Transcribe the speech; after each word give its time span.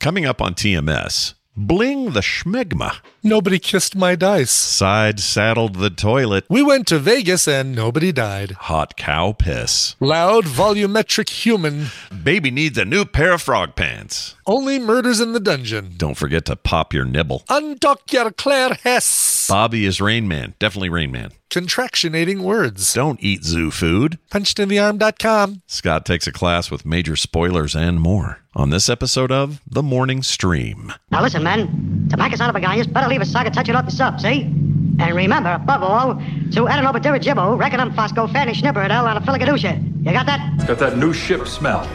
Coming 0.00 0.24
up 0.24 0.40
on 0.40 0.54
TMS, 0.54 1.34
Bling 1.54 2.12
the 2.12 2.20
Schmegma. 2.20 3.00
Nobody 3.22 3.58
kissed 3.58 3.94
my 3.94 4.16
dice. 4.16 4.50
Side 4.50 5.20
saddled 5.20 5.74
the 5.74 5.90
toilet. 5.90 6.46
We 6.48 6.62
went 6.62 6.86
to 6.86 6.98
Vegas 6.98 7.46
and 7.46 7.74
nobody 7.74 8.10
died. 8.10 8.52
Hot 8.52 8.96
cow 8.96 9.32
piss. 9.32 9.96
Loud, 10.00 10.46
volumetric 10.46 11.28
human. 11.28 11.88
Baby 12.24 12.50
needs 12.50 12.78
a 12.78 12.86
new 12.86 13.04
pair 13.04 13.32
of 13.32 13.42
frog 13.42 13.76
pants. 13.76 14.36
Only 14.46 14.78
murders 14.78 15.20
in 15.20 15.34
the 15.34 15.38
dungeon. 15.38 15.92
Don't 15.98 16.16
forget 16.16 16.46
to 16.46 16.56
pop 16.56 16.94
your 16.94 17.04
nibble. 17.04 17.44
Undock 17.50 18.10
your 18.10 18.30
Clare 18.30 18.78
Hess. 18.82 19.48
Bobby 19.50 19.84
is 19.84 20.00
Rain 20.00 20.26
Man. 20.26 20.54
Definitely 20.58 20.88
Rain 20.88 21.12
Man. 21.12 21.32
Contractionating 21.50 22.40
words. 22.40 22.94
Don't 22.94 23.22
eat 23.22 23.44
zoo 23.44 23.70
food. 23.70 24.18
Punchedinthearm.com. 24.30 25.60
Scott 25.66 26.06
takes 26.06 26.26
a 26.26 26.32
class 26.32 26.70
with 26.70 26.86
major 26.86 27.16
spoilers 27.16 27.76
and 27.76 28.00
more 28.00 28.39
on 28.54 28.70
this 28.70 28.88
episode 28.88 29.30
of 29.30 29.60
The 29.70 29.82
Morning 29.82 30.22
Stream. 30.22 30.92
Now 31.10 31.22
listen, 31.22 31.42
men. 31.42 32.08
To 32.10 32.16
make 32.16 32.32
us 32.32 32.40
out 32.40 32.50
of 32.50 32.56
a 32.56 32.60
guy, 32.60 32.74
you 32.76 32.84
better 32.84 33.08
leave 33.08 33.20
a 33.20 33.26
socket 33.26 33.54
touching 33.54 33.76
up 33.76 33.84
the 33.84 33.92
sub, 33.92 34.20
see? 34.20 34.42
And 34.42 35.14
remember, 35.14 35.52
above 35.52 35.82
all, 35.82 36.14
to 36.16 36.64
Adenobadirajibo, 36.66 37.58
Reckonum 37.58 37.92
Fosco, 37.92 38.30
Fanny 38.32 38.52
Schnipper, 38.54 38.80
and 38.82 38.92
a 38.92 39.20
Filigadusha. 39.20 40.04
You 40.04 40.12
got 40.12 40.26
that? 40.26 40.66
Got 40.66 40.78
that 40.78 40.98
new 40.98 41.12
ship 41.12 41.46
smell. 41.46 41.86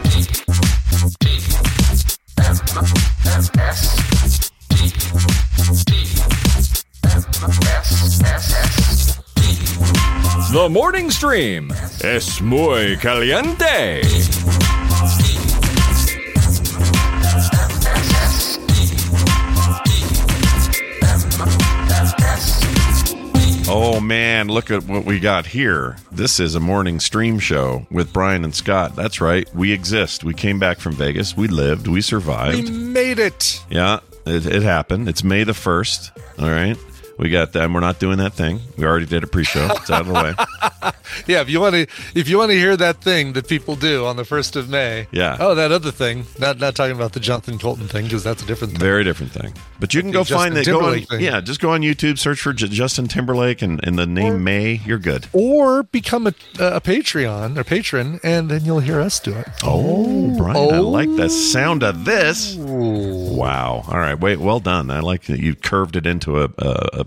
The 10.52 10.68
morning 10.70 11.10
stream 11.10 11.70
es 12.02 12.40
muy 12.40 12.96
caliente. 12.96 14.00
Oh 23.68 23.98
man, 24.00 24.46
look 24.48 24.70
at 24.70 24.84
what 24.84 25.04
we 25.04 25.18
got 25.18 25.44
here. 25.46 25.96
This 26.12 26.38
is 26.38 26.54
a 26.54 26.60
morning 26.60 27.00
stream 27.00 27.40
show 27.40 27.84
with 27.90 28.12
Brian 28.12 28.44
and 28.44 28.54
Scott. 28.54 28.94
That's 28.94 29.20
right. 29.20 29.52
We 29.56 29.72
exist. 29.72 30.22
We 30.22 30.34
came 30.34 30.60
back 30.60 30.78
from 30.78 30.92
Vegas. 30.92 31.36
We 31.36 31.48
lived. 31.48 31.88
We 31.88 32.00
survived. 32.00 32.70
We 32.70 32.70
made 32.70 33.18
it. 33.18 33.64
Yeah, 33.68 34.00
it, 34.24 34.46
it 34.46 34.62
happened. 34.62 35.08
It's 35.08 35.24
May 35.24 35.42
the 35.42 35.52
1st. 35.52 36.10
All 36.38 36.48
right. 36.48 36.76
We 37.18 37.30
got 37.30 37.52
them. 37.52 37.72
We're 37.72 37.80
not 37.80 37.98
doing 37.98 38.18
that 38.18 38.34
thing. 38.34 38.60
We 38.76 38.84
already 38.84 39.06
did 39.06 39.24
a 39.24 39.26
pre 39.26 39.44
show. 39.44 39.66
It's 39.70 39.90
out 39.90 40.02
of 40.02 40.06
the 40.08 40.12
way. 40.12 40.92
Yeah, 41.26 41.40
if 41.40 41.48
you 41.48 41.60
want 41.60 41.74
to, 41.74 41.86
if 42.14 42.28
you 42.28 42.38
want 42.38 42.50
to 42.50 42.58
hear 42.58 42.76
that 42.76 43.00
thing 43.00 43.32
that 43.34 43.48
people 43.48 43.76
do 43.76 44.04
on 44.04 44.16
the 44.16 44.24
first 44.24 44.56
of 44.56 44.68
May. 44.68 45.06
Yeah. 45.12 45.36
Oh, 45.40 45.54
that 45.54 45.72
other 45.72 45.90
thing. 45.90 46.26
Not 46.38 46.58
not 46.58 46.74
talking 46.74 46.94
about 46.94 47.12
the 47.12 47.20
Jonathan 47.20 47.58
Coulton 47.58 47.88
thing 47.88 48.04
because 48.04 48.24
that's 48.24 48.42
a 48.42 48.46
different 48.46 48.74
thing. 48.74 48.80
Very 48.80 49.04
different 49.04 49.32
thing. 49.32 49.54
But 49.80 49.94
you 49.94 50.02
can 50.02 50.10
The 50.10 50.18
go 50.18 50.24
find 50.24 50.54
Justin 50.54 50.74
that. 50.74 50.80
Go 50.80 50.86
on, 50.86 51.00
thing. 51.02 51.20
yeah, 51.20 51.40
just 51.40 51.60
go 51.60 51.70
on 51.70 51.82
YouTube, 51.82 52.18
search 52.18 52.40
for 52.40 52.52
J- 52.52 52.68
Justin 52.68 53.06
Timberlake 53.06 53.62
and, 53.62 53.80
and 53.86 53.98
the 53.98 54.06
name 54.06 54.44
May. 54.44 54.80
You're 54.84 54.98
good. 54.98 55.26
Or 55.32 55.84
become 55.84 56.26
a, 56.26 56.34
a 56.58 56.80
Patreon 56.80 57.56
or 57.56 57.64
patron, 57.64 58.20
and 58.22 58.50
then 58.50 58.64
you'll 58.64 58.80
hear 58.80 59.00
us 59.00 59.20
do 59.20 59.34
it. 59.34 59.46
Oh, 59.62 60.36
Brian, 60.36 60.56
I 60.56 60.78
oh. 60.78 60.88
like 60.88 61.14
the 61.16 61.28
sound 61.28 61.82
of 61.82 62.04
this. 62.04 62.56
Wow. 62.56 63.84
All 63.88 63.98
right. 63.98 64.18
Wait. 64.18 64.38
Well 64.38 64.60
done. 64.60 64.90
I 64.90 65.00
like 65.00 65.24
that 65.24 65.40
you 65.40 65.54
curved 65.54 65.96
it 65.96 66.06
into 66.06 66.42
a 66.42 66.50
a, 66.58 67.05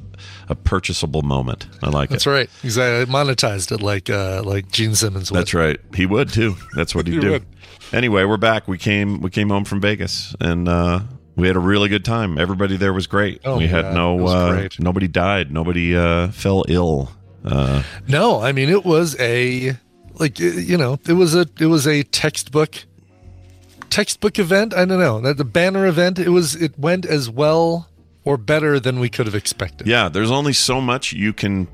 a, 0.50 0.52
a 0.52 0.56
purchasable 0.56 1.22
moment. 1.22 1.68
I 1.84 1.90
like 1.90 2.10
That's 2.10 2.26
it. 2.26 2.30
That's 2.30 2.52
right. 2.54 2.64
Exactly. 2.64 3.14
Monetized 3.14 3.72
it 3.72 3.82
like 3.82 4.10
uh, 4.10 4.42
like 4.44 4.72
Gene 4.72 4.96
Simmons. 4.96 5.32
Would. 5.32 5.40
That's 5.40 5.54
right. 5.54 5.80
He 5.96 6.06
would 6.06 6.30
too. 6.32 6.56
That's 6.76 6.94
what 6.96 7.08
he'd 7.08 7.16
He 7.16 7.20
do. 7.20 7.32
would. 7.32 7.46
Anyway, 7.92 8.24
we're 8.24 8.38
back. 8.38 8.68
We 8.68 8.78
came 8.78 9.22
we 9.22 9.30
came 9.30 9.50
home 9.50 9.66
from 9.66 9.82
Vegas 9.82 10.36
and 10.40 10.68
uh 10.70 11.00
we 11.36 11.48
had 11.48 11.56
a 11.56 11.60
really 11.60 11.88
good 11.90 12.04
time. 12.04 12.38
Everybody 12.38 12.76
there 12.78 12.94
was 12.94 13.08
great. 13.08 13.42
Oh, 13.46 13.58
we 13.58 13.68
had 13.68 13.94
no 13.94 14.28
uh, 14.28 14.68
nobody 14.78 15.08
died. 15.08 15.52
Nobody 15.52 15.96
uh 15.96 16.30
fell 16.32 16.66
ill. 16.68 17.12
Uh 17.44 17.82
No, 18.08 18.42
I 18.42 18.52
mean 18.52 18.70
it 18.70 18.84
was 18.86 19.16
a 19.20 19.76
like 20.16 20.38
you 20.40 20.78
know 20.78 21.00
it 21.08 21.14
was 21.14 21.34
a 21.34 21.48
it 21.60 21.68
was 21.68 21.88
a 21.88 22.04
textbook 22.04 22.84
textbook 23.90 24.38
event. 24.38 24.74
I 24.74 24.86
don't 24.86 25.00
know 25.00 25.20
that 25.22 25.38
the 25.38 25.46
banner 25.46 25.86
event. 25.88 26.20
It 26.20 26.30
was 26.30 26.56
it 26.56 26.78
went 26.78 27.06
as 27.06 27.30
well 27.30 27.88
or 28.30 28.38
better 28.38 28.80
than 28.80 29.00
we 29.00 29.10
could 29.10 29.26
have 29.26 29.36
expected. 29.36 29.88
yeah, 29.88 30.08
there's 30.10 30.30
only 30.32 30.54
so 30.54 30.80
much 30.80 31.12
you 31.14 31.34
can 31.34 31.68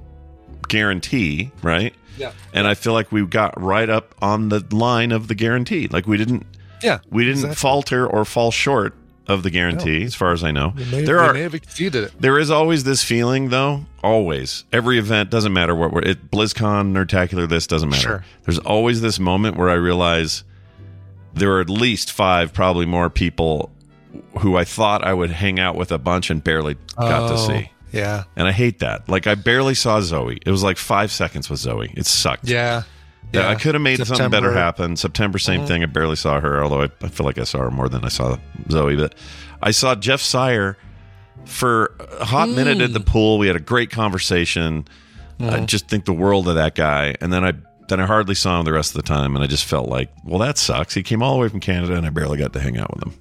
guarantee, 0.68 1.52
right? 1.62 1.94
Yeah. 2.18 2.32
And 2.54 2.66
I 2.66 2.74
feel 2.76 2.94
like 2.94 3.12
we 3.12 3.26
got 3.26 3.60
right 3.62 3.90
up 3.90 4.16
on 4.22 4.50
the 4.50 4.66
line 4.72 5.12
of 5.12 5.28
the 5.28 5.36
guarantee. 5.36 5.88
Like 5.90 6.08
we 6.08 6.18
didn't 6.18 6.46
Yeah, 6.82 7.00
we 7.10 7.24
didn't 7.26 7.40
exactly. 7.40 7.56
falter 7.56 8.08
or 8.08 8.24
fall 8.26 8.52
short 8.52 8.96
of 9.28 9.44
the 9.44 9.50
guarantee 9.50 10.04
as 10.04 10.16
far 10.16 10.32
as 10.32 10.44
I 10.44 10.52
know. 10.52 10.72
May, 10.92 11.04
there 11.04 11.20
are 11.20 11.34
may 11.34 11.42
have 11.42 11.56
exceeded 11.56 12.04
it. 12.06 12.14
There 12.22 12.40
is 12.40 12.50
always 12.52 12.84
this 12.84 13.04
feeling, 13.04 13.50
though. 13.50 13.86
Always, 14.04 14.64
every 14.72 14.98
event 15.00 15.30
doesn't 15.32 15.52
matter 15.52 15.76
what 15.76 15.92
we're. 15.92 16.04
It, 16.04 16.30
BlizzCon, 16.32 16.94
Nerdtacular, 16.94 17.50
this 17.50 17.66
doesn't 17.68 17.90
matter. 17.90 18.02
Sure. 18.02 18.26
There's 18.44 18.60
always 18.60 19.02
this 19.02 19.20
moment 19.20 19.58
where 19.58 19.70
I 19.70 19.74
realize 19.74 20.44
there 21.34 21.52
are 21.54 21.60
at 21.60 21.70
least 21.72 22.12
five, 22.12 22.54
probably 22.54 22.86
more 22.86 23.10
people 23.10 23.72
who 24.40 24.56
I 24.58 24.64
thought 24.66 25.04
I 25.04 25.14
would 25.14 25.32
hang 25.32 25.60
out 25.60 25.76
with 25.76 25.92
a 25.92 25.98
bunch 25.98 26.30
and 26.30 26.44
barely 26.44 26.76
got 26.98 27.28
to 27.30 27.34
Oh, 27.36 27.48
see. 27.48 27.72
Yeah, 27.92 28.24
And 28.36 28.48
I 28.48 28.52
hate 28.52 28.80
that. 28.80 29.08
Like 29.08 29.26
I 29.28 29.36
barely 29.36 29.74
saw 29.76 30.02
Zoe. 30.02 30.38
It 30.46 30.52
was 30.52 30.64
like 30.64 30.78
five 30.78 31.12
seconds 31.12 31.50
with 31.50 31.60
Zoe. 31.60 31.94
It 31.96 32.06
sucked. 32.06 32.50
yeah, 32.50 32.84
Yeah. 33.32 33.48
I 33.48 33.56
could 33.56 33.74
have 33.76 33.82
made 33.82 34.06
something 34.06 34.30
better 34.30 34.52
happen. 34.52 34.98
September, 34.98 35.38
same 35.40 35.62
Mhm. 35.62 35.68
thing. 35.68 35.84
I 35.84 35.86
barely 35.86 36.18
saw 36.18 36.42
her, 36.42 36.62
although 36.62 36.82
I, 36.82 36.90
I 37.02 37.08
feel 37.08 37.26
like 37.26 37.38
I 37.38 37.46
saw 37.46 37.60
her 37.60 37.72
more 37.72 37.88
than 37.88 38.04
I 38.04 38.10
saw 38.10 38.38
Zoe. 38.70 38.98
But 38.98 39.16
I 39.62 39.72
saw 39.72 39.96
Jeff 39.96 40.20
Sire 40.20 40.78
for 41.46 41.96
a 42.20 42.26
hot 42.26 42.50
minute 42.50 42.82
at 42.82 42.92
the 42.94 43.00
Mm. 43.00 43.06
pool. 43.06 43.38
We 43.38 43.48
had 43.48 43.56
a 43.56 43.60
great 43.62 43.92
conversation. 43.92 44.86
I 45.40 45.44
Mhm. 45.60 45.66
just 45.68 45.88
think 45.88 46.04
the 46.06 46.14
world 46.14 46.48
of 46.50 46.56
that 46.56 46.76
guy. 46.76 47.16
And 47.22 47.32
then 47.32 47.44
I 47.46 47.54
then 47.88 48.00
I 48.00 48.08
hardly 48.08 48.34
saw 48.34 48.58
him 48.60 48.66
the 48.66 48.74
rest 48.74 48.96
of 48.96 49.04
the 49.04 49.08
time, 49.08 49.36
and 49.36 49.44
I 49.44 49.48
just 49.48 49.64
felt 49.64 49.88
like, 49.88 50.10
well, 50.24 50.40
that 50.40 50.58
sucks. 50.58 50.96
He 50.96 51.04
came 51.04 51.22
all 51.22 51.36
the 51.36 51.42
way 51.42 51.50
from 51.50 51.60
Canada, 51.60 51.94
and 51.94 52.04
I 52.04 52.10
barely 52.10 52.40
got 52.40 52.52
to 52.54 52.60
hang 52.60 52.80
out 52.80 52.92
with 52.96 53.04
him. 53.04 53.14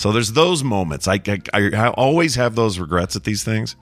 So 0.00 0.12
there's 0.12 0.32
those 0.32 0.64
moments. 0.64 1.06
I, 1.06 1.20
I, 1.26 1.40
I, 1.52 1.88
always 1.90 2.34
have 2.36 2.54
those 2.54 2.78
regrets 2.78 3.16
at 3.16 3.24
these 3.24 3.44
things. 3.44 3.76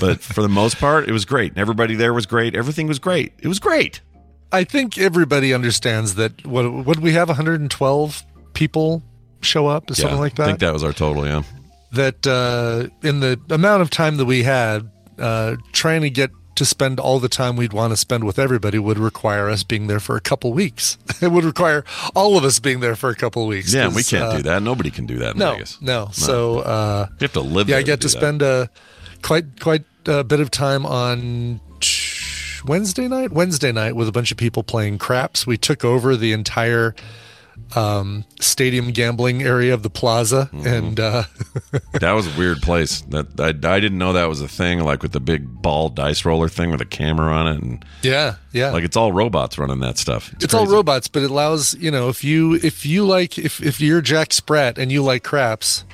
But 0.00 0.20
for 0.20 0.42
the 0.42 0.48
most 0.48 0.78
part, 0.78 1.08
it 1.08 1.12
was 1.12 1.24
great. 1.24 1.56
Everybody 1.56 1.94
there 1.94 2.12
was 2.12 2.26
great. 2.26 2.56
Everything 2.56 2.88
was 2.88 2.98
great. 2.98 3.34
It 3.38 3.46
was 3.46 3.60
great. 3.60 4.00
I 4.50 4.64
think 4.64 4.98
everybody 4.98 5.54
understands 5.54 6.16
that. 6.16 6.44
What 6.44 6.72
what 6.72 6.98
we 6.98 7.12
have 7.12 7.28
112 7.28 8.24
people 8.54 9.04
show 9.40 9.68
up, 9.68 9.94
something 9.94 10.16
Yeah, 10.16 10.20
like 10.20 10.34
that. 10.36 10.42
I 10.42 10.46
think 10.46 10.58
that 10.58 10.72
was 10.72 10.82
our 10.82 10.92
total, 10.92 11.24
yeah. 11.24 11.42
that 11.92 12.26
uh, 12.26 12.88
in 13.06 13.20
the 13.20 13.40
amount 13.50 13.82
of 13.82 13.90
time 13.90 14.16
that 14.16 14.24
we 14.24 14.42
had, 14.42 14.90
uh, 15.18 15.54
trying 15.72 16.02
to 16.02 16.10
get 16.10 16.30
to 16.58 16.64
spend 16.64 17.00
all 17.00 17.18
the 17.18 17.28
time 17.28 17.56
we'd 17.56 17.72
want 17.72 17.92
to 17.92 17.96
spend 17.96 18.24
with 18.24 18.38
everybody 18.38 18.78
would 18.78 18.98
require 18.98 19.48
us 19.48 19.62
being 19.64 19.86
there 19.86 20.00
for 20.00 20.16
a 20.16 20.20
couple 20.20 20.52
weeks. 20.52 20.98
it 21.22 21.32
would 21.32 21.44
require 21.44 21.84
all 22.14 22.36
of 22.36 22.44
us 22.44 22.60
being 22.60 22.80
there 22.80 22.94
for 22.94 23.10
a 23.10 23.14
couple 23.16 23.46
weeks. 23.46 23.72
Yeah, 23.72 23.88
we 23.88 24.02
can't 24.04 24.24
uh, 24.24 24.36
do 24.36 24.42
that. 24.42 24.62
Nobody 24.62 24.90
can 24.90 25.06
do 25.06 25.18
that 25.18 25.32
in 25.32 25.38
No, 25.38 25.52
Vegas. 25.54 25.80
no. 25.80 26.08
So 26.12 26.58
uh, 26.60 27.06
You 27.18 27.24
have 27.24 27.32
to 27.32 27.40
live 27.40 27.68
Yeah, 27.68 27.76
I 27.76 27.80
to 27.80 27.86
get 27.86 28.00
to, 28.02 28.08
do 28.08 28.08
spend 28.10 28.42
a 28.42 28.68
quite 29.22 29.58
quite 29.60 29.84
a 30.06 30.22
bit 30.24 30.40
of 30.40 30.50
time 30.50 30.84
on 30.86 31.60
Wednesday 32.66 33.08
night. 33.08 33.32
Wednesday 33.32 33.72
night 33.72 33.96
with 33.96 34.08
a 34.08 34.12
bunch 34.12 34.30
of 34.30 34.36
people 34.36 34.62
playing 34.62 34.98
craps. 34.98 35.46
We 35.46 35.56
took 35.56 35.84
over 35.84 36.16
the 36.16 36.32
entire 36.32 36.94
um, 37.76 38.24
stadium 38.40 38.92
gambling 38.92 39.42
area 39.42 39.74
of 39.74 39.82
the 39.82 39.90
plaza, 39.90 40.48
Mm-hmm. 40.52 40.66
and 40.66 41.00
uh, 41.00 41.22
That 42.00 42.12
was 42.12 42.26
a 42.26 42.38
weird 42.38 42.62
place. 42.62 43.02
That 43.02 43.38
I, 43.38 43.48
I 43.48 43.80
didn't 43.80 43.98
know 43.98 44.12
that 44.14 44.28
was 44.28 44.40
a 44.40 44.48
thing. 44.48 44.80
Like 44.84 45.02
with 45.02 45.12
the 45.12 45.20
big 45.20 45.60
ball 45.62 45.88
dice 45.90 46.24
roller 46.24 46.48
thing 46.48 46.70
with 46.70 46.80
a 46.80 46.86
camera 46.86 47.32
on 47.32 47.46
it, 47.48 47.62
and 47.62 47.84
yeah, 48.02 48.36
yeah, 48.52 48.70
like 48.70 48.84
it's 48.84 48.96
all 48.96 49.12
robots 49.12 49.58
running 49.58 49.80
that 49.80 49.98
stuff. 49.98 50.32
it's 50.40 50.54
all 50.54 50.66
robots, 50.66 51.08
but 51.08 51.22
it 51.22 51.30
allows 51.30 51.74
you 51.74 51.90
know 51.90 52.08
if 52.08 52.24
you 52.24 52.54
if 52.54 52.86
you 52.86 53.04
like 53.04 53.38
if 53.38 53.62
if 53.62 53.80
you're 53.80 54.00
Jack 54.00 54.32
Spratt 54.32 54.78
and 54.78 54.90
you 54.90 55.02
like 55.02 55.22
craps. 55.24 55.84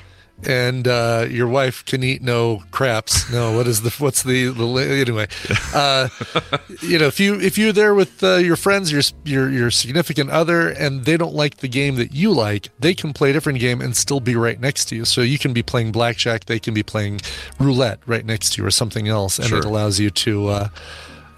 And 0.47 0.87
uh, 0.87 1.25
your 1.29 1.47
wife 1.47 1.83
can 1.85 2.03
eat 2.03 2.21
no 2.21 2.63
craps. 2.71 3.31
No, 3.31 3.55
what 3.55 3.67
is 3.67 3.81
the 3.81 3.89
what's 4.03 4.21
the, 4.23 4.47
the 4.49 4.65
anyway? 5.01 5.27
Uh, 5.73 6.09
you 6.81 6.99
know, 6.99 7.07
if 7.07 7.19
you 7.19 7.39
if 7.39 7.57
you're 7.57 7.73
there 7.73 7.95
with 7.95 8.23
uh, 8.23 8.35
your 8.35 8.55
friends, 8.55 8.91
your 8.91 9.01
your 9.23 9.49
your 9.49 9.71
significant 9.71 10.29
other, 10.29 10.69
and 10.69 11.05
they 11.05 11.17
don't 11.17 11.33
like 11.33 11.57
the 11.57 11.67
game 11.67 11.95
that 11.95 12.13
you 12.13 12.31
like, 12.31 12.69
they 12.79 12.93
can 12.93 13.11
play 13.11 13.31
a 13.31 13.33
different 13.33 13.59
game 13.59 13.81
and 13.81 13.97
still 13.97 14.19
be 14.19 14.35
right 14.35 14.59
next 14.59 14.85
to 14.85 14.95
you. 14.95 15.05
So 15.05 15.21
you 15.21 15.39
can 15.39 15.51
be 15.53 15.63
playing 15.63 15.91
blackjack, 15.91 16.45
they 16.45 16.59
can 16.59 16.73
be 16.73 16.83
playing 16.83 17.21
roulette 17.59 17.99
right 18.05 18.25
next 18.25 18.53
to 18.53 18.61
you, 18.61 18.67
or 18.67 18.71
something 18.71 19.07
else, 19.07 19.39
and 19.39 19.47
Sure. 19.47 19.59
it 19.59 19.65
allows 19.65 19.99
you 19.99 20.09
to. 20.11 20.47
Uh, 20.47 20.69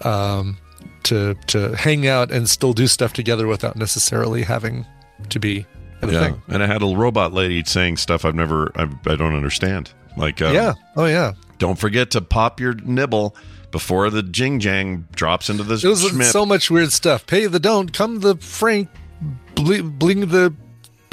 um, 0.02 0.58
to 1.04 1.34
to 1.46 1.74
hang 1.76 2.06
out 2.06 2.30
and 2.30 2.48
still 2.48 2.72
do 2.72 2.86
stuff 2.86 3.12
together 3.12 3.46
without 3.46 3.76
necessarily 3.76 4.42
having 4.42 4.84
to 5.30 5.40
be 5.40 5.64
Yeah, 6.06 6.20
thing. 6.28 6.42
and 6.48 6.62
I 6.62 6.66
had 6.66 6.82
a 6.82 6.86
robot 6.86 7.32
lady 7.32 7.62
saying 7.64 7.96
stuff 7.96 8.24
I've 8.24 8.34
never, 8.34 8.70
I, 8.76 8.82
I 9.06 9.16
don't 9.16 9.34
understand. 9.34 9.92
Like, 10.16 10.40
um, 10.42 10.54
yeah. 10.54 10.74
Oh 10.96 11.06
yeah. 11.06 11.32
don't 11.58 11.78
forget 11.78 12.10
to 12.12 12.20
pop 12.20 12.60
your 12.60 12.74
nibble 12.74 13.34
before 13.70 14.08
the 14.10 14.22
jing 14.22 14.60
jang 14.60 15.06
drops 15.14 15.50
into 15.50 15.62
the 15.62 15.74
It 15.74 15.84
was 15.84 16.02
schmip. 16.04 16.30
so 16.30 16.46
much 16.46 16.70
weird 16.70 16.92
stuff. 16.92 17.26
Pay 17.26 17.46
the 17.46 17.60
don't, 17.60 17.92
come 17.92 18.20
the 18.20 18.36
frank, 18.36 18.88
bling, 19.54 19.90
bling 19.90 20.28
the 20.28 20.54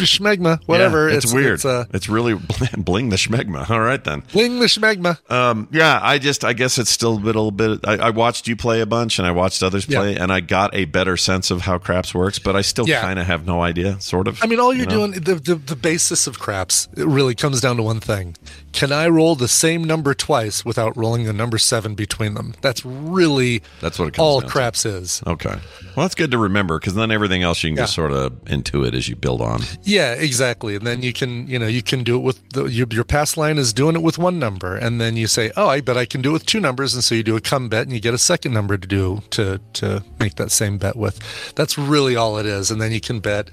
schmegma, 0.04 0.60
whatever. 0.66 1.10
Yeah, 1.10 1.16
it's, 1.18 1.34
weird. 1.34 1.54
It's, 1.56 1.66
uh, 1.66 1.86
it's 1.94 2.10
really 2.10 2.34
bling 2.78 3.10
the 3.10 3.16
schmegma. 3.16 3.70
All 3.70 3.80
right 3.80 4.04
then. 4.04 4.24
bling 4.34 4.60
the 4.60 4.66
schmegma. 4.66 5.18
Um, 5.32 5.68
yeah, 5.72 6.00
I 6.02 6.20
just, 6.20 6.44
I 6.44 6.54
guess 6.54 6.78
it's 6.78 6.90
still 6.92 7.14
a 7.14 7.22
little 7.22 7.52
bit. 7.52 7.80
I, 7.88 7.94
I 7.98 8.10
watched 8.12 8.48
you 8.48 8.56
play 8.56 8.82
a 8.82 8.86
bunch, 8.86 9.18
and 9.20 9.28
I 9.28 9.32
watched 9.32 9.64
others 9.64 9.88
Yeah. 9.88 10.00
play, 10.00 10.16
and 10.18 10.32
I 10.32 10.42
got 10.42 10.76
a 10.76 10.86
better 10.86 11.18
sense 11.18 11.52
of 11.52 11.62
how 11.62 11.78
craps 11.78 12.14
works. 12.14 12.40
But 12.40 12.56
I 12.56 12.62
still 12.62 12.88
Yeah. 12.88 13.02
kind 13.02 13.20
of 13.20 13.26
have 13.28 13.46
no 13.46 13.62
idea, 13.62 14.00
sort 14.02 14.28
of. 14.28 14.44
I 14.44 14.48
mean, 14.48 14.60
all 14.60 14.74
you're 14.74 14.82
you 14.84 14.90
know? 14.90 15.08
doing, 15.08 15.12
the, 15.24 15.36
the, 15.36 15.56
the 15.56 15.76
basis 15.76 16.28
of 16.28 16.40
craps, 16.40 16.88
it 16.96 17.06
really 17.08 17.36
comes 17.36 17.62
down 17.62 17.78
to 17.78 17.84
one 17.84 18.00
thing. 18.00 18.36
Can 18.74 18.92
I 18.92 19.08
roll 19.08 19.36
the 19.36 19.48
same 19.48 19.86
number 19.86 20.14
twice 20.14 20.66
without 20.66 20.98
rolling 20.98 21.28
a 21.30 21.34
number 21.34 21.58
seven 21.58 21.96
between 21.96 22.34
them? 22.34 22.54
That's 22.62 22.84
really 22.86 23.62
That's 23.80 23.98
what 23.98 24.20
all 24.20 24.42
down 24.42 24.50
to. 24.50 24.52
craps 24.54 24.86
is. 24.86 25.24
Okay. 25.26 25.50
Well, 25.96 26.04
that's 26.06 26.16
good 26.16 26.32
to 26.32 26.38
remember 26.38 26.78
because 26.78 26.94
then 26.94 27.10
everything 27.10 27.42
else 27.42 27.64
you 27.64 27.70
can 27.70 27.78
just 27.78 27.94
sort 27.96 28.12
of 28.12 28.34
intuit 28.46 28.94
as 28.94 29.08
you 29.08 29.16
build 29.16 29.42
on. 29.42 29.62
Yeah, 29.86 30.14
exactly. 30.14 30.76
And 30.76 30.86
then 30.86 31.04
you 31.04 31.14
can, 31.14 31.48
you 31.48 31.60
know, 31.60 31.68
you 31.68 31.84
can 31.84 32.04
do 32.04 32.16
it 32.16 32.22
with 32.22 32.50
the, 32.50 32.66
your, 32.66 32.88
your 32.90 33.04
pass 33.04 33.38
line 33.38 33.60
is 33.60 33.72
doing 33.72 33.96
it 33.96 34.02
with 34.02 34.18
one 34.18 34.40
number, 34.40 34.76
and 34.76 35.00
then 35.00 35.16
you 35.16 35.28
say, 35.28 35.52
oh, 35.56 35.68
I 35.68 35.80
bet 35.80 35.96
I 35.96 36.06
can 36.06 36.22
do 36.24 36.32
it 36.32 36.34
with 36.34 36.46
two 36.48 36.60
numbers, 36.60 36.96
and 36.96 37.04
so 37.04 37.14
you 37.14 37.22
do 37.22 37.36
a 37.36 37.42
come 37.42 37.70
bet, 37.70 37.84
and 37.84 37.94
you 37.94 38.00
get 38.00 38.14
a 38.14 38.18
second 38.18 38.52
number 38.52 38.78
to 38.78 38.88
do 38.88 39.22
to 39.30 39.62
to 39.74 40.04
make 40.20 40.36
that 40.36 40.52
same 40.52 40.80
bet 40.80 40.96
with. 40.96 41.20
That's 41.56 41.78
really 41.78 42.16
all 42.16 42.38
it 42.40 42.48
is, 42.48 42.72
and 42.72 42.82
then 42.82 42.92
you 42.92 43.00
can 43.00 43.20
bet. 43.20 43.52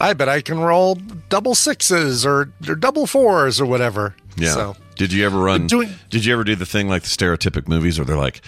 I 0.00 0.12
bet 0.12 0.28
I 0.28 0.40
can 0.40 0.58
roll 0.58 0.96
double 1.28 1.54
sixes 1.54 2.26
or, 2.26 2.52
or 2.68 2.74
double 2.74 3.06
fours 3.06 3.60
or 3.60 3.66
whatever. 3.66 4.16
Yeah. 4.36 4.52
So 4.52 4.76
did 4.96 5.12
you 5.12 5.24
ever 5.24 5.38
run? 5.38 5.68
Doing- 5.68 5.94
did 6.10 6.24
you 6.24 6.32
ever 6.32 6.42
do 6.42 6.56
the 6.56 6.66
thing 6.66 6.88
like 6.88 7.02
the 7.02 7.08
stereotypic 7.08 7.68
movies 7.68 7.96
where 7.98 8.04
they're 8.04 8.16
like, 8.16 8.40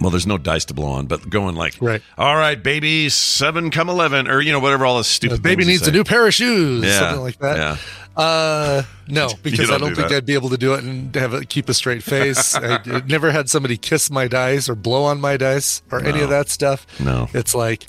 well, 0.00 0.10
there's 0.10 0.26
no 0.26 0.38
dice 0.38 0.64
to 0.66 0.74
blow 0.74 0.88
on, 0.92 1.06
but 1.06 1.28
going 1.28 1.56
like, 1.56 1.76
Right. 1.80 2.02
all 2.18 2.36
right, 2.36 2.62
baby, 2.62 3.08
seven 3.08 3.70
come 3.70 3.88
eleven, 3.88 4.28
or 4.28 4.40
you 4.40 4.52
know 4.52 4.60
whatever 4.60 4.84
all 4.86 4.98
the 4.98 5.04
stupid. 5.04 5.38
the 5.38 5.40
baby 5.42 5.64
things 5.64 5.80
they 5.80 5.86
needs 5.86 5.88
a 5.88 5.92
new 5.92 6.04
pair 6.04 6.26
of 6.26 6.34
shoes, 6.34 6.84
Yeah, 6.84 6.98
something 6.98 7.20
like 7.22 7.38
that. 7.38 7.56
yeah. 7.56 7.76
Uh, 8.16 8.82
no, 9.08 9.28
because 9.42 9.68
don't 9.68 9.74
I 9.74 9.78
don't 9.78 9.88
do 9.90 9.94
think 9.96 10.08
that. 10.08 10.16
I'd 10.16 10.26
be 10.26 10.34
able 10.34 10.48
to 10.50 10.56
do 10.56 10.72
it 10.74 10.82
and 10.84 11.14
have 11.16 11.34
it 11.34 11.48
keep 11.48 11.68
a 11.68 11.74
straight 11.74 12.02
face. 12.02 12.54
I 12.54 13.02
never 13.06 13.30
had 13.30 13.50
somebody 13.50 13.76
kiss 13.76 14.10
my 14.10 14.26
dice 14.28 14.68
or 14.68 14.74
blow 14.74 15.04
on 15.04 15.20
my 15.20 15.36
dice 15.36 15.82
or 15.90 16.02
any 16.02 16.20
of 16.20 16.30
that 16.30 16.48
stuff. 16.48 16.86
No. 16.98 17.28
it's 17.34 17.54
like 17.54 17.86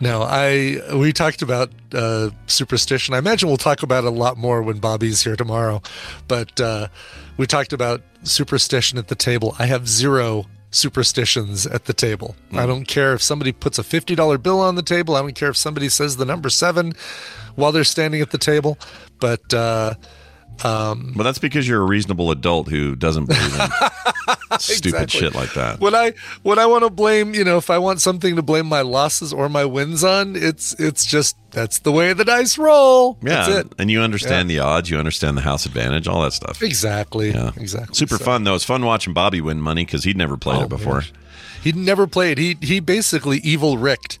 no. 0.00 0.22
I 0.22 0.80
we 0.96 1.12
talked 1.12 1.42
about 1.42 1.70
uh, 1.94 2.30
superstition. 2.46 3.14
I 3.14 3.18
imagine 3.18 3.48
we'll 3.48 3.58
talk 3.58 3.82
about 3.84 4.02
it 4.04 4.08
a 4.08 4.10
lot 4.10 4.36
more 4.36 4.60
when 4.62 4.78
Bobby's 4.78 5.22
here 5.22 5.36
tomorrow. 5.36 5.82
But 6.26 6.60
uh, 6.60 6.88
we 7.36 7.46
talked 7.46 7.72
about 7.72 8.02
superstition 8.24 8.98
at 8.98 9.06
the 9.06 9.14
table. 9.14 9.54
I 9.58 9.66
have 9.66 9.86
zero 9.88 10.46
superstitions 10.70 11.66
at 11.66 11.86
the 11.86 11.92
table. 11.92 12.36
I 12.52 12.66
don't 12.66 12.86
care 12.86 13.12
if 13.12 13.22
somebody 13.22 13.52
puts 13.52 13.78
a 13.78 13.82
$50 13.82 14.42
bill 14.42 14.60
on 14.60 14.76
the 14.76 14.82
table. 14.82 15.16
I 15.16 15.20
don't 15.20 15.34
care 15.34 15.50
if 15.50 15.56
somebody 15.56 15.88
says 15.88 16.16
the 16.16 16.24
number 16.24 16.48
7 16.48 16.92
while 17.56 17.72
they're 17.72 17.84
standing 17.84 18.20
at 18.20 18.30
the 18.30 18.38
table. 18.38 18.78
But 19.18 19.52
uh 19.52 19.94
But 20.62 21.22
that's 21.22 21.38
because 21.38 21.66
you're 21.68 21.80
a 21.82 21.86
reasonable 21.86 22.30
adult 22.30 22.68
who 22.68 22.94
doesn't 22.96 23.26
believe 23.26 23.54
in 23.60 23.70
stupid 24.58 24.86
Exactly. 25.02 25.20
shit 25.20 25.34
like 25.34 25.54
that. 25.54 25.80
when 25.80 25.94
I 25.94 26.12
when 26.42 26.58
I 26.58 26.66
want 26.66 26.84
to 26.84 26.90
blame, 26.90 27.34
you 27.34 27.44
know, 27.44 27.56
if 27.56 27.70
I 27.70 27.78
want 27.78 28.00
something 28.00 28.36
to 28.36 28.42
blame 28.42 28.66
my 28.66 28.82
losses 28.82 29.32
or 29.32 29.48
my 29.48 29.64
wins 29.64 30.04
on, 30.04 30.36
it's 30.36 30.74
it's 30.78 31.04
just 31.04 31.36
that's 31.50 31.80
the 31.80 31.92
way 31.92 32.12
the 32.12 32.24
dice 32.24 32.58
roll. 32.58 33.18
Yeah, 33.22 33.46
That's 33.46 33.48
it. 33.66 33.72
and 33.78 33.90
you 33.90 34.00
understand 34.02 34.48
the 34.50 34.58
odds, 34.60 34.90
you 34.90 34.98
understand 34.98 35.36
the 35.36 35.42
house 35.42 35.66
advantage, 35.66 36.06
all 36.06 36.22
that 36.22 36.32
stuff. 36.32 36.62
Exactly. 36.62 37.30
Yeah, 37.30 37.52
Exactly. 37.56 37.94
Super 37.94 38.18
So- 38.18 38.24
fun 38.24 38.44
though. 38.44 38.54
It's 38.54 38.64
fun 38.64 38.84
watching 38.84 39.12
Bobby 39.14 39.40
win 39.40 39.60
money 39.60 39.84
because 39.84 40.04
he'd 40.04 40.16
never 40.16 40.36
played 40.36 40.60
Oh, 40.60 40.64
it 40.64 40.68
before. 40.68 41.00
man. 41.00 41.04
He'd 41.62 41.76
never 41.76 42.06
played. 42.06 42.38
He 42.38 42.56
he 42.60 42.80
basically 42.80 43.38
evil 43.38 43.76
ricked 43.78 44.18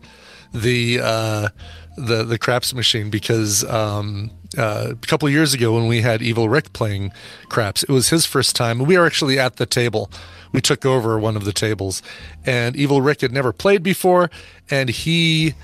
the 0.52 1.00
uh, 1.02 1.48
the 1.96 2.24
the 2.24 2.38
craps 2.38 2.74
machine 2.74 3.08
because 3.10 3.64
um, 3.64 4.30
uh, 4.58 4.88
a 4.92 5.06
couple 5.06 5.26
of 5.28 5.32
years 5.34 5.54
ago 5.54 5.74
when 5.74 5.86
we 5.86 6.00
had 6.02 6.22
Evil 6.22 6.48
Rick 6.48 6.72
playing 6.72 7.12
craps, 7.48 7.82
it 7.82 7.88
was 7.90 8.08
his 8.10 8.26
first 8.26 8.56
time. 8.56 8.78
We 8.80 8.96
were 8.98 9.06
actually 9.06 9.38
at 9.38 9.56
the 9.56 9.66
table. 9.66 10.10
We 10.52 10.60
took 10.60 10.84
over 10.84 11.18
one 11.18 11.36
of 11.36 11.44
the 11.44 11.52
tables, 11.52 12.02
and 12.44 12.74
Evil 12.76 13.00
Rick 13.02 13.20
had 13.20 13.32
never 13.32 13.52
played 13.52 13.82
before, 13.82 14.30
and 14.70 14.88
he 14.88 15.54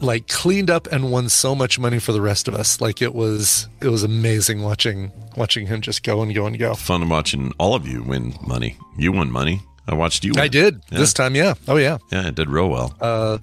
like 0.00 0.28
cleaned 0.28 0.70
up 0.70 0.86
and 0.92 1.10
won 1.10 1.28
so 1.28 1.56
much 1.56 1.76
money 1.76 1.98
for 1.98 2.12
the 2.12 2.20
rest 2.20 2.46
of 2.46 2.54
us. 2.54 2.80
Like 2.80 3.02
it 3.02 3.14
was 3.14 3.66
it 3.82 3.88
was 3.88 4.04
amazing 4.04 4.62
watching 4.62 5.10
watching 5.36 5.66
him 5.66 5.80
just 5.80 6.04
go 6.04 6.22
and 6.22 6.32
go 6.32 6.46
and 6.46 6.56
go. 6.56 6.74
Fun 6.74 7.08
watching 7.08 7.52
all 7.58 7.74
of 7.74 7.86
you 7.88 8.02
win 8.04 8.34
money. 8.46 8.76
You 8.96 9.10
won 9.10 9.30
money. 9.32 9.60
I 9.88 9.94
watched 9.94 10.22
you. 10.24 10.32
Win. 10.34 10.40
I 10.44 10.48
did 10.48 10.82
Yeah. 10.92 10.98
this 10.98 11.12
time, 11.12 11.34
yeah. 11.34 11.54
Oh 11.66 11.76
yeah. 11.76 11.98
Yeah, 12.12 12.28
it 12.28 12.36
did 12.36 12.48
real 12.48 12.68
well. 12.68 12.94
Uh, 13.00 13.38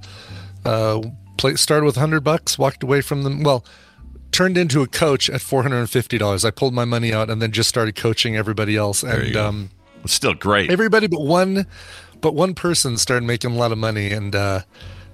uh, 0.64 1.02
play, 1.38 1.56
started 1.56 1.86
with 1.86 1.98
100 1.98 2.22
bucks, 2.24 2.58
walked 2.58 2.84
away 2.84 3.02
from 3.02 3.24
them. 3.24 3.44
Well, 3.44 3.66
turned 4.32 4.58
into 4.58 4.82
a 4.82 4.88
coach 4.88 5.30
at 5.30 5.42
$450. 5.42 6.46
I 6.46 6.52
pulled 6.52 6.74
my 6.74 6.86
money 6.86 7.14
out 7.14 7.30
and 7.30 7.42
then 7.42 7.52
just 7.52 7.70
started 7.70 7.96
coaching 7.96 8.36
everybody 8.36 8.76
else. 8.76 9.04
And 9.04 9.36
um, 9.36 9.70
it's 10.04 10.14
still 10.14 10.34
great. 10.34 10.70
everybody 10.70 11.08
but 11.08 11.22
one, 11.22 11.66
but 12.22 12.34
one 12.36 12.54
person 12.54 12.98
started 12.98 13.26
making 13.26 13.52
a 13.52 13.56
lot 13.56 13.72
of 13.72 13.78
money. 13.78 14.12
And 14.12 14.36
uh, 14.36 14.62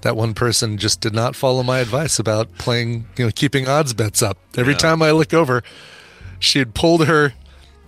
that 0.01 0.15
one 0.15 0.33
person 0.33 0.77
just 0.77 1.01
did 1.01 1.13
not 1.13 1.35
follow 1.35 1.63
my 1.63 1.79
advice 1.79 2.19
about 2.19 2.57
playing, 2.57 3.05
you 3.17 3.25
know, 3.25 3.31
keeping 3.33 3.67
odds 3.67 3.93
bets 3.93 4.21
up. 4.21 4.37
Every 4.57 4.75
time 4.75 5.01
I 5.01 5.11
look 5.11 5.33
over, 5.33 5.63
she 6.39 6.59
had 6.59 6.73
pulled 6.73 7.05
her, 7.05 7.33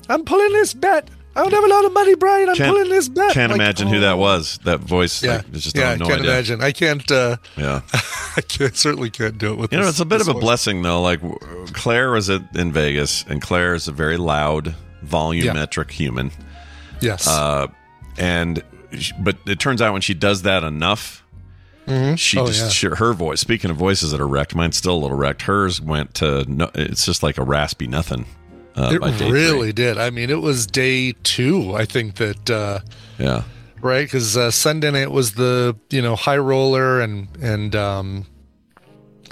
I'm 0.10 0.26
pulling 0.26 0.52
this 0.54 0.74
bet. 0.74 1.10
I 1.36 1.42
don't 1.42 1.52
have 1.52 1.64
a 1.64 1.68
lot 1.68 1.86
of 1.86 1.94
money, 1.94 2.14
Brian. 2.16 2.50
I'm 2.50 2.56
pulling 2.56 2.90
this 2.90 3.10
bet. 3.10 3.34
Can't 3.34 3.52
Like, 3.52 3.60
imagine 3.60 3.88
who 3.88 4.00
that 4.02 4.14
oh. 4.14 4.18
was. 4.18 4.60
That 4.66 4.80
voice. 4.82 5.24
Yeah, 5.24 5.38
Like, 5.38 5.52
just 5.54 5.76
yeah, 5.76 5.90
I 5.92 5.96
no 5.96 6.06
can't 6.06 6.20
idea. 6.20 6.32
imagine. 6.32 6.62
I 6.62 6.72
can't. 6.72 7.12
Uh, 7.12 7.38
Yeah. 7.58 7.82
I 8.38 8.42
can't, 8.42 8.76
certainly 8.76 9.10
can't 9.10 9.38
do 9.38 9.52
it 9.54 9.58
with. 9.58 9.74
You 9.74 9.80
know, 9.80 9.88
it's 9.88 10.00
a 10.00 10.06
bit 10.06 10.22
of 10.22 10.28
a 10.28 10.34
voice. 10.34 10.42
blessing 10.42 10.82
though. 10.84 11.02
Like 11.02 11.22
Clare 11.74 12.12
was 12.12 12.30
at, 12.30 12.42
in 12.56 12.72
Vegas, 12.72 13.24
and 13.28 13.42
Clare 13.42 13.74
is 13.74 13.88
a 13.88 13.92
very 13.92 14.18
loud, 14.18 14.76
volumetric 15.06 15.92
human. 15.92 16.32
Yes. 17.02 17.28
Uh, 17.28 17.68
and 18.18 18.64
but 19.20 19.38
it 19.48 19.60
turns 19.60 19.82
out 19.82 19.92
when 19.94 20.02
she 20.02 20.14
does 20.14 20.44
that 20.44 20.64
enough, 20.64 21.24
mm-hmm. 21.88 22.16
she 22.16 22.38
Oh, 22.40 22.46
just 22.48 22.62
yeah. 22.62 22.70
she, 22.70 22.88
her 22.96 23.14
voice. 23.14 23.40
Speaking 23.42 23.72
of 23.72 23.78
voices 23.78 24.12
that 24.12 24.22
are 24.22 24.28
wrecked, 24.28 24.54
mine's 24.56 24.78
still 24.78 24.96
a 24.96 25.02
little 25.02 25.18
wrecked. 25.18 25.44
Hers 25.44 25.82
went 25.82 26.14
to 26.16 26.46
no, 26.48 26.70
it's 26.76 27.06
just 27.06 27.24
like 27.24 27.38
a 27.40 27.44
raspy 27.44 27.88
nothing. 27.88 28.26
Uh, 28.76 28.92
it 28.94 29.02
day 29.02 29.18
three. 29.18 29.32
really 29.32 29.74
did. 29.74 29.98
I 29.98 30.10
mean, 30.10 30.30
it 30.30 30.42
was 30.42 30.66
day 30.66 31.14
two. 31.24 31.74
I 31.76 31.86
think 31.86 32.16
that 32.16 32.50
uh, 32.50 32.80
yeah. 33.20 33.44
right 33.82 34.06
because 34.06 34.36
uh, 34.36 34.50
Sunday 34.52 34.90
night 34.92 35.12
was 35.12 35.34
the 35.34 35.76
you 35.90 36.02
know 36.02 36.16
high 36.16 36.38
roller 36.38 37.00
and 37.02 37.28
and 37.42 37.76
um, 37.76 38.26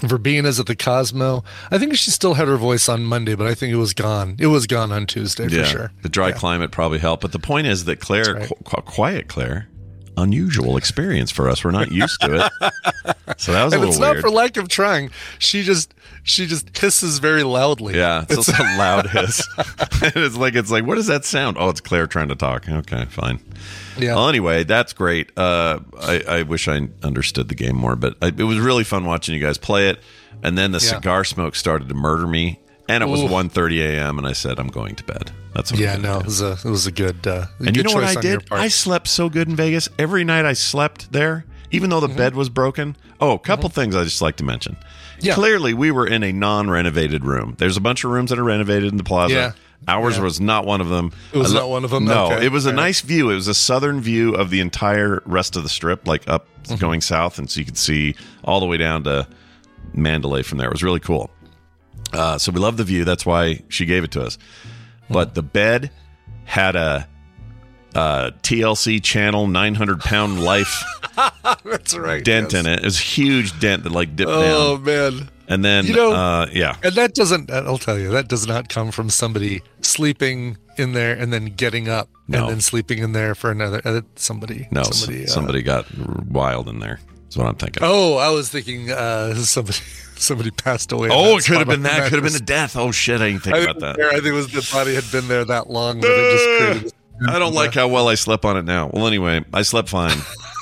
Verbina's 0.02 0.60
at 0.60 0.66
the 0.66 0.76
Cosmo. 0.76 1.44
I 1.70 1.78
think 1.78 1.96
she 1.96 2.12
still 2.12 2.34
had 2.36 2.48
her 2.48 2.58
voice 2.58 2.90
on 2.90 3.04
Monday, 3.04 3.36
but 3.36 3.48
I 3.48 3.54
think 3.54 3.72
it 3.72 3.78
was 3.78 3.94
gone. 3.94 4.36
It 4.40 4.48
was 4.48 4.66
gone 4.68 4.92
on 4.92 5.06
Tuesday 5.06 5.48
for 5.48 5.56
yeah, 5.56 5.64
sure. 5.66 5.92
the 6.02 6.10
dry 6.10 6.30
Yeah. 6.30 6.36
climate 6.36 6.72
probably 6.72 7.00
helped. 7.00 7.22
But 7.22 7.32
the 7.32 7.40
point 7.40 7.68
is 7.68 7.86
that 7.86 8.00
Clare, 8.00 8.34
right. 8.36 8.50
qu- 8.66 8.82
quiet 8.82 9.28
Clare, 9.28 9.68
unusual 10.18 10.78
experience 10.78 11.32
for 11.32 11.50
us. 11.50 11.64
We're 11.64 11.72
not 11.72 11.92
used 11.92 12.20
to 12.22 12.46
it, 12.46 12.74
so 13.38 13.52
that 13.54 13.64
was 13.64 13.74
a 13.74 13.78
and 13.78 13.82
little 13.82 13.88
it's 13.90 14.00
not 14.00 14.12
weird. 14.12 14.22
for 14.22 14.30
lack 14.30 14.58
of 14.58 14.68
trying. 14.68 15.10
She 15.40 15.64
just 15.64 15.94
she 16.24 16.46
just 16.46 16.78
hisses 16.78 17.20
very 17.20 17.44
loudly. 17.44 17.96
yeah, 17.98 18.26
it's, 18.30 18.48
a 18.48 18.52
loud 18.78 19.08
hiss. 19.10 19.48
it's 20.02 20.36
like 20.38 20.56
it's 20.56 20.70
like 20.72 20.86
what 20.86 20.96
does 20.96 21.08
that 21.08 21.26
sound? 21.26 21.58
Oh, 21.60 21.70
it's 21.70 21.82
Clare 21.82 22.08
trying 22.08 22.30
to 22.30 22.36
talk. 22.36 22.68
Okay, 22.70 23.06
fine. 23.06 23.40
yeah. 23.98 24.16
Well, 24.16 24.30
anyway, 24.30 24.64
that's 24.64 24.94
great. 24.94 25.32
Uh, 25.38 25.80
I, 26.00 26.24
I 26.28 26.42
wish 26.44 26.68
I 26.68 26.88
understood 27.04 27.48
the 27.50 27.56
game 27.56 27.76
more, 27.76 27.96
but 27.96 28.16
I, 28.22 28.28
it 28.28 28.44
was 28.44 28.60
really 28.60 28.84
fun 28.84 29.06
watching 29.06 29.34
you 29.36 29.42
guys 29.42 29.58
play 29.58 29.90
it. 29.90 30.00
And 30.44 30.58
then 30.58 30.72
the 30.72 30.80
Yeah. 30.80 30.96
cigar 30.96 31.24
smoke 31.24 31.56
started 31.56 31.88
to 31.90 31.94
murder 31.96 32.26
me, 32.28 32.60
and 32.94 33.04
it 33.04 33.08
was 33.08 33.22
Ooh. 33.22 33.28
1.30 33.28 33.80
a.m. 33.82 34.18
And 34.18 34.28
I 34.28 34.34
said, 34.34 34.60
"I'm 34.60 34.68
going 34.68 34.96
to 34.96 35.04
bed." 35.04 35.32
That's 35.54 35.72
what. 35.72 35.80
yeah, 35.82 35.98
no, 35.98 36.14
do. 36.16 36.20
it 36.22 36.26
was 36.26 36.42
a 36.42 36.52
it 36.52 36.66
was 36.66 36.88
a 36.88 36.92
good. 36.92 37.26
Uh, 37.28 37.46
And 37.60 37.68
good 37.68 37.78
you 37.78 37.84
know 37.84 37.94
what 37.94 38.04
I 38.04 38.20
did? 38.20 38.44
I 38.52 38.68
slept 38.70 39.08
so 39.08 39.30
good 39.30 39.48
in 39.50 39.56
Vegas. 39.56 39.90
Every 40.00 40.24
night 40.24 40.46
I 40.46 40.54
slept 40.54 41.12
there, 41.12 41.46
even 41.72 41.90
though 41.90 42.00
the 42.00 42.08
Mm-hmm. 42.08 42.18
bed 42.18 42.36
was 42.36 42.50
broken. 42.50 42.96
Oh, 43.20 43.34
a 43.34 43.40
couple 43.40 43.70
things 43.70 43.96
I 43.96 44.04
just 44.04 44.22
like 44.22 44.38
to 44.38 44.44
mention. 44.44 44.78
Yeah. 45.20 45.36
Clearly, 45.36 45.74
we 45.76 45.92
were 45.92 46.08
in 46.08 46.24
a 46.24 46.32
non-renovated 46.32 47.24
room. 47.26 47.56
There's 47.60 47.78
a 47.78 47.82
bunch 47.82 48.04
of 48.04 48.10
rooms 48.12 48.32
that 48.32 48.40
are 48.40 48.44
renovated 48.44 48.90
in 48.92 48.98
the 48.98 49.04
plaza. 49.04 49.34
Yeah. 49.34 49.52
Ours 49.88 50.18
Yeah. 50.18 50.24
was 50.24 50.40
not 50.42 50.66
one 50.66 50.82
of 50.82 50.90
them. 50.90 51.12
It 51.34 51.38
was 51.38 51.54
I 51.54 51.60
not 51.60 51.70
one 51.70 51.84
of 51.84 51.92
them? 51.92 52.06
No, 52.06 52.32
Okay. 52.32 52.46
it 52.46 52.52
was 52.52 52.66
a 52.66 52.70
right. 52.70 52.76
nice 52.76 53.02
view. 53.02 53.30
It 53.30 53.36
was 53.36 53.48
a 53.48 53.54
southern 53.54 54.00
view 54.02 54.34
of 54.34 54.50
the 54.50 54.60
entire 54.60 55.22
rest 55.26 55.56
of 55.56 55.64
the 55.64 55.70
strip, 55.70 56.08
like 56.08 56.28
up 56.28 56.48
Mm-hmm. 56.64 56.76
going 56.76 57.02
south, 57.02 57.40
and 57.40 57.50
so 57.50 57.60
you 57.60 57.66
could 57.66 57.78
see 57.78 58.14
all 58.44 58.60
the 58.60 58.68
way 58.68 58.78
down 58.78 59.04
to 59.06 59.28
Mandalay 59.94 60.44
from 60.44 60.58
there. 60.60 60.68
It 60.68 60.74
was 60.74 60.84
really 60.84 61.00
cool. 61.00 61.30
Uh, 62.14 62.38
so 62.38 62.52
we 62.52 62.60
love 62.60 62.78
the 62.78 62.84
view. 62.84 63.06
That's 63.06 63.26
why 63.26 63.62
she 63.70 63.86
gave 63.86 64.04
it 64.04 64.12
to 64.12 64.22
us. 64.24 64.38
But 65.10 65.34
the 65.36 65.44
bed 65.44 65.92
had 66.46 66.76
a, 66.76 67.08
uh 67.94 68.32
TLC 68.42 69.04
channel 69.04 69.48
900 69.48 70.00
pound 70.00 70.42
life 70.42 70.82
That's 71.66 71.94
right. 71.94 72.24
dent 72.24 72.54
yes. 72.54 72.66
in 72.66 72.72
it. 72.72 72.80
It 72.80 72.86
was 72.86 72.98
a 73.00 73.04
huge 73.04 73.60
dent 73.60 73.84
that 73.84 73.92
like 73.92 74.16
dipped 74.16 74.32
Oh 74.32 74.78
down. 74.78 74.84
man. 74.86 75.30
And 75.50 75.66
then, 75.66 75.86
You 75.86 75.96
know- 75.96 76.14
uh, 76.14 76.48
yeah. 76.54 76.78
And 76.84 76.96
that 76.96 77.14
doesn't, 77.14 77.52
I'll 77.52 77.78
tell 77.78 78.00
you, 78.00 78.10
that 78.12 78.30
does 78.30 78.48
not 78.48 78.70
come 78.70 78.92
from 78.92 79.10
somebody 79.10 79.62
sleeping 79.82 80.56
in 80.78 80.94
there 80.94 81.14
and 81.14 81.34
then 81.34 81.48
getting 81.48 81.90
up 81.90 82.08
No. 82.30 82.44
and 82.44 82.50
then 82.54 82.62
sleeping 82.62 83.00
in 83.00 83.12
there 83.12 83.36
for 83.36 83.52
another, 83.52 83.82
uh, 83.84 84.02
somebody. 84.16 84.70
No, 84.72 84.84
somebody. 84.84 85.28
somebody, 85.28 85.60
uh, 85.60 85.82
got 85.84 85.86
wild 86.30 86.70
in 86.70 86.80
there. 86.80 87.00
That's 87.24 87.36
what 87.36 87.48
I'm 87.48 87.56
thinking. 87.56 87.84
oh, 87.84 88.16
I 88.16 88.30
was 88.30 88.48
thinking 88.50 88.90
uh, 88.92 89.36
somebody 89.36 89.80
somebody 90.22 90.52
passed 90.52 90.92
away. 90.92 91.10
Oh, 91.12 91.38
it 91.38 91.46
could 91.46 91.58
have 91.58 91.68
been 91.68 91.84
that. 91.84 92.10
Could 92.10 92.24
have 92.24 92.24
been 92.24 92.30
a 92.30 92.40
mattress. 92.40 92.42
death. 92.42 92.78
Oh 92.78 92.92
shit! 92.92 93.22
I 93.22 93.30
didn't 93.30 93.44
think 93.44 93.56
I 93.56 93.60
about 93.60 93.80
that. 93.80 94.00
I 94.00 94.12
think 94.14 94.26
it 94.26 94.32
was 94.32 94.52
the 94.52 94.68
body 94.72 94.96
had 94.96 95.10
been 95.12 95.28
there 95.28 95.46
that 95.46 95.70
long 95.70 96.00
that 96.02 96.08
it 96.10 96.82
just 96.82 96.96
I 97.28 97.38
don't 97.38 97.54
like 97.54 97.74
how 97.74 97.88
well 97.88 98.08
I 98.08 98.16
slept 98.16 98.46
on 98.46 98.58
it 98.58 98.66
now. 98.66 98.90
Well, 98.92 99.06
anyway, 99.06 99.44
I 99.54 99.62
slept 99.62 99.90
fine. 99.90 100.18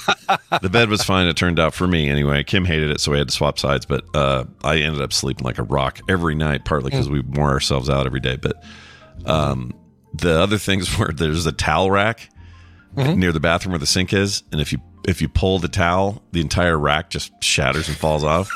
the 0.61 0.69
bed 0.69 0.89
was 0.89 1.03
fine. 1.03 1.27
It 1.27 1.37
turned 1.37 1.59
out 1.59 1.73
for 1.73 1.87
me 1.87 2.09
anyway. 2.09 2.43
Kim 2.43 2.65
hated 2.65 2.91
it, 2.91 2.99
so 2.99 3.11
we 3.11 3.17
had 3.17 3.29
to 3.29 3.33
swap 3.33 3.57
sides. 3.59 3.85
But 3.85 4.03
uh, 4.13 4.45
I 4.63 4.77
ended 4.77 5.01
up 5.01 5.13
sleeping 5.13 5.45
like 5.45 5.57
a 5.57 5.63
rock 5.63 5.99
every 6.09 6.35
night, 6.35 6.65
partly 6.65 6.91
because 6.91 7.09
we 7.09 7.21
wore 7.21 7.49
ourselves 7.49 7.89
out 7.89 8.05
every 8.05 8.19
day. 8.19 8.35
But 8.35 8.61
um, 9.25 9.73
the 10.13 10.39
other 10.39 10.57
things 10.57 10.97
were 10.97 11.13
there's 11.13 11.45
a 11.45 11.51
towel 11.51 11.91
rack 11.91 12.29
near 12.95 13.31
the 13.31 13.39
bathroom 13.39 13.71
where 13.71 13.79
the 13.79 13.85
sink 13.85 14.11
is, 14.11 14.43
and 14.51 14.59
if 14.59 14.73
you 14.73 14.79
if 15.07 15.21
you 15.21 15.29
pull 15.29 15.59
the 15.59 15.69
towel, 15.69 16.21
the 16.31 16.41
entire 16.41 16.77
rack 16.77 17.09
just 17.09 17.31
shatters 17.41 17.87
and 17.87 17.95
falls 17.95 18.23
off. 18.23 18.49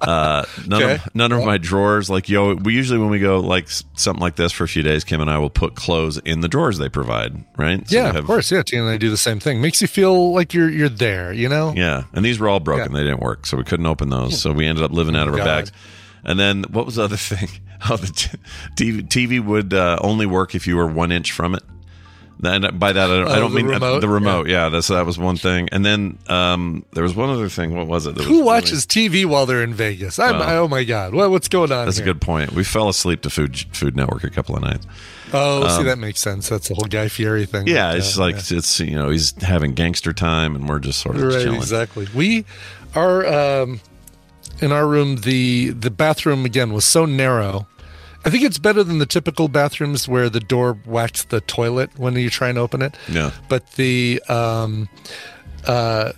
Uh, 0.00 0.44
none 0.66 0.82
Okay. 0.82 0.94
of 0.94 1.14
none 1.14 1.32
of 1.32 1.44
my 1.44 1.58
drawers, 1.58 2.10
like 2.10 2.28
yo, 2.28 2.54
we 2.54 2.74
usually 2.74 2.98
when 2.98 3.08
we 3.10 3.18
go 3.20 3.38
like 3.40 3.68
something 3.94 4.20
like 4.20 4.36
this 4.36 4.50
for 4.52 4.64
a 4.64 4.68
few 4.68 4.82
days, 4.82 5.04
Kim 5.04 5.20
and 5.20 5.30
I 5.30 5.38
will 5.38 5.50
put 5.50 5.74
clothes 5.76 6.18
in 6.18 6.40
the 6.40 6.48
drawers 6.48 6.78
they 6.78 6.88
provide, 6.88 7.44
right? 7.56 7.88
So 7.88 7.94
Yeah, 7.96 8.12
we 8.12 8.18
of 8.18 8.24
course. 8.26 8.50
Yeah, 8.50 8.62
Tina 8.62 8.82
and 8.82 8.90
I 8.90 8.96
do 8.96 9.10
the 9.10 9.16
same 9.16 9.38
thing. 9.40 9.60
Makes 9.60 9.80
you 9.80 9.86
feel 9.88 10.32
like 10.32 10.52
you're 10.54 10.68
you're 10.70 10.88
there. 10.88 11.32
You 11.32 11.48
know. 11.48 11.72
Yeah, 11.76 12.04
and 12.12 12.24
these 12.24 12.38
were 12.40 12.48
all 12.48 12.60
broken; 12.60 12.92
Yeah. 12.92 12.98
they 12.98 13.04
didn't 13.04 13.20
work, 13.20 13.46
so 13.46 13.56
we 13.56 13.64
couldn't 13.64 13.86
open 13.86 14.08
those. 14.10 14.40
So 14.40 14.52
we 14.52 14.66
ended 14.66 14.82
up 14.84 14.90
living 14.92 15.14
out 15.16 15.28
of 15.28 15.34
our 15.34 15.38
God. 15.38 15.44
bags. 15.44 15.72
And 16.24 16.38
then 16.38 16.64
what 16.70 16.86
was 16.86 16.96
the 16.96 17.02
other 17.04 17.16
thing? 17.32 17.48
Oh, 17.90 17.96
the 17.96 18.06
t- 18.06 18.38
TV, 18.76 19.08
TV 19.08 19.44
would 19.44 19.74
uh, 19.74 19.98
only 20.02 20.24
work 20.26 20.54
if 20.54 20.68
you 20.68 20.76
were 20.76 20.86
one 20.86 21.10
inch 21.10 21.32
from 21.32 21.54
it. 21.56 21.62
And 22.44 22.78
by 22.80 22.92
that, 22.92 23.10
I 23.10 23.14
don't, 23.20 23.28
I 23.28 23.36
Oh, 23.36 23.40
don't 23.40 23.50
the 23.52 23.56
mean 23.56 23.66
remote? 23.68 24.00
the 24.00 24.08
remote. 24.08 24.48
Yeah, 24.48 24.68
that's 24.68 24.88
that 24.88 25.06
was 25.06 25.18
one 25.18 25.36
thing. 25.36 25.68
And 25.70 25.84
then 25.84 26.18
um, 26.28 26.84
there 26.92 27.02
was 27.04 27.14
one 27.14 27.30
other 27.30 27.48
thing. 27.48 27.74
What 27.76 27.86
was 27.86 28.06
it? 28.06 28.16
Who 28.18 28.38
was 28.38 28.44
watches 28.46 28.84
TV 28.84 29.24
while 29.24 29.46
they're 29.46 29.62
in 29.62 29.74
Vegas? 29.74 30.18
I'm, 30.18 30.38
Well, 30.38 30.64
oh 30.64 30.68
my 30.68 30.82
god, 30.84 31.14
what, 31.14 31.30
what's 31.30 31.48
going 31.48 31.70
on? 31.70 31.84
That's 31.86 31.98
a 31.98 32.02
good 32.02 32.20
point. 32.20 32.52
We 32.52 32.64
fell 32.64 32.88
asleep 32.88 33.22
to 33.22 33.30
Food 33.30 33.56
Food 33.72 33.94
Network 33.96 34.24
a 34.24 34.30
couple 34.30 34.56
of 34.56 34.62
nights. 34.62 34.86
Oh, 35.34 35.66
see, 35.78 35.84
that 35.84 35.98
makes 35.98 36.20
sense. 36.20 36.48
That's 36.48 36.68
the 36.68 36.74
whole 36.74 36.84
Guy 36.88 37.08
Fieri 37.08 37.46
thing. 37.46 37.62
Um, 37.62 37.66
Yeah, 37.68 37.90
But, 37.92 37.98
it's 37.98 38.18
uh, 38.18 38.20
like 38.22 38.36
it's 38.50 38.80
you 38.80 38.96
know 38.96 39.08
he's 39.08 39.40
having 39.42 39.72
gangster 39.74 40.12
time, 40.12 40.54
and 40.56 40.68
we're 40.68 40.78
just 40.80 41.00
sort 41.00 41.16
of 41.16 41.22
right 41.22 41.42
chilling. 41.42 41.56
exactly 41.56 42.06
we 42.14 42.44
are 42.94 43.24
um 43.62 43.80
in 44.60 44.72
our 44.72 44.86
room 44.86 45.16
the 45.16 45.70
the 45.70 45.90
bathroom 45.90 46.44
again 46.44 46.72
was 46.72 46.84
so 46.84 47.06
narrow 47.06 47.66
i 48.24 48.30
think 48.30 48.42
it's 48.44 48.58
better 48.58 48.82
than 48.84 48.98
the 48.98 49.06
typical 49.06 49.48
bathrooms 49.48 50.06
where 50.08 50.28
the 50.30 50.40
door 50.40 50.74
whacks 50.84 51.24
the 51.24 51.40
toilet 51.42 51.90
when 51.98 52.14
you 52.14 52.30
try 52.30 52.48
and 52.48 52.58
open 52.58 52.82
it 52.82 52.96
Yeah. 53.08 53.30
but 53.48 53.72
the 53.72 54.22
um 54.28 54.88
uh 55.66 56.12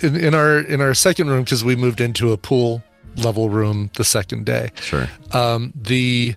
in, 0.00 0.16
in 0.16 0.34
our 0.34 0.58
in 0.60 0.80
our 0.80 0.94
second 0.94 1.28
room 1.28 1.44
because 1.44 1.62
we 1.64 1.76
moved 1.76 2.00
into 2.00 2.32
a 2.32 2.36
pool 2.36 2.82
level 3.16 3.48
room 3.50 3.90
the 3.94 4.04
second 4.04 4.46
day 4.46 4.70
Sure. 4.80 5.08
um, 5.32 5.72
the 5.76 6.34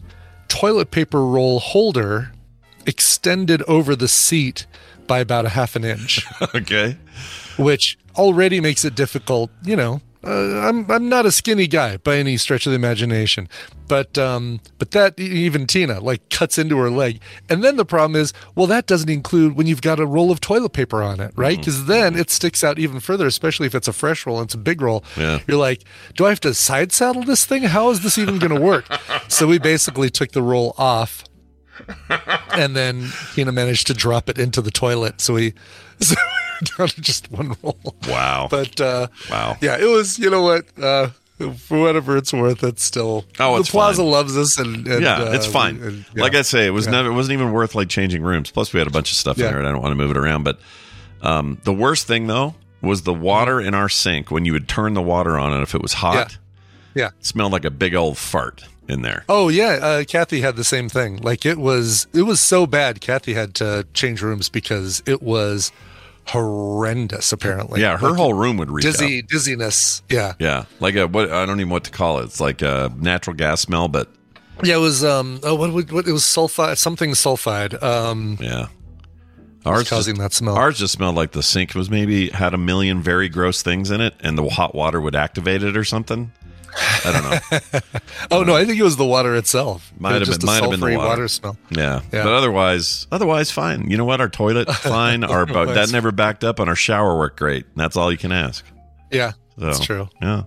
toilet 0.47 0.91
paper 0.91 1.25
roll 1.25 1.59
holder 1.59 2.31
extended 2.85 3.62
over 3.63 3.95
the 3.95 4.07
seat 4.07 4.67
by 5.07 5.19
about 5.19 5.45
a 5.45 5.50
half 5.50 5.75
an 5.75 5.83
inch 5.83 6.25
okay. 6.55 6.97
which 7.57 7.97
already 8.15 8.59
makes 8.62 8.85
it 8.85 8.95
difficult. 8.95 9.50
You 9.63 9.75
know, 9.75 10.01
uh, 10.25 10.67
I'm 10.67 10.89
I'm 10.89 11.08
not 11.08 11.25
a 11.25 11.32
skinny 11.32 11.67
guy 11.67 11.98
by 11.98 12.17
any 12.17 12.38
stretch 12.38 12.65
of 12.65 12.72
the 12.72 12.75
imagination, 12.75 13.48
but 13.88 14.17
um, 14.17 14.60
but 14.77 14.91
that 14.91 15.20
even 15.20 15.67
Tina 15.67 16.00
like 16.00 16.29
cuts 16.29 16.58
into 16.58 16.77
her 16.77 16.89
leg, 16.89 17.22
and 17.50 17.63
then 17.63 17.75
the 17.75 17.86
problem 17.86 18.20
is, 18.20 18.34
well, 18.55 18.67
that 18.67 18.88
doesn't 18.88 19.10
include 19.10 19.55
when 19.55 19.67
you've 19.67 19.82
got 19.82 20.00
a 20.00 20.05
roll 20.05 20.32
of 20.32 20.41
toilet 20.41 20.74
paper 20.74 21.03
on 21.03 21.20
it, 21.20 21.32
right? 21.36 21.58
Because 21.58 21.86
then 21.86 22.15
it 22.15 22.29
sticks 22.29 22.63
out 22.63 22.79
even 22.79 23.00
further, 23.00 23.27
especially 23.27 23.67
if 23.67 23.75
it's 23.75 23.88
a 23.88 23.94
fresh 23.94 24.25
roll 24.25 24.39
and 24.39 24.48
it's 24.48 24.55
a 24.55 24.60
big 24.60 24.82
roll. 24.82 25.03
Yeah. 25.15 25.39
You're 25.48 25.58
like, 25.58 25.84
do 26.15 26.25
I 26.25 26.29
have 26.29 26.39
to 26.41 26.53
side 26.53 26.91
saddle 26.91 27.24
this 27.24 27.46
thing? 27.46 27.63
How 27.63 27.89
is 27.91 28.01
this 28.01 28.17
even 28.17 28.39
going 28.39 28.53
to 28.53 28.62
work? 28.62 28.86
so 29.27 29.48
we 29.48 29.60
basically 29.60 30.10
took 30.10 30.32
the 30.32 30.41
roll 30.41 30.74
off 30.77 31.24
and 32.53 32.75
then 32.75 33.10
Tina 33.34 33.51
managed 33.51 33.88
to 33.88 33.94
drop 33.94 34.29
it 34.29 34.39
into 34.39 34.62
the 34.62 34.72
toilet. 34.72 35.22
So 35.22 35.34
we, 35.36 35.53
so 36.00 36.15
down 36.77 36.88
to 36.89 37.01
just 37.01 37.31
one 37.31 37.55
roll. 37.63 37.77
Wow. 38.07 38.47
But 38.50 38.79
uh, 38.81 39.07
Wow. 39.29 39.57
yeah, 39.62 39.77
it 39.79 39.85
was. 39.85 40.17
You 40.19 40.29
know 40.29 40.41
what? 40.41 40.65
Uh, 40.81 41.09
for 41.57 41.79
whatever 41.81 42.15
it's 42.15 42.31
worth, 42.31 42.63
it's 42.63 42.83
still. 42.83 43.25
Oh, 43.39 43.57
it's 43.57 43.67
the 43.67 43.71
Plaza 43.74 44.01
fine. 44.01 44.12
loves 44.12 44.38
us, 44.38 44.57
and, 44.57 44.88
and 44.88 45.03
yeah, 45.03 45.15
uh, 45.24 45.31
it's 45.33 45.45
fine. 45.45 45.77
and- 45.81 46.05
yeah. 46.15 46.21
Like 46.24 46.33
I 46.35 46.43
say, 46.43 46.65
it 46.65 46.69
was 46.71 46.85
Yeah. 46.85 46.91
never. 46.93 47.09
It 47.09 47.13
wasn't 47.13 47.33
even 47.33 47.51
worth 47.51 47.75
like 47.75 47.89
changing 47.89 48.21
rooms. 48.21 48.51
Plus, 48.51 48.71
we 48.74 48.79
had 48.79 48.88
a 48.88 48.91
bunch 48.91 49.12
of 49.12 49.17
stuff 49.17 49.38
Yeah. 49.38 49.47
in 49.47 49.51
there, 49.51 49.59
and 49.59 49.67
I 49.67 49.71
don't 49.71 49.81
want 49.81 49.91
to 49.91 49.97
move 49.97 50.12
it 50.12 50.17
around. 50.17 50.43
But 50.43 50.59
um, 51.21 51.59
the 51.63 51.74
worst 51.74 52.07
thing 52.07 52.27
though 52.27 52.55
was 52.81 53.01
the 53.01 53.13
water 53.13 53.59
in 53.59 53.74
our 53.74 53.89
sink. 53.89 54.31
When 54.31 54.45
you 54.45 54.53
would 54.53 54.67
turn 54.67 54.93
the 54.93 55.01
water 55.01 55.38
on, 55.38 55.51
and 55.53 55.62
if 55.63 55.75
it 55.75 55.81
was 55.81 55.93
hot, 55.93 56.38
Yeah. 56.93 57.09
smelled 57.19 57.51
like 57.51 57.65
a 57.65 57.71
big 57.71 57.95
old 57.95 58.17
fart 58.17 58.63
in 58.88 59.01
there. 59.01 59.25
Oh 59.27 59.50
yeah, 59.50 59.79
uh, 59.81 60.03
Kathy 60.05 60.39
had 60.41 60.55
the 60.55 60.63
same 60.63 60.88
thing. 60.88 61.17
Like 61.17 61.45
it 61.45 61.57
was, 61.57 62.05
it 62.13 62.21
was 62.21 62.39
so 62.39 62.65
bad. 62.67 63.01
Kathy 63.01 63.33
had 63.33 63.55
to 63.55 63.85
change 63.93 64.21
rooms 64.21 64.47
because 64.47 65.01
it 65.07 65.21
was 65.24 65.71
horrendous. 66.27 67.32
Apparently, 67.32 67.82
yeah, 67.82 67.98
her 67.98 68.10
Like, 68.10 68.17
whole 68.17 68.34
room 68.34 68.58
would 68.58 68.72
reek 68.72 68.84
dizzy, 68.84 69.20
up. 69.20 69.27
dizziness. 69.27 70.01
Yeah, 70.10 70.34
Yeah, 70.39 70.65
like 70.79 70.96
a 70.96 71.08
what? 71.08 71.32
I 71.32 71.46
don't 71.46 71.60
even 71.60 71.70
know 71.70 71.74
what 71.74 71.84
to 71.86 71.91
call 71.91 72.20
it. 72.20 72.25
It's 72.25 72.39
like 72.39 72.62
a 72.62 72.91
natural 72.98 73.36
gas 73.36 73.62
smell, 73.62 73.88
but 73.88 74.10
yeah. 74.63 74.75
It 74.75 74.79
was 74.79 75.03
um, 75.03 75.39
oh, 75.44 75.55
what, 75.55 75.74
what, 75.74 75.91
what 75.91 76.08
it 76.08 76.12
was 76.12 76.24
sulfide, 76.24 76.77
something 76.77 77.12
sulfide. 77.12 77.82
Um, 77.84 78.38
yeah. 78.39 78.67
Ours 79.65 79.89
causing 79.89 80.15
just, 80.15 80.22
that 80.22 80.34
smell. 80.34 80.55
Ours 80.55 80.77
just 80.77 80.94
smelled 80.94 81.15
like 81.15 81.32
the 81.32 81.41
sink 81.41 81.74
was 81.74 81.89
maybe 81.89 82.29
had 82.29 82.53
a 82.53 82.58
million 82.58 83.01
very 83.01 83.27
gross 83.29 83.63
things 83.63 83.89
in 83.89 84.00
it, 84.00 84.13
and 84.20 84.38
the 84.38 84.48
hot 84.48 84.75
water 84.75 85.01
would 85.01 85.15
activate 85.15 85.63
it 85.63 85.75
or 85.75 85.84
something. 85.84 86.32
I 87.05 87.12
don't 87.12 87.71
know. 87.71 87.79
oh 88.31 88.43
no, 88.43 88.55
I 88.55 88.65
think 88.65 88.79
it 88.79 88.83
was 88.83 88.97
the 88.97 89.05
water 89.05 89.35
itself. 89.35 89.91
Might 90.00 90.21
It 90.21 90.27
have 90.27 90.39
been- 90.39 90.45
might 90.45 90.62
have 90.62 90.71
been 90.71 90.79
the 90.79 90.85
sulfury 90.88 90.97
water. 90.97 91.27
smell. 91.27 91.57
Yeah. 91.69 92.01
Yeah. 92.12 92.24
But 92.24 92.33
otherwise, 92.33 93.07
otherwise 93.12 93.51
fine. 93.51 93.89
You 93.89 93.97
know 93.97 94.05
what? 94.05 94.21
Our 94.21 94.29
toilet 94.29 94.69
fine. 94.74 95.24
Our 95.24 95.43
uh, 95.43 95.45
but 95.45 95.74
that 95.75 95.91
never 95.91 96.12
backed 96.12 96.43
up, 96.43 96.59
and 96.59 96.69
our 96.69 96.75
shower 96.75 97.17
worked 97.17 97.38
great. 97.39 97.65
That's 97.75 97.95
all 97.95 98.12
you 98.12 98.17
can 98.17 98.31
ask. 98.31 98.65
Yeah, 99.12 99.31
So, 99.57 99.65
that's 99.65 99.79
true. 99.85 100.09
Yeah. 100.21 100.43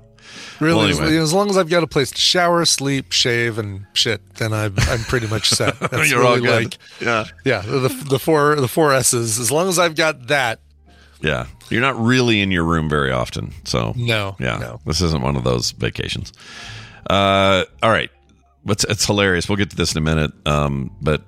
Really, 0.61 0.77
Well, 0.79 0.89
as- 0.89 1.01
anyway. 1.01 1.17
as, 1.19 1.33
long 1.33 1.49
as 1.51 1.57
I've 1.57 1.71
got 1.71 1.83
a 1.83 1.87
place 1.87 2.11
to 2.11 2.21
shower, 2.21 2.65
sleep, 2.65 3.13
shave, 3.13 3.59
and 3.59 3.87
shit, 3.95 4.21
then 4.35 4.53
I'm 4.53 4.75
I'm 4.77 5.01
pretty 5.01 5.27
much 5.29 5.49
set. 5.49 5.79
That's 5.91 6.11
You're 6.11 6.25
all 6.25 6.39
good. 6.39 6.65
like 6.65 6.79
yeah. 7.01 7.25
yeah, 7.45 7.61
the 7.63 7.89
the 8.09 8.19
four 8.19 8.57
the 8.57 8.69
four 8.69 8.93
S's. 8.93 9.39
As 9.39 9.51
long 9.53 9.69
as 9.69 9.79
I've 9.79 9.95
got 9.95 10.27
that, 10.27 10.61
Yeah. 11.21 11.47
You're 11.71 11.81
not 11.81 11.99
really 11.99 12.41
in 12.41 12.51
your 12.51 12.65
room 12.65 12.89
very 12.89 13.11
often. 13.11 13.53
So 13.65 13.93
no, 13.97 14.37
yeah. 14.39 14.59
no. 14.59 14.81
This 14.87 15.01
isn't 15.01 15.23
one 15.23 15.37
of 15.37 15.45
those 15.45 15.73
vacations. 15.73 16.33
Uh, 17.09 17.65
all 17.83 17.91
right. 17.91 18.11
What's 18.63 18.85
it's 18.85 19.05
hilarious. 19.05 19.49
We'll 19.49 19.57
get 19.57 19.71
to 19.71 19.77
this 19.77 19.93
in 19.93 19.99
a 19.99 20.03
minute. 20.03 20.33
Um, 20.47 20.95
but 21.01 21.23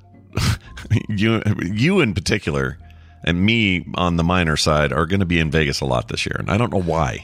you 1.08 1.42
you 1.62 2.00
in 2.00 2.14
particular 2.14 2.78
and 3.24 3.44
me 3.44 3.86
on 3.94 4.16
the 4.16 4.24
minor 4.24 4.56
side 4.56 4.92
are 4.92 5.06
going 5.06 5.20
to 5.20 5.26
be 5.26 5.38
in 5.38 5.50
Vegas 5.50 5.80
a 5.80 5.84
lot 5.84 6.08
this 6.08 6.26
year, 6.26 6.36
and 6.38 6.50
I 6.50 6.56
don't 6.56 6.72
know 6.72 6.82
why. 6.82 7.18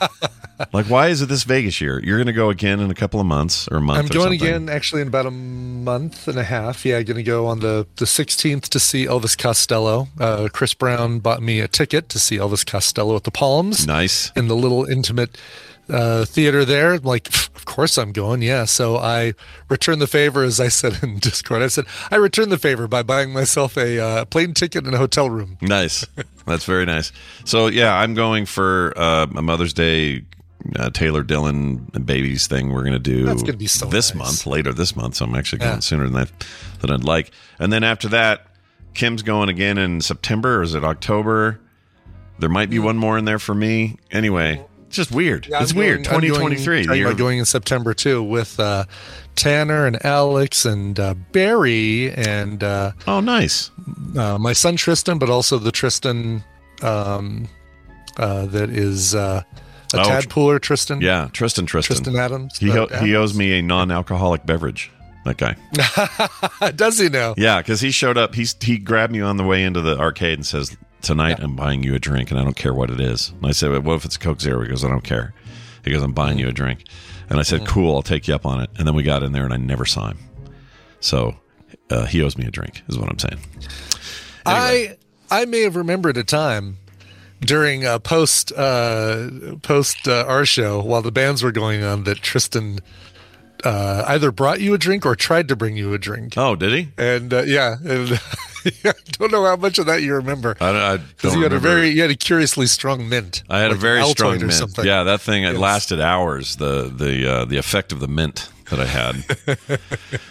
like, 0.72 0.86
why 0.86 1.08
is 1.08 1.22
it 1.22 1.28
this 1.28 1.44
Vegas 1.44 1.80
year? 1.80 2.00
You're 2.02 2.18
going 2.18 2.26
to 2.26 2.32
go 2.32 2.50
again 2.50 2.80
in 2.80 2.90
a 2.90 2.94
couple 2.94 3.20
of 3.20 3.26
months 3.26 3.68
or 3.68 3.78
a 3.78 3.80
month. 3.80 3.98
I'm 3.98 4.06
going 4.06 4.32
again 4.32 4.68
actually 4.68 5.02
in 5.02 5.08
about 5.08 5.26
a 5.26 5.30
month 5.30 6.28
and 6.28 6.38
a 6.38 6.44
half. 6.44 6.84
Yeah, 6.84 7.02
going 7.02 7.16
to 7.16 7.22
go 7.22 7.46
on 7.46 7.60
the, 7.60 7.86
the 7.96 8.04
16th 8.04 8.68
to 8.68 8.78
see 8.78 9.06
Elvis 9.06 9.36
Costello. 9.36 10.08
Uh, 10.18 10.48
Chris 10.52 10.74
Brown 10.74 11.18
bought 11.18 11.42
me 11.42 11.60
a 11.60 11.68
ticket 11.68 12.08
to 12.10 12.18
see 12.18 12.36
Elvis 12.36 12.64
Costello 12.64 13.16
at 13.16 13.24
the 13.24 13.30
Palms. 13.30 13.86
Nice. 13.86 14.30
In 14.36 14.48
the 14.48 14.56
little 14.56 14.84
intimate 14.84 15.36
uh, 15.88 16.24
theater 16.24 16.64
there. 16.64 16.98
Like, 16.98 17.28
of 17.54 17.64
course 17.64 17.98
I'm 17.98 18.12
going. 18.12 18.42
Yeah. 18.42 18.64
So 18.64 18.96
I 18.96 19.34
returned 19.68 20.00
the 20.00 20.06
favor, 20.06 20.42
as 20.42 20.60
I 20.60 20.68
said 20.68 21.02
in 21.02 21.18
Discord. 21.20 21.62
I 21.62 21.68
said, 21.68 21.84
I 22.10 22.16
returned 22.16 22.50
the 22.52 22.58
favor 22.58 22.86
by 22.88 23.02
buying 23.02 23.32
myself 23.32 23.76
a 23.76 23.98
uh, 24.00 24.24
plane 24.26 24.54
ticket 24.54 24.84
and 24.84 24.94
a 24.94 24.98
hotel 24.98 25.30
room. 25.30 25.58
Nice. 25.60 26.06
That's 26.46 26.64
very 26.64 26.84
nice. 26.86 27.12
So 27.44 27.66
yeah, 27.68 27.94
I'm 27.94 28.14
going 28.14 28.46
for 28.46 28.92
uh, 28.96 29.26
a 29.34 29.42
Mother's 29.42 29.72
Day 29.72 30.24
uh, 30.76 30.88
Taylor 30.90 31.22
Dillon 31.22 31.90
and 31.94 32.06
babies 32.06 32.46
thing. 32.46 32.70
We're 32.72 32.82
going 32.82 32.92
to 32.94 32.98
do 32.98 33.24
That's 33.24 33.42
gonna 33.42 33.58
be 33.58 33.66
so 33.66 33.86
this 33.86 34.14
nice. 34.14 34.18
month, 34.24 34.46
later 34.46 34.72
this 34.72 34.96
month. 34.96 35.16
So 35.16 35.26
I'm 35.26 35.34
actually 35.34 35.58
going 35.58 35.72
Yeah. 35.74 35.80
sooner 35.80 36.08
than 36.08 36.16
I 36.16 36.26
than 36.80 36.90
I'd 36.90 37.04
like. 37.04 37.30
And 37.58 37.70
then 37.72 37.84
after 37.84 38.08
that, 38.08 38.46
Kim's 38.94 39.22
going 39.22 39.48
again 39.48 39.76
in 39.76 40.00
September 40.00 40.58
or 40.60 40.62
is 40.62 40.74
it 40.74 40.82
October? 40.84 41.60
There 42.38 42.48
might 42.48 42.70
be 42.70 42.78
one 42.78 42.96
more 42.96 43.18
in 43.18 43.24
there 43.26 43.38
for 43.38 43.54
me. 43.54 43.96
Anyway, 44.10 44.64
it's 44.98 45.08
just 45.08 45.12
weird. 45.12 45.46
Yeah, 45.50 45.60
it's 45.60 45.72
I'm 45.72 45.78
weird. 45.78 46.04
going- 46.04 46.14
I'm 46.14 46.20
going- 46.20 46.56
2023. 46.56 46.76
the 46.82 46.84
talking 46.86 46.98
year 47.00 47.14
going 47.14 47.38
in 47.40 47.44
September 47.44 47.94
too 47.94 48.22
with 48.22 48.60
uh, 48.60 48.84
Tanner 49.34 49.86
and 49.86 50.04
Alex 50.06 50.64
and 50.64 50.98
uh, 51.00 51.14
Barry 51.32 52.12
and 52.12 52.62
uh, 52.62 52.92
oh, 53.08 53.18
nice. 53.20 53.72
uh, 54.16 54.38
my 54.38 54.52
son 54.52 54.76
Tristan, 54.76 55.18
but 55.18 55.28
also 55.30 55.58
the 55.58 55.72
Tristan 55.72 56.44
um, 56.82 57.48
uh, 58.18 58.46
that 58.46 58.70
is 58.70 59.14
uh, 59.16 59.42
a 59.92 59.96
Oh, 59.98 60.02
tadpooler 60.02 60.60
Tristan. 60.60 61.00
Yeah, 61.00 61.28
Tristan. 61.32 61.66
Tristan. 61.66 61.96
Tristan 61.96 62.16
Adams. 62.16 62.58
He 62.58 62.70
Uh, 62.70 62.86
he 63.02 63.16
owes 63.16 63.34
me 63.34 63.58
a 63.58 63.62
non-alcoholic 63.62 64.46
beverage. 64.46 64.90
That 65.24 65.38
guy. 65.38 65.56
Does 66.76 66.98
he 66.98 67.08
now? 67.08 67.34
Yeah, 67.36 67.58
because 67.58 67.80
he 67.80 67.90
showed 67.90 68.18
up. 68.18 68.34
He's 68.34 68.54
he 68.60 68.76
grabbed 68.78 69.12
me 69.12 69.20
on 69.22 69.38
the 69.38 69.44
way 69.44 69.64
into 69.64 69.80
the 69.80 69.98
arcade 69.98 70.34
and 70.38 70.44
says, 70.46 70.76
"Tonight 71.04 71.38
I'm 71.40 71.54
buying 71.54 71.82
you 71.82 71.94
a 71.94 71.98
drink, 71.98 72.30
and 72.30 72.40
I 72.40 72.44
don't 72.44 72.56
care 72.56 72.74
what 72.74 72.90
it 72.90 73.00
is." 73.00 73.30
And 73.30 73.46
I 73.46 73.52
said, 73.52 73.70
well, 73.70 73.80
"What 73.82 73.96
if 73.96 74.04
it's 74.04 74.16
a 74.16 74.18
Coke 74.18 74.40
Zero?" 74.40 74.62
He 74.62 74.68
goes, 74.68 74.84
"I 74.84 74.88
don't 74.88 75.04
care." 75.04 75.34
He 75.84 75.90
goes, 75.90 76.02
"I'm 76.02 76.12
buying 76.12 76.38
you 76.38 76.48
a 76.48 76.52
drink," 76.52 76.84
and 77.28 77.38
I 77.38 77.42
said, 77.42 77.66
"Cool, 77.66 77.94
I'll 77.94 78.02
take 78.02 78.26
you 78.26 78.34
up 78.34 78.46
on 78.46 78.60
it." 78.60 78.70
And 78.76 78.86
then 78.86 78.94
we 78.94 79.02
got 79.02 79.22
in 79.22 79.32
there, 79.32 79.44
and 79.44 79.52
I 79.52 79.58
never 79.58 79.84
saw 79.84 80.08
him. 80.08 80.18
So 81.00 81.36
uh, 81.90 82.06
he 82.06 82.22
owes 82.22 82.36
me 82.38 82.46
a 82.46 82.50
drink, 82.50 82.82
is 82.88 82.98
what 82.98 83.10
I'm 83.10 83.18
saying. 83.18 83.40
I 84.46 84.96
I 85.30 85.44
may 85.44 85.62
have 85.62 85.76
remembered 85.76 86.16
a 86.16 86.24
time 86.24 86.78
during 87.40 87.84
uh, 87.84 87.98
post 87.98 88.52
uh, 88.52 89.28
post 89.62 90.08
uh, 90.08 90.24
our 90.26 90.46
show 90.46 90.82
while 90.82 91.02
the 91.02 91.12
bands 91.12 91.42
were 91.42 91.52
going 91.52 91.82
on 91.82 92.04
that 92.04 92.22
Tristan 92.22 92.80
uh, 93.64 94.04
either 94.08 94.30
brought 94.32 94.60
you 94.60 94.74
a 94.74 94.78
drink 94.78 95.04
or 95.06 95.14
tried 95.16 95.48
to 95.48 95.56
bring 95.56 95.76
you 95.76 95.92
a 95.94 95.98
drink. 95.98 96.34
Oh, 96.36 96.54
did 96.56 96.72
he? 96.72 96.88
And 96.98 97.32
uh, 97.32 97.42
yeah, 97.42 97.76
and 97.84 98.20
I 98.84 98.92
don't 99.12 99.30
know 99.32 99.44
how 99.44 99.56
much 99.56 99.78
of 99.78 99.86
that 99.86 100.02
you 100.02 100.14
remember. 100.14 100.56
I, 100.60 100.72
don't- 100.72 100.82
I 100.82 100.96
don't 101.22 101.36
you 101.36 101.42
had 101.42 101.52
a 101.52 101.58
very, 101.58 101.88
you 101.90 102.02
had 102.02 102.10
a 102.10 102.14
curiously 102.16 102.66
strong 102.66 103.08
mint. 103.08 103.42
I 103.48 103.58
had 103.60 103.70
a 103.70 103.74
very 103.74 104.02
strong 104.04 104.38
mint. 104.38 104.52
something. 104.52 104.84
Yeah, 104.84 105.04
that 105.04 105.20
thing 105.20 105.44
it 105.44 105.52
Yes. 105.52 105.60
lasted 105.60 106.00
hours. 106.00 106.56
The 106.56 106.92
the 106.94 107.30
uh, 107.30 107.44
the 107.44 107.56
effect 107.58 107.92
of 107.92 108.00
the 108.00 108.08
mint 108.08 108.48
that 108.70 108.80
I 108.80 108.86
had. 108.86 109.78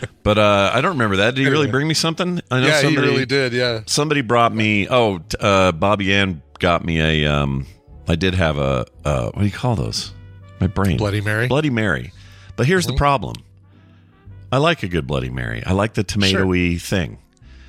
but 0.24 0.38
uh, 0.38 0.72
I 0.74 0.82
don't 0.82 0.94
remember 0.94 1.18
that. 1.18 1.36
Did 1.36 1.46
he 1.46 1.52
really 1.52 1.70
bring 1.70 1.88
me 1.88 1.94
something? 1.94 2.42
I 2.50 2.60
know 2.62 2.68
yeah, 2.68 2.78
he 2.78 2.84
somebody 2.86 3.08
really 3.08 3.25
did. 3.25 3.54
Yeah, 3.54 3.82
somebody 3.86 4.22
brought 4.22 4.54
me 4.54 4.88
oh 4.90 5.20
uh 5.40 5.72
bobby 5.72 6.13
ann 6.13 6.42
got 6.60 6.84
me 6.86 7.00
a 7.02 7.25
um 7.32 7.66
i 8.08 8.16
did 8.16 8.34
have 8.34 8.58
a 8.58 8.86
uh 9.06 9.25
what 9.32 9.40
do 9.40 9.46
you 9.46 9.52
call 9.52 9.75
those 9.75 10.12
my 10.60 10.68
brain 10.68 10.98
Bloody 10.98 11.22
Mary? 11.22 11.48
Bloody 11.48 11.70
mary 11.70 12.12
but 12.55 12.65
here's 12.65 12.86
the 12.86 12.93
problem 12.95 13.36
i 14.51 14.57
like 14.57 14.83
a 14.83 14.88
good 14.88 15.05
bloody 15.07 15.29
mary 15.29 15.63
i 15.65 15.74
like 15.74 15.93
the 15.93 16.03
tomatoey 16.03 16.79
thing 16.81 17.17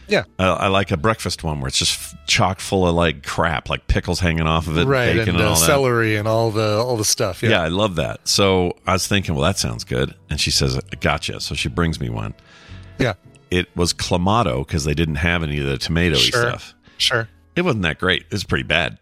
yeah, 0.06 0.24
I, 0.38 0.44
I 0.48 0.66
like 0.68 0.90
a 0.90 0.98
breakfast 0.98 1.42
one 1.44 1.60
where 1.60 1.68
it's 1.68 1.78
just 1.78 2.14
chock 2.26 2.60
full 2.60 2.86
of 2.86 2.94
like 2.94 3.24
crap 3.24 3.70
like 3.70 3.86
pickles 3.86 4.20
hanging 4.20 4.46
off 4.46 4.66
of 4.66 4.76
it 4.76 4.84
right, 4.84 5.06
bacon 5.16 5.30
and, 5.30 5.38
and, 5.38 5.48
uh, 5.48 5.54
celery 5.54 6.16
and 6.16 6.28
all 6.28 6.50
the 6.50 6.76
all 6.76 6.98
the 6.98 7.06
stuff. 7.06 7.42
yeah. 7.42 7.48
Yeah, 7.48 7.62
I 7.62 7.68
love 7.68 7.96
that. 7.96 8.28
So 8.28 8.76
I 8.86 8.92
was 8.92 9.08
thinking, 9.08 9.34
well, 9.34 9.44
that 9.44 9.56
sounds 9.58 9.82
good. 9.82 10.14
And 10.28 10.38
she 10.38 10.50
says, 10.50 10.78
gotcha. 11.00 11.40
So 11.40 11.54
she 11.54 11.70
brings 11.70 12.00
me 12.00 12.10
one. 12.10 12.34
yeah, 12.98 13.14
It 13.50 13.74
was 13.74 13.94
clamato 13.94 14.58
because 14.66 14.84
they 14.84 14.92
didn't 14.92 15.14
have 15.16 15.42
any 15.42 15.58
of 15.58 15.64
the 15.66 15.78
tomatoey 15.78 16.16
Sure. 16.16 16.42
stuff. 16.50 16.74
sure. 16.98 17.26
It 17.56 17.62
wasn't 17.62 17.84
that 17.84 17.98
great. 17.98 18.24
It 18.24 18.32
was 18.32 18.44
pretty 18.44 18.64
bad. 18.64 18.98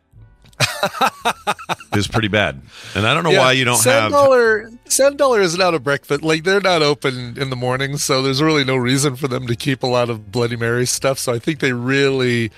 it 0.60 1.96
was 1.96 2.08
pretty 2.08 2.28
bad. 2.28 2.60
And 2.94 3.06
I 3.06 3.14
don't 3.14 3.24
know 3.24 3.30
Yeah, 3.30 3.38
why 3.40 3.52
you 3.52 3.64
don't 3.64 3.76
Sand 3.76 4.02
have. 4.04 4.12
Dollar. 4.12 4.70
Sand 4.86 5.18
Dollar 5.18 5.40
is 5.40 5.56
not 5.56 5.74
a 5.74 5.78
breakfast. 5.80 6.22
Like 6.22 6.44
they're 6.44 6.60
not 6.60 6.82
open 6.82 7.38
in 7.38 7.50
the 7.50 7.56
morning, 7.56 7.96
so 7.96 8.22
there's 8.22 8.42
really 8.42 8.64
no 8.64 8.76
reason 8.76 9.16
for 9.16 9.28
them 9.28 9.46
to 9.46 9.56
keep 9.56 9.82
a 9.82 9.86
lot 9.86 10.10
of 10.10 10.30
Bloody 10.30 10.56
Mary 10.56 10.86
stuff. 10.86 11.18
So 11.18 11.32
I 11.32 11.38
think 11.38 11.60
they 11.60 11.72
really, 11.72 12.50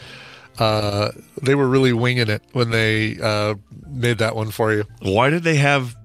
uh, 0.59 1.11
they 1.42 1.54
were 1.54 1.68
really 1.68 1.92
winging 1.92 2.28
it 2.28 2.42
when 2.52 2.70
they 2.70 3.18
uh, 3.20 3.54
made 3.87 4.18
that 4.18 4.35
one 4.37 4.50
for 4.50 4.72
you. 4.72 4.85
Why 5.02 5.30
did 5.30 5.42
they 5.44 5.57
have 5.57 5.96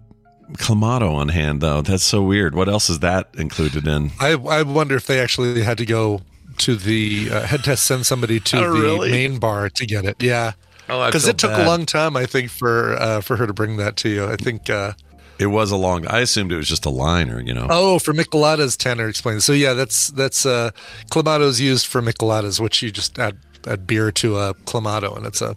clamato 0.54 1.14
on 1.14 1.30
hand 1.30 1.62
though? 1.62 1.82
That's 1.82 2.04
so 2.04 2.22
weird. 2.22 2.56
What 2.56 2.70
else 2.70 2.90
is 2.90 3.00
that 3.00 3.30
included 3.38 3.88
in? 3.88 4.12
I 4.20 4.34
I 4.34 4.64
wonder 4.64 4.96
if 4.96 5.08
they 5.08 5.20
actually 5.20 5.62
had 5.64 5.78
to 5.80 5.86
go 5.86 6.22
to 6.60 6.76
the 6.76 7.30
uh, 7.32 7.42
had 7.42 7.64
to 7.64 7.78
send 7.78 8.06
somebody 8.06 8.40
to 8.42 8.58
Oh, 8.66 8.74
the 8.74 8.80
really? 8.82 9.12
main 9.12 9.40
bar 9.40 9.70
to 9.70 9.86
get 9.86 10.06
it. 10.06 10.22
Yeah. 10.22 10.54
Oh, 10.90 11.06
because 11.06 11.28
it 11.28 11.38
took 11.38 11.52
bad. 11.52 11.66
a 11.66 11.70
long 11.70 11.86
time, 11.86 12.18
I 12.18 12.26
think, 12.26 12.50
for 12.50 12.96
uh, 12.96 13.22
for 13.22 13.36
her 13.38 13.46
to 13.48 13.54
bring 13.54 13.78
that 13.78 13.96
to 13.98 14.10
you. 14.10 14.26
I 14.26 14.36
think. 14.36 14.70
Uh, 14.70 14.94
It 15.40 15.48
was 15.48 15.72
a 15.72 15.78
long. 15.78 16.06
I 16.08 16.20
assumed 16.20 16.52
it 16.52 16.58
was 16.58 16.68
just 16.68 16.86
a 16.86 16.90
liner. 16.90 17.40
You 17.42 17.54
know. 17.54 17.68
Oh, 17.70 18.00
for 18.00 18.14
micheladas, 18.14 18.76
Tanner 18.78 19.08
explained. 19.08 19.44
So 19.44 19.54
yeah, 19.54 19.74
that's 19.74 20.08
that's 20.10 20.46
uh, 20.46 20.72
clamatos 21.12 21.60
used 21.60 21.86
for 21.86 22.02
micheladas, 22.02 22.60
which 22.60 22.82
you 22.82 22.92
just 22.92 23.18
add 23.20 23.38
add 23.68 23.86
beer 23.88 24.12
to 24.14 24.38
a 24.38 24.54
clamato, 24.66 25.16
and 25.16 25.26
it's 25.26 25.42
a 25.42 25.56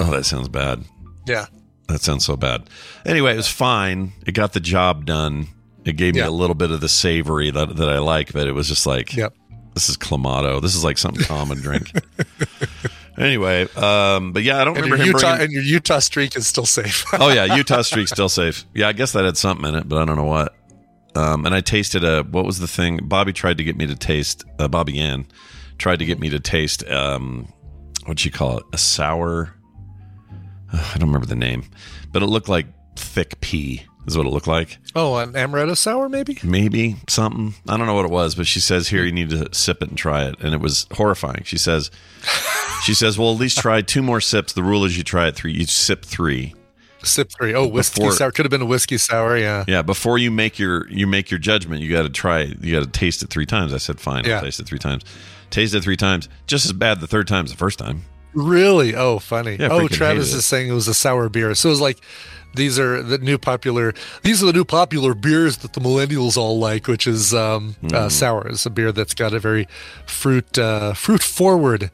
Oh, 0.00 0.10
that 0.10 0.24
sounds 0.24 0.48
bad. 0.48 0.84
yeah. 1.26 1.46
That 1.88 2.00
sounds 2.00 2.24
so 2.24 2.34
bad. 2.36 2.68
Anyway, 3.04 3.34
it 3.34 3.36
was 3.36 3.46
fine. 3.48 4.12
It 4.26 4.32
got 4.32 4.54
the 4.54 4.60
job 4.60 5.04
done. 5.04 5.46
It 5.84 5.96
gave 5.96 6.14
me 6.14 6.20
a 6.22 6.30
little 6.30 6.54
bit 6.56 6.70
of 6.70 6.80
the 6.80 6.88
savory 6.88 7.50
that 7.50 7.76
that 7.76 7.88
I 7.90 7.98
like, 7.98 8.32
but 8.32 8.48
it 8.48 8.52
was 8.52 8.66
just 8.68 8.86
like, 8.86 9.14
Yep. 9.14 9.34
this 9.74 9.88
is 9.90 9.96
clamato. 9.98 10.60
This 10.62 10.74
is 10.74 10.82
like 10.82 10.96
something 10.98 11.22
common 11.26 11.58
drink. 11.60 11.92
anyway, 13.18 13.62
um, 13.76 14.32
but 14.32 14.42
yeah, 14.42 14.60
I 14.60 14.64
don't 14.64 14.76
And 14.76 14.84
remember 14.86 15.02
him 15.04 15.12
Utah 15.14 15.36
bringing. 15.36 15.42
and 15.44 15.52
your 15.52 15.62
Utah 15.62 15.98
streak 16.00 16.36
is 16.36 16.46
still 16.46 16.66
safe. 16.66 17.04
oh 17.14 17.30
yeah, 17.32 17.54
Utah 17.56 17.82
streak 17.82 18.08
still 18.08 18.28
safe. 18.28 18.64
Yeah, 18.74 18.88
I 18.88 18.92
guess 18.92 19.12
that 19.12 19.24
had 19.24 19.36
something 19.36 19.66
in 19.68 19.74
it, 19.74 19.88
but 19.88 20.00
I 20.00 20.04
don't 20.04 20.16
know 20.16 20.24
what. 20.24 20.54
Um, 21.16 21.46
and 21.46 21.54
I 21.54 21.60
tasted 21.60 22.02
a 22.04 22.22
what 22.24 22.44
was 22.44 22.58
the 22.58 22.66
thing? 22.68 22.98
Bobby 23.04 23.32
tried 23.32 23.58
to 23.58 23.64
get 23.64 23.76
me 23.76 23.86
to 23.86 23.94
taste. 23.94 24.44
Uh, 24.58 24.66
Bobby 24.68 24.98
Ann 24.98 25.26
tried 25.78 26.00
to 26.00 26.04
get 26.04 26.18
me 26.18 26.28
to 26.30 26.40
taste. 26.40 26.88
Um, 26.90 27.52
what'd 28.02 28.18
she 28.20 28.30
call 28.30 28.58
it? 28.58 28.64
A 28.72 28.78
sour. 28.78 29.54
I 30.72 30.96
don't 30.98 31.08
remember 31.08 31.26
the 31.26 31.36
name, 31.36 31.64
but 32.10 32.22
it 32.22 32.26
looked 32.26 32.48
like 32.48 32.66
thick 32.96 33.40
pea. 33.40 33.84
Is 34.06 34.16
what 34.18 34.26
it 34.26 34.30
looked 34.30 34.46
like. 34.46 34.76
oh, 34.94 35.16
an 35.16 35.32
amaretto 35.32 35.74
sour, 35.76 36.08
maybe. 36.10 36.38
Maybe 36.44 36.96
something. 37.08 37.54
I 37.66 37.76
don't 37.78 37.86
know 37.86 37.94
what 37.94 38.04
it 38.04 38.10
was, 38.10 38.34
but 38.34 38.46
she 38.46 38.60
says 38.60 38.88
here 38.88 39.02
you 39.02 39.12
need 39.12 39.30
to 39.30 39.48
sip 39.54 39.82
it 39.82 39.88
and 39.88 39.96
try 39.96 40.24
it, 40.24 40.34
and 40.40 40.52
it 40.52 40.60
was 40.60 40.86
horrifying. 40.92 41.42
She 41.44 41.56
says, 41.56 41.90
she 42.82 42.92
says, 42.92 43.18
well, 43.18 43.32
at 43.32 43.38
least 43.40 43.58
try 43.58 43.80
two 43.80 44.02
more 44.02 44.20
sips. 44.20 44.52
The 44.52 44.62
rule 44.62 44.84
is 44.84 44.96
you 44.98 45.04
try 45.04 45.28
it 45.28 45.34
three. 45.36 45.52
You 45.52 45.64
sip 45.64 46.04
three. 46.04 46.54
Sip 47.02 47.30
three. 47.30 47.54
Oh, 47.54 47.66
whiskey 47.66 48.00
Before- 48.00 48.12
sour 48.12 48.30
could 48.30 48.44
have 48.44 48.50
been 48.50 48.62
a 48.62 48.66
whiskey 48.66 48.98
sour. 48.98 49.36
Yeah. 49.38 49.64
Yeah, 49.66 49.82
before 49.82 50.18
you 50.18 50.30
make 50.30 50.58
your 50.58 50.86
you 50.90 51.06
make 51.06 51.30
your 51.30 51.40
judgment, 51.40 51.80
you 51.82 51.90
got 51.90 52.02
to 52.02 52.10
try. 52.10 52.42
You 52.42 52.78
got 52.78 52.84
to 52.84 52.98
taste 52.98 53.22
it 53.22 53.30
three 53.30 53.46
times. 53.46 53.72
I 53.72 53.78
said, 53.78 54.00
fine, 54.00 54.24
Yeah. 54.24 54.36
I'll 54.36 54.42
taste 54.42 54.60
it 54.60 54.66
three 54.66 54.78
times. 54.78 55.02
Taste 55.50 55.74
it 55.74 55.82
three 55.82 55.96
times, 55.96 56.28
just 56.46 56.64
as 56.66 56.72
bad 56.72 57.00
the 57.00 57.06
third 57.06 57.28
time 57.28 57.44
as 57.44 57.50
the 57.52 57.56
first 57.56 57.78
time. 57.78 58.02
Really? 58.32 58.96
Oh, 58.96 59.18
funny. 59.20 59.56
Yeah, 59.60 59.68
oh, 59.70 59.86
Travis 59.86 60.32
is 60.34 60.44
saying 60.44 60.68
it 60.68 60.72
was 60.72 60.88
a 60.88 60.94
sour 60.94 61.28
beer. 61.28 61.54
So 61.54 61.68
it 61.68 61.72
was 61.72 61.80
like 61.80 62.00
these 62.54 62.78
are 62.78 63.02
the 63.02 63.18
new 63.18 63.38
popular. 63.38 63.94
These 64.22 64.42
are 64.42 64.46
the 64.46 64.52
new 64.52 64.64
popular 64.64 65.14
beers 65.14 65.58
that 65.58 65.72
the 65.72 65.80
millennials 65.80 66.36
all 66.36 66.58
like, 66.58 66.86
which 66.86 67.06
is 67.06 67.32
um, 67.34 67.76
Mm. 67.82 67.92
uh, 67.92 68.08
sour. 68.08 68.46
It's 68.48 68.66
a 68.66 68.70
beer 68.70 68.92
that's 68.92 69.14
got 69.14 69.32
a 69.34 69.38
very 69.40 69.66
fruit 70.06 70.58
uh, 70.58 70.94
fruit 70.94 71.22
forward 71.22 71.90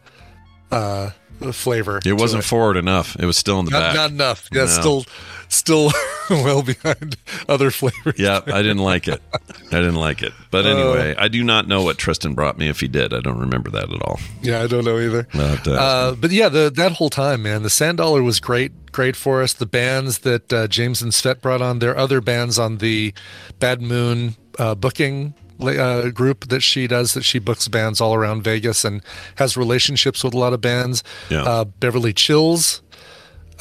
uh, 0.71 1.11
flavor. 1.53 2.01
It 2.05 2.13
wasn't 2.15 2.45
forward 2.45 2.77
enough. 2.77 3.17
It 3.19 3.25
was 3.27 3.37
still 3.37 3.59
in 3.61 3.65
the 3.67 3.71
not, 3.73 3.81
back. 3.81 3.95
not 3.97 4.11
enough. 4.11 4.49
Yeah, 4.53 4.63
No. 4.63 4.67
still 4.67 5.05
still 5.49 5.91
well 6.31 6.63
behind 6.63 7.17
other 7.49 7.71
flavors. 7.73 8.15
yeah, 8.19 8.41
I 8.47 8.63
didn't 8.63 8.79
like 8.79 9.09
it. 9.09 9.21
I 9.73 9.77
didn't 9.81 9.97
like 9.97 10.23
it. 10.23 10.33
But 10.51 10.65
anyway, 10.67 11.15
I 11.19 11.27
do 11.29 11.43
not 11.43 11.67
know 11.67 11.83
what 11.83 11.99
Tristan 11.99 12.35
brought 12.35 12.57
me. 12.59 12.69
If 12.69 12.81
he 12.81 12.87
did, 12.89 13.13
I 13.13 13.21
don't 13.21 13.39
remember 13.39 13.69
that 13.71 13.91
at 13.93 14.03
all. 14.03 14.21
Yeah, 14.43 14.63
I 14.63 14.67
don't 14.69 14.85
know 14.85 14.99
either. 14.99 15.27
I'll 15.35 15.41
have 15.41 15.63
to 15.65 15.73
ask 15.73 15.81
Uh, 15.81 16.15
but 16.15 16.31
yeah, 16.31 16.49
the, 16.49 16.71
that 16.77 16.93
whole 16.93 17.11
time, 17.11 17.43
man, 17.43 17.63
the 17.65 17.71
Sand 17.71 17.99
Dollar 17.99 18.23
was 18.23 18.39
great, 18.39 18.93
great 18.93 19.17
for 19.17 19.43
us. 19.43 19.53
The 19.53 19.67
bands 19.67 20.19
that 20.19 20.53
uh, 20.53 20.67
James 20.69 21.03
and 21.03 21.11
Svet 21.13 21.41
brought 21.41 21.63
on, 21.63 21.81
their 21.81 21.97
other 21.97 22.21
bands 22.21 22.59
on 22.59 22.79
the 22.79 23.13
Bad 23.59 23.83
Moon 23.83 24.37
uh, 24.59 24.75
booking 24.77 25.35
uh, 25.63 26.11
group 26.11 26.49
that 26.49 26.61
she 26.63 26.87
does 26.87 27.15
that 27.15 27.23
she 27.23 27.39
books 27.39 27.69
bands 27.69 28.01
all 28.01 28.15
around 28.15 28.43
Vegas 28.45 28.85
and 28.85 29.03
has 29.37 29.57
relationships 29.57 30.23
with 30.25 30.35
a 30.35 30.39
lot 30.39 30.53
of 30.53 30.61
bands. 30.61 31.03
Yeah. 31.31 31.43
Uh, 31.43 31.65
Beverly 31.65 32.13
Chills. 32.13 32.83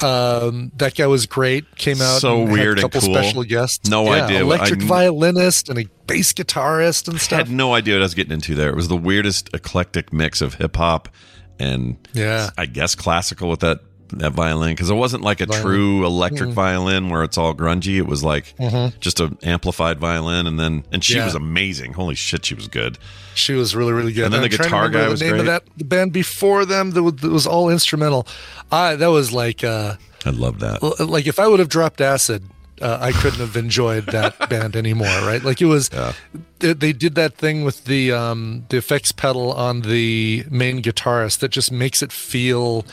Um, 0.02 0.72
that 0.76 0.94
guy 0.94 1.06
was 1.06 1.26
great. 1.26 1.76
Came 1.76 2.00
out 2.00 2.20
So 2.22 2.42
and 2.42 2.52
weird 2.52 2.78
a 2.78 2.82
and 2.82 2.92
couple 2.92 3.06
cool. 3.06 3.14
special 3.14 3.44
guests. 3.44 3.90
No 3.90 4.04
Yeah, 4.14 4.24
idea. 4.24 4.40
Electric 4.40 4.82
I- 4.82 4.86
violinist 4.86 5.68
and 5.68 5.78
a 5.78 5.84
bass 6.06 6.32
guitarist 6.32 7.06
and 7.06 7.20
stuff. 7.20 7.36
I 7.36 7.42
had 7.42 7.50
no 7.50 7.74
idea 7.74 7.96
what 7.96 8.00
I 8.02 8.04
was 8.04 8.14
getting 8.14 8.32
into 8.32 8.54
there. 8.54 8.70
It 8.70 8.76
was 8.76 8.88
the 8.88 8.96
weirdest 8.96 9.50
eclectic 9.52 10.10
mix 10.12 10.40
of 10.40 10.54
hip 10.54 10.76
hop 10.76 11.08
and 11.58 11.98
Yeah. 12.14 12.48
I 12.56 12.64
guess 12.64 12.94
classical 12.94 13.50
with 13.50 13.60
that 13.60 13.80
that 14.18 14.32
violin 14.32 14.70
because 14.74 14.90
it 14.90 14.94
wasn't 14.94 15.22
like 15.22 15.40
a 15.40 15.46
Violin. 15.46 15.62
true 15.64 16.04
electric 16.06 16.50
violin 16.50 17.08
where 17.08 17.22
it's 17.22 17.38
all 17.38 17.54
grungy. 17.54 17.96
It 17.96 18.06
was 18.06 18.22
like 18.24 18.54
Mhm. 18.58 18.98
just 19.00 19.20
an 19.20 19.38
amplified 19.42 19.98
violin, 19.98 20.46
and 20.46 20.58
then 20.58 20.84
and 20.92 21.02
she 21.04 21.14
Yeah. 21.16 21.24
was 21.26 21.34
amazing. 21.34 21.92
Holy 21.94 22.14
shit, 22.14 22.44
she 22.44 22.54
was 22.54 22.68
good. 22.68 22.98
She 23.34 23.52
was 23.54 23.74
really, 23.76 23.92
really 23.92 24.12
good. 24.12 24.24
And 24.24 24.34
then 24.34 24.42
I'm 24.42 24.50
the 24.50 24.56
guitar 24.56 24.88
guy 24.88 25.04
the 25.04 25.10
was 25.10 25.20
name 25.20 25.30
great. 25.30 25.40
of 25.40 25.46
that 25.46 25.62
the 25.76 25.84
band 25.84 26.12
before 26.12 26.64
them 26.64 26.90
that 26.92 27.02
was, 27.02 27.14
that 27.16 27.30
was 27.30 27.46
all 27.46 27.68
instrumental. 27.70 28.26
I 28.72 28.96
that 28.96 29.10
was 29.10 29.32
like 29.32 29.62
uh, 29.64 29.94
I 30.26 30.30
love 30.30 30.58
that. 30.60 30.82
like 31.08 31.26
if 31.26 31.38
I 31.38 31.46
would 31.46 31.60
have 31.60 31.68
dropped 31.68 32.00
acid, 32.00 32.42
uh, 32.82 32.98
I 33.00 33.12
couldn't 33.12 33.40
have 33.40 33.56
enjoyed 33.56 34.06
that 34.06 34.48
band 34.50 34.74
anymore. 34.76 35.06
Right? 35.24 35.42
Like 35.44 35.60
it 35.62 35.66
was. 35.66 35.90
They, 36.58 36.74
they 36.74 36.92
did 36.92 37.14
that 37.14 37.36
thing 37.38 37.64
with 37.64 37.84
the 37.84 38.12
um, 38.12 38.64
the 38.68 38.76
effects 38.76 39.12
pedal 39.12 39.52
on 39.52 39.80
the 39.82 40.44
main 40.50 40.82
guitarist 40.82 41.38
that 41.38 41.50
just 41.50 41.72
makes 41.72 42.02
it 42.02 42.12
feel 42.12 42.84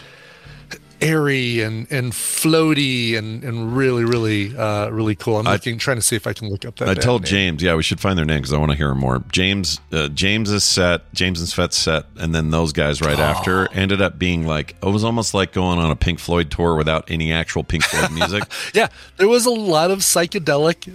airy 1.01 1.61
and 1.61 1.85
and 1.91 2.11
floaty 2.13 3.17
and 3.17 3.43
and 3.43 3.75
really 3.77 4.03
really 4.03 4.55
uh 4.57 4.89
really 4.89 5.15
cool 5.15 5.37
i'm 5.37 5.45
I- 5.47 5.53
looking 5.53 5.77
trying 5.77 5.97
to 5.97 6.01
see 6.01 6.15
if 6.15 6.25
i 6.25 6.33
can 6.33 6.49
look 6.49 6.65
up 6.65 6.77
that 6.77 6.89
I 6.89 6.93
told 6.95 7.23
name. 7.23 7.29
James, 7.29 7.63
yeah, 7.63 7.75
we 7.75 7.83
should 7.83 7.99
find 7.99 8.17
their 8.17 8.25
name 8.25 8.37
because 8.39 8.53
I 8.53 8.57
want 8.57 8.71
to 8.71 8.77
hear 8.77 8.93
more. 8.95 9.23
James, 9.31 9.79
uh, 9.91 10.07
James's 10.09 10.63
set, 10.63 11.11
James 11.13 11.39
and 11.39 11.47
Svet's 11.49 11.77
set, 11.77 12.05
and 12.17 12.33
then 12.33 12.49
those 12.49 12.73
guys 12.73 13.01
right 13.01 13.19
after 13.19 13.71
ended 13.73 14.01
up 14.01 14.17
being 14.17 14.45
like 14.47 14.75
it 14.81 14.85
was 14.89 15.03
almost 15.03 15.33
like 15.33 15.53
going 15.53 15.79
on 15.79 15.91
a 15.91 15.95
Pink 15.95 16.19
Floyd 16.19 16.49
tour 16.51 16.75
without 16.75 17.09
any 17.11 17.31
actual 17.31 17.63
Pink 17.63 17.83
Floyd 17.83 18.11
music. 18.11 18.43
Yeah, 18.73 18.87
there 19.17 19.27
was 19.27 19.45
a 19.45 19.51
lot 19.51 19.91
of 19.91 19.99
psychedelic, 19.99 20.87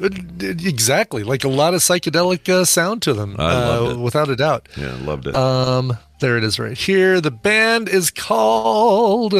exactly, 0.67 1.23
like 1.25 1.45
a 1.45 1.49
lot 1.49 1.75
of 1.75 1.81
psychedelic 1.81 2.49
uh, 2.49 2.65
sound 2.65 3.03
to 3.03 3.13
them, 3.15 3.37
I 3.39 3.55
loved 3.55 3.89
uh, 3.89 3.95
it. 3.95 4.03
without 4.03 4.29
a 4.29 4.37
doubt. 4.37 4.69
yeah, 4.77 4.97
loved 5.03 5.27
it. 5.27 5.35
Um, 5.37 5.97
there 6.21 6.37
it 6.39 6.45
is, 6.45 6.59
right 6.59 6.77
here. 6.77 7.21
The 7.21 7.31
band 7.31 7.89
is 7.89 8.11
called. 8.11 9.35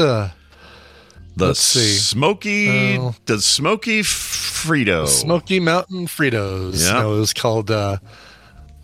Uh, 1.35 1.39
the 1.39 1.47
let's 1.49 1.61
see. 1.61 1.95
Smoky, 1.97 2.99
Oh. 2.99 3.15
the 3.27 3.41
Smoky 3.41 4.03
Frito, 4.03 5.07
Smoky 5.09 5.61
Mountain 5.61 6.07
Fritos. 6.07 6.85
Yeah. 6.87 7.01
No, 7.01 7.17
it 7.17 7.19
was 7.21 7.33
called. 7.33 7.71
Uh, 7.71 7.99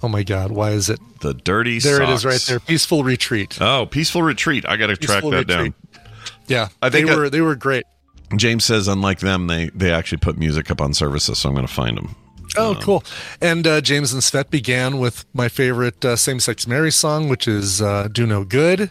oh 0.03 0.09
my 0.09 0.23
God, 0.23 0.51
why 0.51 0.71
is 0.71 0.89
it? 0.89 0.99
the 1.21 1.35
Dirty. 1.35 1.81
There 1.81 2.01
it 2.03 2.09
is, 2.11 2.25
right 2.25 2.41
there. 2.43 2.61
Peaceful 2.61 3.03
Retreat. 3.05 3.59
Oh, 3.61 3.87
Peaceful 3.87 4.23
Retreat. 4.23 4.65
I 4.69 4.77
got 4.77 4.87
to 4.87 4.97
track 4.97 5.25
that 5.25 5.47
down. 5.49 5.75
Yeah, 6.47 6.69
I 6.81 6.91
think 6.91 7.07
they 7.09 7.13
I- 7.13 7.17
were 7.17 7.31
they 7.31 7.41
were 7.41 7.55
great. 7.57 7.85
James 8.37 8.65
says, 8.65 8.89
unlike 8.89 9.21
them, 9.21 9.47
they 9.47 9.71
they 9.75 9.91
actually 9.91 10.19
put 10.19 10.37
music 10.39 10.71
up 10.71 10.81
on 10.81 10.93
services, 10.95 11.39
so 11.39 11.49
I'm 11.49 11.55
going 11.55 11.67
to 11.67 11.73
find 11.73 11.97
them. 11.97 12.15
Oh, 12.57 12.79
cool. 12.81 13.05
And 13.43 13.67
uh, 13.67 13.81
James 13.83 14.13
and 14.15 14.23
Svet 14.23 14.49
began 14.51 14.99
with 14.99 15.25
my 15.35 15.49
favorite 15.49 16.03
uh, 16.05 16.17
same 16.17 16.41
sex 16.41 16.67
Mary 16.67 16.91
song, 16.91 17.29
which 17.29 17.47
is 17.47 17.83
uh, 17.83 18.09
Do 18.11 18.27
No 18.27 18.43
Good. 18.45 18.91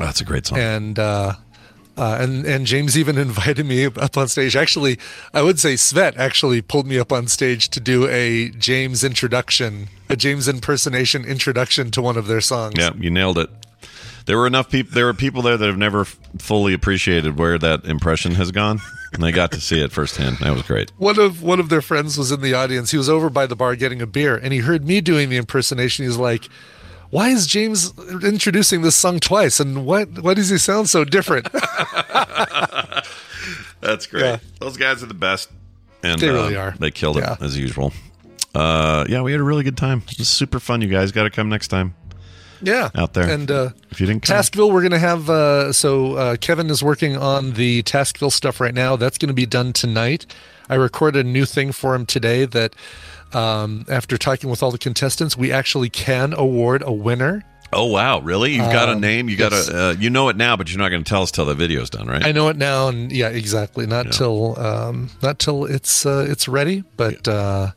Oh, 0.00 0.04
that's 0.04 0.20
a 0.20 0.24
great 0.24 0.46
song. 0.46 0.58
and 0.58 0.98
uh, 1.96 2.18
and 2.20 2.44
and 2.44 2.66
James 2.66 2.98
even 2.98 3.18
invited 3.28 3.66
me 3.66 3.86
up 3.86 4.16
on 4.16 4.28
stage. 4.28 4.56
Actually, 4.56 4.98
I 5.32 5.42
would 5.42 5.58
say 5.58 5.74
Svet 5.74 6.16
actually 6.16 6.62
pulled 6.62 6.86
me 6.86 6.98
up 6.98 7.12
on 7.12 7.28
stage 7.28 7.68
to 7.70 7.80
do 7.80 8.06
a 8.08 8.50
James 8.50 9.04
introduction, 9.04 9.88
a 10.08 10.16
James 10.16 10.48
impersonation 10.48 11.24
introduction 11.24 11.90
to 11.92 12.02
one 12.02 12.16
of 12.16 12.26
their 12.26 12.40
songs. 12.40 12.74
Yeah, 12.76 12.90
you 12.96 13.10
nailed 13.10 13.38
it. 13.38 13.50
There 14.26 14.38
were 14.38 14.46
enough 14.46 14.70
people. 14.70 14.94
There 14.94 15.06
were 15.06 15.14
people 15.14 15.42
there 15.42 15.56
that 15.56 15.66
have 15.66 15.76
never 15.76 16.02
f- 16.02 16.18
fully 16.38 16.72
appreciated 16.72 17.38
where 17.38 17.58
that 17.58 17.84
impression 17.84 18.32
has 18.36 18.50
gone, 18.50 18.80
and 19.12 19.22
they 19.22 19.32
got 19.32 19.52
to 19.52 19.60
see 19.60 19.82
it 19.82 19.92
firsthand. 19.92 20.38
That 20.38 20.52
was 20.54 20.62
great. 20.62 20.90
One 20.96 21.18
of 21.18 21.42
one 21.42 21.60
of 21.60 21.68
their 21.68 21.82
friends 21.82 22.16
was 22.16 22.32
in 22.32 22.40
the 22.40 22.54
audience. 22.54 22.90
He 22.90 22.96
was 22.96 23.08
over 23.10 23.28
by 23.28 23.46
the 23.46 23.54
bar 23.54 23.76
getting 23.76 24.00
a 24.00 24.06
beer, 24.06 24.34
and 24.36 24.52
he 24.52 24.60
heard 24.60 24.86
me 24.86 25.00
doing 25.00 25.28
the 25.28 25.36
impersonation. 25.36 26.04
He's 26.04 26.16
like. 26.16 26.48
Why 27.14 27.28
is 27.28 27.46
James 27.46 27.96
introducing 28.24 28.82
this 28.82 28.96
song 28.96 29.20
twice? 29.20 29.60
And 29.60 29.86
what 29.86 30.18
why 30.18 30.34
does 30.34 30.48
he 30.48 30.58
sound 30.58 30.90
so 30.90 31.04
different? 31.04 31.46
That's 33.80 34.08
great. 34.08 34.24
Yeah. 34.24 34.38
Those 34.58 34.76
guys 34.76 35.00
are 35.00 35.06
the 35.06 35.14
best, 35.14 35.48
and 36.02 36.20
They 36.20 36.30
really 36.30 36.56
uh, 36.56 36.62
are. 36.62 36.74
They 36.76 36.90
killed 36.90 37.18
it 37.18 37.20
Yeah. 37.20 37.36
as 37.40 37.56
usual. 37.56 37.92
Uh, 38.52 39.04
yeah, 39.08 39.22
we 39.22 39.30
had 39.30 39.40
a 39.40 39.44
really 39.44 39.62
good 39.62 39.76
time. 39.76 40.02
It 40.10 40.18
was 40.18 40.28
super 40.28 40.58
fun. 40.58 40.80
You 40.80 40.88
guys 40.88 41.12
got 41.12 41.22
to 41.22 41.30
come 41.30 41.48
next 41.48 41.68
time 41.68 41.94
yeah, 42.60 42.90
out 42.96 43.14
there. 43.14 43.30
And 43.30 43.48
uh, 43.48 43.70
if 43.92 44.00
you 44.00 44.08
didn't 44.08 44.24
come, 44.24 44.36
Taskville, 44.36 44.72
we're 44.72 44.82
going 44.82 44.90
to 44.90 44.98
have. 44.98 45.30
Uh, 45.30 45.72
so 45.72 46.16
uh, 46.16 46.36
Kevin 46.36 46.68
is 46.68 46.82
working 46.82 47.16
on 47.16 47.52
the 47.52 47.84
Taskville 47.84 48.32
stuff 48.32 48.60
right 48.60 48.74
now. 48.74 48.96
That's 48.96 49.18
going 49.18 49.28
to 49.28 49.34
be 49.34 49.46
done 49.46 49.72
tonight. 49.72 50.26
I 50.68 50.74
recorded 50.74 51.26
a 51.26 51.28
new 51.28 51.44
thing 51.44 51.70
for 51.70 51.94
him 51.94 52.06
today 52.06 52.44
that, 52.46 52.74
um, 53.34 53.84
after 53.88 54.16
talking 54.18 54.48
with 54.50 54.62
all 54.62 54.70
the 54.70 54.78
contestants, 54.78 55.36
we 55.36 55.52
actually 55.52 55.90
can 55.90 56.32
award 56.34 56.82
a 56.86 56.92
winner. 56.92 57.42
oh 57.72 57.86
wow, 57.86 58.20
really? 58.20 58.52
You've 58.54 58.72
got 58.72 58.88
a 58.88 58.92
Um, 58.92 59.00
name. 59.00 59.28
You 59.28 59.36
got 59.36 59.52
a. 59.52 59.56
Uh, 59.88 59.94
you 59.98 60.08
know 60.10 60.28
it 60.28 60.36
now, 60.36 60.56
but 60.56 60.70
you're 60.70 60.78
not 60.78 60.90
going 60.90 61.02
to 61.04 61.08
tell 61.08 61.22
us 61.22 61.30
till 61.30 61.44
the 61.44 61.54
video's 61.54 61.90
done, 61.90 62.06
right? 62.06 62.24
I 62.24 62.32
know 62.32 62.48
it 62.48 62.56
now, 62.56 62.88
and 62.88 63.10
yeah, 63.10 63.28
exactly. 63.28 63.86
Not 63.86 64.12
till 64.12 64.58
um, 64.58 65.10
not 65.22 65.38
till 65.38 65.64
it's 65.64 66.06
uh, 66.06 66.26
it's 66.28 66.46
ready, 66.48 66.84
but 66.96 67.26
uh, 67.26 67.72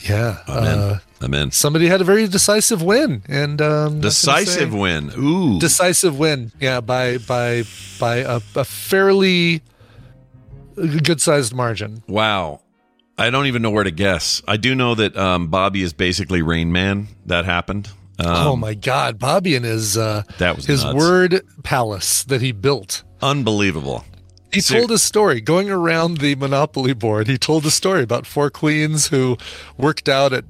yeah, 0.00 0.38
I'm 0.46 0.64
in. 0.64 0.78
uh, 0.78 0.98
I'm 1.22 1.34
in. 1.34 1.50
somebody 1.50 1.86
had 1.88 2.00
a 2.00 2.04
very 2.04 2.26
decisive 2.28 2.82
win, 2.82 3.22
and 3.28 3.60
um, 3.62 4.00
Decisive 4.00 4.72
win. 4.74 5.10
Ooh. 5.18 5.58
decisive 5.60 6.18
win 6.18 6.52
yeah 6.60 6.80
by 6.80 7.18
by 7.18 7.64
by 7.98 8.16
a, 8.16 8.40
a 8.56 8.64
fairly 8.64 9.60
good 10.76 11.20
sized 11.20 11.52
margin 11.54 12.02
Wow. 12.08 12.60
I 13.20 13.30
don't 13.30 13.46
even 13.46 13.62
know 13.62 13.70
where 13.70 13.84
to 13.84 13.90
guess. 13.90 14.42
I 14.48 14.56
do 14.56 14.74
know 14.74 14.94
that 14.96 15.16
um, 15.16 15.48
Bobby 15.48 15.82
is 15.82 15.92
basically 15.92 16.42
Rain 16.42 16.72
Man. 16.72 17.08
That 17.26 17.44
happened. 17.44 17.88
Um, 18.18 18.26
oh 18.48 18.56
my 18.56 18.74
god 18.74 19.18
bobby 19.18 19.56
and 19.56 19.64
his 19.64 19.96
uh 19.96 20.24
That 20.36 20.56
was 20.56 20.66
his 20.66 20.84
nuts. 20.84 20.94
word 20.98 21.40
palace 21.62 22.22
that 22.24 22.42
he 22.42 22.52
built 22.52 23.02
Unbelievable. 23.22 24.04
he 24.52 24.60
told 24.60 24.90
a 24.90 24.98
story 24.98 25.40
going 25.40 25.70
around 25.70 26.18
the 26.18 26.34
monopoly 26.34 26.92
board 26.92 27.28
he 27.28 27.38
told 27.38 27.64
a 27.64 27.70
story 27.70 28.02
about 28.02 28.26
four 28.26 28.50
queens 28.50 29.06
who 29.06 29.38
worked 29.78 30.06
out 30.06 30.34
at 30.34 30.44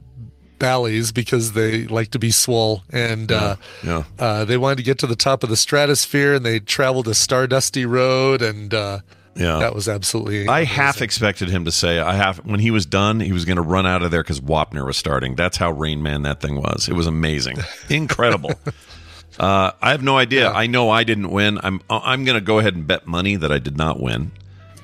Bally's 0.58 1.12
because 1.12 1.52
they 1.52 1.86
like 1.86 2.10
to 2.10 2.18
be 2.18 2.32
swole 2.32 2.82
and 2.90 3.30
uh 3.30 3.54
Yeah. 3.84 4.02
uh, 4.18 4.44
they 4.44 4.56
wanted 4.56 4.78
to 4.78 4.82
get 4.82 4.98
to 4.98 5.06
the 5.06 5.14
top 5.14 5.44
of 5.44 5.48
the 5.48 5.56
stratosphere 5.56 6.34
and 6.34 6.44
they 6.44 6.58
traveled 6.58 7.06
a 7.06 7.12
stardusty 7.12 7.88
road 7.88 8.42
and 8.42 8.74
uh, 8.74 8.98
Yeah. 9.36 9.58
that 9.60 9.74
was 9.74 9.88
absolutely 9.88 10.48
I 10.48 10.64
half 10.64 11.00
expected 11.00 11.48
him 11.48 11.64
to 11.64 11.70
say 11.72 12.00
I 12.00 12.14
have 12.14 12.38
when 12.38 12.58
he 12.60 12.70
was 12.72 12.84
done 12.84 13.20
he 13.20 13.32
was 13.32 13.44
going 13.44 13.56
to 13.56 13.62
run 13.62 13.86
out 13.86 14.02
of 14.02 14.10
there 14.10 14.22
because 14.22 14.40
Wapner 14.40 14.84
was 14.84 14.96
starting. 14.96 15.36
That's 15.36 15.56
how 15.56 15.70
Rain 15.70 16.02
Man 16.02 16.22
that 16.22 16.40
thing 16.40 16.56
was. 16.56 16.88
It 16.88 16.94
was 16.94 17.06
amazing, 17.06 17.56
incredible. 17.88 18.52
uh, 19.38 19.70
I 19.80 19.90
have 19.92 20.02
no 20.02 20.18
idea. 20.18 20.50
I 20.50 20.66
know 20.66 20.90
I 20.90 21.04
didn't 21.04 21.30
win. 21.30 21.58
I'm 21.62 21.80
I'm 21.88 22.24
going 22.24 22.34
to 22.34 22.40
go 22.44 22.58
ahead 22.58 22.74
and 22.74 22.86
bet 22.86 23.06
money 23.06 23.36
that 23.36 23.52
I 23.52 23.58
did 23.58 23.76
not 23.76 24.00
win, 24.00 24.32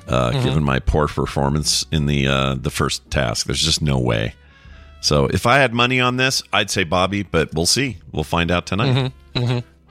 uh, 0.06 0.30
given 0.44 0.62
my 0.62 0.78
poor 0.78 1.08
performance 1.08 1.84
in 1.90 2.06
the 2.06 2.26
uh, 2.28 2.54
the 2.54 2.70
first 2.70 3.10
task. 3.10 3.46
There's 3.46 3.62
just 3.62 3.82
no 3.82 3.98
way. 3.98 4.34
So 5.00 5.26
if 5.26 5.44
I 5.46 5.58
had 5.58 5.74
money 5.74 6.00
on 6.00 6.16
this, 6.16 6.42
I'd 6.52 6.70
say 6.70 6.84
Bobby, 6.84 7.22
but 7.22 7.52
we'll 7.52 7.66
see. 7.66 7.98
We'll 8.12 8.24
find 8.24 8.50
out 8.50 8.66
tonight 8.66 9.12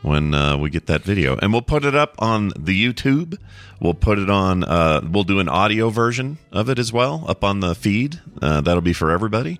when 0.06 0.34
uh, 0.36 0.56
we 0.58 0.70
get 0.70 0.86
that 0.86 1.02
video, 1.04 1.36
and 1.38 1.52
we'll 1.52 1.62
put 1.64 1.84
it 1.84 1.96
up 1.96 2.16
on 2.20 2.50
the 2.58 2.76
YouTube. 2.86 3.38
We'll 3.82 3.96
put 3.96 4.20
it 4.20 4.30
on. 4.30 4.64
Uh, 4.64 5.02
we'll 5.10 5.24
do 5.24 5.40
an 5.40 5.50
audio 5.50 5.90
version 5.90 6.38
of 6.52 6.70
it 6.70 6.78
as 6.80 6.94
well 6.94 7.26
up 7.28 7.44
on 7.44 7.60
the 7.60 7.74
feed. 7.76 8.22
Uh, 8.42 8.62
that'll 8.62 8.82
be 8.82 8.94
for 8.94 9.12
everybody. 9.12 9.60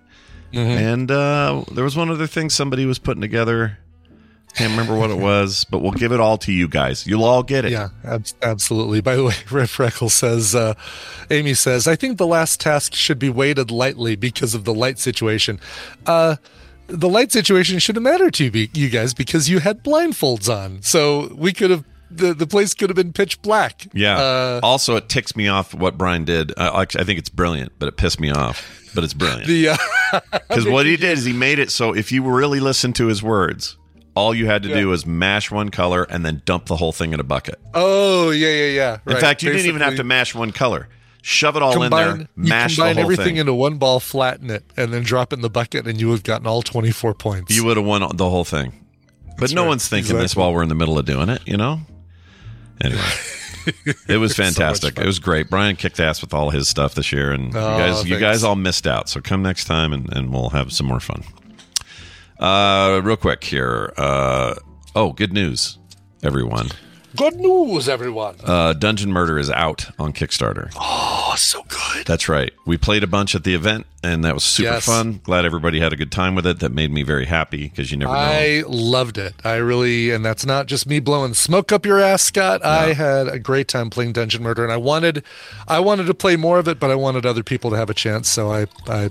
And 0.54 1.12
uh, 1.12 1.66
there 1.74 1.84
was 1.84 1.98
one 1.98 2.10
other 2.10 2.28
thing 2.28 2.50
somebody 2.50 2.86
was 2.86 2.98
putting 2.98 3.20
together. 3.20 3.78
Can't 4.56 4.72
remember 4.72 4.96
what 4.96 5.10
it 5.10 5.18
was, 5.22 5.66
but 5.66 5.80
we'll 5.80 5.92
give 5.92 6.14
it 6.14 6.22
all 6.22 6.38
to 6.38 6.54
you 6.54 6.70
guys. 6.70 7.06
You'll 7.06 7.26
all 7.26 7.44
get 7.44 7.66
it. 7.66 7.74
Yeah, 7.74 7.90
ab- 8.06 8.26
absolutely. 8.42 9.02
By 9.02 9.18
the 9.18 9.26
way, 9.26 9.34
Red 9.52 9.68
Freckle 9.68 10.10
says, 10.10 10.56
uh, 10.56 10.76
Amy 11.30 11.56
says, 11.56 11.90
I 11.90 11.98
think 11.98 12.18
the 12.18 12.28
last 12.28 12.62
task 12.62 12.94
should 12.94 13.20
be 13.20 13.30
weighted 13.30 13.70
lightly 13.70 14.16
because 14.16 14.56
of 14.56 14.64
the 14.64 14.74
light 14.74 14.98
situation. 14.98 15.60
Uh, 16.06 16.38
the 16.88 17.10
light 17.10 17.32
situation 17.32 17.80
shouldn't 17.80 18.04
matter 18.04 18.30
to 18.32 18.46
you, 18.46 18.68
you 18.74 18.90
guys 18.90 19.14
because 19.14 19.50
you 19.50 19.60
had 19.60 19.84
blindfolds 19.84 20.54
on. 20.54 20.82
So 20.82 21.34
we 21.36 21.52
could 21.54 21.70
have, 21.72 21.84
the, 22.12 22.34
the 22.34 22.48
place 22.48 22.74
could 22.74 22.90
have 22.90 22.96
been 22.96 23.14
pitch 23.14 23.42
black. 23.42 23.88
Yeah. 23.94 24.18
Uh, 24.18 24.60
also, 24.64 24.96
it 24.96 25.10
ticks 25.10 25.36
me 25.36 25.48
off 25.48 25.74
what 25.74 25.98
Brian 25.98 26.26
did. 26.26 26.52
Uh, 26.58 26.72
actually, 26.82 27.02
I 27.02 27.04
think 27.06 27.20
it's 27.20 27.30
brilliant, 27.30 27.74
but 27.80 27.88
it 27.88 27.98
pissed 27.98 28.20
me 28.20 28.32
off. 28.32 28.64
But 28.94 29.04
it's 29.04 29.14
brilliant. 29.14 29.48
the, 29.48 29.70
uh, 29.70 29.78
Because 30.32 30.68
what 30.68 30.86
he 30.86 30.96
did 30.98 31.18
is 31.18 31.26
he 31.26 31.34
made 31.34 31.60
it 31.60 31.70
so 31.72 31.94
if 31.94 32.12
you 32.12 32.24
really 32.24 32.60
listen 32.62 32.94
to 32.94 33.08
his 33.08 33.22
words, 33.22 33.78
all 34.16 34.34
you 34.34 34.46
had 34.46 34.64
to 34.64 34.74
do 34.74 34.88
was 34.88 35.06
mash 35.06 35.52
one 35.52 35.70
color 35.70 36.04
and 36.10 36.26
then 36.26 36.42
dump 36.46 36.68
the 36.68 36.78
whole 36.78 36.94
thing 36.94 37.12
in 37.12 37.20
a 37.20 37.24
bucket. 37.24 37.60
oh, 37.74 38.30
yeah, 38.32 38.48
yeah, 38.48 38.98
yeah. 39.06 39.14
In 39.14 39.20
fact, 39.20 39.44
you 39.44 39.52
didn't 39.52 39.66
even 39.68 39.82
have 39.82 39.98
to 39.98 40.06
mash 40.06 40.34
one 40.34 40.52
color. 40.54 40.88
Shove 41.28 41.56
it 41.56 41.64
all 41.64 41.82
in 41.82 41.90
there, 41.92 42.18
you 42.18 42.28
mash 42.36 42.76
the 42.76 42.84
combine 42.84 42.96
whole 42.96 43.04
everything 43.06 43.26
thing. 43.26 43.38
into 43.38 43.54
one 43.54 43.78
ball, 43.78 44.00
flatten 44.00 44.52
it, 44.52 44.64
and 44.78 44.94
then 44.94 45.02
drop 45.02 45.34
it 45.34 45.38
in 45.38 45.42
the 45.42 45.50
bucket, 45.50 45.88
and 45.88 46.00
you 46.00 46.08
would 46.10 46.18
have 46.18 46.24
gotten 46.24 46.46
all 46.46 46.62
24 46.62 47.16
points. 47.16 47.56
you 47.56 47.66
would 47.66 47.78
have 47.78 47.86
won 47.86 48.02
the 48.16 48.30
whole 48.30 48.46
thing. 48.46 48.86
But 49.32 49.38
That's 49.42 49.54
no 49.54 49.64
right. 49.64 49.70
one's 49.70 49.88
thinking 49.88 50.18
this 50.18 50.36
while 50.36 50.54
we're 50.54 50.62
in 50.64 50.70
the 50.70 50.76
middle 50.76 50.98
of 51.00 51.06
doing 51.06 51.30
it, 51.30 51.42
you 51.48 51.58
know? 51.58 51.82
Anyway. 52.82 53.02
It 54.08 54.18
was 54.18 54.36
fantastic. 54.36 54.94
fun. 54.94 55.04
it 55.04 55.08
was 55.08 55.18
great. 55.18 55.50
Brian 55.50 55.76
kicked 55.76 56.00
ass 56.00 56.22
with 56.22 56.36
all 56.36 56.52
his 56.52 56.68
stuff 56.68 56.94
this 56.94 57.12
year, 57.12 57.32
and 57.32 57.46
you 57.52 57.60
Oh, 57.60 57.78
guys, 57.80 58.08
you 58.08 58.20
guys 58.20 58.44
all 58.44 58.56
missed 58.56 58.86
out. 58.86 59.10
So 59.10 59.22
come 59.22 59.42
next 59.42 59.66
time, 59.66 59.92
and, 59.92 60.08
and 60.16 60.32
we'll 60.32 60.52
have 60.52 60.72
some 60.72 60.86
more 60.86 61.00
fun. 61.00 61.24
Uh, 62.40 63.02
real 63.04 63.18
quick 63.18 63.44
here. 63.44 63.92
Uh, 63.98 64.54
oh, 64.96 65.14
good 65.14 65.34
news, 65.34 65.80
everyone. 66.22 66.68
Good 67.16 67.36
news, 67.38 67.88
everyone. 67.88 68.36
Uh, 68.44 68.74
Dungeon 68.74 69.12
Murder 69.12 69.38
is 69.40 69.50
out 69.50 69.88
on 70.00 70.12
Kickstarter. 70.14 70.72
oh, 70.80 71.34
so 71.38 71.64
good. 71.70 72.06
That's 72.06 72.28
right. 72.28 72.52
We 72.66 72.78
played 72.78 73.04
a 73.04 73.08
bunch 73.08 73.36
at 73.36 73.44
the 73.44 73.54
event, 73.56 73.86
and 74.04 74.24
that 74.26 74.34
was 74.34 74.44
super 74.44 74.72
Yes. 74.74 74.86
fun. 74.86 75.22
Glad 75.24 75.46
everybody 75.46 75.80
had 75.80 75.94
a 75.94 75.96
good 75.96 76.12
time 76.12 76.36
with 76.36 76.46
it. 76.46 76.60
That 76.60 76.72
made 76.72 76.92
me 76.92 77.04
very 77.04 77.26
happy 77.26 77.68
because 77.70 77.92
you 77.92 77.98
never 77.98 78.12
know. 78.12 78.18
I 78.20 78.64
loved 78.68 79.18
it. 79.18 79.34
I 79.44 79.56
really, 79.56 80.12
and 80.12 80.26
that's 80.26 80.46
not 80.46 80.66
just 80.68 80.88
me 80.88 81.00
blowing 81.00 81.34
smoke 81.34 81.72
up 81.72 81.86
your 81.86 82.00
ass, 82.00 82.24
Scott. 82.24 82.64
I 82.66 82.94
had 82.94 83.28
a 83.28 83.40
great 83.40 83.68
time 83.68 83.90
playing 83.90 84.14
Dungeon 84.14 84.44
Murder, 84.44 84.64
and 84.64 84.72
I 84.74 84.78
wanted, 84.78 85.24
I 85.68 85.80
wanted 85.80 86.08
to 86.08 86.14
play 86.14 86.36
more 86.36 86.60
of 86.60 86.68
it, 86.68 86.80
but 86.80 86.92
I 86.92 86.96
wanted 86.96 87.26
other 87.26 87.44
people 87.44 87.70
to 87.72 87.78
have 87.78 87.90
a 87.90 87.94
chance, 87.96 88.28
so 88.30 88.52
I, 88.52 88.68
I 88.88 89.10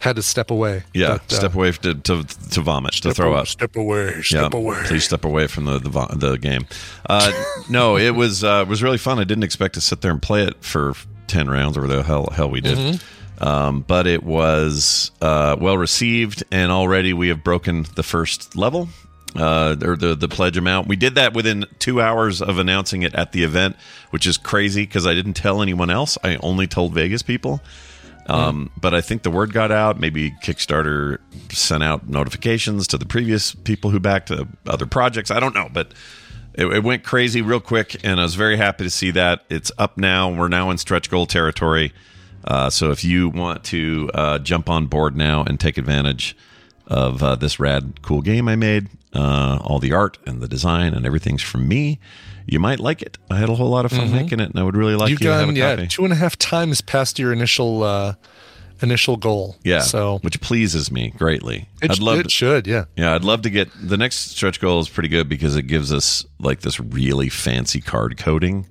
had 0.00 0.16
to 0.16 0.22
step 0.22 0.50
away. 0.50 0.84
yeah, 0.94 1.18
But, 1.26 1.32
uh, 1.32 1.36
step 1.36 1.54
away 1.54 1.72
to, 1.72 1.94
to 1.94 2.24
to 2.24 2.60
vomit, 2.60 2.92
to 2.94 3.12
throw 3.12 3.30
away, 3.32 3.40
up. 3.40 3.46
Step 3.48 3.76
away. 3.76 4.22
Step 4.22 4.52
yeah, 4.52 4.58
away. 4.58 4.80
please 4.84 5.04
step 5.04 5.24
away 5.24 5.46
from 5.46 5.64
the 5.64 5.78
the, 5.78 6.06
the 6.16 6.36
game. 6.36 6.66
Uh, 7.08 7.32
no, 7.68 7.96
it 7.96 8.14
was 8.14 8.44
uh, 8.44 8.64
was 8.68 8.82
really 8.82 8.98
fun. 8.98 9.18
I 9.18 9.24
didn't 9.24 9.44
expect 9.44 9.74
to 9.74 9.80
sit 9.80 10.00
there 10.00 10.10
and 10.10 10.22
play 10.22 10.44
it 10.44 10.62
for 10.64 10.94
ten 11.26 11.48
rounds 11.48 11.76
or 11.76 11.86
the 11.86 12.02
hell 12.02 12.28
hell 12.32 12.50
we 12.50 12.60
did. 12.60 12.78
Mm-hmm. 12.78 13.44
Um, 13.46 13.80
but 13.86 14.06
it 14.08 14.24
was 14.24 15.12
uh, 15.20 15.56
well 15.60 15.78
received, 15.78 16.42
and 16.50 16.72
already 16.72 17.12
we 17.12 17.28
have 17.28 17.44
broken 17.44 17.86
the 17.94 18.02
first 18.02 18.56
level. 18.56 18.88
Uh, 19.36 19.76
or 19.82 19.94
the 19.94 20.14
the 20.14 20.26
pledge 20.26 20.56
amount. 20.56 20.88
We 20.88 20.96
did 20.96 21.16
that 21.16 21.34
within 21.34 21.66
two 21.78 22.00
hours 22.00 22.40
of 22.40 22.58
announcing 22.58 23.02
it 23.02 23.14
at 23.14 23.32
the 23.32 23.44
event, 23.44 23.76
which 24.08 24.26
is 24.26 24.38
crazy 24.38 24.82
because 24.86 25.06
I 25.06 25.14
didn't 25.14 25.34
tell 25.34 25.60
anyone 25.60 25.90
else. 25.90 26.16
I 26.24 26.36
only 26.36 26.66
told 26.66 26.94
Vegas 26.94 27.22
people. 27.22 27.60
Um, 28.28 28.70
But 28.80 28.94
I 28.94 29.00
think 29.00 29.22
the 29.22 29.30
word 29.30 29.52
got 29.52 29.70
out. 29.70 29.98
Maybe 29.98 30.30
Kickstarter 30.42 31.18
sent 31.50 31.82
out 31.82 32.08
notifications 32.08 32.86
to 32.88 32.98
the 32.98 33.06
previous 33.06 33.54
people 33.54 33.90
who 33.90 34.00
backed 34.00 34.30
uh, 34.30 34.44
other 34.66 34.86
projects. 34.86 35.30
I 35.30 35.40
don't 35.40 35.54
know, 35.54 35.68
but 35.72 35.92
it, 36.54 36.66
it 36.66 36.84
went 36.84 37.04
crazy 37.04 37.40
real 37.40 37.60
quick, 37.60 38.04
and 38.04 38.20
I 38.20 38.24
was 38.24 38.34
very 38.34 38.56
happy 38.56 38.84
to 38.84 38.90
see 38.90 39.10
that 39.12 39.44
it's 39.48 39.72
up 39.78 39.96
now. 39.96 40.30
We're 40.30 40.48
now 40.48 40.70
in 40.70 40.78
stretch 40.78 41.08
goal 41.08 41.26
territory. 41.26 41.92
Uh, 42.44 42.70
so 42.70 42.90
if 42.90 43.04
you 43.04 43.28
want 43.28 43.64
to 43.64 44.10
uh, 44.14 44.38
jump 44.38 44.68
on 44.68 44.86
board 44.86 45.16
now 45.16 45.44
and 45.44 45.58
take 45.58 45.76
advantage 45.78 46.36
of 46.86 47.22
uh, 47.22 47.36
this 47.36 47.60
rad, 47.60 48.00
cool 48.02 48.22
game 48.22 48.48
I 48.48 48.56
made, 48.56 48.88
uh, 49.14 49.58
all 49.62 49.78
the 49.78 49.92
art 49.92 50.18
and 50.26 50.40
the 50.40 50.48
design 50.48 50.94
and 50.94 51.04
everything's 51.04 51.42
from 51.42 51.68
me, 51.68 51.98
you 52.48 52.58
might 52.58 52.80
like 52.80 53.02
it. 53.02 53.18
I 53.30 53.36
had 53.36 53.48
a 53.48 53.54
whole 53.54 53.68
lot 53.68 53.84
of 53.84 53.92
fun 53.92 54.10
making 54.10 54.40
it, 54.40 54.50
and 54.50 54.58
I 54.58 54.62
would 54.62 54.76
really 54.76 54.94
like 54.96 55.10
You've 55.10 55.20
you 55.20 55.28
to 55.28 55.34
have 55.34 55.48
a 55.48 55.52
yeah, 55.52 55.76
copy. 55.76 55.86
two 55.88 56.04
and 56.04 56.12
a 56.12 56.16
half 56.16 56.36
times 56.38 56.80
past 56.80 57.18
your 57.18 57.32
initial, 57.32 57.82
uh, 57.82 58.14
initial 58.80 59.16
goal. 59.16 59.56
Yeah, 59.64 59.80
So 59.80 60.18
which 60.22 60.40
pleases 60.40 60.90
me 60.90 61.10
greatly. 61.10 61.68
it, 61.82 61.90
I'd 61.90 61.98
love 61.98 62.20
it 62.20 62.22
to, 62.24 62.28
should, 62.30 62.66
yeah. 62.66 62.86
yeah, 62.96 63.14
I'd 63.14 63.24
love 63.24 63.42
to 63.42 63.50
get 63.50 63.68
the 63.80 63.96
next 63.98 64.30
stretch 64.30 64.60
goal 64.60 64.80
is 64.80 64.88
pretty 64.88 65.08
good 65.10 65.28
because 65.28 65.56
it 65.56 65.64
gives 65.64 65.92
us 65.92 66.24
like 66.40 66.60
this 66.60 66.80
really 66.80 67.28
fancy 67.28 67.80
card 67.80 68.16
coding 68.16 68.66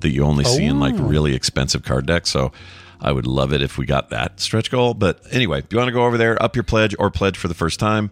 that 0.00 0.10
you 0.10 0.24
only 0.24 0.44
see 0.44 0.64
in 0.64 0.80
like 0.80 0.94
really 0.98 1.34
expensive 1.34 1.84
card 1.84 2.06
decks. 2.06 2.30
So 2.30 2.52
I 3.00 3.12
would 3.12 3.26
love 3.26 3.52
it 3.52 3.62
if 3.62 3.78
we 3.78 3.86
got 3.86 4.10
that 4.10 4.40
stretch 4.40 4.70
goal. 4.70 4.94
But 4.94 5.20
anyway, 5.30 5.58
if 5.60 5.66
you 5.70 5.78
want 5.78 5.88
to 5.88 5.92
go 5.92 6.04
over 6.06 6.16
there, 6.18 6.42
up 6.42 6.56
your 6.56 6.62
pledge 6.64 6.96
or 6.98 7.10
pledge 7.10 7.36
for 7.36 7.48
the 7.48 7.54
first 7.54 7.78
time, 7.78 8.10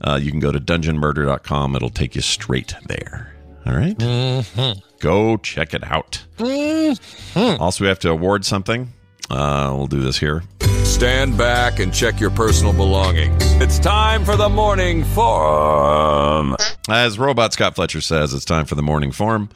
uh, 0.00 0.18
you 0.20 0.30
can 0.30 0.40
go 0.40 0.50
to 0.50 0.58
dungeonmurder.com. 0.58 1.76
It'll 1.76 1.90
take 1.90 2.14
you 2.14 2.20
straight 2.22 2.74
there. 2.86 3.35
All 3.66 3.74
right? 3.74 3.96
Mm-hmm. 3.96 4.78
Go 5.00 5.36
check 5.38 5.74
it 5.74 5.84
out. 5.84 6.24
Mm-hmm. 6.38 7.60
Also, 7.60 7.84
we 7.84 7.88
have 7.88 7.98
to 8.00 8.10
award 8.10 8.44
something. 8.44 8.92
Uh, 9.28 9.74
we'll 9.76 9.88
do 9.88 10.00
this 10.00 10.18
here. 10.18 10.42
Stand 10.84 11.36
back 11.36 11.80
and 11.80 11.92
check 11.92 12.20
your 12.20 12.30
personal 12.30 12.72
belongings. 12.72 13.42
It's 13.54 13.78
time 13.78 14.24
for 14.24 14.36
the 14.36 14.48
morning 14.48 15.02
forum. 15.04 16.56
As 16.88 17.18
Robot 17.18 17.52
Scott 17.52 17.74
Fletcher 17.74 18.00
says, 18.00 18.32
it's 18.32 18.44
time 18.44 18.66
for 18.66 18.76
the 18.76 18.82
morning 18.82 19.10
forum. 19.10 19.48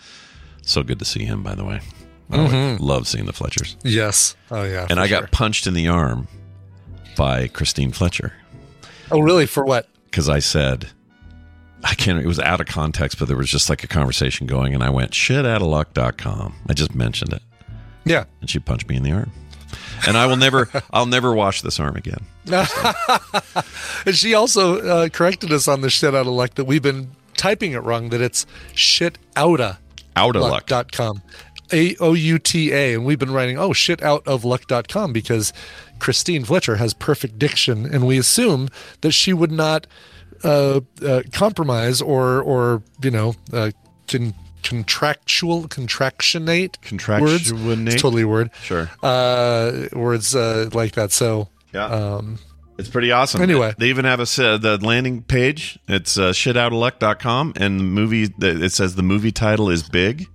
So 0.63 0.83
good 0.83 0.99
to 0.99 1.05
see 1.05 1.25
him, 1.25 1.43
by 1.43 1.55
the 1.55 1.65
way. 1.65 1.81
I 2.31 2.37
always 2.37 2.53
mm-hmm. 2.53 2.83
love 2.83 3.07
seeing 3.09 3.27
the 3.27 3.33
Fletchers. 3.33 3.77
Yes. 3.85 4.37
Oh, 4.51 4.65
yeah. 4.65 4.87
And 4.91 5.01
I 5.01 5.07
sure. 5.07 5.21
got 5.21 5.31
punched 5.31 5.67
in 5.67 5.75
the 5.75 5.89
arm 5.89 6.29
by 7.17 7.49
Christine 7.49 7.93
Fletcher 7.93 8.33
Oh, 9.11 9.21
really? 9.21 9.47
For 9.47 9.65
what? 9.65 9.89
because 10.11 10.29
I 10.29 10.41
said, 10.41 10.89
I 11.83 11.95
can't, 11.95 12.19
it 12.23 12.27
was 12.27 12.39
out 12.39 12.61
of 12.61 12.67
context, 12.67 13.19
but 13.19 13.27
there 13.29 13.37
was 13.37 13.49
just 13.49 13.71
like 13.71 13.83
a 13.85 13.87
conversation 13.89 14.47
going, 14.47 14.75
and 14.75 14.83
I 14.83 14.91
went, 14.91 15.13
shitoutaluck.com. 15.13 16.55
I 16.69 16.73
just 16.75 16.95
mentioned 16.95 17.33
it, 17.33 17.43
Yeah. 18.05 18.25
and 18.41 18.51
she 18.51 18.59
punched 18.59 18.89
me 18.89 18.97
in 18.97 19.03
the 19.03 19.13
arm. 19.13 19.33
And 20.07 20.17
I 20.17 20.27
will 20.27 20.37
never, 20.37 20.69
I'll 20.93 21.07
never 21.07 21.33
wash 21.35 21.63
this 21.63 21.79
arm 21.81 21.97
again. 21.97 22.25
And 24.07 24.17
she 24.17 24.33
also 24.35 24.81
uh, 24.81 25.09
corrected 25.11 25.53
us 25.53 25.69
on 25.69 25.83
the 25.83 25.91
shit 25.91 26.15
out 26.15 26.23
of 26.27 26.33
luck 26.33 26.55
that 26.55 26.65
we've 26.65 26.83
been 26.83 27.11
typing 27.37 27.73
it 27.73 27.79
wrong, 27.83 28.09
that 28.11 28.21
it's 28.23 28.47
shit 28.75 29.19
outa 29.37 29.79
Out 30.17 30.37
of 30.37 30.43
luck. 30.43 30.71
luck.com. 30.71 31.23
A 31.73 31.95
O 32.01 32.15
U 32.15 32.39
T 32.39 32.73
A. 32.73 32.95
And 32.95 33.05
we've 33.05 33.19
been 33.19 33.31
writing, 33.33 33.59
oh, 33.59 33.73
shit 33.75 34.03
out 34.03 34.27
of 34.27 34.43
luck.com 34.45 35.13
because 35.13 35.53
Christine 35.99 36.45
Fletcher 36.45 36.77
has 36.77 36.95
perfect 36.95 37.39
diction. 37.39 37.85
And 37.87 38.07
we 38.07 38.17
assume 38.19 38.71
that 39.03 39.13
she 39.13 39.33
would 39.35 39.53
not 39.53 39.87
uh, 40.45 40.81
uh, 41.05 41.23
compromise 41.33 42.01
or, 42.03 42.41
or 42.43 42.83
you 43.03 43.11
know, 43.11 43.35
uh, 43.53 43.71
con- 44.07 44.35
contractual, 44.63 45.69
contractionate 45.69 46.79
words. 47.09 47.51
It's 47.53 48.03
totally 48.03 48.23
a 48.23 48.29
word. 48.29 48.51
Sure. 48.63 48.91
Uh, 49.03 49.87
words 49.93 50.35
uh, 50.35 50.69
like 50.73 50.93
that. 50.93 51.13
So, 51.13 51.49
Yeah. 51.73 51.87
um, 51.87 52.39
It's 52.79 52.89
pretty 52.89 53.13
awesome. 53.13 53.43
Anyway. 53.43 53.75
they 53.79 53.89
even 53.89 54.05
have 54.05 54.21
a 54.21 54.23
uh, 54.45 54.57
the 54.59 54.79
landing 54.83 55.23
page. 55.23 55.79
It's 55.89 56.17
uh, 56.19 56.31
shitoutaluck.com, 56.33 57.55
and 57.57 57.79
the 57.81 57.85
movie 57.85 58.29
it 58.41 58.73
says 58.73 58.95
the 58.97 59.03
movie 59.03 59.33
title 59.33 59.69
is 59.71 59.83
big, 59.89 60.27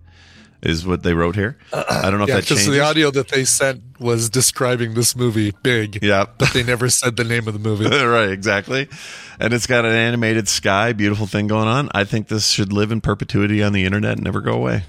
is 0.66 0.86
what 0.86 1.04
they 1.04 1.14
wrote 1.14 1.36
here. 1.36 1.58
I 1.72 2.10
don't 2.10 2.18
know 2.18 2.24
if 2.24 2.30
yeah, 2.30 2.36
that 2.36 2.44
because 2.44 2.58
changes. 2.58 2.68
the 2.68 2.80
audio 2.82 3.12
that 3.12 3.30
they 3.30 3.46
sent 3.46 4.00
was 4.00 4.30
describing 4.30 4.94
this 4.94 5.16
movie 5.16 5.54
big. 5.64 6.04
Yeah. 6.04 6.26
But 6.38 6.54
they 6.54 6.64
never 6.64 6.90
said 6.90 7.16
the 7.16 7.24
name 7.24 7.48
of 7.48 7.54
the 7.54 7.60
movie. 7.60 7.86
right, 8.06 8.30
exactly. 8.30 8.90
And 9.40 9.54
it's 9.54 9.68
got 9.68 9.86
an 9.86 9.92
animated 9.92 10.48
sky, 10.48 10.94
beautiful 10.94 11.28
thing 11.28 11.48
going 11.48 11.68
on. 11.68 11.90
I 11.94 12.04
think 12.04 12.28
this 12.28 12.50
should 12.50 12.74
live 12.74 12.92
in 12.92 13.02
perpetuity 13.02 13.62
on 13.64 13.74
the 13.74 13.86
internet 13.86 14.14
and 14.14 14.24
never 14.24 14.42
go 14.42 14.54
away. 14.54 14.84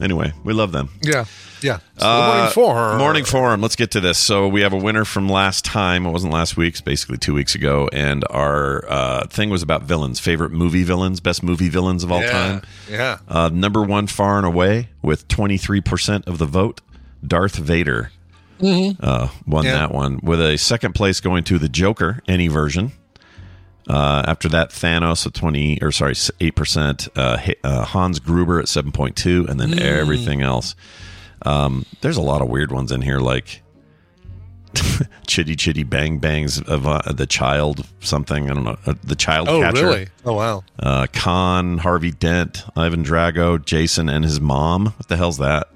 Anyway, 0.00 0.32
we 0.44 0.52
love 0.52 0.72
them. 0.72 0.88
Yeah. 1.02 1.24
Yeah. 1.62 1.78
So 1.98 2.06
the 2.06 2.06
Uh, 2.06 2.26
morning 2.34 2.52
forum. 2.52 2.98
Morning 2.98 3.24
forum. 3.24 3.60
Let's 3.60 3.76
get 3.76 3.90
to 3.90 4.00
this. 4.00 4.16
So 4.16 4.48
we 4.48 4.62
have 4.62 4.72
a 4.72 4.78
winner 4.78 5.04
from 5.04 5.28
last 5.28 5.62
time. 5.64 6.06
It 6.06 6.10
wasn't 6.10 6.32
last 6.32 6.56
week. 6.56 6.72
It's 6.74 6.80
basically 6.80 7.18
two 7.18 7.34
weeks 7.34 7.54
ago. 7.54 7.88
And 7.92 8.24
our 8.30 8.84
uh, 8.90 9.26
thing 9.26 9.50
was 9.50 9.62
about 9.62 9.82
villains, 9.82 10.18
favorite 10.18 10.52
movie 10.52 10.84
villains, 10.84 11.20
best 11.20 11.42
movie 11.42 11.68
villains 11.68 12.02
of 12.02 12.10
all 12.10 12.22
Yeah. 12.22 12.30
time. 12.30 12.62
Yeah. 12.90 13.18
Uh, 13.28 13.50
number 13.52 13.82
one, 13.82 14.06
far 14.06 14.38
and 14.38 14.46
away, 14.46 14.88
with 15.02 15.28
twenty 15.28 15.58
three 15.58 15.82
percent 15.82 16.26
of 16.26 16.38
the 16.38 16.46
vote, 16.46 16.80
Darth 17.26 17.56
Vader 17.56 18.10
uh, 18.62 19.28
won 19.46 19.64
Yeah. 19.66 19.72
that 19.72 19.92
one. 19.92 20.18
With 20.22 20.40
a 20.40 20.56
second 20.56 20.94
place 20.94 21.20
going 21.20 21.44
to 21.44 21.58
the 21.58 21.68
Joker, 21.68 22.22
any 22.26 22.48
version. 22.48 22.92
Uh, 23.88 24.22
after 24.26 24.48
that, 24.50 24.70
Thanos 24.70 25.26
at 25.26 25.34
twenty 25.34 25.78
or 25.82 25.90
sorry, 25.92 26.14
eight 26.40 26.54
percent. 26.54 27.08
Uh, 27.16 27.38
uh, 27.64 27.84
Hans 27.84 28.18
Gruber 28.20 28.60
at 28.60 28.68
seven 28.68 28.92
point 28.92 29.16
two, 29.16 29.46
and 29.48 29.58
then 29.58 29.78
everything 29.78 30.42
else. 30.42 30.74
Um, 31.42 31.86
there's 32.02 32.16
a 32.18 32.22
lot 32.22 32.42
of 32.42 32.48
weird 32.48 32.70
ones 32.70 32.92
in 32.92 33.00
here, 33.02 33.18
like 33.18 33.62
Chitty 35.26 35.56
Chitty 35.56 35.82
Bang 35.82 36.18
Bangs 36.18 36.60
of 36.60 36.86
uh, 36.86 37.00
the 37.12 37.26
child 37.26 37.86
something. 38.00 38.50
I 38.50 38.54
don't 38.54 38.64
know 38.64 38.76
uh, 38.86 38.94
the 39.02 39.16
child 39.16 39.48
Oh, 39.48 39.60
catcher. 39.60 39.86
really? 39.86 40.08
Oh, 40.24 40.34
wow. 40.34 40.62
Uh, 40.78 41.06
Khan, 41.12 41.78
Harvey 41.78 42.10
Dent, 42.12 42.64
Ivan 42.76 43.02
Drago, 43.04 43.64
Jason 43.64 44.08
and 44.08 44.24
his 44.24 44.40
mom. 44.40 44.86
What 44.86 45.08
the 45.08 45.16
hell's 45.16 45.38
that? 45.38 45.68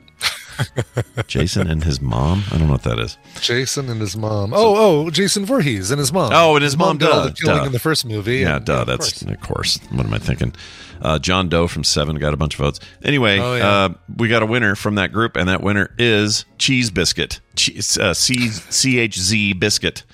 Jason 1.27 1.69
and 1.71 1.85
his 1.85 2.01
mom? 2.01 2.43
I 2.51 2.59
don't 2.59 2.67
know 2.67 2.73
what 2.73 2.83
that 2.85 2.99
is. 2.99 3.17
Jason 3.41 3.89
and 3.91 4.01
his 4.01 4.17
mom. 4.17 4.53
Oh, 4.55 5.05
oh, 5.07 5.11
Jason 5.11 5.45
Voorhees 5.45 5.91
and 5.91 5.99
his 5.99 6.13
mom. 6.13 6.33
Oh, 6.35 6.55
and 6.57 6.63
his 6.63 6.77
mom, 6.77 6.99
did 6.99 7.09
all 7.09 7.23
duh, 7.25 7.29
the 7.29 7.33
killing 7.33 7.59
duh. 7.61 7.65
in 7.67 7.73
the 7.73 7.79
first 7.79 8.05
movie. 8.07 8.39
Yeah, 8.39 8.57
and- 8.57 8.65
duh. 8.65 8.81
of 8.83 8.87
That's 8.87 9.23
course. 9.23 9.35
of 9.35 9.41
course. 9.41 9.79
What 9.91 10.07
am 10.07 10.15
I 10.15 10.19
thinking? 10.19 10.55
Uh, 11.03 11.19
John 11.19 11.49
Doe 11.49 11.67
from 11.67 11.85
Seven 11.85 12.17
got 12.17 12.33
a 12.33 12.37
bunch 12.37 12.55
of 12.55 12.59
votes. 12.61 12.81
Anyway, 13.03 13.39
Oh, 13.39 13.57
yeah. 13.57 13.69
uh, 13.69 13.89
we 14.17 14.29
got 14.29 14.43
a 14.43 14.47
winner 14.47 14.75
from 14.75 14.95
that 14.95 15.13
group, 15.13 15.37
and 15.37 15.49
that 15.49 15.63
winner 15.63 15.95
is 15.99 16.45
Cheese 16.59 16.91
Biscuit. 16.91 17.41
Cheese, 17.57 17.99
uh, 17.99 18.15
C 18.15 18.49
C 18.49 18.99
H 18.99 19.19
Z 19.19 19.53
Biscuit. 19.55 20.05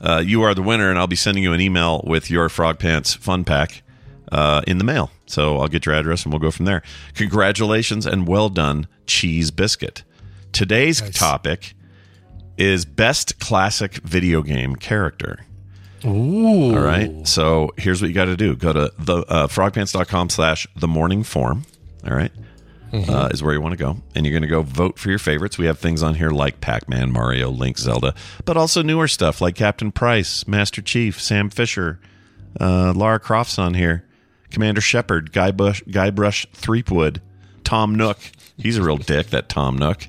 Uh, 0.00 0.22
you 0.24 0.42
are 0.42 0.54
the 0.54 0.62
winner, 0.62 0.90
and 0.90 0.98
I'll 0.98 1.06
be 1.06 1.16
sending 1.16 1.42
you 1.42 1.52
an 1.52 1.60
email 1.60 2.04
with 2.06 2.30
your 2.30 2.48
Frog 2.48 2.78
Pants 2.78 3.14
fun 3.14 3.44
pack 3.44 3.82
uh, 4.30 4.60
in 4.66 4.78
the 4.78 4.84
mail. 4.84 5.10
So 5.26 5.58
I'll 5.58 5.68
get 5.68 5.84
your 5.86 5.94
address, 5.94 6.24
and 6.24 6.32
we'll 6.32 6.40
go 6.40 6.50
from 6.50 6.66
there. 6.66 6.82
Congratulations 7.14 8.06
and 8.06 8.26
well 8.28 8.48
done, 8.48 8.86
Cheese 9.06 9.50
Biscuit. 9.50 10.04
Today's 10.52 11.02
Nice. 11.02 11.18
topic 11.18 11.74
is 12.56 12.84
best 12.84 13.38
classic 13.38 13.94
video 13.96 14.40
game 14.42 14.76
character. 14.76 15.40
Ooh. 16.04 16.74
All 16.76 16.82
right. 16.82 17.26
So 17.26 17.72
here's 17.76 18.00
what 18.00 18.08
you 18.08 18.14
got 18.14 18.26
to 18.26 18.36
do. 18.36 18.54
Go 18.54 18.72
to 18.72 18.92
the 18.98 19.16
uh, 19.28 19.46
frogpants.com 19.48 20.30
slash 20.30 20.66
the 20.76 20.86
morning 20.88 21.22
form. 21.24 21.64
All 22.08 22.16
right. 22.16 22.32
Uh, 22.92 23.28
is 23.30 23.42
where 23.42 23.52
you 23.52 23.60
want 23.60 23.72
to 23.72 23.76
go. 23.76 23.96
And 24.14 24.24
you're 24.24 24.32
going 24.32 24.42
to 24.42 24.48
go 24.48 24.62
vote 24.62 24.98
for 24.98 25.10
your 25.10 25.18
favorites. 25.18 25.58
We 25.58 25.66
have 25.66 25.78
things 25.78 26.02
on 26.02 26.14
here 26.14 26.30
like 26.30 26.62
Pac 26.62 26.88
Man, 26.88 27.12
Mario, 27.12 27.50
Link, 27.50 27.76
Zelda, 27.76 28.14
but 28.46 28.56
also 28.56 28.80
newer 28.80 29.06
stuff 29.06 29.42
like 29.42 29.54
Captain 29.54 29.92
Price, 29.92 30.48
Master 30.48 30.80
Chief, 30.80 31.20
Sam 31.20 31.50
Fisher, 31.50 32.00
uh, 32.58 32.94
Lara 32.96 33.20
Croft's 33.20 33.58
on 33.58 33.74
here, 33.74 34.05
Commander 34.50 34.80
Shepard, 34.80 35.32
Guy 35.32 35.50
Bush, 35.50 35.82
Guybrush 35.84 36.46
Threepwood, 36.52 37.20
Tom 37.64 37.94
Nook. 37.94 38.18
He's 38.56 38.76
a 38.78 38.82
real 38.82 38.96
dick, 38.96 39.28
that 39.28 39.48
Tom 39.48 39.76
Nook. 39.76 40.06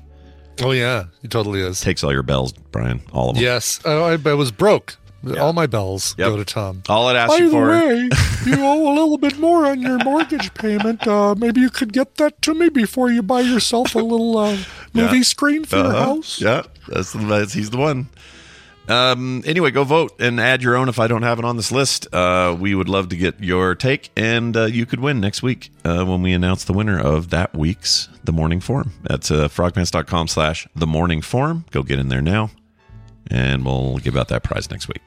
Oh 0.60 0.72
yeah, 0.72 1.04
he 1.22 1.28
totally 1.28 1.60
is. 1.60 1.80
Takes 1.80 2.02
all 2.02 2.12
your 2.12 2.22
bells, 2.24 2.52
Brian. 2.52 3.00
All 3.12 3.30
of 3.30 3.36
them. 3.36 3.44
Yes, 3.44 3.80
I, 3.84 3.92
I 4.24 4.34
was 4.34 4.50
broke. 4.50 4.96
All 5.38 5.52
my 5.52 5.66
bells 5.66 6.14
Yep. 6.16 6.28
go 6.28 6.36
to 6.36 6.44
Tom. 6.44 6.82
All 6.88 7.08
it 7.10 7.16
asks 7.16 7.34
By 7.34 7.38
you 7.42 7.46
the 7.46 7.50
for. 7.50 7.68
way, 7.68 8.08
you 8.46 8.64
owe 8.64 8.92
a 8.92 8.94
little 8.94 9.18
bit 9.18 9.36
more 9.38 9.66
on 9.66 9.82
your 9.82 9.98
mortgage 10.04 10.54
payment. 10.54 11.06
Uh, 11.08 11.34
maybe 11.36 11.60
you 11.60 11.70
could 11.70 11.92
get 11.92 12.14
that 12.16 12.40
to 12.42 12.54
me 12.54 12.68
before 12.68 13.10
you 13.10 13.20
buy 13.22 13.40
yourself 13.40 13.96
a 13.96 13.98
little 13.98 14.38
uh, 14.38 14.56
movie 14.94 15.16
Yeah. 15.18 15.22
screen 15.24 15.64
for 15.64 15.76
your 15.76 15.86
Uh-huh. 15.86 16.04
house. 16.04 16.40
Yeah, 16.40 16.62
that's, 16.86 17.12
the, 17.12 17.18
that's 17.18 17.52
he's 17.52 17.70
the 17.70 17.78
one. 17.78 18.08
Um, 18.88 19.42
anyway, 19.44 19.70
go 19.70 19.84
vote 19.84 20.18
and 20.18 20.40
add 20.40 20.62
your 20.62 20.74
own 20.76 20.88
if 20.88 20.98
I 20.98 21.06
don't 21.08 21.22
have 21.22 21.38
it 21.38 21.44
on 21.44 21.56
this 21.56 21.70
list. 21.70 22.12
Uh, 22.12 22.56
we 22.58 22.74
would 22.74 22.88
love 22.88 23.10
to 23.10 23.16
get 23.16 23.38
your 23.42 23.74
take, 23.74 24.10
and 24.16 24.56
uh, 24.56 24.64
you 24.64 24.86
could 24.86 25.00
win 25.00 25.20
next 25.20 25.42
week 25.42 25.70
uh, 25.84 26.04
when 26.04 26.22
we 26.22 26.32
announce 26.32 26.64
the 26.64 26.72
winner 26.72 26.98
of 26.98 27.28
that 27.30 27.54
week's 27.54 28.08
The 28.24 28.32
Morning 28.32 28.60
Forum. 28.60 28.92
That's 29.02 29.30
uh, 29.30 29.48
frogpants.com 29.48 30.28
slash 30.28 30.66
The 30.74 30.86
Morning 30.86 31.20
Forum. 31.20 31.66
Go 31.70 31.82
get 31.82 31.98
in 31.98 32.08
there 32.08 32.22
now, 32.22 32.50
and 33.30 33.64
we'll 33.64 33.98
give 33.98 34.16
out 34.16 34.28
that 34.28 34.42
prize 34.42 34.70
next 34.70 34.88
week. 34.88 35.02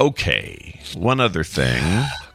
Okay, 0.00 0.80
one 0.96 1.20
other 1.20 1.44
thing. 1.44 1.82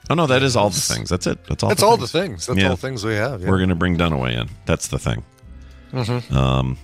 Oh, 0.10 0.14
no, 0.14 0.28
that 0.28 0.44
is 0.44 0.56
all 0.56 0.70
the 0.70 0.80
things. 0.80 1.10
That's 1.10 1.26
it. 1.28 1.44
That's 1.46 1.64
all 1.64 1.70
That's 1.70 1.82
the 1.82 1.88
all 1.88 1.98
things. 1.98 2.12
the 2.12 2.20
things. 2.22 2.46
That's 2.46 2.60
Yeah. 2.60 2.66
all 2.70 2.76
the 2.76 2.82
things 2.82 3.04
we 3.04 3.16
have. 3.16 3.42
Yeah. 3.42 3.50
We're 3.50 3.58
going 3.58 3.70
to 3.70 3.76
bring 3.76 3.98
Dunaway 3.98 4.40
in. 4.40 4.50
That's 4.68 4.88
the 4.88 5.00
thing. 5.00 5.24
Um, 6.32 6.78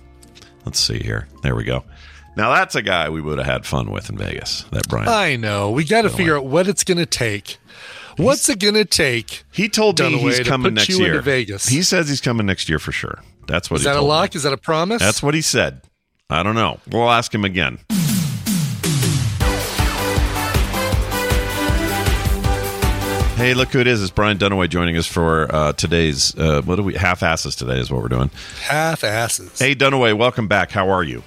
let's 0.64 0.80
see 0.80 0.98
here. 0.98 1.28
There 1.42 1.54
we 1.54 1.64
go. 1.64 1.84
Now 2.34 2.54
that's 2.54 2.74
a 2.74 2.82
guy 2.82 3.10
we 3.10 3.20
would 3.20 3.38
have 3.38 3.46
had 3.46 3.66
fun 3.66 3.90
with 3.90 4.08
in 4.08 4.16
Vegas. 4.16 4.64
That 4.72 4.88
Brian. 4.88 5.08
I 5.08 5.36
know. 5.36 5.70
We 5.70 5.84
got 5.84 6.02
to 6.02 6.10
figure 6.10 6.36
out 6.36 6.46
what 6.46 6.66
it's 6.66 6.82
going 6.84 6.98
to 6.98 7.06
take. 7.06 7.58
What's 8.16 8.48
it 8.48 8.58
going 8.58 8.74
to 8.74 8.84
take? 8.84 9.44
he 9.52 9.68
told 9.68 9.98
me 10.00 10.18
he's 10.18 10.40
coming 10.40 10.74
next 10.74 10.88
year. 10.88 11.20
Vegas. 11.20 11.66
He 11.66 11.82
says 11.82 12.08
he's 12.08 12.20
coming 12.20 12.46
next 12.46 12.68
year 12.68 12.78
for 12.78 12.92
sure. 12.92 13.22
That's 13.46 13.70
what 13.70 13.76
Is 13.76 13.82
he 13.82 13.84
said. 13.84 13.90
Is 13.90 13.94
that 13.94 13.98
a 13.98 14.00
told 14.00 14.04
me. 14.06 14.08
lock? 14.08 14.34
Is 14.34 14.42
that 14.44 14.52
a 14.52 14.56
promise? 14.58 15.00
That's 15.02 15.22
what 15.22 15.34
he 15.34 15.40
said. 15.42 15.82
I 16.30 16.42
don't 16.42 16.54
know. 16.54 16.78
We'll 16.90 17.10
ask 17.10 17.34
him 17.34 17.44
again. 17.44 17.78
Hey, 23.36 23.54
look 23.54 23.70
who 23.70 23.80
it 23.80 23.88
is. 23.88 24.00
It's 24.00 24.10
Brian 24.12 24.38
Dunaway 24.38 24.68
joining 24.68 24.96
us 24.96 25.06
for 25.06 25.52
uh, 25.52 25.72
today's, 25.72 26.36
uh, 26.38 26.62
what 26.62 26.76
do 26.76 26.84
we, 26.84 26.94
half 26.94 27.24
asses 27.24 27.56
today 27.56 27.80
is 27.80 27.90
what 27.90 28.00
we're 28.00 28.08
doing. 28.08 28.30
half 28.62 29.02
asses. 29.02 29.58
Hey, 29.58 29.74
Dunaway, 29.74 30.16
welcome 30.16 30.46
back. 30.46 30.70
How 30.70 30.90
are 30.90 31.02
you? 31.02 31.24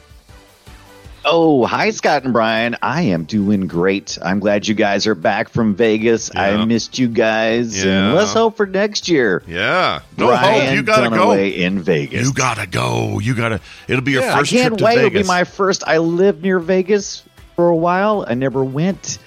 Oh, 1.28 1.66
hi, 1.66 1.90
Scott 1.90 2.24
and 2.24 2.34
Brian. 2.34 2.76
I 2.84 3.02
am 3.04 3.24
doing 3.24 3.66
great. 3.66 4.18
I'm 4.22 4.40
glad 4.40 4.68
you 4.68 4.76
guys 4.76 5.08
are 5.08 5.16
back 5.16 5.50
from 5.50 5.74
Vegas. 5.74 6.30
Yeah. 6.34 6.42
I 6.42 6.66
missed 6.66 7.00
you 7.00 7.08
guys. 7.08 7.84
Yeah. 7.84 8.08
And 8.10 8.16
let's 8.16 8.32
hope 8.34 8.56
for 8.56 8.68
next 8.68 9.08
year. 9.10 9.42
Yeah. 9.48 10.02
No 10.18 10.28
Brian 10.28 10.68
hope. 10.68 10.76
You 10.76 10.84
gotta 10.84 11.10
Dunaway 11.10 11.56
go. 11.58 11.62
in 11.64 11.80
Vegas. 11.82 12.28
You 12.28 12.32
gotta 12.34 12.68
go. 12.68 13.18
You 13.20 13.34
gotta. 13.34 13.60
It'll 13.88 14.04
be 14.04 14.12
your 14.12 14.22
Yeah, 14.22 14.36
I 14.36 14.40
first 14.40 14.52
trip 14.52 14.62
can't 14.62 14.82
wait. 14.82 15.00
It'll 15.00 15.10
be 15.10 15.24
my 15.24 15.46
first. 15.46 15.84
I 15.88 15.98
lived 15.98 16.44
near 16.44 16.60
Vegas 16.60 17.24
for 17.56 17.70
a 17.70 17.76
while. 17.76 18.24
I 18.28 18.36
never 18.36 18.64
went. 18.64 19.18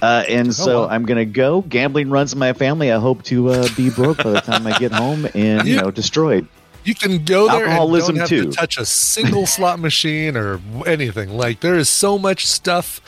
Uh, 0.00 0.24
and 0.28 0.54
so 0.54 0.82
wow. 0.82 0.88
I'm 0.88 1.04
going 1.04 1.18
to 1.18 1.26
go. 1.26 1.60
Gambling 1.62 2.08
runs 2.10 2.32
in 2.32 2.38
my 2.38 2.52
family. 2.54 2.90
I 2.92 2.98
hope 2.98 3.22
to 3.24 3.50
uh, 3.50 3.68
be 3.76 3.90
broke 3.90 4.18
by 4.18 4.30
the 4.30 4.40
time 4.40 4.66
I 4.66 4.78
get 4.78 4.92
home 4.92 5.26
and, 5.34 5.66
You- 5.68 5.76
know, 5.76 5.90
destroyed. 5.90 6.46
You 6.84 6.94
can 6.94 7.24
go 7.24 7.46
there 7.48 7.64
and 7.64 7.72
Alcoholism, 7.72 8.14
don't 8.16 8.20
have 8.20 8.28
too. 8.28 8.44
to 8.44 8.50
touch 8.52 8.78
a 8.78 8.84
single 8.86 9.46
slot 9.56 9.78
machine 9.80 10.36
or 10.36 10.60
anything. 10.86 11.30
Like 11.36 11.60
there 11.60 11.76
is 11.76 11.88
so 11.88 12.18
much 12.18 12.46
stuff 12.46 13.00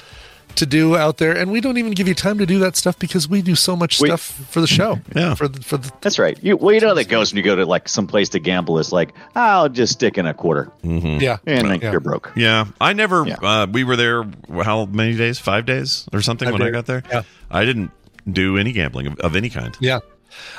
to 0.57 0.67
do 0.67 0.99
out 0.99 1.17
there, 1.17 1.35
and 1.35 1.51
we 1.51 1.63
don't 1.63 1.79
even 1.79 1.93
give 1.93 2.07
you 2.07 2.13
time 2.15 2.37
to 2.37 2.45
do 2.45 2.59
that 2.59 2.77
stuff 2.77 2.99
because 2.99 3.27
we 3.27 3.41
do 3.41 3.55
so 3.55 3.75
much 3.75 3.99
We- 3.99 4.09
stuff 4.09 4.21
for 4.21 4.61
the 4.61 4.67
show. 4.67 5.01
Yeah. 5.17 5.35
for 5.35 5.49
the, 5.49 5.63
for 5.63 5.79
the 5.79 5.91
That's 6.03 6.19
right. 6.19 6.39
You, 6.43 6.59
well, 6.59 6.75
you 6.75 6.81
know 6.83 6.89
how 6.89 6.95
that 6.95 7.09
goes 7.09 7.33
when 7.33 7.39
you 7.39 7.43
go 7.43 7.57
to 7.57 7.65
like 7.65 7.89
some 7.89 8.07
place 8.07 8.29
to 8.31 8.39
gamble. 8.39 8.79
It's 8.79 8.93
like, 8.93 9.15
I'll 9.35 9.71
just 9.71 9.95
stick 9.95 10.19
in 10.19 10.27
a 10.27 10.35
quarter 10.35 10.71
yeah. 10.83 11.39
and 11.47 11.67
then 11.71 11.81
Yeah. 11.81 11.91
you're 11.93 12.01
broke. 12.01 12.33
Yeah, 12.37 12.67
I 12.83 12.93
never. 12.93 13.27
Yeah. 13.27 13.37
Uh, 13.43 13.67
we 13.73 13.83
were 13.85 13.97
there. 13.97 14.25
How 14.63 14.85
many 14.85 15.17
days? 15.17 15.39
Five 15.39 15.65
days 15.65 16.07
or 16.13 16.21
something 16.21 16.47
Five 16.51 16.59
when 16.59 16.69
I 16.69 16.71
got 16.71 16.85
there. 16.85 17.03
Yeah. 17.11 17.23
I 17.51 17.65
didn't 17.65 17.91
do 18.31 18.59
any 18.59 18.73
gambling 18.73 19.07
of, 19.07 19.19
of 19.21 19.35
any 19.37 19.49
kind. 19.49 19.75
Yeah. 19.81 20.01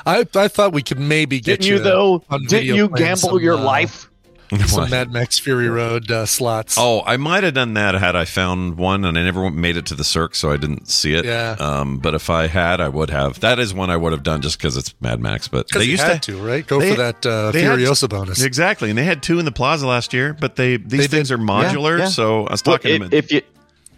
I 0.06 0.26
I 0.36 0.48
thought 0.48 0.74
we 0.74 0.82
could 0.84 1.00
maybe 1.00 1.40
get 1.40 1.62
Didn't 1.62 1.72
you, 1.72 1.78
to, 1.78 1.84
though? 1.84 2.24
Didn't 2.48 2.76
you 2.76 2.90
gamble 2.90 3.18
some, 3.18 3.40
your 3.42 3.56
uh, 3.58 3.64
life? 3.64 4.10
Some 4.68 4.92
Mad 4.92 5.12
Max 5.12 5.40
Fury 5.40 5.68
Road 5.68 6.12
uh, 6.12 6.28
slots. 6.28 6.76
Oh, 6.78 7.02
I 7.08 7.18
might 7.18 7.44
have 7.44 7.56
done 7.56 7.74
that 7.74 7.96
had 7.96 8.16
I 8.16 8.26
found 8.26 8.78
one, 8.78 9.04
and 9.04 9.18
I 9.18 9.24
never 9.24 9.50
made 9.50 9.78
it 9.78 9.88
to 9.88 9.96
the 9.96 10.04
Cirque, 10.04 10.36
so 10.36 10.52
I 10.52 10.58
didn't 10.58 10.88
see 10.90 11.16
it. 11.16 11.26
Yeah. 11.26 11.56
Um, 11.58 11.98
but 11.98 12.14
if 12.14 12.30
I 12.30 12.46
had, 12.46 12.80
I 12.80 12.88
would 12.88 13.10
have. 13.10 13.40
That 13.40 13.58
is 13.58 13.74
one 13.74 13.90
I 13.90 13.98
would 13.98 14.12
have 14.12 14.22
done 14.22 14.42
just 14.44 14.60
because 14.60 14.78
it's 14.78 14.94
Mad 15.02 15.20
Max. 15.20 15.48
But 15.48 15.68
they 15.74 15.86
used 15.86 16.04
had 16.04 16.22
to. 16.24 16.34
to, 16.34 16.46
right? 16.46 16.68
Go 16.68 16.80
they- 16.80 16.92
for 16.92 16.98
that 16.98 17.26
uh, 17.26 17.50
they 17.52 17.64
had- 17.64 17.80
Furiosa 17.80 18.08
bonus. 18.08 18.44
Exactly, 18.44 18.90
and 18.90 18.98
they 18.98 19.06
had 19.06 19.24
two 19.24 19.40
in 19.40 19.46
the 19.46 19.52
Plaza 19.52 19.88
last 19.88 20.14
year. 20.14 20.34
But 20.36 20.56
they 20.56 20.78
these 20.78 21.00
They 21.00 21.08
things 21.08 21.30
did. 21.30 21.40
are 21.40 21.44
modular, 21.44 21.98
yeah. 22.00 22.08
so 22.10 22.46
I 22.46 22.52
was 22.52 22.62
talking 22.62 22.92
if, 22.92 23.00
to 23.00 23.06
him. 23.06 23.10
if 23.12 23.32
you 23.32 23.42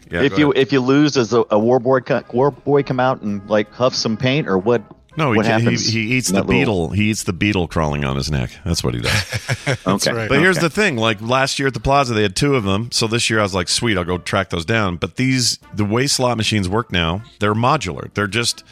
Yeah, 0.10 0.22
if 0.22 0.38
you 0.38 0.52
ahead. 0.54 0.62
if 0.68 0.72
you 0.72 0.80
lose, 0.80 1.14
does 1.14 1.34
a, 1.34 1.44
a 1.52 1.60
war 1.60 1.80
boy 1.82 2.00
co- 2.00 2.24
war 2.32 2.52
boy 2.52 2.82
come 2.84 3.02
out 3.02 3.22
and 3.24 3.46
like 3.50 3.70
huff 3.74 3.94
some 3.94 4.16
paint 4.16 4.48
or 4.48 4.58
what? 4.58 4.82
No, 5.18 5.32
he, 5.34 5.42
he, 5.42 5.76
he 5.76 6.00
eats 6.18 6.28
the 6.28 6.34
that 6.36 6.46
little- 6.46 6.60
beetle. 6.60 6.90
He 6.90 7.10
eats 7.10 7.24
the 7.24 7.34
beetle 7.34 7.68
crawling 7.68 8.04
on 8.04 8.16
his 8.16 8.30
neck. 8.32 8.52
That's 8.66 8.84
what 8.84 8.94
he 8.94 9.02
does. 9.02 9.48
Okay, 9.88 10.12
right. 10.14 10.30
But 10.30 10.40
here's 10.40 10.58
Okay. 10.58 10.68
the 10.68 10.70
thing: 10.70 10.98
like 10.98 11.22
last 11.22 11.58
year 11.60 11.68
at 11.68 11.74
the 11.74 11.80
Plaza, 11.80 12.14
they 12.14 12.22
had 12.24 12.36
two 12.36 12.56
of 12.56 12.64
them. 12.64 12.92
So 12.92 13.08
this 13.08 13.30
year, 13.30 13.40
I 13.40 13.44
was 13.44 13.54
like, 13.56 13.68
"Sweet, 13.70 13.98
I'll 13.98 14.04
go 14.04 14.18
track 14.18 14.50
those 14.50 14.66
down." 14.66 14.98
But 14.98 15.16
these, 15.16 15.60
the 15.74 15.86
way 15.86 16.08
slot 16.08 16.38
machines 16.38 16.68
work 16.70 16.92
now, 16.92 17.22
they're 17.40 17.54
modular. 17.54 18.14
They're 18.14 18.28
just, 18.28 18.64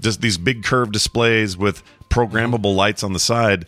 just 0.00 0.20
these 0.20 0.36
big 0.38 0.62
curved 0.64 0.92
displays 0.92 1.56
with 1.56 1.82
programmable 2.10 2.74
lights 2.74 3.02
on 3.02 3.12
the 3.12 3.18
side, 3.20 3.66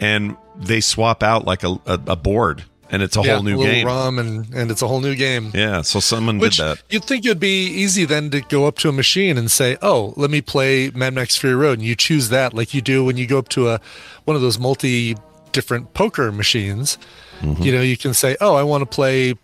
and 0.00 0.36
they 0.56 0.80
swap 0.80 1.22
out 1.22 1.44
like 1.44 1.62
a, 1.62 1.78
a, 1.86 2.00
a 2.08 2.16
board, 2.16 2.64
and 2.90 3.02
it's 3.02 3.16
a 3.16 3.22
yeah, 3.22 3.34
whole 3.34 3.42
new 3.42 3.56
little 3.56 3.72
game. 3.72 3.86
ROM 3.86 4.18
and 4.18 4.54
and 4.54 4.70
it's 4.70 4.82
a 4.82 4.88
whole 4.88 5.00
new 5.00 5.14
game. 5.14 5.50
Yeah, 5.54 5.82
so 5.82 6.00
someone 6.00 6.38
Which 6.38 6.56
did 6.56 6.64
that. 6.64 6.82
you'd 6.90 7.04
think 7.04 7.24
it'd 7.24 7.40
be 7.40 7.66
easy 7.66 8.04
then 8.04 8.30
to 8.30 8.40
go 8.40 8.66
up 8.66 8.76
to 8.78 8.88
a 8.88 8.92
machine 8.92 9.36
and 9.38 9.50
say, 9.50 9.76
"Oh, 9.82 10.14
let 10.16 10.30
me 10.30 10.40
play 10.40 10.90
Mad 10.90 11.14
Max 11.14 11.36
Fury 11.36 11.54
Road," 11.54 11.78
and 11.78 11.86
you 11.86 11.94
choose 11.94 12.28
that, 12.30 12.54
like 12.54 12.74
you 12.74 12.80
do 12.80 13.04
when 13.04 13.16
you 13.16 13.26
go 13.26 13.38
up 13.38 13.48
to 13.50 13.68
a 13.68 13.80
one 14.24 14.36
of 14.36 14.42
those 14.42 14.58
multi 14.58 15.16
different 15.52 15.94
poker 15.94 16.30
machines. 16.32 16.98
Mm-hmm. 17.40 17.62
You 17.62 17.72
know, 17.72 17.82
you 17.82 17.96
can 17.96 18.14
say, 18.14 18.36
"Oh, 18.40 18.54
I 18.54 18.62
want 18.62 18.82
to 18.82 18.86
play 18.86 19.34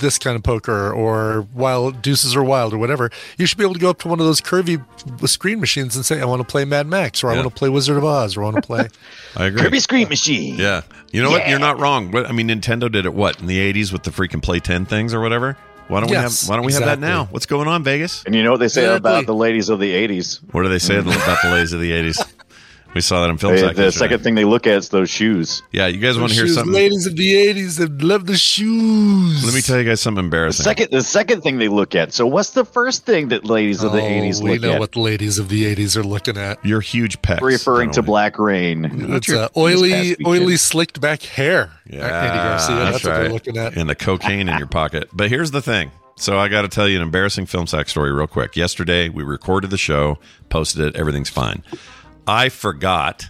this 0.00 0.18
kind 0.18 0.36
of 0.36 0.42
poker 0.42 0.92
or 0.92 1.46
wild 1.54 2.02
deuces 2.02 2.34
or 2.36 2.42
wild 2.42 2.74
or 2.74 2.78
whatever." 2.78 3.10
You 3.38 3.46
should 3.46 3.58
be 3.58 3.64
able 3.64 3.74
to 3.74 3.80
go 3.80 3.90
up 3.90 3.98
to 4.00 4.08
one 4.08 4.20
of 4.20 4.26
those 4.26 4.40
curvy 4.40 4.82
screen 5.28 5.60
machines 5.60 5.96
and 5.96 6.04
say, 6.04 6.20
"I 6.20 6.24
want 6.24 6.40
to 6.40 6.46
play 6.50 6.64
Mad 6.64 6.86
Max," 6.86 7.22
or 7.22 7.28
"I 7.28 7.34
Yeah. 7.34 7.40
want 7.42 7.54
to 7.54 7.58
play 7.58 7.68
Wizard 7.68 7.96
of 7.96 8.04
Oz," 8.04 8.36
or 8.36 8.42
"I 8.42 8.44
want 8.44 8.56
to 8.56 8.62
play." 8.62 8.88
I 9.36 9.46
agree. 9.46 9.62
Kirby 9.62 9.80
Screen 9.80 10.08
Machine. 10.08 10.56
Yeah, 10.56 10.82
you 11.12 11.22
know 11.22 11.30
what? 11.30 11.48
You're 11.48 11.58
not 11.58 11.78
wrong. 11.78 12.10
What 12.10 12.26
I 12.28 12.32
mean, 12.32 12.48
Nintendo 12.48 12.90
did 12.90 13.06
it 13.06 13.14
what 13.14 13.40
in 13.40 13.46
the 13.46 13.58
'80s 13.58 13.92
with 13.92 14.02
the 14.02 14.10
freaking 14.10 14.42
Play 14.42 14.58
10 14.60 14.86
things 14.86 15.14
or 15.14 15.20
whatever. 15.20 15.56
Why 15.88 15.98
don't 16.00 16.08
Yes, 16.08 16.42
we 16.42 16.44
have 16.46 16.48
Why 16.50 16.56
don't 16.56 16.66
we 16.66 16.72
have 16.74 16.84
that 16.84 17.00
now? 17.00 17.26
What's 17.32 17.46
going 17.46 17.66
on, 17.66 17.82
Vegas? 17.82 18.22
And 18.24 18.32
you 18.34 18.44
know 18.44 18.52
what 18.52 18.60
they 18.60 18.68
say 18.68 18.82
Exactly. 18.84 18.96
about 19.10 19.26
the 19.26 19.34
ladies 19.34 19.68
of 19.68 19.80
the 19.80 19.92
'80s? 19.92 20.38
What 20.52 20.62
do 20.62 20.68
they 20.68 20.78
say 20.78 20.98
about 20.98 21.38
the 21.42 21.50
ladies 21.50 21.72
of 21.72 21.80
the 21.80 21.90
'80s? 21.90 22.24
We 22.94 23.00
saw 23.00 23.20
that 23.22 23.30
in 23.30 23.38
film. 23.38 23.54
They, 23.54 23.60
Sack 23.60 23.76
the 23.76 23.84
yesterday. 23.84 24.04
second 24.06 24.24
thing 24.24 24.34
they 24.34 24.44
look 24.44 24.66
at 24.66 24.74
is 24.74 24.88
those 24.88 25.08
shoes. 25.08 25.62
Yeah, 25.70 25.86
you 25.86 25.98
guys 25.98 26.18
want 26.18 26.30
to 26.30 26.34
hear 26.34 26.46
Shoes, 26.46 26.56
something? 26.56 26.72
Ladies 26.74 27.06
of 27.06 27.14
the 27.16 27.32
'80s 27.34 27.78
that 27.78 28.02
love 28.02 28.26
the 28.26 28.36
shoes. 28.36 29.44
Let 29.44 29.54
me 29.54 29.60
tell 29.60 29.78
you 29.78 29.84
guys 29.84 30.00
something 30.00 30.16
The 30.22 30.26
embarrassing. 30.26 30.64
second, 30.64 30.90
the 30.90 31.02
second 31.02 31.42
thing 31.42 31.58
they 31.58 31.68
look 31.68 31.94
at. 31.94 32.12
So, 32.12 32.26
what's 32.26 32.50
the 32.50 32.64
first 32.64 33.06
thing 33.06 33.28
that 33.28 33.44
ladies 33.44 33.82
of 33.84 33.92
the 33.92 34.00
Oh, 34.00 34.04
'80s 34.04 34.42
we 34.42 34.50
look 34.52 34.60
know 34.62 34.72
at? 34.72 34.80
what 34.80 34.92
the 34.92 35.00
ladies 35.00 35.38
of 35.38 35.48
the 35.48 35.64
'80s 35.72 35.96
are 35.96 36.02
looking 36.02 36.36
at. 36.36 36.64
Your 36.64 36.80
huge 36.80 37.22
pecs. 37.22 37.40
Referring 37.42 37.92
to 37.92 38.02
Black 38.02 38.38
Rain. 38.38 38.84
It's 39.14 39.28
Your- 39.28 39.44
uh, 39.44 39.48
oily, 39.56 40.16
past 40.16 40.26
oily, 40.26 40.56
slicked 40.56 41.00
back 41.00 41.22
hair. 41.22 41.70
Yeah, 41.86 42.06
Andy 42.06 42.36
Garcia. 42.38 42.76
That's, 42.76 43.04
what 43.04 43.10
right. 43.12 43.20
they're 43.22 43.32
looking 43.32 43.56
at. 43.56 43.76
And 43.76 43.88
the 43.88 43.94
cocaine 43.94 44.48
in 44.48 44.58
your 44.58 44.66
pocket. 44.66 45.08
But 45.12 45.28
here's 45.30 45.52
the 45.52 45.62
thing. 45.62 45.92
So 46.16 46.38
I 46.38 46.48
got 46.48 46.62
to 46.62 46.68
tell 46.68 46.86
you 46.86 46.96
an 46.96 47.02
embarrassing 47.02 47.46
film 47.46 47.66
sack 47.66 47.88
story 47.88 48.12
real 48.12 48.26
quick. 48.26 48.54
Yesterday 48.54 49.08
we 49.08 49.22
recorded 49.22 49.70
the 49.70 49.78
show, 49.78 50.18
posted 50.50 50.84
it, 50.84 50.96
everything's 50.96 51.30
fine. 51.30 51.62
I 52.26 52.48
forgot 52.48 53.28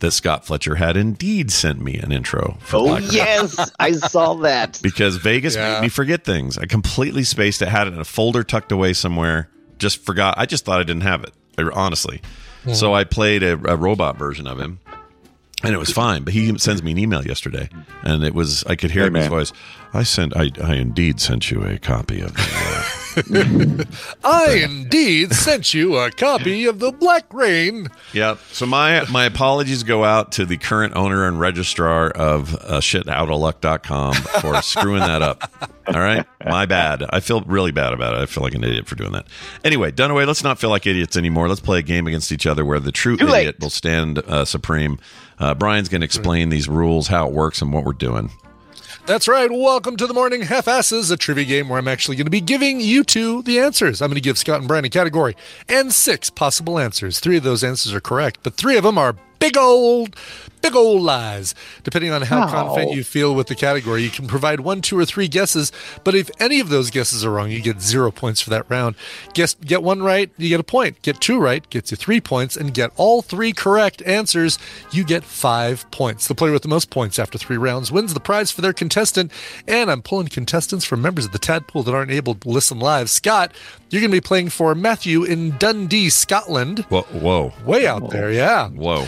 that 0.00 0.12
Scott 0.12 0.46
Fletcher 0.46 0.76
had 0.76 0.96
indeed 0.96 1.50
sent 1.50 1.80
me 1.80 1.96
an 1.98 2.10
intro 2.10 2.56
for 2.60 2.76
Oh 2.78 2.86
Black 2.86 3.12
yes, 3.12 3.70
I 3.78 3.92
saw 3.92 4.34
that. 4.34 4.80
because 4.82 5.16
Vegas 5.18 5.54
Yeah. 5.56 5.74
made 5.74 5.82
me 5.82 5.88
forget 5.90 6.24
things. 6.24 6.56
I 6.56 6.64
completely 6.66 7.22
spaced 7.24 7.60
it, 7.62 7.68
had 7.68 7.86
it 7.86 7.92
in 7.92 8.00
a 8.00 8.04
folder 8.04 8.42
tucked 8.42 8.72
away 8.72 8.94
somewhere. 8.94 9.50
Just 9.78 9.98
forgot. 10.04 10.34
I 10.38 10.46
just 10.46 10.64
thought 10.64 10.80
I 10.80 10.84
didn't 10.84 11.02
have 11.02 11.24
it, 11.24 11.32
I- 11.58 11.70
honestly. 11.74 12.18
Mm-hmm. 12.62 12.72
So 12.72 12.94
I 12.94 13.04
played 13.04 13.42
a, 13.42 13.52
a 13.52 13.76
robot 13.76 14.16
version 14.18 14.46
of 14.46 14.58
him, 14.60 14.80
and 15.62 15.74
it 15.74 15.78
was 15.78 15.90
fine. 15.90 16.24
But 16.24 16.32
he 16.34 16.58
sends 16.58 16.82
me 16.82 16.92
an 16.92 16.98
email 16.98 17.26
yesterday, 17.26 17.68
and 18.02 18.22
it 18.24 18.34
was 18.34 18.64
I 18.64 18.76
could 18.76 18.90
hear 18.90 19.02
Hey, 19.02 19.08
in 19.08 19.14
his 19.14 19.26
voice. 19.28 19.52
I 19.92 20.02
sent. 20.04 20.36
I, 20.36 20.50
I 20.62 20.74
indeed 20.76 21.20
sent 21.20 21.50
you 21.50 21.62
a 21.64 21.78
copy 21.78 22.20
of 22.20 22.32
the. 22.34 22.40
Uh, 22.42 23.84
I 24.24 24.60
indeed 24.62 25.32
sent 25.32 25.74
you 25.74 25.96
a 25.96 26.12
copy 26.12 26.66
of 26.66 26.78
the 26.78 26.92
Black 26.92 27.32
Rain. 27.34 27.88
Yep. 28.12 28.38
So 28.52 28.66
my 28.66 29.04
my 29.10 29.24
apologies 29.24 29.82
go 29.82 30.04
out 30.04 30.30
to 30.32 30.44
the 30.44 30.56
current 30.56 30.94
owner 30.94 31.26
and 31.26 31.40
registrar 31.40 32.10
of 32.10 32.54
uh, 32.54 32.78
shitoutofluck.com 32.80 34.14
for 34.14 34.62
screwing 34.62 35.00
that 35.00 35.22
up. 35.22 35.50
All 35.88 36.00
right, 36.00 36.24
my 36.46 36.66
bad. 36.66 37.04
I 37.10 37.18
feel 37.18 37.40
really 37.42 37.72
bad 37.72 37.92
about 37.92 38.14
it. 38.14 38.18
I 38.18 38.26
feel 38.26 38.44
like 38.44 38.54
an 38.54 38.62
idiot 38.62 38.86
for 38.86 38.94
doing 38.94 39.12
that. 39.12 39.26
Anyway, 39.64 39.90
Dunaway, 39.90 40.24
let's 40.24 40.44
not 40.44 40.60
feel 40.60 40.70
like 40.70 40.86
idiots 40.86 41.16
anymore. 41.16 41.48
Let's 41.48 41.60
play 41.60 41.80
a 41.80 41.82
game 41.82 42.06
against 42.06 42.30
each 42.30 42.46
other 42.46 42.64
where 42.64 42.78
the 42.78 42.92
true 42.92 43.16
Too 43.16 43.26
late. 43.26 43.40
idiot 43.40 43.56
will 43.60 43.70
stand 43.70 44.18
uh, 44.20 44.44
supreme. 44.44 45.00
Uh, 45.40 45.54
Brian's 45.54 45.88
going 45.88 46.02
to 46.02 46.04
explain 46.04 46.50
these 46.50 46.68
rules, 46.68 47.08
how 47.08 47.26
it 47.26 47.32
works, 47.32 47.60
and 47.60 47.72
what 47.72 47.82
we're 47.84 47.92
doing. 47.92 48.30
That's 49.06 49.26
right. 49.26 49.50
Welcome 49.50 49.96
to 49.96 50.06
the 50.06 50.14
Morning 50.14 50.42
Half 50.42 50.68
Asses, 50.68 51.10
a 51.10 51.16
trivia 51.16 51.44
game 51.44 51.68
where 51.68 51.78
I'm 51.78 51.88
actually 51.88 52.16
going 52.16 52.26
to 52.26 52.30
be 52.30 52.40
giving 52.40 52.80
you 52.80 53.02
two 53.02 53.42
the 53.42 53.58
answers. 53.58 54.00
I'm 54.00 54.08
going 54.08 54.14
to 54.14 54.20
give 54.20 54.38
Scott 54.38 54.60
and 54.60 54.68
Brian 54.68 54.84
a 54.84 54.88
category 54.88 55.36
and 55.68 55.92
six 55.92 56.30
possible 56.30 56.78
answers. 56.78 57.18
Three 57.18 57.38
of 57.38 57.42
those 57.42 57.64
answers 57.64 57.92
are 57.92 58.00
correct, 58.00 58.40
but 58.42 58.54
three 58.54 58.76
of 58.76 58.84
them 58.84 58.98
are 58.98 59.16
big 59.40 59.56
old, 59.56 60.14
big 60.62 60.76
old 60.76 61.02
lies. 61.02 61.54
Depending 61.82 62.12
on 62.12 62.22
how 62.22 62.42
Ow. 62.42 62.48
confident 62.48 62.92
you 62.92 63.02
feel 63.02 63.34
with 63.34 63.48
the 63.48 63.54
category, 63.54 64.02
you 64.02 64.10
can 64.10 64.28
provide 64.28 64.60
one, 64.60 64.82
two, 64.82 64.98
or 64.98 65.04
three 65.04 65.26
guesses. 65.26 65.72
But 66.04 66.14
if 66.14 66.30
any 66.38 66.60
of 66.60 66.68
those 66.68 66.90
guesses 66.90 67.24
are 67.24 67.30
wrong, 67.30 67.50
you 67.50 67.60
get 67.60 67.80
zero 67.80 68.12
points 68.12 68.40
for 68.40 68.50
that 68.50 68.70
round. 68.70 68.94
Guess 69.34 69.54
get 69.54 69.82
one 69.82 70.02
right, 70.02 70.30
you 70.36 70.48
get 70.48 70.60
a 70.60 70.64
point. 70.64 71.02
Get 71.02 71.20
two 71.20 71.40
right, 71.40 71.68
gets 71.70 71.90
you 71.90 71.96
three 71.96 72.20
points, 72.20 72.56
and 72.56 72.72
get 72.74 72.92
all 72.96 73.22
three 73.22 73.52
correct 73.52 74.02
answers, 74.02 74.58
you 74.92 75.04
get 75.04 75.24
five 75.24 75.90
points. 75.90 76.28
The 76.28 76.34
player 76.34 76.52
with 76.52 76.62
the 76.62 76.68
most 76.68 76.90
points 76.90 77.18
after 77.18 77.38
three 77.38 77.56
rounds 77.56 77.90
wins 77.90 78.14
the 78.14 78.20
prize 78.20 78.50
for 78.50 78.60
their 78.60 78.72
contestant. 78.74 79.32
And 79.66 79.90
I'm 79.90 80.02
pulling 80.02 80.28
contestants 80.28 80.84
from 80.84 81.02
members 81.02 81.24
of 81.24 81.32
the 81.32 81.38
Tadpool 81.38 81.84
that 81.86 81.94
aren't 81.94 82.10
able 82.10 82.34
to 82.34 82.48
listen 82.48 82.78
live. 82.78 83.08
Scott, 83.08 83.52
you're 83.90 84.00
going 84.00 84.10
to 84.10 84.16
be 84.16 84.20
playing 84.20 84.50
for 84.50 84.74
Matthew 84.74 85.24
in 85.24 85.56
Dundee, 85.58 86.08
Scotland. 86.10 86.80
Whoa, 86.88 87.02
whoa, 87.02 87.52
Way 87.64 87.86
out 87.86 88.10
there, 88.10 88.32
yeah. 88.32 88.68
whoa! 88.68 89.06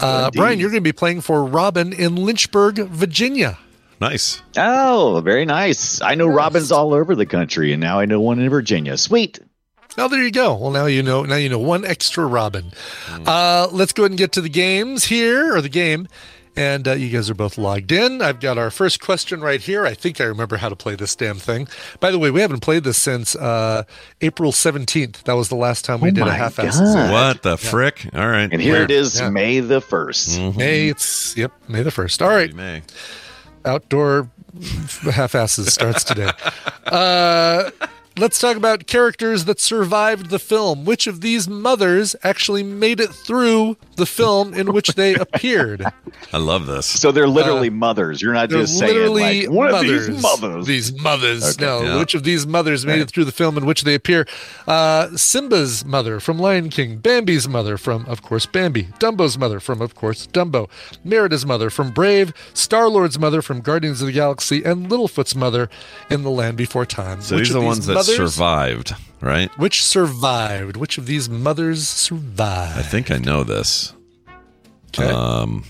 Uh, 0.00 0.30
Brian, 0.32 0.58
you're 0.60 0.70
going 0.70 0.82
to 0.82 0.88
be 0.88 0.92
playing 0.92 1.20
for 1.22 1.44
Robin 1.44 1.92
in 1.92 2.16
Lynchburg, 2.16 2.76
Virginia. 2.78 3.58
Nice. 4.00 4.40
Oh, 4.56 5.20
very 5.24 5.44
nice. 5.44 6.00
I 6.00 6.14
know 6.14 6.28
Robins 6.28 6.70
all 6.70 6.94
over 6.94 7.16
the 7.16 7.26
country, 7.26 7.72
and 7.72 7.80
now 7.80 7.98
I 7.98 8.04
know 8.04 8.20
one 8.20 8.38
in 8.38 8.48
Virginia. 8.48 8.96
Sweet. 8.96 9.40
Oh, 9.96 10.06
there 10.06 10.22
you 10.22 10.30
go. 10.30 10.54
Well, 10.54 10.70
now 10.70 10.86
you 10.86 11.02
know. 11.02 11.24
Now 11.24 11.34
you 11.34 11.48
know 11.48 11.58
one 11.58 11.84
extra 11.84 12.24
Robin. 12.24 12.70
Uh, 13.26 13.66
let's 13.72 13.92
go 13.92 14.04
ahead 14.04 14.12
and 14.12 14.18
get 14.18 14.30
to 14.32 14.40
the 14.40 14.48
games 14.48 15.04
here, 15.04 15.56
or 15.56 15.60
the 15.60 15.68
game. 15.68 16.06
And 16.58 16.88
uh, 16.88 16.92
you 16.92 17.08
guys 17.10 17.30
are 17.30 17.34
both 17.34 17.56
logged 17.56 17.92
in. 17.92 18.20
I've 18.20 18.40
got 18.40 18.58
our 18.58 18.70
first 18.70 19.00
question 19.00 19.40
right 19.40 19.60
here. 19.60 19.86
I 19.86 19.94
think 19.94 20.20
I 20.20 20.24
remember 20.24 20.56
how 20.56 20.68
to 20.68 20.74
play 20.76 20.96
this 20.96 21.14
damn 21.14 21.36
thing. 21.36 21.68
By 22.00 22.10
the 22.10 22.18
way, 22.18 22.30
we 22.30 22.40
haven't 22.40 22.60
played 22.60 22.82
this 22.84 23.00
since 23.00 23.36
uh, 23.36 23.84
April 24.20 24.50
17th. 24.50 25.22
That 25.22 25.34
was 25.34 25.48
the 25.50 25.54
last 25.56 25.84
time 25.84 26.00
we 26.00 26.08
Oh 26.08 26.12
did 26.14 26.26
a 26.26 26.32
half-ass. 26.32 26.80
What 27.12 27.42
the 27.42 27.56
frick? 27.56 28.06
All 28.12 28.28
right. 28.28 28.48
And 28.52 28.60
here 28.60 28.82
it 28.82 28.90
is, 28.90 29.20
Yeah. 29.20 29.30
May 29.30 29.60
the 29.60 29.80
1st. 29.80 30.56
May 30.56 30.88
it's 30.88 31.36
yep 31.36 31.52
May 31.68 31.82
the 31.82 31.90
first. 31.92 32.20
All 32.22 32.28
right, 32.30 32.52
May. 32.52 32.82
outdoor 33.64 34.28
half-asses 35.12 35.72
starts 35.72 36.02
today. 36.04 36.30
Uh, 36.86 37.70
let's 38.18 38.38
talk 38.40 38.56
about 38.56 38.86
characters 38.86 39.44
that 39.46 39.60
survived 39.60 40.30
the 40.30 40.38
film. 40.38 40.84
Which 40.84 41.06
of 41.06 41.20
these 41.20 41.48
mothers 41.48 42.14
actually 42.22 42.62
made 42.62 43.00
it 43.00 43.10
through 43.10 43.76
the 43.96 44.06
film 44.06 44.54
in 44.54 44.72
which 44.72 44.88
they 44.94 45.14
appeared? 45.26 45.84
I 46.32 46.38
love 46.38 46.66
this. 46.66 46.86
So 46.86 47.12
they're 47.12 47.26
literally 47.28 47.70
mothers. 47.70 48.20
You're 48.20 48.32
not 48.34 48.44
Uh, 48.44 48.46
They're 48.48 48.60
just 48.62 48.78
saying 48.78 48.92
literally 48.94 49.46
like 49.46 49.50
one 49.56 49.70
mothers. 49.72 50.08
of 50.08 50.14
these 50.14 50.22
mothers. 50.22 50.66
These 50.66 51.00
mothers. 51.02 51.60
no, 51.60 51.82
yeah. 51.82 51.98
which 51.98 52.14
of 52.14 52.24
these 52.24 52.46
mothers 52.46 52.84
made 52.84 53.00
it 53.00 53.10
through 53.10 53.24
the 53.24 53.32
film 53.32 53.56
in 53.56 53.64
which 53.66 53.82
they 53.84 53.94
appear? 53.94 54.26
Uh, 54.66 55.08
Simba's 55.16 55.84
mother 55.84 56.20
from 56.20 56.38
Lion 56.38 56.70
King, 56.70 56.98
Bambi's 56.98 57.48
mother 57.48 57.76
from, 57.78 58.04
of 58.06 58.22
course, 58.22 58.46
Bambi, 58.46 58.84
Dumbo's 58.98 59.38
mother 59.38 59.60
from, 59.60 59.80
of 59.80 59.94
course, 59.94 60.26
Dumbo, 60.26 60.68
Merida's 61.04 61.46
mother 61.46 61.70
from 61.70 61.90
Brave, 61.90 62.32
Star 62.54 62.88
Lord's 62.88 63.18
mother 63.18 63.42
from 63.42 63.60
Guardians 63.60 64.00
of 64.00 64.06
the 64.06 64.12
Galaxy, 64.12 64.64
and 64.64 64.88
Littlefoot's 64.90 65.34
mother 65.34 65.68
in 66.10 66.22
The 66.22 66.30
Land 66.30 66.56
Before 66.56 66.84
Time. 66.86 67.20
So 67.20 67.36
Which 67.36 67.48
these 67.48 67.56
are 67.56 67.60
the 67.60 67.64
ones 67.66 67.86
that 67.86 67.94
mothers- 68.08 68.34
survived, 68.34 68.94
right? 69.20 69.50
Which 69.58 69.84
survived? 69.84 70.76
Which 70.76 70.98
of 70.98 71.06
these 71.06 71.28
mothers 71.28 71.88
survived? 71.88 72.78
I 72.78 72.82
think 72.82 73.10
I 73.10 73.18
know 73.18 73.44
this. 73.44 73.92
Okay. 74.98 75.10
Um, 75.10 75.64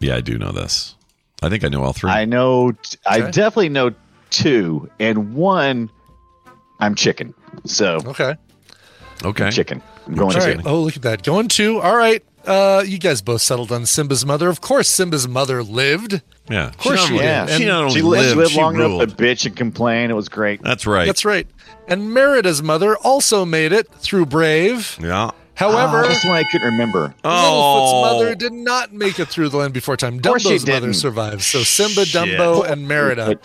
yeah, 0.00 0.16
I 0.16 0.20
do 0.20 0.38
know 0.38 0.52
this. 0.52 0.94
I 1.42 1.48
think 1.48 1.64
I 1.64 1.68
know 1.68 1.82
all 1.82 1.92
three. 1.92 2.10
I 2.10 2.24
know, 2.24 2.72
I 3.06 3.20
Okay. 3.20 3.30
definitely 3.30 3.68
know 3.70 3.92
two, 4.30 4.88
and 4.98 5.34
one, 5.34 5.90
I'm 6.80 6.94
chicken. 6.94 7.34
So 7.64 7.98
okay. 8.06 8.36
okay. 9.24 9.50
chicken. 9.50 9.82
I'm 10.06 10.14
going 10.14 10.36
All 10.36 10.42
chicken. 10.42 10.62
Oh, 10.66 10.80
look 10.82 10.96
at 10.96 11.02
that. 11.02 11.22
Going 11.24 11.48
to. 11.48 11.80
All 11.80 11.96
right. 11.96 12.22
Uh, 12.46 12.82
you 12.86 12.98
guys 12.98 13.20
both 13.22 13.42
settled 13.42 13.72
on 13.72 13.84
Simba's 13.86 14.24
mother. 14.24 14.48
Of 14.48 14.60
course, 14.60 14.88
Simba's 14.88 15.26
mother 15.26 15.62
lived. 15.62 16.22
Yeah, 16.48 16.68
of 16.68 16.78
course 16.78 17.04
she 17.06 17.16
Yeah, 17.16 17.46
did. 17.46 17.58
She 17.58 17.64
not 17.66 17.82
only 17.84 17.94
she 17.94 18.02
lived, 18.02 18.24
lived, 18.26 18.36
lived 18.38 18.50
she 18.52 18.60
long 18.60 18.76
ruled. 18.76 19.02
enough 19.02 19.16
to 19.16 19.22
bitch 19.22 19.46
and 19.46 19.56
complain. 19.56 20.10
It 20.10 20.14
was 20.14 20.28
great. 20.28 20.62
That's 20.62 20.86
right. 20.86 21.06
That's 21.06 21.24
right. 21.24 21.46
And 21.88 22.12
Merida's 22.12 22.62
mother 22.62 22.96
also 22.98 23.44
made 23.44 23.72
it 23.72 23.88
through 23.94 24.26
Brave. 24.26 24.96
Yeah. 25.02 25.30
However, 25.54 25.98
Ah, 26.04 26.08
that's 26.08 26.22
the 26.22 26.28
one 26.28 26.36
I 26.36 26.44
couldn't 26.44 26.70
remember. 26.70 27.14
Littlefoot's 27.24 27.92
Oh. 27.94 28.02
mother 28.02 28.34
did 28.34 28.52
not 28.52 28.92
make 28.92 29.18
it 29.18 29.26
through 29.28 29.48
the 29.48 29.56
land 29.56 29.72
before 29.72 29.96
time. 29.96 30.20
course 30.20 30.42
she 30.42 30.50
Dumbo's 30.50 30.66
mother 30.66 30.80
didn't. 30.80 30.94
survived. 30.94 31.42
So 31.42 31.62
Simba, 31.62 32.04
Shit. 32.04 32.14
Dumbo, 32.38 32.70
and 32.70 32.86
Merida. 32.86 33.38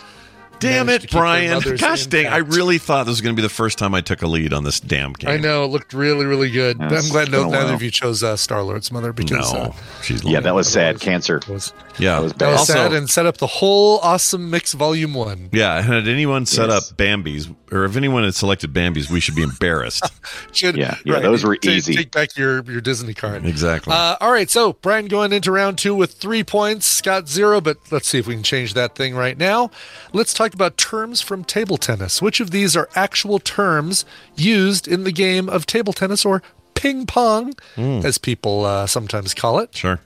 Damn 0.62 0.88
it, 0.88 1.10
Brian. 1.10 1.60
Gosh 1.76 2.06
dang, 2.06 2.26
I 2.26 2.38
really 2.38 2.78
thought 2.78 3.04
this 3.04 3.12
was 3.12 3.20
going 3.20 3.34
to 3.34 3.40
be 3.40 3.46
the 3.46 3.52
first 3.52 3.78
time 3.78 3.94
I 3.94 4.00
took 4.00 4.22
a 4.22 4.26
lead 4.26 4.52
on 4.52 4.64
this 4.64 4.80
damn 4.80 5.12
game. 5.12 5.30
I 5.30 5.36
know 5.36 5.64
it 5.64 5.68
looked 5.68 5.92
really, 5.92 6.24
really 6.24 6.50
good. 6.50 6.78
Yeah, 6.78 6.86
I'm 6.88 7.08
glad 7.08 7.30
no, 7.30 7.42
been 7.44 7.52
neither 7.52 7.66
while. 7.66 7.74
of 7.74 7.82
you 7.82 7.90
chose 7.90 8.22
uh, 8.22 8.36
Star 8.36 8.62
Lord's 8.62 8.90
mother 8.92 9.12
because 9.12 9.52
No. 9.52 9.58
uh, 9.60 9.72
She's 10.02 10.22
Yeah, 10.24 10.40
that 10.40 10.54
was 10.54 10.68
sad. 10.68 11.00
Cancer. 11.00 11.40
was 11.48 11.72
yeah. 11.98 12.16
that 12.16 12.22
was 12.22 12.32
that 12.34 12.50
was 12.50 12.58
also, 12.60 12.72
sad 12.72 12.92
and 12.92 13.08
set 13.10 13.26
up 13.26 13.38
the 13.38 13.46
whole 13.46 13.98
awesome 14.00 14.50
mix 14.50 14.72
volume 14.72 15.14
one. 15.14 15.48
yeah, 15.52 15.76
and 15.78 15.86
had 15.86 16.08
anyone 16.08 16.46
set 16.46 16.68
Yes. 16.68 16.90
up 16.90 16.96
Bambi's, 16.96 17.48
or 17.70 17.84
if 17.84 17.96
anyone 17.96 18.24
had 18.24 18.34
selected 18.34 18.72
Bambi's, 18.72 19.10
we 19.10 19.20
should 19.20 19.34
be 19.34 19.42
embarrassed. 19.42 20.04
Should- 20.52 20.76
Yeah, 20.76 20.96
yeah, 21.04 21.20
those 21.20 21.44
were 21.44 21.56
take, 21.56 21.76
easy. 21.76 21.94
Take 21.94 22.10
back 22.12 22.36
your 22.36 22.62
your 22.64 22.80
Disney 22.80 23.14
card. 23.14 23.44
exactly. 23.46 23.92
Uh, 23.92 24.16
all 24.20 24.32
right, 24.32 24.48
so 24.50 24.74
Brian 24.74 25.06
going 25.08 25.32
into 25.32 25.50
round 25.52 25.78
two 25.78 25.94
with 25.94 26.12
three 26.12 26.44
points, 26.44 26.86
Scott 26.86 27.28
zero, 27.28 27.60
but 27.60 27.76
let's 27.90 28.08
see 28.08 28.18
if 28.18 28.26
we 28.26 28.34
can 28.34 28.42
change 28.42 28.74
that 28.74 28.94
thing 28.94 29.14
right 29.14 29.36
now. 29.38 29.70
Let's 30.12 30.32
talk 30.34 30.54
about 30.54 30.76
terms 30.76 31.20
from 31.20 31.44
table 31.44 31.76
tennis. 31.76 32.20
Which 32.22 32.40
of 32.40 32.50
these 32.50 32.76
are 32.76 32.88
actual 32.94 33.38
terms 33.38 34.04
used 34.36 34.86
in 34.88 35.04
the 35.04 35.12
game 35.12 35.48
of 35.48 35.66
table 35.66 35.92
tennis 35.92 36.24
or 36.24 36.42
ping 36.74 37.06
pong, 37.06 37.54
as 37.76 38.18
people 38.18 38.64
uh, 38.64 38.86
sometimes 38.86 39.34
call 39.34 39.58
it? 39.60 39.74
sure. 39.76 40.00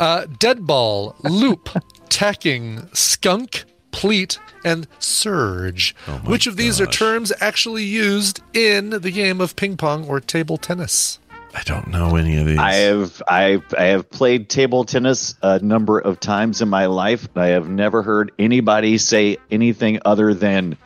Uh, 0.00 0.24
dead 0.38 0.66
ball, 0.66 1.14
loop, 1.24 1.68
tacking, 2.08 2.88
skunk, 2.94 3.64
pleat, 3.92 4.38
and 4.64 4.86
surge. 4.98 5.94
Oh 6.08 6.12
Which 6.24 6.46
of 6.46 6.56
these 6.56 6.80
are 6.80 6.86
terms 6.86 7.34
actually 7.38 7.84
used 7.84 8.40
in 8.54 8.88
the 8.88 9.10
game 9.10 9.42
of 9.42 9.56
ping 9.56 9.76
pong 9.76 10.08
or 10.08 10.18
table 10.18 10.56
tennis? 10.56 11.18
I 11.54 11.62
don't 11.64 11.88
know 11.88 12.16
any 12.16 12.38
of 12.38 12.46
these. 12.46 12.58
I 12.58 12.72
have 12.74 13.22
I 13.28 13.60
I 13.76 13.84
have 13.88 14.08
played 14.08 14.48
table 14.48 14.84
tennis 14.84 15.34
a 15.42 15.58
number 15.58 15.98
of 15.98 16.18
times 16.18 16.62
in 16.62 16.70
my 16.70 16.86
life. 16.86 17.28
I 17.36 17.48
have 17.48 17.68
never 17.68 18.02
heard 18.02 18.32
anybody 18.38 18.96
say 18.96 19.36
anything 19.50 19.98
other 20.06 20.32
than, 20.32 20.78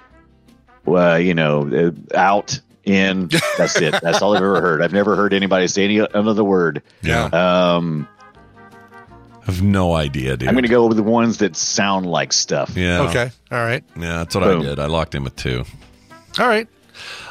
well, 0.86 1.20
you 1.20 1.34
know, 1.34 1.70
uh, 1.72 2.16
out 2.18 2.60
in. 2.82 3.28
That's 3.58 3.80
it. 3.80 3.94
That's 4.02 4.22
all 4.22 4.34
I've 4.34 4.42
ever 4.42 4.60
heard. 4.60 4.82
I've 4.82 4.92
never 4.92 5.14
heard 5.14 5.34
anybody 5.34 5.68
say 5.68 5.84
any 5.84 5.98
another 5.98 6.42
word. 6.42 6.82
yeah. 7.00 7.26
Um, 7.26 8.08
I 9.46 9.50
have 9.52 9.62
no 9.62 9.94
idea, 9.94 10.36
dude. 10.36 10.48
I'm 10.48 10.54
going 10.54 10.62
to 10.64 10.68
go 10.68 10.86
with 10.86 10.96
the 10.96 11.02
ones 11.02 11.38
that 11.38 11.54
sound 11.56 12.06
like 12.06 12.32
stuff. 12.32 12.74
Yeah. 12.76 13.02
Okay, 13.08 13.30
all 13.52 13.58
right. 13.64 13.84
Yeah, 13.96 14.18
that's 14.18 14.34
what 14.34 14.44
Boom. 14.44 14.60
I 14.60 14.64
did. 14.64 14.78
I 14.78 14.86
locked 14.86 15.14
in 15.14 15.22
with 15.24 15.36
two. 15.36 15.64
All 16.38 16.48
right. 16.48 16.66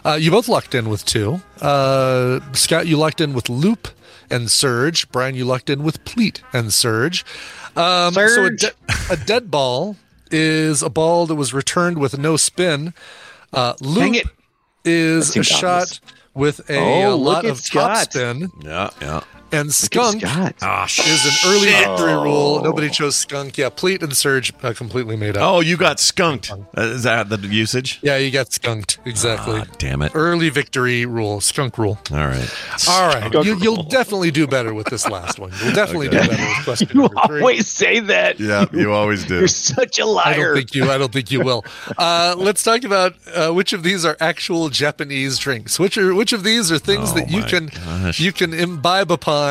Uh, 0.05 0.17
you 0.19 0.29
both 0.29 0.47
locked 0.47 0.75
in 0.75 0.89
with 0.89 1.05
two. 1.05 1.41
Uh, 1.61 2.39
Scott, 2.53 2.85
you 2.87 2.97
locked 2.97 3.19
in 3.21 3.33
with 3.33 3.49
loop 3.49 3.87
and 4.29 4.51
surge. 4.51 5.09
Brian, 5.11 5.33
you 5.35 5.45
locked 5.45 5.69
in 5.69 5.83
with 5.83 6.03
pleat 6.05 6.41
and 6.53 6.73
surge. 6.73 7.25
Um, 7.75 8.13
so 8.13 8.45
a, 8.45 8.49
de- 8.51 8.71
a 9.09 9.17
dead 9.17 9.49
ball 9.49 9.95
is 10.29 10.81
a 10.83 10.89
ball 10.89 11.25
that 11.27 11.35
was 11.35 11.53
returned 11.53 11.97
with 11.97 12.17
no 12.17 12.37
spin. 12.37 12.93
Uh, 13.51 13.73
loop 13.81 13.99
Dang 13.99 14.15
it. 14.15 14.27
is 14.83 15.29
a 15.29 15.31
seemed 15.33 15.45
shot 15.45 15.81
obvious. 15.83 16.01
with 16.33 16.69
a, 16.69 16.77
Oh, 16.77 17.13
a 17.13 17.15
look 17.15 17.35
lot 17.35 17.45
at 17.45 17.51
of 17.51 17.65
top 17.71 17.97
spin. 18.11 18.51
Yeah, 18.61 18.89
yeah. 19.01 19.23
And 19.53 19.71
skunk 19.73 20.21
Scott. 20.21 20.55
Ah, 20.63 20.85
is 20.85 21.25
an 21.25 21.51
early 21.51 21.67
shit. 21.67 21.87
victory 21.87 22.13
rule. 22.15 22.61
Nobody 22.63 22.89
chose 22.89 23.15
skunk. 23.15 23.57
Yeah, 23.57 23.69
pleat 23.69 24.01
and 24.01 24.17
surge 24.17 24.51
uh, 24.63 24.73
completely 24.73 25.15
made 25.15 25.37
up. 25.37 25.43
Oh, 25.43 25.59
you 25.59 25.77
got 25.77 25.99
skunked. 25.99 26.51
Uh, 26.51 26.61
is 26.81 27.03
that 27.03 27.29
the 27.29 27.37
usage? 27.37 27.99
Yeah, 28.01 28.17
you 28.17 28.31
got 28.31 28.51
skunked. 28.51 28.97
Exactly. 29.05 29.59
Ah, 29.61 29.65
damn 29.77 30.01
it. 30.01 30.11
Early 30.15 30.49
victory 30.49 31.05
rule, 31.05 31.39
skunk 31.39 31.77
rule. 31.77 31.99
All 32.11 32.17
right. 32.17 32.49
All 32.89 33.07
right, 33.07 33.31
you, 33.45 33.55
you'll 33.59 33.83
definitely 33.83 34.31
do 34.31 34.47
better 34.47 34.73
with 34.73 34.87
this 34.87 35.07
last 35.07 35.37
one. 35.37 35.51
You'll 35.63 35.73
definitely 35.75 36.09
do 36.09 36.17
better 36.17 36.31
with 36.31 36.63
question 36.63 36.87
You 36.93 37.01
number 37.01 37.21
three. 37.27 37.39
always 37.41 37.67
say 37.67 37.99
that. 37.99 38.39
Yeah, 38.39 38.65
you 38.73 38.91
always 38.91 39.23
do. 39.23 39.37
You're 39.37 39.47
such 39.47 39.99
a 39.99 40.05
liar. 40.05 40.23
I 40.25 40.35
don't 40.35 40.55
think 40.55 40.73
you. 40.75 40.89
I 40.89 40.97
don't 40.97 41.13
think 41.13 41.29
you 41.31 41.41
will. 41.41 41.63
Uh, 41.97 42.33
let's 42.37 42.63
talk 42.63 42.83
about 42.83 43.13
uh, 43.35 43.51
which 43.51 43.71
of 43.71 43.83
these 43.83 44.03
are 44.03 44.17
actual 44.19 44.69
Japanese 44.69 45.37
drinks. 45.37 45.79
Which 45.79 45.95
are 45.97 46.15
which 46.15 46.33
of 46.33 46.43
these 46.43 46.71
are 46.71 46.79
things 46.79 47.11
Oh 47.11 47.15
that 47.15 47.29
you 47.29 47.43
can 47.43 47.67
gosh. 47.67 48.19
you 48.19 48.31
can 48.31 48.51
imbibe 48.53 49.11
upon 49.11 49.42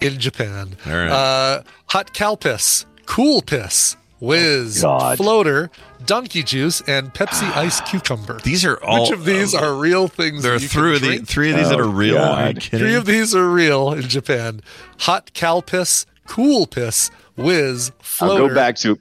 in 0.00 0.18
Japan? 0.18 0.76
All 0.86 0.92
right. 0.92 1.08
Uh, 1.10 1.62
hot 1.86 2.12
cow 2.14 2.34
piss, 2.34 2.86
cool 3.06 3.42
piss, 3.42 3.96
whiz, 4.20 4.82
God. 4.82 5.16
floater, 5.16 5.70
donkey 6.06 6.42
juice, 6.42 6.80
and 6.86 7.12
Pepsi 7.12 7.50
ice 7.56 7.80
cucumber. 7.82 8.38
These 8.40 8.64
are 8.64 8.82
all. 8.82 9.02
which 9.02 9.12
of 9.12 9.24
these 9.24 9.54
are 9.54 9.74
real 9.74 10.08
things? 10.08 10.42
There 10.42 10.54
are 10.54 10.58
that 10.58 10.62
you 10.62 10.68
can 10.68 10.80
three 10.80 10.96
of, 10.96 11.02
the, 11.02 11.18
three 11.26 11.50
of 11.50 11.56
these 11.58 11.68
that 11.70 11.80
Oh, 11.80 11.84
are 11.84 11.88
real. 11.88 12.18
Are 12.18 12.48
you 12.48 12.54
kidding? 12.54 12.78
Three 12.78 12.94
of 12.94 13.06
these 13.06 13.34
are 13.34 13.48
real 13.48 13.92
in 13.92 14.02
Japan. 14.02 14.60
Hot 15.00 15.32
cow 15.34 15.60
piss, 15.60 16.06
cool 16.26 16.66
piss, 16.66 17.10
whiz, 17.42 17.92
I'll 18.20 18.36
go 18.36 18.54
back 18.54 18.76
to 18.76 18.96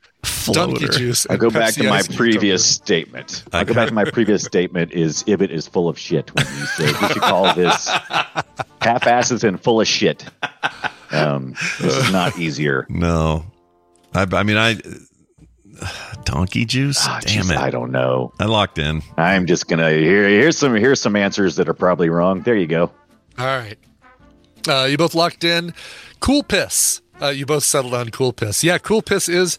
donkey 0.51 0.77
Floater. 0.85 0.87
juice. 0.87 1.27
I'll 1.29 1.37
go 1.37 1.49
back 1.49 1.73
to 1.75 1.83
my 1.89 2.01
previous 2.15 2.65
statement. 2.65 3.43
I 3.53 3.59
I'll 3.59 3.65
go 3.65 3.73
back 3.73 3.87
to 3.89 3.93
my 3.93 4.05
previous 4.05 4.43
statement 4.43 4.91
is 4.91 5.23
Ibbett 5.23 5.49
is 5.49 5.67
full 5.67 5.87
of 5.89 5.97
shit 5.97 6.33
when 6.35 6.45
you 6.45 6.65
say 6.65 6.85
we 6.85 7.07
should 7.07 7.21
call 7.21 7.53
this 7.55 7.87
half 8.81 9.05
asses 9.07 9.43
and 9.43 9.61
full 9.61 9.81
of 9.81 9.87
shit. 9.87 10.25
Um, 11.11 11.53
this 11.79 11.95
is 11.95 12.11
not 12.11 12.37
easier. 12.39 12.85
No. 12.89 13.45
I, 14.13 14.25
I 14.31 14.43
mean, 14.43 14.57
I. 14.57 14.77
Donkey 16.25 16.65
juice? 16.65 16.97
Ah, 17.01 17.19
Damn 17.21 17.45
jeez, 17.45 17.51
it. 17.51 17.57
I 17.57 17.69
don't 17.69 17.91
know. 17.91 18.33
I 18.39 18.45
locked 18.45 18.77
in. 18.77 19.01
I'm 19.17 19.45
just 19.45 19.67
gonna 19.69 19.89
here. 19.91 20.27
Here's 20.27 20.57
some 20.57 20.75
here's 20.75 20.99
some 21.01 21.15
answers 21.15 21.55
that 21.55 21.69
are 21.69 21.73
probably 21.73 22.09
wrong. 22.09 22.41
There 22.41 22.55
you 22.55 22.67
go. 22.67 22.91
All 23.37 23.45
right. 23.45 23.77
Uh, 24.67 24.87
you 24.89 24.97
both 24.97 25.15
locked 25.15 25.45
in. 25.45 25.73
Cool 26.19 26.43
piss. 26.43 27.01
Uh, 27.21 27.27
you 27.29 27.45
both 27.45 27.63
settled 27.63 27.93
on 27.93 28.09
cool 28.09 28.33
piss. 28.33 28.63
Yeah, 28.63 28.77
cool 28.77 29.01
piss 29.01 29.27
is 29.27 29.57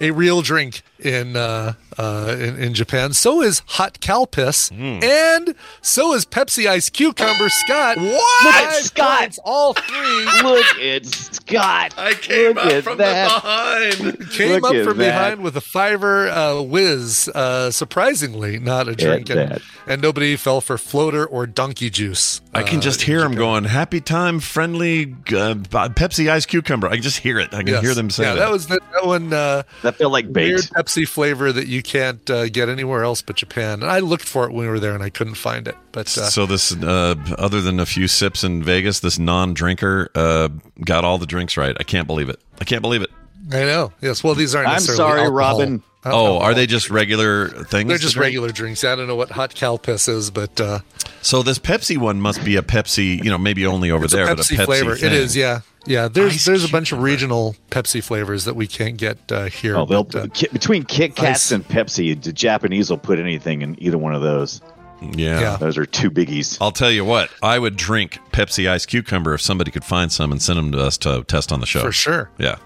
a 0.00 0.10
real 0.10 0.42
drink 0.42 0.82
in 1.04 1.36
uh, 1.36 1.74
uh, 1.98 2.36
in, 2.38 2.56
in 2.58 2.74
Japan. 2.74 3.12
So 3.12 3.42
is 3.42 3.62
hot 3.66 4.00
cow 4.00 4.24
piss, 4.24 4.70
and 4.70 5.54
so 5.80 6.14
is 6.14 6.24
Pepsi 6.24 6.66
Ice 6.66 6.88
Cucumber. 6.90 7.48
Scott, 7.48 7.98
What? 7.98 8.52
Five 8.54 8.72
Scott! 8.84 9.38
all 9.44 9.74
three 9.74 10.42
Look 10.42 10.66
at 10.80 11.06
Scott. 11.06 11.94
I 11.98 12.14
came 12.14 12.54
Look 12.54 12.64
up 12.66 12.84
from 12.84 12.98
that. 12.98 13.42
behind. 13.42 14.30
came 14.30 14.60
Look 14.62 14.74
up 14.74 14.84
from 14.84 14.98
that. 14.98 15.04
behind 15.12 15.42
with 15.42 15.56
a 15.56 15.60
fiver 15.60 16.28
uh, 16.28 16.60
whiz. 16.62 17.28
Uh, 17.34 17.70
surprisingly, 17.70 18.58
not 18.58 18.88
a 18.88 18.94
drink, 18.96 19.28
and, 19.30 19.60
and 19.86 20.00
nobody 20.02 20.36
fell 20.36 20.60
for 20.60 20.78
floater 20.78 21.26
or 21.26 21.46
donkey 21.46 21.90
juice. 21.90 22.40
I 22.54 22.62
can 22.62 22.78
uh, 22.78 22.82
just 22.82 23.02
hear 23.02 23.20
them 23.20 23.34
going, 23.34 23.64
happy 23.64 24.00
time, 24.00 24.40
friendly 24.40 25.12
uh, 25.28 25.54
Pepsi 25.92 26.30
ice 26.30 26.46
cucumber. 26.46 26.86
I 26.88 26.94
can 26.94 27.02
just 27.02 27.18
hear 27.18 27.38
it. 27.38 27.52
I 27.52 27.58
can 27.58 27.68
Yes. 27.72 27.82
hear 27.82 27.94
them 27.94 28.10
say 28.10 28.24
yeah, 28.24 28.34
that. 28.34 28.38
that 28.40 28.50
was 28.50 28.66
the, 28.66 28.80
that 28.92 29.06
one. 29.06 29.32
Uh, 29.32 29.62
That 29.82 29.96
felt 29.96 30.12
like 30.12 30.32
bait. 30.32 30.48
weird 30.52 30.68
Pepsi 30.94 31.08
flavor 31.08 31.52
that 31.52 31.66
you 31.66 31.82
can't 31.82 32.28
uh, 32.30 32.48
get 32.48 32.68
anywhere 32.68 33.04
else 33.04 33.22
but 33.22 33.36
Japan. 33.36 33.82
And 33.82 33.90
I 33.90 34.00
looked 34.00 34.24
for 34.28 34.44
it 34.44 34.52
when 34.52 34.64
we 34.66 34.68
were 34.68 34.80
there 34.80 34.94
and 34.94 35.02
I 35.02 35.10
couldn't 35.10 35.34
find 35.34 35.66
it. 35.68 35.76
But 35.92 36.06
uh, 36.18 36.28
so 36.28 36.46
this, 36.46 36.72
uh, 36.72 37.14
other 37.38 37.60
than 37.60 37.80
a 37.80 37.86
few 37.86 38.08
sips 38.08 38.44
in 38.44 38.62
Vegas, 38.62 39.00
this 39.00 39.18
non-drinker 39.18 40.10
uh, 40.14 40.48
got 40.84 41.04
all 41.04 41.18
the 41.18 41.26
drinks 41.26 41.56
right. 41.56 41.76
I 41.78 41.82
can't 41.82 42.06
believe 42.06 42.28
it. 42.28 42.40
I 42.60 42.64
can't 42.64 42.82
believe 42.82 43.02
it. 43.02 43.10
I 43.50 43.60
know. 43.64 43.92
Yes. 44.00 44.22
Well, 44.22 44.34
these 44.34 44.54
aren't. 44.54 44.68
I'm 44.68 44.80
sorry, 44.80 45.20
alcohol. 45.20 45.32
Robin. 45.32 45.82
Uh, 46.04 46.10
Oh, 46.12 46.38
are 46.40 46.52
they 46.52 46.66
just 46.66 46.90
regular 46.90 47.48
things? 47.48 47.88
They're 47.88 47.96
just 47.98 48.14
drink? 48.14 48.24
regular 48.26 48.50
drinks. 48.50 48.82
I 48.82 48.96
don't 48.96 49.06
know 49.06 49.14
what 49.14 49.30
hot 49.30 49.54
cow 49.54 49.76
piss 49.76 50.08
is, 50.08 50.30
but 50.32 50.60
uh, 50.60 50.80
So 51.20 51.44
this 51.44 51.60
Pepsi 51.60 51.96
one 51.96 52.20
must 52.20 52.44
be 52.44 52.56
a 52.56 52.62
Pepsi, 52.62 53.22
you 53.22 53.30
know, 53.30 53.38
maybe 53.38 53.64
only 53.66 53.92
over 53.92 54.04
it's 54.04 54.12
there, 54.12 54.24
a 54.24 54.34
but 54.34 54.38
Pepsi, 54.38 54.54
a 54.56 54.62
Pepsi 54.62 54.64
flavor. 54.66 54.96
thing. 54.96 55.12
It 55.12 55.12
is. 55.12 55.36
Yeah. 55.36 55.60
Yeah. 55.86 56.08
There's 56.08 56.34
Ice 56.34 56.44
there's 56.44 56.64
a 56.64 56.70
bunch 56.70 56.92
of 56.92 57.00
regional 57.00 57.56
Pepsi 57.70 58.02
flavors 58.02 58.44
that 58.44 58.54
we 58.54 58.66
can't 58.66 58.96
get 58.96 59.18
uh, 59.32 59.46
here. 59.46 59.76
Oh, 59.76 59.84
they'll 59.86 60.04
but, 60.04 60.16
uh, 60.16 60.26
Ki- 60.32 60.48
between 60.52 60.84
Kit 60.84 61.14
Kats 61.16 61.46
Ice. 61.46 61.52
and 61.52 61.66
Pepsi, 61.66 62.20
the 62.22 62.32
Japanese 62.32 62.90
will 62.90 62.98
put 62.98 63.18
anything 63.18 63.62
in 63.62 63.80
either 63.82 63.98
one 63.98 64.14
of 64.14 64.22
those. 64.22 64.60
Yeah. 65.00 65.40
Yeah. 65.40 65.56
Those 65.56 65.76
are 65.78 65.84
two 65.86 66.10
biggies. 66.10 66.58
I'll 66.60 66.70
tell 66.70 66.90
you 66.90 67.04
what, 67.04 67.30
I 67.42 67.58
would 67.58 67.76
drink 67.76 68.18
Pepsi 68.32 68.70
ice 68.70 68.86
cucumber 68.86 69.34
if 69.34 69.40
somebody 69.40 69.70
could 69.72 69.84
find 69.84 70.12
some 70.12 70.30
and 70.30 70.40
send 70.40 70.58
them 70.58 70.70
to 70.72 70.80
us 70.80 70.96
to 70.98 71.24
test 71.24 71.50
on 71.50 71.58
the 71.60 71.66
show. 71.66 71.80
for 71.80 71.90
sure. 71.92 72.30
Yeah. 72.38 72.56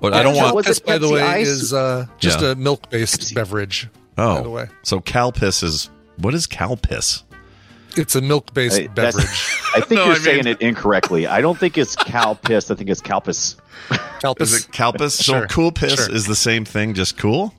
But 0.00 0.14
I 0.14 0.22
don't 0.22 0.34
Yeah, 0.36 0.44
want. 0.44 0.54
was 0.56 0.66
This, 0.66 0.78
by 0.78 0.98
the 0.98 1.10
way, 1.10 1.20
Ice? 1.20 1.48
is 1.48 1.72
uh, 1.74 2.06
just 2.18 2.40
Yeah. 2.40 2.52
a 2.52 2.54
milk 2.54 2.88
based 2.90 3.34
beverage. 3.34 3.88
oh, 4.16 4.36
by 4.36 4.42
the 4.42 4.50
way. 4.50 4.68
so 4.82 5.00
Calpiss 5.00 5.62
is 5.62 5.90
what 6.18 6.32
is 6.34 6.46
Calpiss? 6.46 7.24
It's 7.96 8.14
a 8.14 8.20
milk 8.20 8.52
based 8.54 8.78
Hey, 8.78 8.86
beverage. 8.88 9.24
I 9.74 9.80
think 9.80 9.90
No, 10.00 10.04
you're 10.06 10.14
I 10.14 10.18
saying 10.18 10.46
it 10.46 10.60
incorrectly. 10.60 11.26
I 11.26 11.40
don't 11.40 11.58
think 11.58 11.76
it's 11.78 11.96
cow 11.96 12.34
piss. 12.34 12.70
I 12.70 12.74
think 12.74 12.90
it's 12.90 13.00
calpis. 13.02 13.56
Calpis. 14.20 14.40
Is 14.42 14.64
it 14.66 14.72
Calpiss? 14.72 15.12
So 15.12 15.22
Sure, 15.32 15.46
cool 15.48 15.72
piss 15.72 15.94
sure. 16.06 16.14
is 16.14 16.26
the 16.26 16.34
same 16.36 16.64
thing, 16.64 16.94
just 16.94 17.16
cool. 17.18 17.54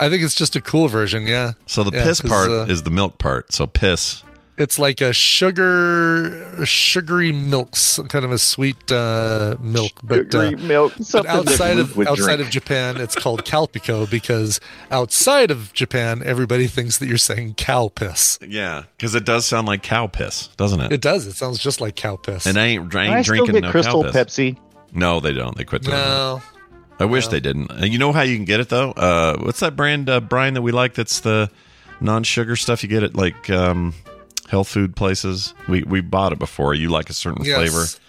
I 0.00 0.08
think 0.08 0.22
it's 0.22 0.34
just 0.34 0.56
a 0.56 0.60
cool 0.60 0.88
version. 0.88 1.26
Yeah. 1.26 1.52
So 1.66 1.84
the 1.84 1.96
Yeah, 1.96 2.04
piss 2.04 2.20
'cause, 2.20 2.30
part 2.30 2.50
uh, 2.50 2.66
is 2.68 2.82
the 2.82 2.90
milk 2.90 3.18
part. 3.18 3.52
So 3.52 3.66
piss. 3.66 4.22
It's 4.56 4.78
like 4.78 5.00
a 5.00 5.12
sugar, 5.12 6.64
sugary 6.64 7.32
milk, 7.32 7.74
some 7.74 8.06
kind 8.06 8.24
of 8.24 8.30
a 8.30 8.38
sweet 8.38 8.90
uh, 8.92 9.56
milk. 9.60 9.92
But, 10.04 10.32
uh, 10.32 10.52
milk. 10.52 10.92
but 11.12 11.26
outside 11.26 11.78
of 11.78 11.98
outside 11.98 12.36
drink. 12.36 12.40
of 12.40 12.50
Japan, 12.50 13.00
it's 13.00 13.16
called 13.16 13.44
calpico 13.44 14.08
because 14.08 14.60
outside 14.92 15.50
of 15.50 15.72
Japan, 15.72 16.22
everybody 16.24 16.68
thinks 16.68 16.98
that 16.98 17.06
you're 17.08 17.18
saying 17.18 17.54
cow 17.54 17.88
piss. 17.88 18.38
Yeah, 18.46 18.84
because 18.96 19.16
it 19.16 19.24
does 19.24 19.44
sound 19.44 19.66
like 19.66 19.82
cow 19.82 20.06
piss, 20.06 20.46
doesn't 20.56 20.80
it? 20.80 20.92
It 20.92 21.00
does. 21.00 21.26
It 21.26 21.34
sounds 21.34 21.58
just 21.58 21.80
like 21.80 21.96
cow 21.96 22.14
piss. 22.16 22.46
and 22.46 22.56
I 22.56 22.66
ain't, 22.66 22.94
I 22.94 23.02
ain't 23.02 23.10
Can 23.10 23.18
I 23.18 23.22
still 23.22 23.34
drinking 23.34 23.54
get 23.54 23.62
no 23.64 23.70
Crystal 23.72 24.04
cow 24.04 24.12
piss. 24.12 24.36
Pepsi? 24.36 24.56
No, 24.92 25.18
they 25.18 25.32
don't. 25.32 25.56
They 25.56 25.64
quit 25.64 25.82
doing 25.82 25.96
that. 25.96 26.06
no, 26.06 26.42
I 27.00 27.06
wish 27.06 27.26
they 27.26 27.40
didn't. 27.40 27.72
Uh, 27.72 27.86
You 27.86 27.98
know 27.98 28.12
how 28.12 28.22
you 28.22 28.36
can 28.36 28.44
get 28.44 28.60
it 28.60 28.68
though? 28.68 28.92
Uh, 28.92 29.36
what's 29.38 29.58
that 29.58 29.74
brand, 29.74 30.08
uh, 30.08 30.20
Brian, 30.20 30.54
that 30.54 30.62
we 30.62 30.70
like? 30.70 30.94
That's 30.94 31.18
the 31.18 31.50
non-sugar 32.00 32.54
stuff. 32.54 32.84
You 32.84 32.88
get 32.88 33.02
it 33.02 33.16
like 33.16 33.50
um, 33.50 33.94
health 34.48 34.68
food 34.68 34.94
places. 34.96 35.54
We 35.68 35.82
we 35.82 36.00
bought 36.00 36.32
it 36.32 36.38
before. 36.38 36.74
You 36.74 36.88
like 36.90 37.10
a 37.10 37.14
certain 37.14 37.44
Yes. 37.44 37.56
flavor. 37.56 37.82
Is 37.82 38.00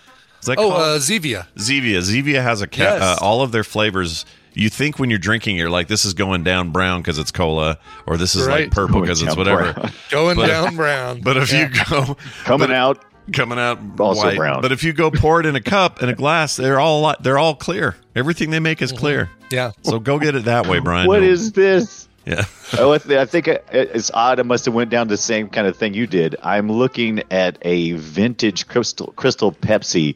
that 0.48 0.58
Oh, 0.60 0.70
called? 0.70 0.82
uh, 0.82 0.98
Zevia. 1.00 1.48
Zevia. 1.58 2.00
Zevia 2.00 2.44
has 2.44 2.62
a 2.62 2.68
ca- 2.68 2.84
Yes. 2.84 3.02
uh, 3.02 3.18
all 3.22 3.42
of 3.42 3.52
their 3.52 3.64
flavors. 3.64 4.26
You 4.54 4.70
think 4.70 5.00
when 5.00 5.10
you're 5.10 5.20
drinking, 5.20 5.58
you're 5.58 5.70
like, 5.70 5.88
this 5.88 6.06
is 6.06 6.14
going 6.14 6.44
down 6.44 6.70
brown 6.70 7.02
because 7.02 7.18
it's 7.18 7.32
cola, 7.32 7.78
or 8.06 8.16
this 8.16 8.36
is 8.36 8.48
like 8.48 8.72
purple 8.72 9.02
because 9.02 9.22
it's 9.22 9.36
whatever. 9.36 9.74
brown. 9.74 9.92
Going 10.12 10.36
But- 10.38 10.48
down 10.48 10.76
brown. 10.76 11.22
But 11.22 11.36
if 11.38 11.52
you 11.52 11.68
go 11.90 12.16
Coming 12.46 12.68
but- 12.70 12.72
out. 12.76 13.04
coming 13.34 13.58
out 13.60 13.80
Also 14.00 14.22
white. 14.28 14.38
brown. 14.38 14.62
But 14.62 14.72
if 14.72 14.84
you 14.84 14.94
go 14.94 15.10
pour 15.12 15.40
it 15.40 15.46
in 15.48 15.56
a 15.56 15.62
cup 15.62 16.02
in 16.04 16.10
a 16.10 16.14
glass, 16.14 16.56
they're 16.56 16.80
all 16.80 17.14
they're 17.22 17.40
all 17.40 17.56
clear. 17.56 17.96
Everything 18.16 18.52
they 18.52 18.60
make 18.60 18.82
is 18.84 18.92
clear. 18.92 19.30
yeah. 19.52 19.72
So 19.82 20.00
go 20.00 20.20
get 20.20 20.36
it 20.36 20.46
that 20.46 20.68
way, 20.68 20.80
Brian. 20.80 21.08
What 21.08 21.22
No- 21.22 21.28
is 21.28 21.52
this? 21.54 22.08
Yeah. 22.26 22.46
Oh, 22.80 22.92
I 22.94 22.98
th- 22.98 23.20
I 23.20 23.26
think 23.26 23.48
it- 23.48 23.66
it's 23.72 24.10
odd. 24.14 24.40
I 24.40 24.44
must 24.44 24.66
have 24.66 24.74
went 24.74 24.90
down 24.90 25.08
the 25.08 25.18
same 25.18 25.48
kind 25.50 25.68
of 25.68 25.78
thing 25.78 25.94
you 25.94 26.08
did. 26.08 26.36
I'm 26.42 26.72
looking 26.72 27.22
at 27.32 27.58
a 27.62 27.92
vintage 27.94 28.68
crystal 28.68 29.14
crystal 29.16 29.52
Pepsi, 29.52 30.16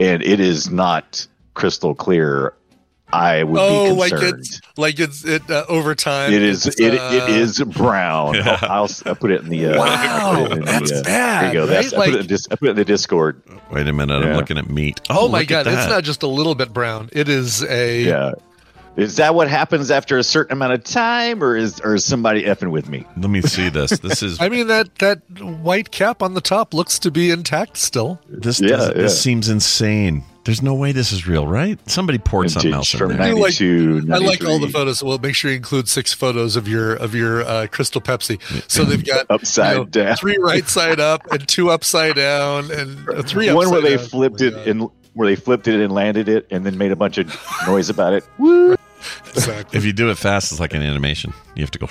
and 0.00 0.22
it 0.22 0.40
is 0.40 0.70
not 0.70 1.26
crystal 1.54 1.94
clear. 1.94 2.54
I 3.12 3.44
would 3.44 3.60
Oh, 3.60 3.84
be 3.84 3.92
like 3.92 4.10
concerned. 4.10 4.38
it's 4.40 4.60
like 4.76 4.98
it's 4.98 5.24
it 5.24 5.48
uh, 5.48 5.64
over 5.68 5.94
time. 5.94 6.32
It 6.32 6.42
is. 6.42 6.66
it's, 6.66 6.80
It, 6.80 6.98
uh, 6.98 7.10
it 7.12 7.28
is 7.30 7.60
brown. 7.62 8.34
Yeah. 8.44 8.58
I'll, 8.62 8.70
I'll, 8.84 8.88
I'll 9.06 9.14
put 9.14 9.30
it 9.30 9.42
in 9.42 9.50
the. 9.50 9.66
Uh, 9.66 9.78
Wow, 9.78 9.86
I'll 9.86 10.42
put 10.48 10.52
it 10.52 10.58
in 10.58 10.64
that's 10.64 10.90
uh, 10.92 11.02
bad, 11.04 11.40
There 11.42 11.48
you 11.48 11.54
go. 11.60 11.66
That's, 11.66 11.92
right? 11.92 12.00
I, 12.00 12.06
put 12.10 12.14
it 12.24 12.30
in 12.30 12.38
I 12.50 12.56
put 12.56 12.68
it 12.68 12.70
in 12.70 12.76
the 12.76 12.84
Discord. 12.84 13.40
Wait 13.70 13.86
a 13.86 13.92
minute. 13.92 14.14
I'm 14.24 14.34
looking 14.34 14.58
at 14.58 14.68
meat. 14.68 15.00
Oh, 15.10 15.28
my 15.28 15.44
god, 15.44 15.66
it's 15.68 15.88
not 15.88 16.02
just 16.02 16.22
a 16.24 16.26
little 16.26 16.54
bit 16.56 16.72
brown. 16.72 17.08
It 17.12 17.28
is 17.28 17.62
a 17.62 18.02
Yeah. 18.02 18.32
Is 18.96 19.16
that 19.16 19.34
what 19.34 19.48
happens 19.48 19.90
after 19.90 20.18
a 20.18 20.22
certain 20.22 20.52
amount 20.52 20.72
of 20.74 20.84
time, 20.84 21.42
or 21.42 21.56
is 21.56 21.80
or 21.80 21.96
is 21.96 22.04
somebody 22.04 22.44
effing 22.44 22.70
with 22.70 22.88
me? 22.88 23.04
Let 23.16 23.28
me 23.30 23.42
see 23.42 23.68
this. 23.68 23.90
This 23.98 24.22
is 24.22 24.40
I 24.40 24.48
mean 24.48 24.68
that 24.68 24.94
that 25.00 25.18
white 25.40 25.90
cap 25.90 26.22
on 26.22 26.34
the 26.34 26.40
top 26.40 26.72
looks 26.72 26.98
to 27.00 27.10
be 27.10 27.30
intact 27.30 27.76
still. 27.76 28.20
this. 28.28 28.60
Yeah, 28.60 28.68
does, 28.68 28.88
yeah. 28.88 28.94
This 28.94 29.20
seems 29.20 29.48
insane. 29.48 30.22
There's 30.44 30.60
no 30.62 30.74
way 30.74 30.92
this 30.92 31.10
is 31.10 31.26
real, 31.26 31.48
right? 31.48 31.78
Somebody 31.90 32.18
poured 32.18 32.50
something 32.50 32.72
else 32.74 32.92
Vintage 32.92 33.00
in 33.00 33.16
from 33.16 33.16
there. 33.16 33.26
I 33.28 33.32
like- 33.32 33.58
92, 33.60 34.08
I 34.12 34.18
like 34.18 34.44
all 34.44 34.58
the 34.58 34.68
photos. 34.68 35.02
Well, 35.02 35.16
make 35.18 35.34
sure 35.34 35.50
you 35.50 35.56
include 35.56 35.88
six 35.88 36.12
photos 36.12 36.54
of 36.54 36.68
your 36.68 36.94
of 36.94 37.14
your 37.14 37.42
uh, 37.42 37.66
Crystal 37.68 38.00
Pepsi. 38.00 38.38
So 38.70 38.84
they've 38.84 39.04
got 39.04 39.26
Upside 39.30 39.90
down. 39.90 40.16
three 40.16 40.36
right 40.38 40.68
side 40.68 41.00
up, 41.00 41.22
and 41.32 41.48
two 41.48 41.70
upside 41.70 42.14
down, 42.16 42.70
and 42.70 43.08
uh, 43.08 43.22
three. 43.22 43.50
One 43.52 43.70
where 43.70 43.80
they 43.80 43.96
down. 43.96 44.06
flipped 44.06 44.42
Oh 44.42 44.44
it 44.44 44.50
God. 44.54 44.68
and 44.68 44.90
where 45.14 45.26
they 45.28 45.36
flipped 45.36 45.66
it 45.66 45.80
and 45.80 45.92
landed 45.92 46.28
it, 46.28 46.46
and 46.50 46.66
then 46.66 46.76
made 46.76 46.92
a 46.92 46.96
bunch 46.96 47.16
of 47.18 47.34
noise 47.66 47.88
about 47.88 48.12
it. 48.12 48.24
Exactly. 49.28 49.76
If 49.76 49.84
you 49.84 49.92
do 49.92 50.10
it 50.10 50.18
fast, 50.18 50.52
it's 50.52 50.60
like 50.60 50.74
an 50.74 50.82
animation. 50.82 51.32
You 51.54 51.62
have 51.62 51.70
to 51.72 51.78
go. 51.78 51.88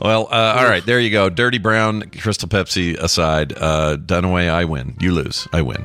Well, 0.00 0.28
uh, 0.30 0.56
all 0.58 0.64
right, 0.64 0.84
there 0.86 1.00
you 1.00 1.10
go. 1.10 1.28
Dirty 1.28 1.58
Brown, 1.58 2.02
Crystal 2.10 2.48
Pepsi 2.48 2.96
aside, 2.96 3.52
uh, 3.56 3.96
Dunaway, 3.96 4.48
I 4.48 4.64
win. 4.64 4.96
You 5.00 5.12
lose. 5.12 5.48
I 5.52 5.62
win. 5.62 5.84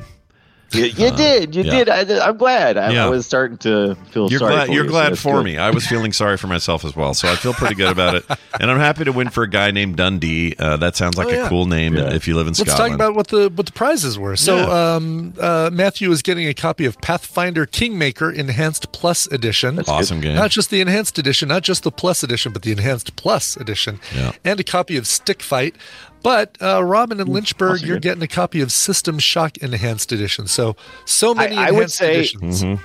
You, 0.70 0.84
you 0.84 1.10
did. 1.12 1.54
You 1.54 1.62
yeah. 1.62 1.84
did. 1.84 1.88
I, 1.88 2.28
I'm 2.28 2.36
glad. 2.36 2.76
I, 2.76 2.90
Yeah. 2.92 3.06
I 3.06 3.08
was 3.08 3.24
starting 3.24 3.56
to 3.58 3.94
feel 4.10 4.30
You're 4.30 4.38
sorry. 4.38 4.52
glad. 4.52 4.66
for 4.66 4.72
You're 4.74 4.84
you, 4.84 4.90
glad 4.90 5.10
that's 5.12 5.22
for 5.22 5.36
good. 5.36 5.44
me. 5.44 5.56
I 5.56 5.70
was 5.70 5.86
feeling 5.86 6.12
sorry 6.12 6.36
for 6.36 6.46
myself 6.46 6.84
as 6.84 6.94
well, 6.94 7.14
so 7.14 7.26
I 7.26 7.36
feel 7.36 7.54
pretty 7.54 7.74
good 7.74 7.90
about 7.90 8.16
it. 8.16 8.24
And 8.60 8.72
I'm 8.72 8.78
happy 8.78 9.04
to 9.04 9.12
win 9.12 9.28
for 9.30 9.44
a 9.44 9.48
guy 9.48 9.70
named 9.70 9.96
Dundee. 9.98 10.54
Uh, 10.58 10.76
that 10.78 10.96
sounds 10.96 11.16
like 11.16 11.28
Oh, 11.28 11.44
a 11.44 11.48
cool 11.48 11.66
name 11.66 11.94
Yeah. 11.94 12.12
if 12.12 12.26
you 12.26 12.34
live 12.34 12.48
in 12.48 12.54
Scotland. 12.54 12.68
Let's 12.68 12.76
Scotland. 12.76 12.98
talk 12.98 13.06
about 13.08 13.14
what 13.14 13.28
the 13.28 13.56
what 13.56 13.66
the 13.66 13.72
prizes 13.72 14.18
were. 14.18 14.34
So, 14.36 14.56
Yeah. 14.56 14.94
um, 14.96 15.34
uh, 15.40 15.70
Matthew 15.72 16.10
is 16.10 16.22
getting 16.22 16.48
a 16.48 16.54
copy 16.54 16.84
of 16.84 17.00
Pathfinder 17.00 17.66
Kingmaker 17.66 18.30
Enhanced 18.32 18.90
Plus 18.90 19.26
Edition. 19.28 19.76
That's 19.76 19.88
awesome 19.88 20.20
game. 20.20 20.34
Not 20.34 20.50
just 20.50 20.70
the 20.70 20.80
enhanced 20.80 21.18
edition, 21.18 21.48
not 21.48 21.62
just 21.62 21.84
the 21.84 21.92
plus 21.92 22.22
edition, 22.24 22.52
but 22.52 22.62
the 22.62 22.72
enhanced 22.72 23.14
plus 23.14 23.56
edition, 23.56 24.00
Yeah. 24.14 24.32
and 24.44 24.58
a 24.58 24.64
copy 24.64 24.96
of 24.96 25.06
Stick 25.06 25.40
Fight. 25.40 25.76
But 26.22 26.56
uh, 26.60 26.82
Robin 26.84 27.20
and 27.20 27.28
Lynchburg, 27.28 27.82
you're 27.82 27.98
getting 28.00 28.22
a 28.22 28.28
copy 28.28 28.60
of 28.60 28.72
System 28.72 29.18
Shock 29.18 29.58
Enhanced 29.58 30.12
Edition. 30.12 30.46
So, 30.48 30.76
so 31.04 31.34
many 31.34 31.56
I 31.56 31.66
would 31.70 31.74
enhanced 31.74 31.96
say- 31.96 32.14
editions. 32.18 32.62
Mm-hmm. 32.62 32.84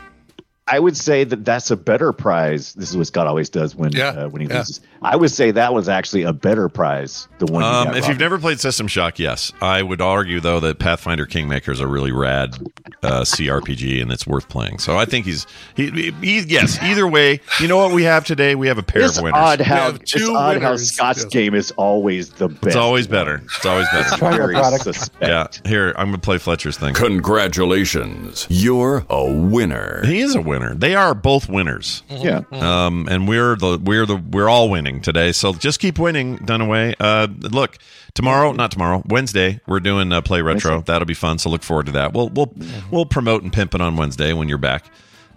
I 0.68 0.80
would 0.80 0.96
say 0.96 1.26
that 1.26 1.44
that's 1.44 1.72
a 1.72 1.76
better 1.76 2.14
prize. 2.14 2.74
This 2.74 2.90
is 2.90 2.96
what 2.96 3.08
Scott 3.08 3.28
always 3.28 3.50
does 3.50 3.76
when 3.76 3.92
Yeah, 3.92 4.08
uh, 4.10 4.30
when 4.30 4.42
he 4.42 4.48
yeah. 4.48 4.60
loses. 4.60 4.80
I 5.02 5.18
would 5.18 5.32
say 5.32 5.52
that 5.52 5.74
was 5.74 5.90
actually 5.90 6.24
a 6.24 6.32
better 6.32 6.70
prize. 6.70 7.28
The 7.40 7.48
one. 7.48 7.62
you 7.64 7.68
Um, 7.68 7.86
got, 7.86 7.98
if 7.98 8.04
Robin. 8.04 8.10
you've 8.12 8.20
never 8.22 8.40
played 8.40 8.60
System 8.62 8.88
Shock, 8.88 9.20
yes, 9.20 9.52
I 9.62 9.84
would 9.84 10.00
argue 10.00 10.40
though 10.40 10.62
that 10.62 10.80
Pathfinder 10.80 11.26
Kingmaker 11.26 11.72
is 11.74 11.82
a 11.82 11.88
really 11.88 12.14
rad 12.14 12.56
uh, 13.04 13.22
CRPG 13.22 14.02
and 14.02 14.10
it's 14.12 14.26
worth 14.26 14.48
playing. 14.48 14.80
So 14.80 14.98
I 14.98 15.04
think 15.04 15.26
he's 15.26 15.46
he, 15.76 16.12
he 16.22 16.40
yes. 16.42 16.82
Either 16.82 17.08
way, 17.08 17.42
you 17.60 17.68
know 17.68 17.76
what 17.78 17.92
we 17.94 18.04
have 18.04 18.24
today? 18.26 18.56
We 18.56 18.68
have 18.68 18.78
a 18.78 18.84
pair 18.84 19.02
it's 19.02 19.18
of 19.18 19.24
winners. 19.26 19.38
odd 19.38 19.60
how 19.62 19.76
have 19.92 19.96
it's 19.96 20.12
two 20.12 20.34
odd 20.34 20.62
how 20.62 20.78
Scott's 20.78 21.24
yes. 21.24 21.34
game 21.34 21.56
is 21.56 21.72
always 21.72 22.30
the 22.30 22.48
best. 22.48 22.68
It's 22.68 22.76
always 22.78 23.06
better. 23.08 23.42
It's 23.58 23.66
always 23.66 23.88
better. 23.92 24.16
Very 24.38 24.54
product. 24.54 24.86
suspect. 24.86 25.22
yeah. 25.64 25.70
Here, 25.70 25.94
I'm 25.98 26.08
gonna 26.08 26.20
play 26.20 26.38
Fletcher's 26.38 26.78
thing. 26.78 26.94
Congratulations. 26.94 28.48
You're 28.50 29.06
a 29.10 29.30
winner. 29.30 30.02
He 30.06 30.22
is 30.22 30.36
a 30.36 30.42
winner. 30.42 30.53
They 30.60 30.96
are 30.96 31.14
both 31.14 31.50
winners. 31.50 32.04
Yeah. 32.10 32.42
Um, 32.52 33.08
and 33.10 33.28
we're 33.28 33.56
the 33.56 33.78
we're 33.82 34.06
the 34.06 34.16
we're 34.18 34.50
all 34.50 34.70
winning 34.70 35.02
today. 35.02 35.32
So 35.32 35.54
just 35.54 35.80
keep 35.80 35.98
winning, 36.00 36.38
Dunaway. 36.40 36.96
Uh, 37.00 37.28
look, 37.50 37.78
tomorrow, 38.14 38.52
not 38.52 38.72
tomorrow, 38.72 39.04
Wednesday, 39.08 39.60
we're 39.68 39.80
doing 39.80 40.12
uh, 40.12 40.22
play 40.22 40.42
retro. 40.42 40.82
That'll 40.82 41.06
be 41.06 41.14
fun. 41.14 41.38
So 41.40 41.50
look 41.50 41.64
forward 41.64 41.88
to 41.88 41.92
that. 41.94 42.14
We'll 42.14 42.30
we'll 42.30 42.54
we'll 42.92 43.06
promote 43.06 43.44
and 43.44 43.52
pimp 43.52 43.74
it 43.76 43.82
on 43.82 43.98
Wednesday 43.98 44.34
when 44.34 44.50
you're 44.50 44.58
back. 44.58 44.86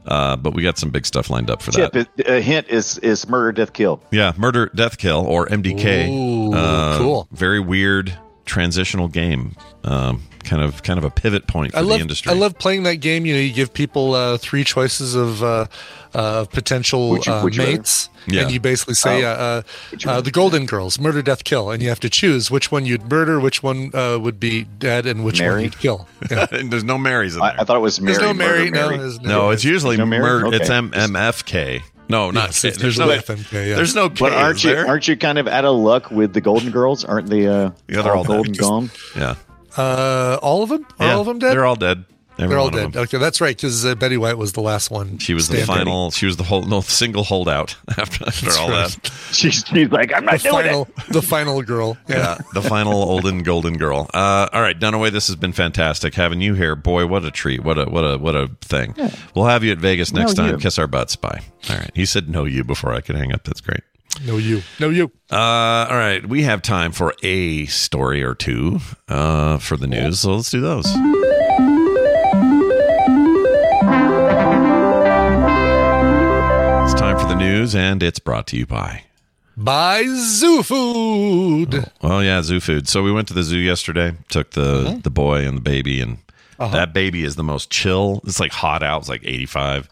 Uh, 0.07 0.37
but 0.37 0.55
we 0.55 0.63
got 0.63 0.79
some 0.79 0.91
big 0.91 1.05
stuff 1.05 1.31
lined 1.31 1.51
up 1.51 1.61
for 1.61 1.73
Chip, 1.73 1.93
that. 1.93 2.09
it, 2.17 2.29
a 2.29 2.41
hint 2.41 2.69
is 2.69 2.97
is 2.99 3.29
murder, 3.29 3.51
death, 3.51 3.73
kill. 3.73 4.01
Yeah, 4.13 4.35
murder, 4.37 4.71
death, 4.73 4.99
kill, 4.99 5.27
or 5.27 5.47
MDK. 5.49 6.09
Ooh, 6.09 6.55
Uh, 6.55 6.99
cool. 6.99 7.29
Very 7.33 7.59
weird 7.59 8.17
transitional 8.45 9.09
game. 9.09 9.57
Um, 9.83 10.23
kind 10.47 10.63
of 10.63 10.83
kind 10.83 10.99
of 10.99 11.05
a 11.05 11.11
pivot 11.11 11.47
point 11.47 11.73
for 11.73 11.79
I 11.79 11.83
love 11.83 11.99
the 11.99 12.03
industry. 12.03 12.33
I 12.33 12.35
love 12.35 12.59
playing 12.59 12.85
that 12.85 12.97
game. 12.97 13.27
You 13.27 13.35
know, 13.35 13.41
you 13.41 13.53
give 13.53 13.73
people 13.75 14.15
uh, 14.15 14.39
three 14.39 14.65
choices 14.65 15.15
of 15.15 15.43
uh, 15.43 15.67
uh, 16.15 16.45
potential 16.47 17.11
Would 17.11 17.27
you- 17.27 17.33
uh, 17.33 17.43
would 17.45 17.57
mates, 17.59 18.09
Yeah. 18.27 18.43
and 18.43 18.51
you 18.51 18.59
basically 18.61 18.95
say 18.95 19.25
Oh. 19.25 19.29
uh, 19.29 19.63
uh, 20.07 20.11
uh, 20.11 20.21
the 20.23 20.31
Golden 20.31 20.65
Girls, 20.65 20.99
murder, 20.99 21.21
death, 21.21 21.45
kill, 21.45 21.71
and 21.71 21.83
you 21.83 21.89
have 21.91 22.01
to 22.01 22.09
choose 22.09 22.51
which 22.51 22.73
one 22.73 22.87
you'd 22.87 23.11
murder, 23.11 23.39
which 23.39 23.63
one 23.63 23.91
uh, 23.95 24.19
would 24.19 24.41
be 24.41 24.65
dead, 24.65 25.05
and 25.07 25.25
which 25.25 25.41
one 25.43 25.61
you'd 25.63 25.79
kill. 25.79 26.09
Yeah. 26.31 26.47
And 26.53 26.73
There's 26.73 26.85
no 26.85 26.97
Marys 26.97 27.35
in 27.35 27.41
there. 27.41 27.51
I, 27.51 27.61
I 27.61 27.65
thought 27.65 27.77
it 27.77 27.81
was 27.81 28.01
Mary. 28.01 28.17
There's 28.17 28.27
no 28.27 28.33
murder, 28.35 28.55
Mary. 28.59 28.71
No, 28.71 28.87
Mary. 28.89 28.99
there's 28.99 29.21
no, 29.21 29.51
it's 29.51 29.65
usually 29.65 29.97
No 29.99 30.07
Mary? 30.07 30.23
murder. 30.23 30.55
It's 30.57 30.71
Okay. 30.71 30.75
M- 30.77 30.91
MFK. 30.93 31.83
No, 32.09 32.31
not 32.31 32.51
Yes, 32.51 32.63
K. 32.63 32.71
There's 32.71 32.99
no. 33.01 33.09
FMK, 33.09 33.53
yeah. 33.69 33.75
There's 33.75 33.97
no 33.97 34.09
K. 34.09 34.15
But 34.21 34.33
aren't 34.33 34.63
you 34.63 34.71
there? 34.71 34.87
aren't 34.87 35.09
you 35.09 35.17
kind 35.17 35.39
of 35.39 35.49
out 35.49 35.65
of 35.65 35.77
luck 35.77 36.09
with 36.13 36.33
the 36.35 36.41
Golden 36.41 36.71
Girls? 36.71 37.05
Aren't 37.05 37.29
they? 37.29 37.49
Uh, 37.49 37.71
Yeah, 37.89 38.03
they're 38.03 38.15
all 38.15 38.23
dead. 38.23 38.29
golden 38.29 38.55
Just- 38.55 38.61
gone. 38.61 38.91
Yeah. 39.17 39.35
Uh, 39.77 40.39
all 40.43 40.63
of 40.63 40.69
them? 40.69 40.87
Are 40.99 41.07
yeah. 41.07 41.13
all 41.15 41.21
of 41.21 41.27
them 41.27 41.39
dead? 41.39 41.53
They're 41.53 41.67
all 41.67 41.77
dead. 41.77 42.05
Every 42.39 42.49
They're 42.51 42.59
all 42.59 42.69
dead. 42.69 42.95
Okay, 42.95 43.17
that's 43.17 43.41
right. 43.41 43.57
Because 43.57 43.87
uh, 43.87 43.95
Betty 43.95 44.19
White 44.19 44.37
was 44.37 44.53
the 44.53 44.61
last 44.61 44.91
one. 44.91 45.17
She 45.17 45.33
was 45.33 45.49
the 45.49 45.63
standing. 45.63 45.75
final. 45.87 46.11
She 46.11 46.27
was 46.27 46.37
the 46.37 46.43
whole 46.43 46.65
no 46.65 46.83
single 46.83 47.25
holdout 47.25 47.77
after, 47.97 48.27
after 48.27 48.51
all 48.61 48.69
right. 48.69 48.91
that. 48.91 49.11
She's, 49.33 49.65
she's 49.67 49.91
like, 49.91 50.13
I'm 50.15 50.27
The 50.27 50.33
not 50.33 50.41
doing 50.41 50.53
final, 50.55 50.83
it. 50.99 51.13
the 51.15 51.23
final 51.23 51.63
girl. 51.63 51.97
Yeah, 52.09 52.37
the 52.53 52.61
final 52.61 52.93
olden 53.11 53.43
golden 53.43 53.79
girl. 53.79 54.11
Uh, 54.13 54.49
all 54.53 54.61
right, 54.61 54.79
Dunaway, 54.79 55.13
this 55.13 55.29
has 55.29 55.37
been 55.37 55.53
fantastic 55.55 56.15
having 56.15 56.43
you 56.43 56.53
here. 56.53 56.77
Boy, 56.77 57.07
what 57.07 57.25
a 57.25 57.31
treat! 57.31 57.65
What 57.65 57.79
a 57.79 57.87
what 57.87 58.03
a 58.03 58.19
what 58.19 58.37
a 58.37 58.49
thing. 58.61 58.95
We'll 59.35 59.47
have 59.47 59.65
you 59.65 59.73
at 59.73 59.79
Vegas 59.79 60.13
next 60.13 60.37
No, 60.37 60.45
time. 60.45 60.53
you. 60.53 60.59
Kiss 60.59 60.79
our 60.79 60.87
butts. 60.87 61.17
Bye. 61.17 61.41
All 61.71 61.77
right. 61.79 61.91
He 61.95 62.05
said 62.05 62.29
no 62.29 62.45
you 62.45 62.65
before 62.65 62.93
I 62.93 63.01
could 63.01 63.17
hang 63.17 63.33
up. 63.33 63.45
That's 63.45 63.63
great. 63.63 63.81
No, 64.25 64.39
you. 64.39 64.63
No, 64.81 64.89
you. 64.89 65.11
Uh, 65.31 65.37
all 65.37 65.97
right, 65.97 66.25
we 66.27 66.43
have 66.43 66.63
time 66.63 66.93
for 66.93 67.15
a 67.23 67.67
story 67.67 68.23
or 68.23 68.35
two 68.35 68.81
uh, 69.09 69.59
for 69.59 69.77
the 69.77 69.87
news, 69.87 70.21
so 70.21 70.35
let's 70.37 70.51
do 70.51 70.61
those. 70.61 70.87
It's 76.85 76.95
time 76.95 77.19
for 77.19 77.27
the 77.27 77.35
news, 77.35 77.75
and 77.75 78.03
it's 78.03 78.19
brought 78.19 78.47
to 78.49 78.57
you 78.57 78.67
by. 78.67 79.03
By 79.57 80.05
Zoo 80.07 80.63
Food. 80.63 81.91
Oh 82.03 82.21
yeah, 82.21 82.43
zoo 82.43 82.61
food. 82.61 82.89
So 82.89 83.03
we 83.03 83.11
went 83.11 83.27
to 83.29 83.35
the 83.35 83.43
zoo 83.43 83.59
yesterday. 83.59 84.15
Took 84.29 84.51
the 84.53 85.01
the 85.03 85.11
boy 85.11 85.47
and 85.47 85.57
the 85.57 85.61
baby, 85.63 86.01
and 86.01 86.19
that 86.59 86.93
baby 86.93 87.25
is 87.25 87.37
the 87.37 87.43
most 87.43 87.71
chill. 87.71 88.21
It's 88.25 88.39
like 88.39 88.53
hot 88.53 88.83
out. 88.83 89.01
It's 89.01 89.09
like 89.09 89.25
eighty 89.25 89.47
five. 89.47 89.89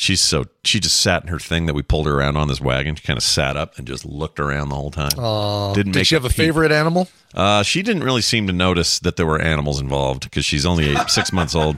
She's 0.00 0.20
so 0.20 0.44
she 0.64 0.78
just 0.78 1.00
sat 1.00 1.22
in 1.22 1.28
her 1.28 1.40
thing 1.40 1.66
that 1.66 1.74
we 1.74 1.82
pulled 1.82 2.06
her 2.06 2.14
around 2.20 2.36
on 2.36 2.46
this 2.46 2.60
wagon. 2.60 2.94
She 2.94 3.04
kind 3.04 3.16
of 3.16 3.22
sat 3.24 3.56
up 3.56 3.76
and 3.78 3.86
just 3.86 4.04
looked 4.04 4.38
around 4.38 4.68
the 4.68 4.76
whole 4.76 4.92
time. 4.92 5.10
Aw. 5.18 5.74
Didn't 5.74 5.92
Did 5.92 5.98
make 5.98 6.06
she 6.06 6.14
have 6.14 6.24
a 6.24 6.28
peep. 6.28 6.36
favorite 6.36 6.70
animal? 6.70 7.08
Uh, 7.34 7.64
she 7.64 7.82
didn't 7.82 8.04
really 8.04 8.22
seem 8.22 8.46
to 8.46 8.52
notice 8.52 9.00
that 9.00 9.16
there 9.16 9.26
were 9.26 9.40
animals 9.40 9.80
involved 9.80 10.22
because 10.22 10.44
she's 10.44 10.64
only 10.64 10.88
eight, 10.90 11.10
six 11.10 11.32
months 11.32 11.54
old. 11.56 11.76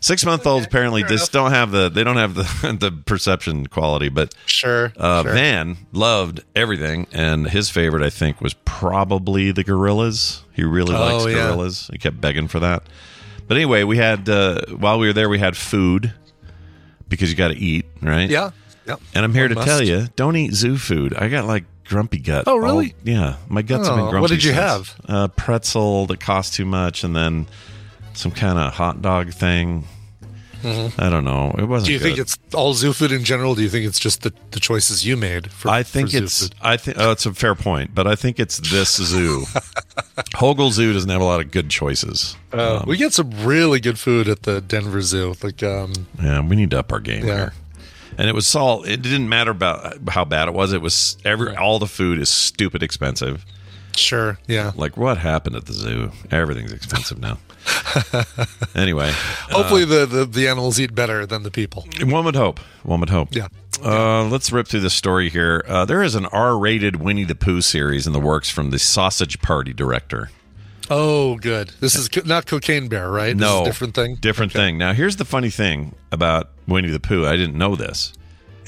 Six 0.00 0.24
month 0.26 0.44
olds 0.48 0.66
apparently 0.66 1.04
just 1.04 1.30
don't 1.30 1.52
have 1.52 1.70
the 1.70 1.88
they 1.88 2.02
don't 2.02 2.16
have 2.16 2.34
the 2.34 2.42
the 2.80 2.90
perception 3.06 3.68
quality, 3.68 4.08
but 4.08 4.34
Sure. 4.46 4.92
uh, 4.96 5.22
sure. 5.22 5.32
Van 5.32 5.76
loved 5.92 6.42
everything, 6.56 7.06
and 7.12 7.48
his 7.48 7.70
favorite, 7.70 8.02
I 8.02 8.10
think, 8.10 8.40
was 8.40 8.54
probably 8.64 9.52
the 9.52 9.62
gorillas. 9.62 10.42
He 10.52 10.64
really 10.64 10.94
likes 10.94 11.22
Oh, 11.22 11.28
yeah. 11.28 11.36
gorillas. 11.46 11.88
He 11.92 11.98
kept 11.98 12.20
begging 12.20 12.48
for 12.48 12.58
that. 12.58 12.82
But 13.46 13.56
anyway, 13.56 13.84
we 13.84 13.98
had 13.98 14.28
uh, 14.28 14.62
while 14.76 14.98
we 14.98 15.06
were 15.06 15.12
there, 15.12 15.28
we 15.28 15.38
had 15.38 15.56
food 15.56 16.12
because 17.16 17.30
you 17.30 17.36
got 17.36 17.48
to 17.48 17.56
eat, 17.58 17.84
right? 18.00 18.28
Yeah. 18.28 18.50
Yeah. 18.86 18.96
And 19.14 19.24
I'm 19.24 19.32
here 19.32 19.48
One 19.48 19.56
to 19.58 19.64
tell 19.64 19.82
you, 19.82 20.08
don't 20.16 20.34
eat 20.36 20.52
zoo 20.54 20.76
food. 20.76 21.14
I 21.14 21.28
got 21.28 21.46
like 21.46 21.64
grumpy 21.84 22.18
gut. 22.18 22.44
Oh, 22.48 22.56
really? 22.56 22.92
all- 22.92 22.98
yeah, 23.04 23.36
my 23.48 23.62
guts 23.62 23.86
have 23.86 23.96
been 23.96 24.06
Oh, 24.06 24.10
grumpy. 24.10 24.22
what 24.22 24.30
did 24.30 24.42
you 24.42 24.52
since. 24.52 24.60
have? 24.60 24.96
Uh, 25.08 25.28
pretzel 25.28 26.06
that 26.06 26.18
cost 26.20 26.54
too 26.54 26.64
much, 26.64 27.04
and 27.04 27.14
then 27.14 27.46
some 28.14 28.32
kind 28.32 28.58
of 28.58 28.72
hot 28.74 29.00
dog 29.00 29.32
thing. 29.32 29.84
I 30.64 31.08
don't 31.10 31.24
know. 31.24 31.54
It 31.58 31.64
wasn't. 31.64 31.68
Mm-hmm. 31.68 31.84
Do 31.84 31.92
you 31.92 31.98
think 31.98 32.18
it's 32.18 32.38
all 32.54 32.74
zoo 32.74 32.92
food 32.92 33.12
in 33.12 33.24
general? 33.24 33.54
Do 33.54 33.62
you 33.62 33.68
think 33.68 33.86
it's 33.86 33.98
just 33.98 34.22
the, 34.22 34.32
the 34.52 34.60
choices 34.60 35.04
you 35.06 35.16
made? 35.16 35.50
For, 35.50 35.68
I 35.68 35.82
think 35.82 36.14
it's. 36.14 36.50
I 36.60 36.76
think. 36.76 36.96
Oh, 37.00 37.10
it's 37.10 37.26
a 37.26 37.34
fair 37.34 37.54
point, 37.54 37.94
but 37.94 38.06
I 38.06 38.14
think 38.14 38.38
it's 38.38 38.58
this 38.70 38.94
zoo. 38.96 39.44
Hogle 40.34 40.70
Zoo 40.70 40.92
doesn't 40.92 41.10
have 41.10 41.20
a 41.20 41.24
lot 41.24 41.40
of 41.40 41.50
good 41.50 41.70
choices. 41.70 42.36
Uh, 42.52 42.82
we 42.86 42.96
get 42.96 43.12
some 43.12 43.30
really 43.44 43.80
good 43.80 43.98
food 43.98 44.28
at 44.28 44.42
the 44.42 44.60
Denver 44.60 45.00
Zoo. 45.02 45.34
Like, 45.42 45.62
um, 45.62 45.92
Yeah, 46.22 46.40
we 46.46 46.56
need 46.56 46.70
to 46.70 46.78
up 46.78 46.92
our 46.92 47.00
game 47.00 47.24
Yeah. 47.26 47.36
here. 47.36 47.52
And 48.18 48.28
it 48.28 48.34
was 48.34 48.54
all. 48.54 48.82
It 48.84 49.00
didn't 49.02 49.28
matter 49.28 49.50
about 49.50 50.08
how 50.10 50.24
bad 50.26 50.46
it 50.48 50.54
was. 50.54 50.72
It 50.72 50.82
was 50.82 51.16
every. 51.24 51.56
All 51.56 51.78
the 51.78 51.86
food 51.86 52.18
is 52.18 52.28
stupid 52.28 52.82
expensive. 52.82 53.44
sure, 53.96 54.38
yeah. 54.46 54.72
Like 54.76 54.96
what 54.98 55.16
happened 55.18 55.56
at 55.56 55.64
the 55.66 55.72
zoo? 55.72 56.12
Everything's 56.30 56.72
expensive 56.72 57.18
now. 57.18 57.38
anyway, 58.74 59.12
Hopefully, 59.50 59.84
the, 59.84 60.06
the 60.06 60.24
the 60.24 60.48
animals 60.48 60.80
eat 60.80 60.94
better 60.94 61.26
than 61.26 61.42
the 61.42 61.50
people. 61.50 61.86
one 62.02 62.24
would 62.24 62.36
hope. 62.36 62.58
One 62.82 63.00
would 63.00 63.10
hope. 63.10 63.28
Yeah. 63.34 63.48
Uh, 63.82 64.24
let's 64.28 64.52
rip 64.52 64.68
through 64.68 64.80
this 64.80 64.94
story 64.94 65.28
here. 65.28 65.64
Uh, 65.66 65.84
there 65.84 66.02
is 66.02 66.14
an 66.14 66.26
R-rated 66.26 66.96
Winnie 66.96 67.24
the 67.24 67.34
Pooh 67.34 67.60
series 67.60 68.06
in 68.06 68.12
the 68.12 68.20
works 68.20 68.48
from 68.48 68.70
the 68.70 68.78
Sausage 68.78 69.40
Party 69.40 69.72
director. 69.72 70.30
Oh, 70.90 71.36
good. 71.36 71.72
This 71.80 71.94
is 71.94 72.08
co- 72.08 72.22
not 72.24 72.46
Cocaine 72.46 72.88
Bear, 72.88 73.10
right? 73.10 73.36
This 73.36 73.40
no, 73.40 73.56
is 73.56 73.60
a 73.62 73.64
different 73.70 73.94
thing. 73.94 74.16
Different 74.16 74.52
thing. 74.52 74.78
Now, 74.78 74.92
here's 74.92 75.16
the 75.16 75.24
funny 75.24 75.50
thing 75.50 75.94
about 76.10 76.50
Winnie 76.68 76.90
the 76.90 77.00
Pooh. 77.00 77.26
I 77.26 77.36
didn't 77.36 77.56
know 77.56 77.76
this. 77.76 78.12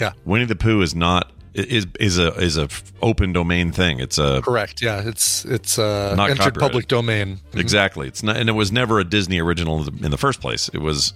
Yeah, 0.01 0.13
Winnie 0.25 0.47
the 0.47 0.57
Pooh 0.57 0.81
is 0.83 0.95
not 0.95 1.31
is 1.55 1.87
is 2.01 2.19
a 2.19 2.33
is 2.35 2.57
a 2.59 2.69
open 3.01 3.33
domain 3.33 3.73
thing. 3.73 4.01
It's 4.01 4.19
a 4.19 4.41
correct. 4.43 4.83
Yeah, 4.83 5.03
it's 5.07 5.45
it's 5.45 5.79
uh, 5.79 6.15
Not 6.17 6.31
entered 6.31 6.55
public 6.59 6.89
domain. 6.89 7.41
exactly. 7.55 8.09
It's 8.09 8.23
not, 8.23 8.37
and 8.37 8.49
it 8.49 8.53
was 8.53 8.73
never 8.73 8.99
a 9.01 9.05
Disney 9.05 9.41
original 9.41 9.87
in 10.05 10.11
the 10.11 10.19
first 10.19 10.41
place. 10.41 10.69
It 10.73 10.79
was 10.81 11.13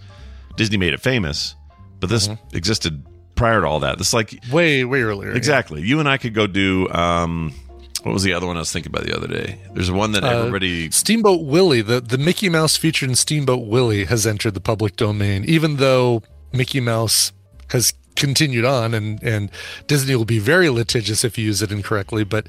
Disney 0.57 0.77
made 0.77 0.93
it 0.95 1.01
famous, 1.01 1.55
but 2.01 2.09
this 2.11 2.29
Mm-hmm. 2.29 2.57
existed 2.57 3.05
prior 3.35 3.61
to 3.61 3.67
all 3.67 3.81
that. 3.81 3.99
This 3.99 4.13
like 4.13 4.39
Way 4.53 4.85
way 4.85 5.03
earlier. 5.03 5.31
yeah. 5.31 5.37
exactly. 5.37 5.83
You 5.83 6.01
and 6.01 6.09
I 6.09 6.17
could 6.19 6.35
go 6.35 6.47
do. 6.47 6.89
um 6.91 7.53
What 8.05 8.13
was 8.13 8.23
the 8.23 8.33
other 8.33 8.47
one 8.47 8.57
I 8.57 8.61
was 8.61 8.73
thinking 8.73 8.91
about 8.93 9.07
the 9.07 9.17
other 9.17 9.27
day? 9.29 9.59
There's 9.75 9.91
one 9.91 10.13
that 10.13 10.23
Uh, 10.25 10.29
everybody. 10.29 10.91
Steamboat 10.91 11.43
Willie, 11.45 11.83
the, 11.83 12.01
the 12.01 12.17
Mickey 12.19 12.49
Mouse 12.49 12.77
featured 12.77 13.09
in 13.11 13.17
Steamboat 13.17 13.67
Willie 13.67 14.05
has 14.07 14.25
entered 14.27 14.55
the 14.55 14.61
public 14.61 14.95
domain, 14.97 15.45
even 15.45 15.77
though 15.77 16.23
Mickey 16.53 16.81
Mouse 16.81 17.33
has 17.71 17.93
continued 18.19 18.65
on, 18.67 18.93
and 18.93 19.23
and 19.23 19.51
Disney 19.87 20.15
will 20.15 20.25
be 20.27 20.39
very 20.39 20.69
litigious 20.69 21.25
if 21.25 21.39
you 21.39 21.47
use 21.47 21.63
it 21.63 21.73
incorrectly. 21.73 22.25
But 22.25 22.47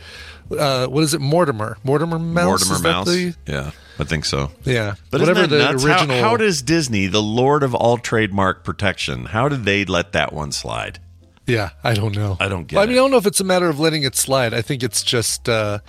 uh, 0.58 0.88
what 0.88 1.04
is 1.04 1.14
it, 1.14 1.22
Mortimer? 1.22 1.78
Mortimer 1.84 2.20
Mouse. 2.20 2.68
Mortimer 2.68 2.90
Mouse. 2.92 3.08
the- 3.08 3.36
yeah, 3.46 3.72
I 3.98 4.04
think 4.04 4.26
so. 4.26 4.52
yeah, 4.66 4.96
But 5.12 5.22
whatever 5.22 5.48
the 5.48 5.60
nuts? 5.60 5.84
How- 5.86 5.90
original. 6.00 6.20
How, 6.22 6.36
does 6.38 6.62
Disney, 6.62 7.08
the 7.08 7.22
Lord 7.22 7.64
of 7.64 7.74
all 7.76 7.98
trademark 7.98 8.64
protection, 8.64 9.26
how 9.26 9.48
did 9.48 9.64
they 9.64 9.86
let 9.86 10.12
that 10.14 10.34
one 10.34 10.52
slide? 10.52 11.00
Yeah, 11.46 11.70
I 11.84 11.94
don't 11.94 12.16
know. 12.16 12.38
I 12.40 12.48
don't 12.48 12.68
get 12.68 12.76
Well, 12.76 12.84
I 12.84 12.88
mean. 12.88 12.96
I 12.96 13.00
don't 13.00 13.12
know 13.12 13.18
if 13.18 13.26
it's 13.26 13.40
a 13.40 13.44
matter 13.44 13.70
of 13.70 13.80
letting 13.80 14.04
it 14.04 14.16
slide. 14.16 14.54
I 14.54 14.62
think 14.62 14.84
it's 14.84 15.02
just 15.04 15.48
uh, 15.48 15.80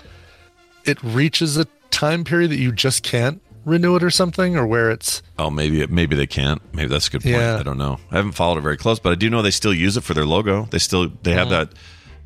it 0.84 1.02
reaches 1.02 1.56
a 1.56 1.66
time 1.90 2.24
period 2.24 2.50
that 2.52 2.58
you 2.58 2.70
just 2.72 3.02
can't 3.02 3.42
renew 3.64 3.96
it 3.96 4.02
or 4.02 4.10
something, 4.10 4.56
or 4.56 4.66
where 4.66 4.90
it's 4.90 5.22
Oh, 5.38 5.50
maybe 5.50 5.80
it, 5.82 5.90
maybe 5.90 6.16
they 6.16 6.26
can't. 6.26 6.60
Maybe 6.74 6.88
that's 6.88 7.08
a 7.08 7.10
good 7.10 7.22
point. 7.22 7.34
Yeah. 7.36 7.56
I 7.58 7.62
don't 7.62 7.78
know. 7.78 7.98
I 8.10 8.16
haven't 8.16 8.32
followed 8.32 8.58
it 8.58 8.62
very 8.62 8.76
close, 8.76 8.98
but 8.98 9.12
I 9.12 9.14
do 9.16 9.28
know 9.30 9.42
they 9.42 9.50
still 9.50 9.74
use 9.74 9.96
it 9.96 10.02
for 10.04 10.14
their 10.14 10.24
logo. 10.26 10.66
They 10.70 10.78
still 10.78 11.10
they 11.22 11.32
have 11.32 11.48
Mm-hmm. 11.48 11.70
that 11.70 11.74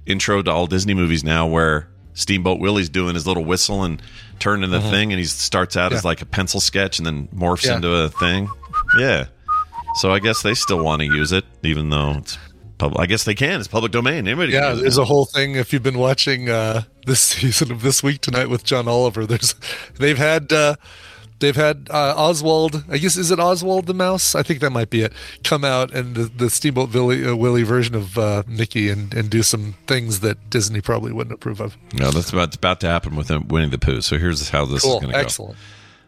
intro 0.07 0.43
to 0.43 0.51
all 0.51 0.67
Disney 0.67 0.95
movies 0.95 1.25
now 1.25 1.47
where 1.47 1.89
Steamboat 2.15 2.61
Willie's 2.61 2.89
doing 2.89 3.15
his 3.15 3.27
little 3.27 3.45
whistle 3.45 3.83
and 3.85 4.01
turning 4.39 4.71
the 4.71 4.81
thing, 4.81 5.13
and 5.13 5.19
he 5.19 5.25
starts 5.25 5.77
out 5.77 5.93
as 5.93 6.01
Mm-hmm. 6.01 6.07
Like 6.09 6.23
a 6.23 6.27
pencil 6.27 6.61
sketch 6.61 6.99
and 6.99 7.07
then 7.07 7.29
morphs 7.29 7.65
Yeah. 7.67 7.77
into 7.77 7.93
a 7.95 8.09
thing. 8.09 8.49
Yeah. 8.99 9.27
So 9.97 10.13
I 10.13 10.19
guess 10.19 10.43
they 10.43 10.55
still 10.55 10.83
want 10.85 11.01
to 11.01 11.07
use 11.07 11.33
it, 11.33 11.45
even 11.63 11.91
though 11.91 12.17
it's 12.19 12.37
public. 12.79 13.01
I 13.01 13.07
guess 13.07 13.25
they 13.25 13.35
can. 13.35 13.61
It's 13.61 13.69
public 13.69 13.93
domain. 13.93 14.27
Anybody 14.27 14.53
yeah. 14.53 14.71
can 14.71 14.79
it. 14.79 14.83
There's 14.83 14.99
a 14.99 15.05
whole 15.05 15.25
thing. 15.25 15.55
If 15.55 15.73
you've 15.73 15.83
been 15.85 15.99
watching 15.99 16.49
uh, 16.51 16.83
this 17.07 17.21
season 17.31 17.71
of 17.73 17.83
This 17.83 18.03
Week 18.03 18.21
Tonight 18.21 18.49
with 18.51 18.65
John 18.65 18.87
Oliver, 18.89 19.25
there's 19.27 19.55
they've 19.99 20.19
had. 20.19 20.53
Uh, 20.53 20.77
They've 21.45 21.55
had 21.55 21.89
uh, 21.91 22.15
Oswald. 22.17 22.85
I 22.89 22.97
guess 22.97 23.19
is 23.19 23.31
it 23.31 23.39
Oswald 23.39 23.85
the 23.85 23.93
mouse? 23.93 24.35
I 24.35 24.43
think 24.43 24.61
that 24.61 24.71
might 24.71 24.89
be 24.89 25.03
it. 25.03 25.13
Come 25.43 25.63
out 25.63 25.93
and 25.93 26.15
the, 26.15 26.23
the 26.25 26.49
Steamboat 26.49 26.95
Willie, 26.95 27.27
uh, 27.27 27.37
Willie 27.37 27.65
version 27.65 27.95
of 27.95 28.17
uh, 28.17 28.45
Mickey 28.47 28.89
and, 28.89 29.13
and 29.13 29.29
do 29.29 29.43
some 29.43 29.75
things 29.87 30.21
that 30.21 30.49
Disney 30.49 30.81
probably 30.81 31.13
wouldn't 31.13 31.35
approve 31.35 31.61
of. 31.61 31.77
No, 31.93 32.11
that's 32.11 32.31
about, 32.31 32.57
about 32.57 32.81
to 32.81 32.87
happen 32.87 33.15
with 33.15 33.29
him 33.29 33.47
Winnie 33.49 33.69
the 33.69 33.77
Pooh. 33.77 34.01
So 34.01 34.17
here's 34.17 34.49
how 34.49 34.65
this 34.65 34.85
is 34.85 34.91
going 34.91 35.09
to 35.09 35.13
go. 35.13 35.19
excellent. 35.19 35.59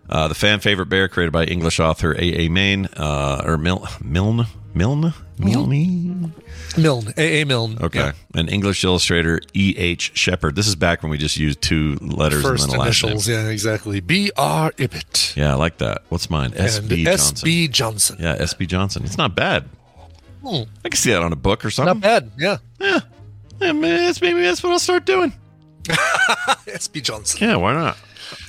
Uh, 0.08 0.26
the 0.28 0.34
fan 0.34 0.60
favorite 0.60 0.86
bear 0.86 1.06
created 1.06 1.32
by 1.32 1.44
English 1.44 1.80
author 1.80 2.14
A. 2.14 2.46
A. 2.46 2.48
Main, 2.48 2.86
uh, 2.96 3.42
or 3.44 3.58
Mil- 3.58 3.86
Milne, 4.02 4.46
Milne, 4.72 5.12
Milne. 5.38 6.32
Milne, 6.78 7.12
A. 7.16 7.40
A. 7.42 7.44
Milne. 7.46 7.78
Okay, 7.80 7.98
Yeah. 7.98 8.12
and 8.34 8.48
English 8.50 8.82
illustrator 8.84 9.40
E. 9.54 9.74
H. 9.76 10.12
Shepard. 10.14 10.56
This 10.56 10.66
is 10.66 10.74
back 10.76 11.02
when 11.02 11.10
we 11.10 11.18
just 11.18 11.36
used 11.36 11.60
two 11.62 11.96
letters 12.00 12.42
First 12.42 12.64
and 12.64 12.72
then 12.72 12.80
a 12.80 12.82
last 12.84 13.02
name. 13.02 13.10
initials, 13.12 13.28
yeah, 13.28 13.48
exactly. 13.48 14.00
B. 14.00 14.30
R. 14.36 14.72
Ibbett. 14.72 15.36
Yeah, 15.36 15.52
I 15.52 15.54
like 15.54 15.78
that. 15.78 16.02
What's 16.08 16.28
mine? 16.30 16.52
S. 16.56 16.78
Johnson. 16.80 17.44
B. 17.44 17.68
Johnson. 17.68 18.16
Yeah, 18.20 18.36
S. 18.38 18.54
B. 18.54 18.66
Johnson. 18.66 19.04
It's 19.04 19.18
not 19.18 19.34
bad. 19.34 19.68
Hmm. 20.42 20.62
I 20.84 20.88
can 20.88 20.96
see 20.96 21.10
that 21.12 21.22
on 21.22 21.32
a 21.32 21.36
book 21.36 21.64
or 21.64 21.70
something. 21.70 22.00
Not 22.00 22.02
bad. 22.02 22.30
Yeah. 22.38 22.58
Yeah, 23.58 23.72
man, 23.72 23.80
that's, 24.04 24.20
maybe 24.20 24.42
that's 24.42 24.62
what 24.62 24.70
I'll 24.72 24.78
start 24.78 25.06
doing. 25.06 25.32
S. 26.66 26.88
B. 26.88 27.00
Johnson. 27.00 27.48
Yeah, 27.48 27.56
why 27.56 27.72
not? 27.72 27.96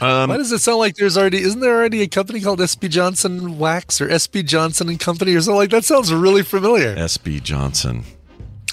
Um, 0.02 0.30
Why 0.30 0.38
does 0.38 0.52
it 0.52 0.60
sound 0.60 0.80
like 0.80 0.96
there's 0.96 1.18
already? 1.18 1.40
Isn't 1.40 1.60
there 1.60 1.76
already 1.76 2.02
a 2.02 2.08
company 2.08 2.42
called 2.42 2.60
SB 2.60 2.90
Johnson 2.90 3.58
Wax 3.58 4.02
or 4.02 4.08
SB 4.08 4.46
Johnson 4.46 4.90
and 4.90 5.00
Company 5.00 5.36
or 5.36 5.42
something 5.42 5.58
like 5.58 5.70
that? 5.72 5.86
Sounds 5.86 6.14
really 6.14 6.44
familiar. 6.44 6.96
S. 6.98 7.18
B. 7.18 7.40
Johnson. 7.40 8.04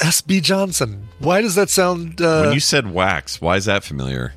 SB 0.00 0.42
Johnson. 0.42 1.08
Why 1.18 1.40
does 1.40 1.54
that 1.54 1.70
sound? 1.70 2.20
Uh, 2.20 2.42
when 2.42 2.54
you 2.54 2.60
said 2.60 2.92
wax, 2.92 3.40
why 3.40 3.56
is 3.56 3.64
that 3.66 3.84
familiar? 3.84 4.34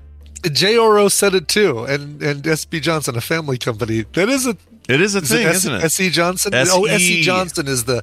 J. 0.51 0.77
Oro 0.77 1.07
said 1.07 1.33
it 1.33 1.47
too, 1.47 1.83
and 1.85 2.21
and 2.21 2.43
SB 2.43 2.81
Johnson, 2.81 3.17
a 3.17 3.21
family 3.21 3.57
company. 3.57 4.05
That 4.13 4.29
is 4.29 4.45
a 4.45 4.55
It 4.87 5.01
is 5.01 5.15
a 5.15 5.19
is 5.19 5.29
thing, 5.29 5.41
it 5.41 5.47
S- 5.49 5.55
isn't 5.57 5.73
it? 5.73 5.83
S.E. 5.83 6.09
Johnson. 6.09 6.53
S.E.. 6.53 6.71
Oh, 6.73 6.85
S.E. 6.85 7.21
Johnson 7.21 7.67
is 7.67 7.83
the. 7.83 7.95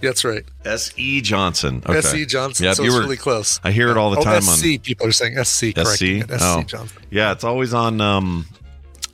Yeah, 0.00 0.10
that's 0.10 0.24
right. 0.24 0.44
S. 0.64 0.92
E. 0.96 1.20
Johnson. 1.20 1.82
Okay. 1.86 1.98
S.E. 1.98 2.26
Johnson. 2.26 2.64
Yep, 2.66 2.74
so 2.76 2.82
you 2.82 2.88
it's 2.88 2.96
were 2.96 3.02
really 3.02 3.16
close. 3.16 3.60
I 3.62 3.70
hear 3.70 3.90
it 3.90 3.96
all 3.96 4.10
the 4.10 4.18
oh, 4.18 4.24
time 4.24 4.36
S.C. 4.38 4.78
People 4.78 5.06
are 5.06 5.12
saying 5.12 5.36
S.C. 5.38 5.68
on 5.76 5.84
correcting 5.84 6.22
SC. 6.22 6.28
it. 6.28 6.30
S.C. 6.32 6.44
Oh, 6.46 6.62
Johnson. 6.62 7.02
yeah, 7.10 7.32
it's 7.32 7.44
always 7.44 7.72
on 7.72 8.00
um, 8.00 8.46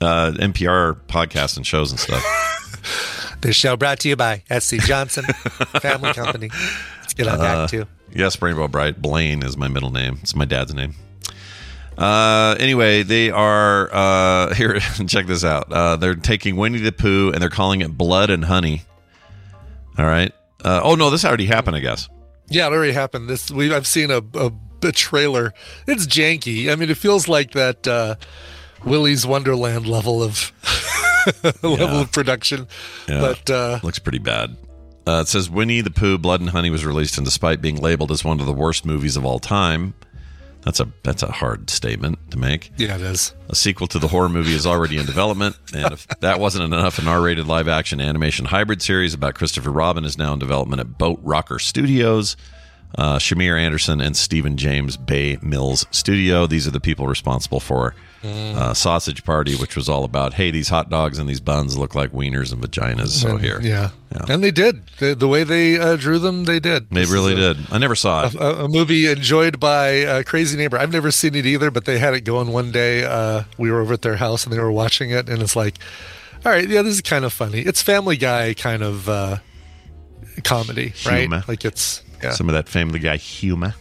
uh, 0.01 0.31
NPR 0.31 0.95
podcasts 1.07 1.55
and 1.57 1.65
shows 1.65 1.91
and 1.91 1.99
stuff. 1.99 2.23
This 3.41 3.55
show 3.55 3.77
brought 3.77 3.99
to 4.01 4.09
you 4.09 4.17
by 4.17 4.43
S.C. 4.49 4.79
Johnson 4.79 5.23
Family 5.81 6.11
Company. 6.11 6.49
Let's 6.99 7.13
get 7.13 7.25
on 7.27 7.35
Uh, 7.39 7.41
that 7.41 7.69
too. 7.69 7.85
yes, 8.13 8.41
Rainbow 8.41 8.67
Brite. 8.67 9.01
Blaine 9.01 9.43
is 9.43 9.55
my 9.55 9.69
middle 9.69 9.91
name. 9.91 10.19
It's 10.21 10.35
my 10.35 10.43
dad's 10.43 10.73
name. 10.73 10.93
Uh, 11.99 12.55
anyway, 12.59 13.03
they 13.03 13.29
are 13.29 13.89
uh, 13.93 14.53
here. 14.55 14.79
Check 14.79 15.27
this 15.27 15.43
out. 15.43 15.71
Uh, 15.71 15.95
they're 15.97 16.15
taking 16.15 16.55
Winnie 16.55 16.79
the 16.79 16.91
Pooh 16.93 17.31
and 17.31 17.41
they're 17.41 17.49
calling 17.49 17.81
it 17.81 17.97
Blood 17.97 18.29
and 18.29 18.45
Honey. 18.45 18.83
All 19.97 20.05
right. 20.05 20.33
Uh, 20.63 20.79
oh 20.83 20.95
no, 20.95 21.09
this 21.09 21.25
already 21.25 21.45
happened. 21.45 21.75
I 21.75 21.79
guess. 21.81 22.07
Yeah, 22.49 22.67
it 22.67 22.71
already 22.73 22.93
happened. 22.93 23.29
This 23.29 23.51
we 23.51 23.73
I've 23.73 23.85
seen 23.87 24.11
a, 24.11 24.21
a, 24.33 24.51
a 24.83 24.91
trailer. 24.91 25.53
It's 25.87 26.07
janky. 26.07 26.71
I 26.71 26.75
mean, 26.75 26.89
it 26.89 26.97
feels 26.97 27.27
like 27.27 27.51
that 27.51 27.85
uh, 27.87 28.15
Willy's 28.85 29.27
Wonderland 29.27 29.85
level 29.85 30.23
of 30.23 30.51
level 31.43 31.77
Yeah. 31.77 32.01
of 32.01 32.11
production. 32.13 32.67
Yeah. 33.09 33.19
But 33.21 33.49
uh, 33.49 33.79
Looks 33.83 33.99
pretty 33.99 34.19
bad. 34.19 34.55
Uh, 35.05 35.21
it 35.21 35.27
says 35.27 35.49
Winnie 35.49 35.81
the 35.81 35.91
Pooh, 35.91 36.17
Blood 36.17 36.39
and 36.39 36.49
Honey 36.51 36.69
was 36.69 36.85
released, 36.85 37.17
and 37.17 37.25
despite 37.25 37.61
being 37.61 37.77
labeled 37.77 38.11
as 38.11 38.23
one 38.23 38.39
of 38.39 38.45
the 38.45 38.53
worst 38.53 38.85
movies 38.85 39.17
of 39.17 39.25
all 39.25 39.39
time, 39.39 39.93
that's 40.61 40.79
a 40.79 40.87
that's 41.03 41.23
a 41.23 41.31
hard 41.31 41.69
statement 41.69 42.19
to 42.31 42.37
make. 42.37 42.71
yeah, 42.77 42.95
it 42.95 43.01
is. 43.01 43.33
A 43.49 43.55
sequel 43.55 43.87
to 43.87 43.99
the 43.99 44.07
horror 44.07 44.29
movie 44.29 44.53
is 44.53 44.65
already 44.65 44.97
in 44.97 45.05
development, 45.05 45.57
and 45.73 45.93
if 45.93 46.07
that 46.19 46.39
wasn't 46.39 46.65
enough, 46.65 46.99
an 46.99 47.07
R-rated 47.07 47.47
live-action 47.47 48.01
animation 48.01 48.45
hybrid 48.45 48.81
series 48.81 49.13
about 49.13 49.35
Christopher 49.35 49.71
Robin 49.71 50.05
is 50.05 50.17
now 50.17 50.33
in 50.33 50.39
development 50.39 50.79
at 50.79 50.97
Boat 50.97 51.19
Rocker 51.23 51.59
Studios. 51.59 52.35
Uh, 52.97 53.17
Shamier 53.19 53.59
Anderson 53.59 54.01
and 54.01 54.17
Stephan 54.17 54.57
James 54.57 54.97
Bay 54.97 55.37
Mills 55.43 55.85
Studio. 55.91 56.47
These 56.47 56.67
are 56.67 56.71
the 56.71 56.79
people 56.79 57.05
responsible 57.05 57.59
for 57.59 57.93
uh, 58.23 58.73
Sausage 58.73 59.23
Party, 59.23 59.55
which 59.55 59.75
was 59.75 59.87
all 59.87 60.03
about, 60.03 60.33
hey, 60.33 60.51
these 60.51 60.69
hot 60.69 60.89
dogs 60.89 61.17
and 61.17 61.29
these 61.29 61.39
buns 61.39 61.77
look 61.77 61.95
like 61.95 62.11
wieners 62.11 62.51
and 62.51 62.61
vaginas. 62.61 63.09
So 63.09 63.31
And- 63.31 63.41
here, 63.41 63.59
yeah. 63.61 63.89
Yeah. 64.13 64.25
and 64.33 64.43
they 64.43 64.49
did 64.51 64.81
the, 64.97 65.13
the 65.15 65.27
way 65.27 65.43
they 65.43 65.77
uh, 65.79 65.95
drew 65.95 66.17
them. 66.19 66.45
They 66.45 66.59
did. 66.59 66.89
they 66.89 67.01
This 67.01 67.11
really 67.11 67.33
a- 67.33 67.53
did. 67.53 67.57
I 67.71 67.77
never 67.77 67.95
saw 67.95 68.25
it. 68.25 68.33
A, 68.35 68.65
a 68.65 68.67
movie 68.67 69.05
enjoyed 69.09 69.59
by 69.59 69.87
a 69.89 70.23
crazy 70.23 70.57
neighbor. 70.57 70.77
I've 70.79 70.91
never 70.91 71.11
seen 71.11 71.35
it 71.35 71.45
either, 71.45 71.69
but 71.71 71.85
they 71.85 71.99
had 71.99 72.13
it 72.15 72.21
going 72.21 72.51
one 72.51 72.71
day. 72.71 73.03
Uh, 73.03 73.43
we 73.57 73.69
were 73.71 73.79
over 73.81 73.93
at 73.93 74.01
their 74.01 74.15
house 74.15 74.45
and 74.45 74.51
they 74.53 74.59
were 74.59 74.71
watching 74.71 75.11
it, 75.11 75.29
and 75.29 75.41
it's 75.41 75.55
like, 75.55 75.77
all 76.45 76.51
right, 76.51 76.67
yeah, 76.67 76.81
this 76.81 76.95
is 76.95 77.01
kind 77.01 77.23
of 77.23 77.31
funny. 77.33 77.59
It's 77.61 77.81
Family 77.83 78.17
Guy 78.17 78.53
kind 78.55 78.81
of 78.81 79.07
uh, 79.07 79.37
comedy, 80.43 80.93
right? 81.05 81.19
Humor. 81.21 81.43
Like 81.47 81.65
it's 81.65 82.01
yeah. 82.23 82.31
Some 82.31 82.49
of 82.49 82.53
that 82.53 82.67
Family 82.67 82.99
Guy 82.99 83.17
humor. 83.17 83.75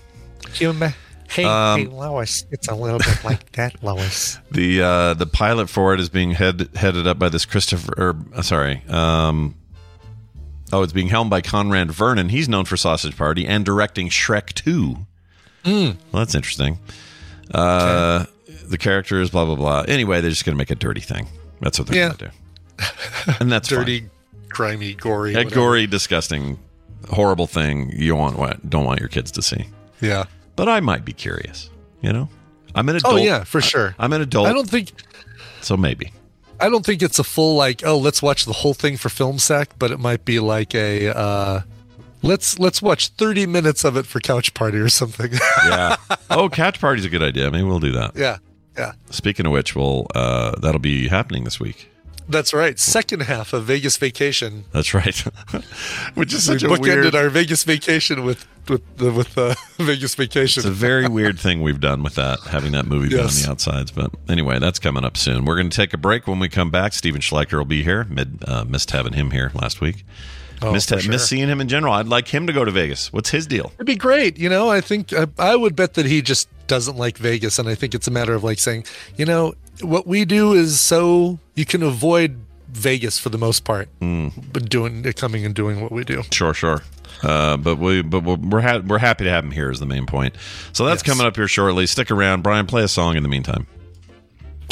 humor. 0.52 0.94
Hey, 1.28 1.44
Um, 1.44 1.80
hey, 1.80 1.86
Lois, 1.86 2.44
it's 2.50 2.68
a 2.68 2.74
little 2.74 2.98
bit 2.98 3.22
like 3.24 3.52
that, 3.52 3.82
Lois. 3.82 4.38
The 4.50 4.82
uh, 4.82 5.14
the 5.14 5.26
pilot 5.26 5.68
for 5.68 5.92
it 5.94 6.00
is 6.00 6.08
being 6.08 6.32
head, 6.32 6.68
headed 6.74 7.06
up 7.06 7.18
by 7.18 7.28
this 7.28 7.44
Christopher. 7.44 7.92
Or, 7.98 8.16
uh, 8.34 8.42
sorry, 8.42 8.82
um, 8.88 9.54
oh, 10.72 10.82
it's 10.82 10.92
being 10.92 11.08
helmed 11.08 11.30
by 11.30 11.40
Conrad 11.42 11.90
Vernon. 11.92 12.30
He's 12.30 12.48
known 12.48 12.64
for 12.64 12.76
Sausage 12.78 13.16
Party 13.16 13.46
and 13.46 13.64
directing 13.64 14.08
Shrek 14.08 14.52
Two. 14.54 15.06
Well, 15.64 15.96
that's 16.12 16.34
interesting. 16.34 16.78
Uh, 17.52 18.24
The 18.66 18.78
character 18.78 19.20
is 19.20 19.28
blah 19.30 19.44
blah 19.44 19.56
blah. 19.56 19.84
Anyway, 19.86 20.20
they're 20.22 20.30
just 20.30 20.44
going 20.46 20.54
to 20.54 20.58
make 20.58 20.70
a 20.70 20.74
dirty 20.74 21.00
thing. 21.02 21.28
That's 21.60 21.78
what 21.78 21.88
they're 21.88 21.98
Yeah. 21.98 22.14
going 22.14 22.18
to 22.18 22.24
do, 22.78 23.34
and 23.40 23.52
that's 23.52 23.68
Dirty, 23.76 24.00
fine. 24.00 24.10
grimy, 24.48 24.94
gory. 24.94 25.34
a 25.34 25.38
whatever. 25.38 25.54
gory, 25.54 25.86
disgusting, 25.86 26.58
horrible 27.10 27.46
thing 27.46 27.90
you 27.94 28.14
want 28.16 28.38
what 28.38 28.68
don't 28.70 28.84
want 28.86 29.00
your 29.00 29.08
kids 29.10 29.30
to 29.32 29.42
see. 29.42 29.66
Yeah. 30.00 30.24
But 30.58 30.68
I 30.68 30.80
might 30.80 31.04
be 31.04 31.12
curious. 31.12 31.70
You 32.02 32.12
know, 32.12 32.28
I'm 32.74 32.88
an 32.88 32.96
adult. 32.96 33.14
Oh 33.14 33.16
yeah, 33.16 33.44
for 33.44 33.60
sure. 33.60 33.94
I'm 33.96 34.12
an 34.12 34.20
adult. 34.20 34.48
I 34.48 34.52
don't 34.52 34.68
think 34.68 34.90
so 35.60 35.76
maybe. 35.76 36.12
I 36.60 36.68
don't 36.68 36.84
think 36.84 37.00
it's 37.00 37.20
a 37.20 37.24
full 37.24 37.54
like 37.54 37.86
oh 37.86 37.96
let's 37.96 38.20
watch 38.20 38.44
the 38.44 38.52
whole 38.52 38.74
thing 38.74 38.96
for 38.96 39.08
film 39.08 39.38
sack, 39.38 39.70
but 39.78 39.92
it 39.92 40.00
might 40.00 40.24
be 40.24 40.40
like 40.40 40.74
a 40.74 41.16
uh, 41.16 41.60
let's 42.22 42.58
let's 42.58 42.82
watch 42.82 43.10
thirty 43.10 43.46
minutes 43.46 43.84
of 43.84 43.96
it 43.96 44.04
for 44.04 44.18
couch 44.18 44.52
party 44.54 44.78
or 44.78 44.88
something. 44.88 45.30
Yeah. 45.64 45.96
oh, 46.30 46.48
catch 46.48 46.80
party's 46.80 47.04
a 47.04 47.08
good 47.08 47.22
idea. 47.22 47.50
Maybe 47.52 47.62
we'll 47.64 47.78
do 47.78 47.92
that. 47.92 48.16
yeah, 48.16 48.38
yeah, 48.76 48.92
Speaking 49.10 49.46
of 49.46 49.52
which, 49.52 49.76
we'll 49.76 50.08
uh, 50.14 50.58
that'll 50.58 50.80
be 50.80 51.06
happening 51.06 51.44
this 51.44 51.60
week. 51.60 51.88
That's 52.28 52.52
right. 52.52 52.78
Second 52.78 53.22
half 53.22 53.52
of 53.52 53.64
Vegas 53.64 53.96
Vacation. 53.96 54.64
That's 54.72 54.94
right. 54.94 55.16
Which 56.14 56.32
is 56.34 56.48
We 56.48 56.58
such 56.58 56.62
a 56.62 56.68
bookended 56.68 56.80
weird. 56.80 57.14
our 57.14 57.28
Vegas 57.30 57.64
Vacation 57.64 58.24
with 58.24 58.46
with 58.68 58.96
the 58.98 59.10
with 59.10 59.36
uh, 59.38 59.54
Vegas 59.78 60.14
Vacation. 60.14 60.60
It's 60.60 60.68
a 60.68 60.70
very 60.70 61.08
weird 61.08 61.38
thing 61.40 61.62
we've 61.62 61.80
done 61.80 62.02
with 62.02 62.14
that, 62.16 62.40
having 62.40 62.72
that 62.72 62.86
movie 62.86 63.08
be 63.08 63.18
on 63.18 63.26
the 63.26 63.46
outsides. 63.48 63.90
But 63.90 64.10
anyway, 64.28 64.58
that's 64.58 64.78
coming 64.78 65.04
up 65.04 65.16
soon. 65.16 65.44
We're 65.44 65.56
going 65.56 65.70
to 65.70 65.76
take 65.76 65.94
a 65.94 65.98
break. 65.98 66.26
When 66.26 66.38
we 66.38 66.48
come 66.48 66.70
back, 66.70 66.92
Steven 66.92 67.20
Schleicher 67.20 67.58
will 67.58 67.64
be 67.64 67.82
here. 67.82 68.04
Mid, 68.04 68.44
uh, 68.46 68.64
missed 68.64 68.90
having 68.90 69.14
him 69.14 69.30
here 69.30 69.50
last 69.54 69.80
week. 69.80 70.04
Oh, 70.60 70.72
missed, 70.72 70.88
sure. 70.88 71.10
missed 71.10 71.28
seeing 71.28 71.48
him 71.48 71.60
in 71.60 71.68
general. 71.68 71.92
I'd 71.94 72.08
like 72.08 72.28
him 72.28 72.46
to 72.48 72.52
go 72.52 72.64
to 72.64 72.70
Vegas. 72.72 73.12
What's 73.12 73.30
his 73.30 73.46
deal? 73.46 73.70
It'd 73.76 73.86
be 73.86 73.94
great. 73.94 74.38
You 74.38 74.48
know, 74.48 74.68
I 74.68 74.80
think 74.80 75.12
I, 75.12 75.26
I 75.38 75.54
would 75.54 75.76
bet 75.76 75.94
that 75.94 76.06
he 76.06 76.20
just 76.20 76.48
doesn't 76.66 76.96
like 76.96 77.16
Vegas. 77.16 77.58
And 77.60 77.68
I 77.68 77.74
think 77.76 77.94
it's 77.94 78.08
a 78.08 78.10
matter 78.10 78.34
of 78.34 78.42
like 78.42 78.58
saying, 78.58 78.84
you 79.16 79.24
know, 79.24 79.54
what 79.82 80.06
we 80.06 80.24
do 80.24 80.52
is 80.52 80.80
so 80.80 81.38
you 81.54 81.64
can 81.64 81.82
avoid 81.82 82.40
Vegas 82.68 83.18
for 83.18 83.28
the 83.30 83.38
most 83.38 83.64
part, 83.64 83.88
but 84.00 84.68
doing 84.68 85.02
coming 85.14 85.44
and 85.44 85.54
doing 85.54 85.80
what 85.80 85.90
we 85.92 86.04
do. 86.04 86.22
Sure, 86.30 86.52
sure. 86.54 86.82
Uh, 87.22 87.56
but 87.56 87.78
we, 87.78 88.02
but 88.02 88.22
we're 88.22 88.36
we're, 88.36 88.60
ha- 88.60 88.78
we're 88.86 88.98
happy 88.98 89.24
to 89.24 89.30
have 89.30 89.42
him 89.44 89.50
here. 89.50 89.70
Is 89.70 89.80
the 89.80 89.86
main 89.86 90.06
point. 90.06 90.36
So 90.72 90.84
that's 90.84 91.02
Yes. 91.02 91.14
coming 91.14 91.26
up 91.26 91.34
here 91.34 91.48
shortly. 91.48 91.86
Stick 91.86 92.10
around, 92.10 92.42
Brian. 92.42 92.66
Play 92.66 92.82
a 92.84 92.88
song 92.88 93.16
in 93.16 93.22
the 93.22 93.28
meantime. 93.28 93.66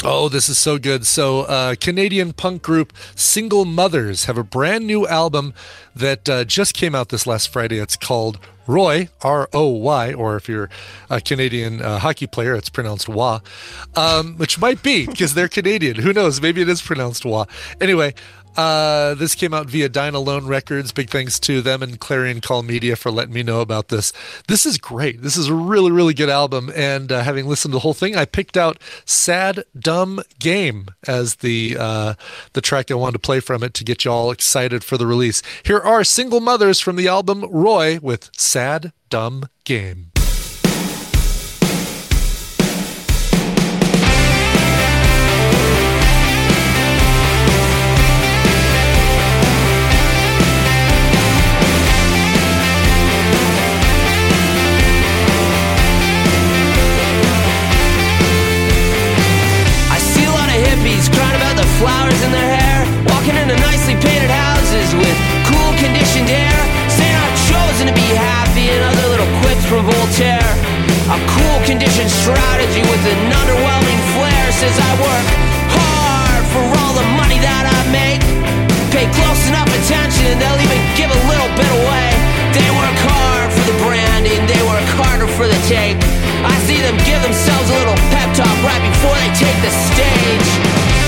Oh, 0.03 0.29
this 0.29 0.47
is 0.47 0.59
so 0.59 0.77
good. 0.77 1.07
So, 1.07 1.41
uh, 1.41 1.73
Canadian 1.73 2.31
punk 2.33 2.61
group 2.61 2.93
Single 3.15 3.65
Mothers 3.65 4.25
have 4.25 4.37
a 4.37 4.43
brand 4.43 4.85
new 4.85 5.07
album 5.07 5.55
that 5.95 6.29
uh, 6.29 6.43
just 6.43 6.75
came 6.75 6.93
out 6.93 7.09
this 7.09 7.25
last 7.25 7.49
Friday. 7.49 7.79
It's 7.79 7.95
called 7.95 8.37
Roy, 8.67 9.09
R 9.23 9.49
O 9.53 9.69
Y, 9.69 10.13
or 10.13 10.35
if 10.35 10.47
you're 10.47 10.69
a 11.09 11.19
Canadian 11.19 11.81
uh, 11.81 11.97
hockey 11.97 12.27
player, 12.27 12.53
it's 12.53 12.69
pronounced 12.69 13.09
Wa, 13.09 13.39
um, 13.95 14.35
which 14.35 14.59
might 14.59 14.83
be 14.83 15.07
because 15.07 15.33
they're 15.33 15.47
Canadian. 15.47 15.95
Who 15.95 16.13
knows? 16.13 16.41
Maybe 16.41 16.61
it 16.61 16.69
is 16.69 16.81
pronounced 16.81 17.25
Wa. 17.25 17.45
Anyway, 17.81 18.13
uh, 18.57 19.13
this 19.13 19.35
came 19.35 19.53
out 19.53 19.67
via 19.67 19.87
Dine 19.87 20.15
Alone 20.15 20.47
Records. 20.47 20.91
Big 20.91 21.09
thanks 21.09 21.39
to 21.41 21.61
them 21.61 21.83
and 21.83 21.99
Clarion 21.99 22.41
Call 22.41 22.63
Media 22.63 22.95
for 22.95 23.11
letting 23.11 23.33
me 23.33 23.43
know 23.43 23.61
about 23.61 23.89
this. 23.89 24.11
This 24.47 24.65
is 24.65 24.77
great. 24.77 25.21
This 25.21 25.37
is 25.37 25.47
a 25.47 25.53
really, 25.53 25.91
really 25.91 26.15
good 26.15 26.29
album. 26.29 26.71
And 26.75 27.11
uh, 27.11 27.21
having 27.21 27.47
listened 27.47 27.71
to 27.71 27.75
the 27.75 27.81
whole 27.81 27.93
thing, 27.93 28.15
I 28.15 28.25
picked 28.25 28.57
out 28.57 28.79
"Sad 29.05 29.63
Dumb 29.77 30.21
Game" 30.39 30.87
as 31.07 31.35
the 31.35 31.77
uh, 31.79 32.13
the 32.53 32.61
track 32.61 32.89
I 32.89 32.95
wanted 32.95 33.13
to 33.13 33.19
play 33.19 33.39
from 33.39 33.63
it 33.63 33.73
to 33.75 33.83
get 33.83 34.05
you 34.05 34.11
all 34.11 34.31
excited 34.31 34.83
for 34.83 34.97
the 34.97 35.07
release. 35.07 35.43
Here 35.63 35.79
are 35.79 36.03
single 36.03 36.39
mothers 36.39 36.79
from 36.79 36.95
the 36.95 37.07
album 37.07 37.45
Roy 37.49 37.99
with 38.01 38.29
"Sad 38.35 38.91
Dumb 39.09 39.45
Game." 39.63 40.11
Conditioned 66.07 66.31
air, 66.31 66.61
saying 66.87 67.15
I've 67.19 67.39
chosen 67.51 67.83
to 67.91 67.95
be 67.95 68.07
happy 68.15 68.71
and 68.71 68.79
other 68.79 69.07
little 69.11 69.27
quips 69.43 69.65
from 69.67 69.83
Voltaire. 69.83 70.51
A 71.11 71.19
cool 71.35 71.57
conditioned 71.67 72.07
strategy 72.07 72.79
with 72.79 73.03
an 73.11 73.19
underwhelming 73.27 73.99
flair 74.15 74.45
says 74.55 74.71
I 74.71 74.91
work 75.03 75.27
hard 75.67 76.43
for 76.55 76.63
all 76.63 76.93
the 76.95 77.07
money 77.19 77.43
that 77.43 77.67
I 77.67 77.79
make. 77.91 78.23
Pay 78.95 79.03
close 79.19 79.41
enough 79.51 79.67
attention 79.67 80.31
and 80.31 80.39
they'll 80.39 80.63
even 80.63 80.79
give 80.95 81.11
a 81.11 81.21
little 81.27 81.51
bit 81.59 81.71
away. 81.75 82.07
They 82.55 82.69
work 82.71 82.97
hard 83.03 83.51
for 83.51 83.63
the 83.67 83.75
branding, 83.83 84.39
they 84.47 84.63
work 84.63 84.87
harder 84.95 85.27
for 85.27 85.43
the 85.43 85.59
take. 85.67 85.99
I 86.39 86.55
see 86.63 86.79
them 86.79 86.95
give 87.03 87.19
themselves 87.19 87.67
a 87.67 87.75
little 87.83 87.99
pep 88.15 88.31
talk 88.31 88.57
right 88.63 88.83
before 88.95 89.17
they 89.19 89.31
take 89.35 89.59
the 89.59 89.73
stage. 89.91 91.06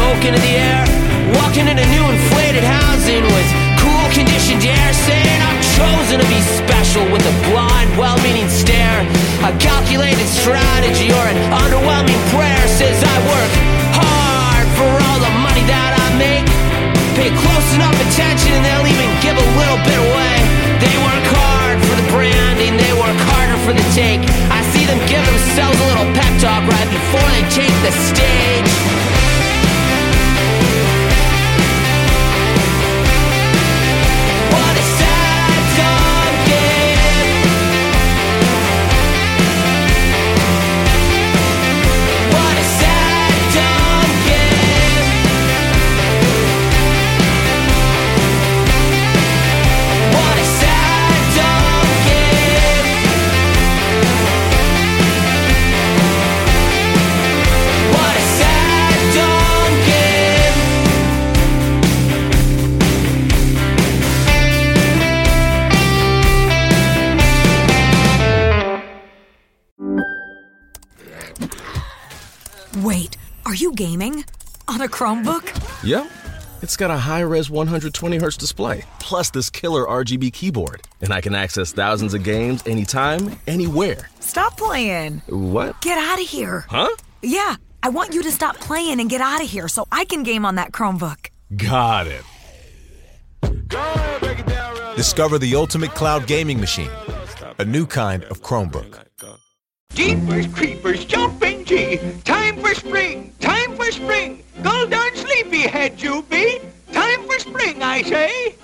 Smoke 0.00 0.24
into 0.24 0.40
the 0.40 0.54
air, 0.56 0.84
walking 1.36 1.68
into 1.68 1.84
new 1.92 2.06
inflated 2.08 2.64
housing 2.64 3.20
with 3.20 3.48
cool 3.76 4.06
conditioned 4.16 4.64
air, 4.64 4.90
saying 4.96 5.40
I've 5.44 5.60
chosen 5.76 6.16
to 6.24 6.28
be 6.32 6.40
special 6.56 7.04
with 7.12 7.20
a 7.20 7.34
blind, 7.52 7.92
well-meaning 8.00 8.48
stare. 8.48 9.04
A 9.44 9.52
calculated 9.60 10.24
strategy 10.24 11.12
or 11.12 11.24
an 11.28 11.36
underwhelming 11.52 12.20
prayer 12.32 12.64
says 12.80 12.96
I 12.96 13.16
work 13.28 13.52
hard 13.92 14.66
for 14.80 14.88
all 14.88 15.20
the 15.20 15.34
money 15.44 15.64
that 15.68 15.92
I 15.92 16.06
make. 16.16 16.48
Pay 17.20 17.28
close 17.36 17.68
enough 17.76 17.96
attention 18.08 18.56
and 18.56 18.64
they'll 18.64 18.88
even 18.88 19.10
give 19.20 19.36
a 19.36 19.48
little 19.60 19.80
bit 19.84 20.00
away. 20.00 20.36
They 20.80 20.96
work 20.96 21.24
hard 21.36 21.76
for 21.84 21.94
the 22.00 22.06
branding, 22.08 22.72
they 22.80 22.92
work 22.96 23.18
harder 23.36 23.58
for 23.68 23.76
the 23.76 23.84
take. 23.92 24.24
I 24.48 24.64
see 24.72 24.88
them 24.88 25.00
give 25.04 25.20
themselves 25.28 25.76
a 25.76 25.86
little 25.92 26.08
pep 26.16 26.32
talk 26.40 26.64
right 26.64 26.88
before 26.88 27.28
they 27.36 27.44
take 27.52 27.76
the 27.84 27.92
stage. 28.08 28.49
Chromebook? 75.00 75.48
Yep. 75.82 76.10
It's 76.60 76.76
got 76.76 76.90
a 76.90 76.96
high 76.98 77.20
res 77.20 77.48
120Hz 77.48 78.36
display, 78.36 78.84
plus 78.98 79.30
this 79.30 79.48
killer 79.48 79.86
RGB 79.86 80.30
keyboard. 80.30 80.82
And 81.00 81.10
I 81.10 81.22
can 81.22 81.34
access 81.34 81.72
thousands 81.72 82.12
of 82.12 82.22
games 82.22 82.62
anytime, 82.66 83.38
anywhere. 83.46 84.10
Stop 84.20 84.58
playing. 84.58 85.22
What? 85.30 85.80
Get 85.80 85.96
out 85.96 86.20
of 86.20 86.28
here. 86.28 86.66
Huh? 86.68 86.94
Yeah, 87.22 87.56
I 87.82 87.88
want 87.88 88.12
you 88.12 88.22
to 88.24 88.30
stop 88.30 88.56
playing 88.56 89.00
and 89.00 89.08
get 89.08 89.22
out 89.22 89.42
of 89.42 89.48
here 89.48 89.68
so 89.68 89.86
I 89.90 90.04
can 90.04 90.22
game 90.22 90.44
on 90.44 90.56
that 90.56 90.70
Chromebook. 90.70 91.30
Got 91.56 92.06
it. 92.06 92.22
Discover 94.96 95.38
the 95.38 95.56
ultimate 95.56 95.94
cloud 95.94 96.26
gaming 96.26 96.60
machine, 96.60 96.90
a 97.58 97.64
new 97.64 97.86
kind 97.86 98.24
of 98.24 98.42
Chromebook. 98.42 99.02
Jeepers 99.94 100.46
creepers, 100.48 101.06
jumping 101.06 101.64
G. 101.64 101.98
Time 102.24 102.58
for 102.58 102.74
spring, 102.74 103.32
time 103.40 103.74
for 103.76 103.90
spring. 103.90 104.42
Go 104.62 104.86
down 104.86 105.14
sleepyhead, 105.14 106.00
you 106.02 106.22
be. 106.22 106.60
Time 106.92 107.22
for 107.26 107.38
spring, 107.38 107.82
I 107.82 108.02
say. 108.02 108.54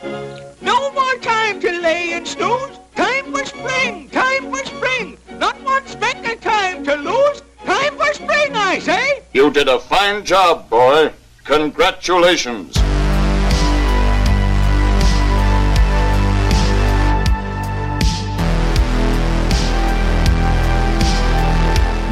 No 0.60 0.92
more 0.92 1.14
time 1.16 1.60
to 1.60 1.70
lay 1.80 2.12
and 2.12 2.26
snooze. 2.26 2.78
Time 2.94 3.32
for 3.32 3.44
spring, 3.44 4.08
time 4.10 4.50
for 4.50 4.64
spring. 4.64 5.18
Not 5.38 5.60
one 5.62 5.86
speck 5.86 6.26
of 6.26 6.40
time 6.40 6.84
to 6.84 6.94
lose. 6.96 7.42
Time 7.64 7.96
for 7.96 8.12
spring, 8.14 8.54
I 8.54 8.78
say. 8.78 9.22
You 9.32 9.50
did 9.50 9.68
a 9.68 9.78
fine 9.78 10.24
job, 10.24 10.68
boy. 10.68 11.12
Congratulations. 11.44 12.74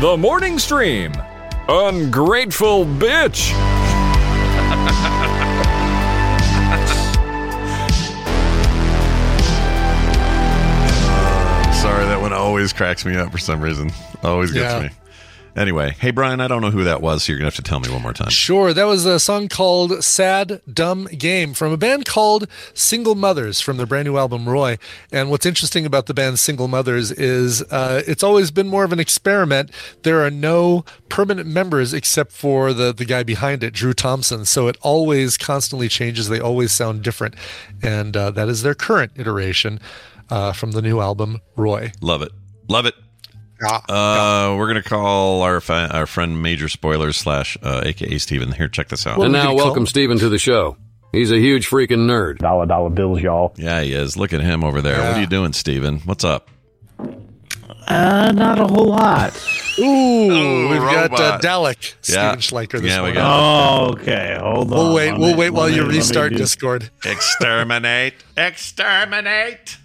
The 0.01 0.16
morning 0.18 0.59
stream. 0.59 1.12
Ungrateful 1.69 2.85
bitch. 2.85 3.53
Sorry, 11.83 12.07
that 12.07 12.19
one 12.19 12.33
always 12.33 12.73
cracks 12.73 13.05
me 13.05 13.15
up 13.17 13.31
for 13.31 13.37
some 13.37 13.61
reason. 13.61 13.91
Always 14.23 14.53
gets 14.53 14.73
Yeah. 14.73 14.81
me. 14.81 14.91
Anyway, 15.57 15.94
hey 16.00 16.11
Brian, 16.11 16.40
I 16.40 16.48
don't 16.48 16.62
know 16.62 16.70
who 16.70 16.82
that 16.82 17.00
was, 17.00 17.24
so 17.24 17.32
you're 17.32 17.38
gonna 17.38 17.46
have 17.46 17.55
to 17.55 17.62
tell 17.62 17.78
me 17.78 17.88
one 17.88 18.02
more 18.02 18.12
time. 18.12 18.30
Sure, 18.30 18.72
that 18.72 18.84
was 18.84 19.07
a 19.07 19.20
song 19.20 19.48
called 19.48 20.02
Sad 20.02 20.61
Dumb 20.72 21.05
Game 21.07 21.55
from 21.55 21.72
a 21.72 21.76
band 21.76 22.07
called 22.07 22.48
Single 22.74 23.14
Mothers 23.14 23.61
from 23.61 23.76
their 23.76 23.86
brand 23.86 24.07
new 24.07 24.16
album 24.16 24.48
Roy. 24.48 24.78
And 25.12 25.30
what's 25.30 25.46
interesting 25.46 25.86
about 25.86 26.07
the 26.07 26.14
band 26.14 26.40
Single 26.40 26.66
Mothers 26.66 27.12
is 27.12 27.62
uh, 27.70 28.02
it's 28.05 28.24
always 28.24 28.50
been 28.50 28.66
more 28.66 28.82
of 28.82 28.92
an 28.92 28.98
experiment. 28.98 29.70
There 30.02 30.24
are 30.24 30.30
no 30.30 30.84
permanent 31.09 31.48
members 31.48 31.94
except 31.94 32.32
for 32.32 32.72
the, 32.72 32.92
the 32.92 33.05
guy 33.05 33.22
behind 33.22 33.62
it, 33.62 33.74
Drew 33.74 33.92
Thompson. 33.92 34.44
So 34.44 34.66
it 34.66 34.76
always 34.82 35.38
constantly 35.38 35.88
changes. 35.88 36.28
They 36.28 36.40
always 36.40 36.72
sound 36.72 37.02
different. 37.05 37.36
And 37.80 38.16
uh, 38.16 38.32
that 38.32 38.48
is 38.48 38.62
their 38.62 38.74
current 38.74 39.12
iteration 39.14 39.78
uh, 40.30 40.52
from 40.52 40.72
the 40.72 40.82
new 40.82 40.98
album 40.98 41.40
Roy. 41.55 41.92
Love 42.00 42.22
it. 42.22 42.32
Love 42.68 42.86
it. 42.86 42.94
Uh, 43.62 44.55
we're 44.59 44.66
gonna 44.66 44.82
call 44.82 45.42
our 45.42 45.61
fi- 45.61 45.86
our 45.88 46.07
friend 46.07 46.42
Major 46.42 46.68
Spoilers 46.68 47.16
slash 47.16 47.57
uh, 47.62 47.82
AKA 47.84 48.18
Steven. 48.18 48.52
Here, 48.52 48.68
check 48.68 48.88
this 48.88 49.07
out. 49.07 49.20
and 49.20 49.32
now, 49.32 49.55
welcome 49.55 49.86
Steven 49.86 50.18
to 50.18 50.28
the 50.28 50.38
show. 50.38 50.76
He's 51.12 51.30
a 51.30 51.38
huge 51.38 51.68
freaking 51.70 52.07
nerd. 52.09 52.38
Dollar 52.38 52.66
dollar 52.66 52.90
bills, 52.90 53.20
y'all. 53.20 53.55
Yeah, 53.57 53.80
he 53.82 53.92
is. 53.92 54.16
Look 54.16 54.32
at 54.32 54.40
him 54.40 54.64
over 54.64 54.80
there. 54.82 54.98
What 54.98 55.16
are 55.16 55.20
you 55.20 55.26
doing, 55.28 55.52
Steven? 55.52 56.00
What's 56.00 56.24
up? 56.24 56.50
Uh, 57.86 58.32
not 58.34 58.59
a 58.59 58.66
whole 58.66 58.86
lot. 58.88 59.32
Ooh, 59.78 60.68
we've 60.70 60.80
got 60.80 61.12
uh. 61.12 61.38
Dalek, 61.40 61.94
Yeah. 62.09 62.36
Steven 62.36 62.38
Schleicher 62.40 62.80
this 62.80 62.90
Yeah, 62.90 62.96
we 62.98 63.09
morning. 63.09 63.14
got 63.14 63.80
Oh, 63.80 63.92
okay. 63.92 64.38
Hold 64.40 64.72
on. 64.72 64.78
We'll 64.78 64.94
wait. 64.94 65.12
We'll 65.18 65.32
me- 65.32 65.36
wait 65.36 65.50
while 65.50 65.64
let 65.66 65.72
you 65.74 65.82
me- 65.82 65.86
let 65.88 65.92
me 65.92 65.98
restart 65.98 66.32
Discord. 66.34 66.90
Exterminate! 67.05 68.14
Exterminate! 68.36 69.76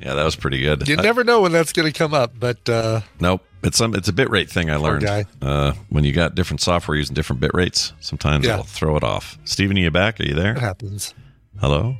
Yeah, 0.00 0.14
that 0.14 0.24
was 0.24 0.36
pretty 0.36 0.60
good. 0.60 0.86
You 0.88 0.96
I- 0.98 1.02
never 1.02 1.24
know 1.24 1.40
when 1.40 1.52
that's 1.52 1.72
going 1.72 1.90
to 1.92 1.96
come 1.98 2.14
up, 2.14 2.32
but 2.38 2.68
uh, 2.68 3.00
Nope. 3.20 3.42
It's 3.64 3.76
some 3.76 3.94
it's 3.96 4.06
a 4.06 4.12
bit 4.12 4.30
rate 4.30 4.48
thing 4.48 4.70
I 4.70 4.76
learned. 4.76 5.02
guy. 5.04 5.24
Uh, 5.42 5.72
when 5.88 6.04
you 6.04 6.12
got 6.12 6.36
different 6.36 6.60
software 6.60 6.96
using 6.96 7.14
different 7.14 7.40
bit 7.40 7.50
rates, 7.54 7.92
sometimes 7.98 8.46
Yeah. 8.46 8.52
it'll 8.54 8.64
throw 8.64 8.96
it 8.96 9.02
off. 9.02 9.36
Steven, 9.44 9.76
are 9.76 9.80
you 9.80 9.90
back? 9.90 10.20
Are 10.20 10.24
you 10.24 10.32
it 10.32 10.36
there? 10.36 10.54
happens. 10.54 11.12
Hello? 11.60 11.96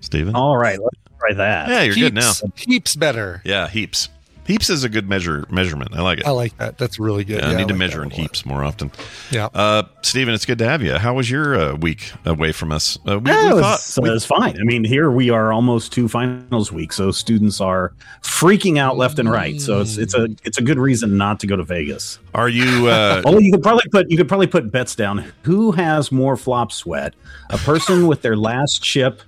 Steven? 0.00 0.34
All 0.34 0.56
right, 0.56 0.76
let's 0.80 0.96
try 1.20 1.34
that. 1.34 1.68
Yeah, 1.68 1.82
you're 1.82 1.94
good 1.94 2.14
now. 2.14 2.32
Heaps- 2.32 2.62
Heaps 2.64 2.96
better. 2.96 3.40
Yeah, 3.44 3.68
heaps. 3.68 4.08
Heaps 4.48 4.70
is 4.70 4.82
a 4.82 4.88
good 4.88 5.10
measure 5.10 5.44
measurement. 5.50 5.90
I 5.94 6.00
like 6.00 6.20
it. 6.20 6.26
I 6.26 6.30
like 6.30 6.56
that. 6.56 6.78
That's 6.78 6.98
really 6.98 7.22
good. 7.22 7.42
Yeah, 7.42 7.50
I 7.50 7.54
need 7.54 7.68
to 7.68 7.74
like 7.74 7.80
measure 7.80 8.02
in 8.02 8.08
heaps 8.08 8.46
more 8.46 8.64
often. 8.64 8.90
Yeah. 9.30 9.50
Uh, 9.52 9.82
Steven, 10.00 10.32
it's 10.32 10.46
good 10.46 10.56
to 10.56 10.64
have 10.64 10.82
you. 10.82 10.94
How 10.94 11.12
was 11.12 11.30
your 11.30 11.54
uh, 11.54 11.74
week 11.74 12.10
away 12.24 12.52
from 12.52 12.72
us? 12.72 12.98
Uh, 13.06 13.18
we, 13.18 13.30
Yeah, 13.30 13.52
we 13.52 13.58
it 13.58 13.60
thought 13.60 13.72
was, 13.72 13.98
it 13.98 14.02
was 14.10 14.24
fine. 14.24 14.58
I 14.58 14.64
mean, 14.64 14.84
here 14.84 15.10
we 15.10 15.28
are 15.28 15.52
almost 15.52 15.92
to 15.92 16.08
finals 16.08 16.72
week, 16.72 16.94
so 16.94 17.10
students 17.10 17.60
are 17.60 17.92
freaking 18.22 18.78
out 18.78 18.96
left 18.96 19.18
and 19.18 19.30
right. 19.30 19.60
So 19.60 19.82
it's 19.82 19.98
it's 19.98 20.14
a 20.14 20.28
it's 20.44 20.56
a 20.56 20.62
good 20.62 20.78
reason 20.78 21.18
not 21.18 21.40
to 21.40 21.46
go 21.46 21.54
to 21.54 21.62
Vegas. 21.62 22.18
Are 22.34 22.48
you? 22.48 22.88
Uh, 22.88 23.20
Although 23.26 23.40
you 23.40 23.52
could 23.52 23.62
probably 23.62 23.84
put 23.92 24.10
you 24.10 24.16
could 24.16 24.28
probably 24.28 24.46
put 24.46 24.72
bets 24.72 24.94
down. 24.94 25.30
Who 25.42 25.72
has 25.72 26.10
more 26.10 26.38
flop 26.38 26.72
sweat? 26.72 27.12
A 27.50 27.58
person 27.58 28.06
with 28.06 28.22
their 28.22 28.36
last 28.36 28.82
chip 28.82 29.20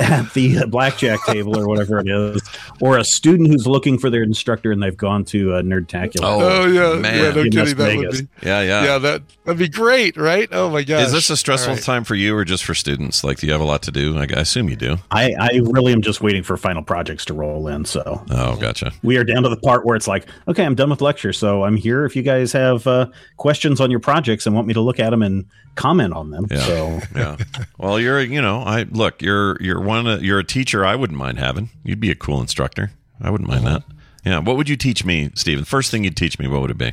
at 0.00 0.32
the 0.34 0.66
blackjack 0.68 1.24
table 1.26 1.58
or 1.58 1.66
whatever 1.68 1.98
it 2.00 2.08
is, 2.08 2.42
or 2.80 2.98
a 2.98 3.04
student 3.04 3.48
who's 3.48 3.66
looking 3.66 3.98
for 3.98 4.10
their 4.10 4.22
instructor 4.22 4.70
and 4.72 4.82
they've 4.82 4.96
gone 4.96 5.24
to 5.24 5.54
a 5.54 5.62
nerdtacular. 5.62 6.20
Oh, 6.22 6.66
yeah, 6.66 7.00
man. 7.00 7.14
yeah. 7.14 7.30
No 7.32 7.40
in 7.40 7.50
Las 7.50 7.72
kidding. 7.74 7.76
That 7.76 7.96
would 7.96 8.10
be. 8.40 8.46
yeah, 8.46 8.60
yeah. 8.62 8.84
Yeah, 8.84 8.98
that 8.98 9.22
that'd 9.44 9.58
be 9.58 9.68
great, 9.68 10.16
right? 10.16 10.48
Oh 10.52 10.68
my 10.70 10.82
god. 10.82 11.02
Is 11.02 11.12
this 11.12 11.30
a 11.30 11.36
stressful 11.36 11.70
All 11.70 11.76
right. 11.76 11.82
time 11.84 12.04
for 12.04 12.14
you 12.14 12.36
or 12.36 12.44
just 12.44 12.64
for 12.64 12.74
students? 12.74 13.24
Like, 13.24 13.38
do 13.38 13.46
you 13.46 13.52
have 13.52 13.60
a 13.62 13.64
lot 13.64 13.82
to 13.84 13.90
do? 13.90 14.16
I, 14.18 14.22
I 14.22 14.40
assume 14.40 14.68
you 14.68 14.76
do. 14.76 14.96
I, 15.10 15.34
I 15.38 15.60
really 15.64 15.92
am 15.92 16.02
just 16.02 16.20
waiting 16.20 16.42
for 16.42 16.56
final 16.56 16.82
projects 16.82 17.24
to 17.26 17.34
roll 17.34 17.66
in. 17.68 17.84
So 17.84 18.22
Oh, 18.30 18.56
gotcha. 18.56 18.92
we 19.02 19.16
are 19.16 19.24
down 19.24 19.42
to 19.44 19.48
the 19.48 19.56
part 19.56 19.84
where 19.86 19.96
it's 19.96 20.06
like, 20.08 20.26
okay, 20.48 20.64
I'm 20.64 20.74
done 20.74 20.90
with 20.90 21.00
lecture, 21.00 21.32
so 21.32 21.64
I'm 21.64 21.76
here. 21.76 22.04
If 22.04 22.14
you 22.16 22.22
guys 22.22 22.52
have 22.52 22.86
uh, 22.86 23.06
questions 23.38 23.80
on 23.80 23.90
your 23.90 24.00
projects 24.00 24.46
and 24.46 24.54
want 24.54 24.66
me 24.66 24.74
to 24.74 24.80
look 24.80 25.00
at 25.00 25.10
them 25.10 25.22
and 25.22 25.46
comment 25.74 26.12
on 26.14 26.30
them, 26.30 26.46
Yeah. 26.50 26.58
so 26.60 27.00
yeah. 27.14 27.36
Well, 27.78 28.00
you're, 28.00 28.20
you 28.20 28.40
know, 28.40 28.60
I 28.60 28.82
look, 28.84 29.20
you're, 29.22 29.56
you're 29.62 29.80
one, 29.86 30.06
of- 30.06 30.22
you're 30.24 30.38
a 30.38 30.44
teacher. 30.44 30.84
I 30.84 30.94
wouldn't 30.96 31.18
mind 31.18 31.38
having. 31.38 31.70
You'd 31.84 32.00
be 32.00 32.10
a 32.10 32.14
cool 32.14 32.40
instructor. 32.40 32.90
I 33.20 33.30
wouldn't 33.30 33.48
mind 33.48 33.66
that. 33.66 33.82
Yeah. 34.24 34.40
What 34.40 34.56
would 34.56 34.68
you 34.68 34.76
teach 34.76 35.04
me, 35.04 35.30
Stephen? 35.34 35.64
First 35.64 35.90
thing 35.90 36.04
you'd 36.04 36.16
teach 36.16 36.38
me, 36.38 36.48
what 36.48 36.60
would 36.60 36.70
it 36.70 36.78
be? 36.78 36.92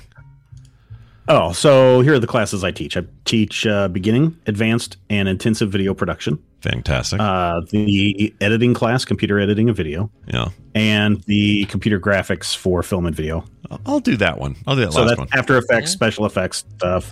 Oh, 1.30 1.54
so 1.54 2.02
here 2.02 2.14
are 2.16 2.20
the 2.20 2.28
classes 2.28 2.64
I 2.66 2.72
teach. 2.72 2.98
I 2.98 3.04
teach 3.24 3.66
uh, 3.66 3.88
beginning, 3.88 4.38
advanced, 4.46 4.98
and 5.10 5.30
intensive 5.30 5.72
video 5.72 5.94
production. 5.94 6.38
Fantastic. 6.62 7.20
Uh, 7.22 7.62
the 7.72 8.34
editing 8.42 8.74
class, 8.74 9.06
computer 9.06 9.40
editing 9.40 9.70
of 9.70 9.78
video, 9.78 10.10
yeah. 10.28 10.50
and 10.76 11.22
the 11.24 11.64
computer 11.66 11.98
graphics 12.00 12.56
for 12.56 12.84
film 12.84 13.06
and 13.06 13.16
video. 13.16 13.46
I'll- 13.72 13.82
I'll 13.86 14.00
do 14.02 14.18
that 14.18 14.38
one. 14.38 14.56
I'll 14.68 14.76
do 14.76 14.82
that 14.82 14.92
So 14.94 15.02
last 15.02 15.10
that's 15.10 15.20
one. 15.20 15.28
After 15.34 15.58
Effects, 15.58 15.92
special 15.92 16.26
effects 16.26 16.66
stuff. 16.78 17.12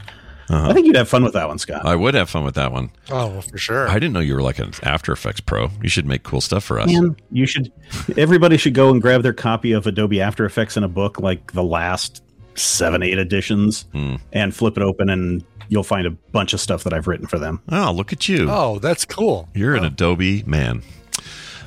Uh-huh. 0.50 0.70
I 0.70 0.74
think 0.74 0.86
you'd 0.88 0.96
have 0.96 1.08
fun 1.10 1.24
with 1.24 1.34
that 1.34 1.48
one, 1.48 1.58
Scott. 1.60 1.86
I 1.86 1.96
would 1.96 2.14
have 2.14 2.30
fun 2.30 2.44
with 2.44 2.56
that 2.56 2.72
one. 2.72 2.92
Oh, 3.10 3.28
well, 3.28 3.42
for 3.42 3.58
sure. 3.58 3.88
I 3.88 3.94
didn't 3.96 4.14
know 4.14 4.20
you 4.20 4.36
were 4.36 4.42
like 4.42 4.60
an 4.60 4.72
After 4.84 5.12
Effects 5.14 5.40
pro. 5.40 5.70
You 5.82 5.90
should 5.90 6.06
make 6.06 6.24
cool 6.24 6.42
stuff 6.42 6.64
for 6.64 6.80
us. 6.80 6.92
Man, 6.92 7.16
you 7.32 7.46
should. 7.46 7.72
Everybody 8.18 8.58
should 8.58 8.74
go 8.74 8.90
and 8.92 9.02
grab 9.02 9.24
their 9.24 9.34
copy 9.34 9.72
of 9.72 9.88
Adobe 9.88 10.20
After 10.22 10.44
Effects 10.46 10.76
in 10.78 10.84
a 10.84 10.90
book, 10.90 11.20
like 11.20 11.54
the 11.54 11.64
last 11.64 12.24
seven, 12.56 13.02
eight 13.04 13.18
editions, 13.18 13.86
Hmm. 13.94 14.16
and 14.34 14.54
flip 14.54 14.76
it 14.78 14.84
open, 14.84 15.10
and 15.10 15.44
you'll 15.70 15.84
find 15.84 16.06
a 16.06 16.12
bunch 16.12 16.54
of 16.54 16.60
stuff 16.60 16.84
that 16.84 16.92
I've 16.94 17.08
written 17.08 17.28
for 17.28 17.40
them. 17.40 17.62
Oh, 17.70 17.92
look 17.94 18.12
at 18.12 18.28
you. 18.28 18.48
Oh, 18.50 18.78
that's 18.80 19.06
cool. 19.06 19.48
You're 19.54 19.76
an 19.76 19.86
Adobe 19.86 20.44
man. 20.46 20.82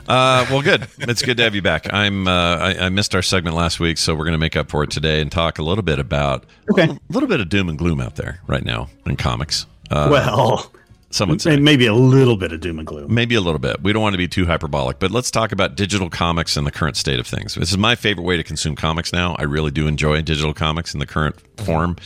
Uh, 0.09 0.46
well, 0.50 0.61
good. 0.62 0.86
It's 0.98 1.22
good 1.22 1.36
to 1.38 1.42
have 1.44 1.55
you 1.55 1.62
back. 1.62 1.92
I'm. 1.92 2.28
Uh, 2.28 2.57
I, 2.57 2.86
I 2.86 2.88
missed 2.90 3.14
our 3.14 3.22
segment 3.22 3.57
last 3.57 3.80
week, 3.80 3.98
so 3.98 4.14
we're 4.14 4.24
going 4.24 4.32
to 4.32 4.38
make 4.38 4.57
up 4.57 4.70
for 4.70 4.82
it 4.84 4.90
today 4.90 5.20
and 5.20 5.30
talk 5.32 5.59
a 5.59 5.62
little 5.62 5.82
bit 5.82 5.98
about 5.98 6.44
Okay. 6.70 6.84
a 6.90 6.98
little 7.11 7.28
bit 7.28 7.40
of 7.40 7.48
doom 7.48 7.68
and 7.68 7.78
gloom 7.78 8.00
out 8.00 8.16
there 8.16 8.40
right 8.46 8.64
now 8.64 8.88
in 9.07 9.16
comics. 9.16 9.66
Uh, 9.90 10.09
well, 10.11 10.72
some 11.11 11.28
would 11.28 11.40
say 11.40 11.57
maybe 11.57 11.86
a 11.86 11.94
little 11.94 12.36
bit 12.36 12.52
of 12.52 12.61
doom 12.61 12.78
and 12.78 12.86
gloom. 12.86 13.14
maybe 13.14 13.34
a 13.34 13.40
little 13.40 13.59
bit. 13.59 13.82
We 13.82 13.92
don't 13.92 14.02
want 14.02 14.14
to 14.14 14.18
be 14.18 14.26
too 14.28 14.46
hyperbolic, 14.46 14.98
but 14.98 15.11
let's 15.11 15.30
talk 15.30 15.52
about 15.52 15.76
digital 15.76 16.11
comics 16.11 16.57
and 16.57 16.66
the 16.66 16.72
current 16.72 16.96
state 16.96 17.18
of 17.20 17.26
things. 17.26 17.55
This 17.55 17.70
is 17.70 17.78
my 17.78 17.94
favorite 17.94 18.24
way 18.24 18.36
to 18.36 18.42
consume 18.42 18.74
comics 18.76 19.12
now. 19.12 19.36
I 19.38 19.44
really 19.44 19.70
do 19.70 19.86
enjoy 19.86 20.20
digital 20.22 20.52
comics 20.52 20.92
in 20.92 21.00
the 21.00 21.07
current 21.07 21.36
form, 21.61 21.96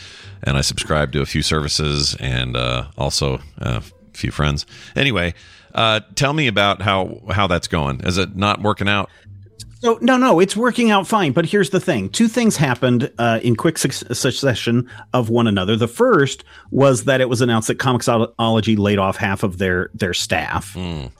and 0.43 0.57
I 0.57 0.61
subscribe 0.61 1.11
to 1.13 1.21
a 1.21 1.25
few 1.25 1.41
services 1.41 2.15
and 2.19 2.55
uh, 2.55 2.87
also 2.97 3.39
uh, 3.59 3.81
few 4.13 4.31
friends. 4.31 4.65
Anyway, 4.95 5.33
uh, 5.75 6.01
tell 6.15 6.33
me 6.33 6.47
about 6.47 6.81
how 6.81 7.21
how 7.31 7.47
that's 7.47 7.67
going. 7.67 8.01
Is 8.01 8.17
it 8.17 8.35
not 8.35 8.61
working 8.61 8.87
out? 8.87 9.09
So 9.81 9.97
no, 10.01 10.17
no, 10.17 10.41
it's 10.41 10.57
working 10.57 10.91
out 10.91 11.07
fine. 11.07 11.31
But 11.31 11.45
here's 11.45 11.69
the 11.69 11.79
thing: 11.79 12.09
two 12.09 12.27
things 12.27 12.57
happened 12.57 13.11
uh, 13.17 13.39
in 13.41 13.55
quick 13.55 13.77
suc- 13.77 13.93
succession 13.93 14.89
of 15.13 15.29
one 15.29 15.47
another. 15.47 15.77
The 15.77 15.87
first 15.87 16.43
was 16.69 17.05
that 17.05 17.21
it 17.21 17.29
was 17.29 17.39
announced 17.39 17.69
that 17.69 17.77
Comixology 17.77 18.77
laid 18.77 18.99
off 18.99 19.15
half 19.15 19.41
of 19.43 19.57
their 19.57 19.89
their 19.93 20.13
staff. 20.13 20.75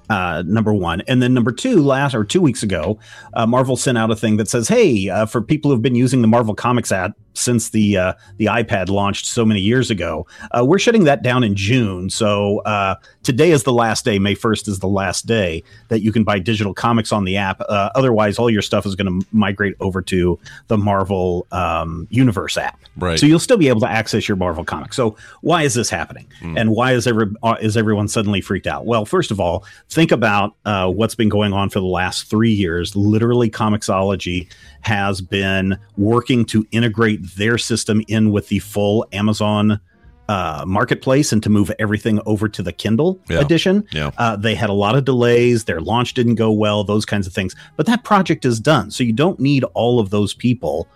Uh, 0.09 0.43
number 0.45 0.73
one, 0.73 1.01
and 1.07 1.21
then 1.21 1.33
number 1.33 1.53
two, 1.53 1.81
last 1.81 2.13
or 2.13 2.25
two 2.25 2.41
weeks 2.41 2.61
ago, 2.61 2.99
uh, 3.33 3.45
Marvel 3.45 3.77
sent 3.77 3.97
out 3.97 4.11
a 4.11 4.15
thing 4.15 4.35
that 4.37 4.49
says, 4.49 4.67
"Hey, 4.67 5.07
uh, 5.07 5.25
for 5.25 5.41
people 5.41 5.71
who've 5.71 5.81
been 5.81 5.95
using 5.95 6.21
the 6.21 6.27
Marvel 6.27 6.53
Comics 6.53 6.91
app 6.91 7.13
since 7.39 7.69
the 7.69 7.97
uh, 7.97 8.13
the 8.37 8.45
iPad 8.45 8.89
launched 8.89 9.25
so 9.25 9.45
many 9.45 9.59
years 9.59 9.89
ago, 9.89 10.27
uh, 10.51 10.63
we're 10.65 10.79
shutting 10.79 11.05
that 11.05 11.23
down 11.23 11.43
in 11.43 11.55
June. 11.55 12.09
So 12.09 12.59
uh, 12.59 12.95
today 13.23 13.51
is 13.51 13.63
the 13.63 13.73
last 13.73 14.05
day. 14.05 14.19
May 14.19 14.35
first 14.35 14.67
is 14.67 14.79
the 14.79 14.87
last 14.87 15.25
day 15.25 15.63
that 15.87 16.01
you 16.01 16.11
can 16.11 16.23
buy 16.23 16.39
digital 16.39 16.73
comics 16.73 17.11
on 17.11 17.25
the 17.25 17.37
app. 17.37 17.61
Uh, 17.61 17.89
otherwise, 17.95 18.37
all 18.37 18.49
your 18.49 18.61
stuff 18.61 18.85
is 18.85 18.95
going 18.95 19.21
to 19.21 19.27
migrate 19.31 19.75
over 19.79 20.01
to 20.03 20.39
the 20.67 20.77
Marvel 20.77 21.47
um, 21.51 22.07
Universe 22.09 22.57
app. 22.57 22.79
Right. 22.97 23.19
So 23.19 23.25
you'll 23.25 23.39
still 23.39 23.57
be 23.57 23.69
able 23.69 23.81
to 23.81 23.89
access 23.89 24.27
your 24.27 24.37
Marvel 24.37 24.63
comics. 24.63 24.95
So 24.95 25.15
why 25.41 25.63
is 25.63 25.73
this 25.73 25.89
happening? 25.89 26.27
And 26.57 26.71
why 26.71 26.93
is 26.93 27.07
every 27.07 27.27
uh, 27.43 27.55
is 27.61 27.77
everyone 27.77 28.07
suddenly 28.07 28.41
freaked 28.41 28.67
out? 28.67 28.85
Well, 28.85 29.05
first 29.05 29.31
of 29.31 29.39
all, 29.39 29.65
think 29.89 30.11
about 30.11 30.55
uh, 30.65 30.89
what's 30.91 31.15
been 31.15 31.29
going 31.29 31.53
on 31.53 31.69
for 31.69 31.79
the 31.79 31.85
last 31.85 32.29
three 32.29 32.51
years. 32.51 32.95
Literally, 32.95 33.49
Comixology 33.49 34.47
has 34.81 35.21
been 35.21 35.77
working 35.97 36.45
to 36.45 36.65
integrate 36.71 37.35
their 37.35 37.57
system 37.57 38.01
in 38.07 38.31
with 38.31 38.47
the 38.49 38.59
full 38.59 39.05
Amazon 39.11 39.79
uh, 40.29 40.63
marketplace 40.67 41.31
and 41.31 41.41
to 41.41 41.49
move 41.49 41.71
everything 41.79 42.19
over 42.27 42.47
to 42.47 42.61
the 42.61 42.71
Kindle 42.71 43.19
Yeah. 43.29 43.39
edition. 43.39 43.83
Yeah. 43.91 44.11
Uh, 44.17 44.35
they 44.35 44.53
had 44.53 44.69
a 44.69 44.73
lot 44.73 44.95
of 44.95 45.03
delays. 45.03 45.63
Their 45.65 45.81
launch 45.81 46.13
didn't 46.13 46.35
go 46.35 46.51
well. 46.51 46.83
Those 46.83 47.03
kinds 47.05 47.25
of 47.25 47.33
things. 47.33 47.55
But 47.77 47.87
that 47.87 48.03
project 48.03 48.45
is 48.45 48.59
done, 48.59 48.91
so 48.91 49.03
you 49.03 49.11
don't 49.13 49.39
need 49.39 49.63
all 49.73 49.99
of 49.99 50.11
those 50.11 50.33
people 50.35 50.87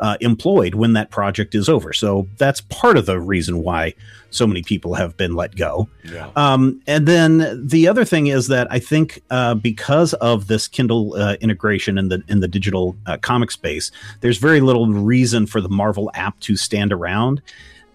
uh, 0.00 0.16
employed 0.20 0.74
when 0.74 0.94
that 0.94 1.10
project 1.10 1.54
is 1.54 1.68
over. 1.68 1.92
So 1.92 2.28
that's 2.38 2.60
part 2.62 2.96
of 2.96 3.04
the 3.06 3.20
reason 3.20 3.62
why 3.62 3.94
so 4.30 4.46
many 4.46 4.62
people 4.62 4.94
have 4.94 5.16
been 5.16 5.34
let 5.34 5.56
go. 5.56 5.88
Yeah. 6.04 6.30
Um, 6.36 6.82
and 6.86 7.06
then 7.06 7.66
the 7.66 7.88
other 7.88 8.04
thing 8.04 8.26
is 8.26 8.48
that 8.48 8.68
I 8.70 8.78
think 8.78 9.22
uh, 9.30 9.54
because 9.54 10.14
of 10.14 10.46
this 10.46 10.68
Kindle 10.68 11.14
uh, 11.14 11.36
integration 11.40 11.98
in 11.98 12.08
the 12.08 12.22
in 12.28 12.40
the 12.40 12.48
digital 12.48 12.96
uh, 13.06 13.16
comic 13.18 13.50
space, 13.50 13.90
there's 14.20 14.38
very 14.38 14.60
little 14.60 14.86
reason 14.86 15.46
for 15.46 15.60
the 15.60 15.68
Marvel 15.68 16.10
app 16.14 16.38
to 16.40 16.56
stand 16.56 16.92
around 16.92 17.42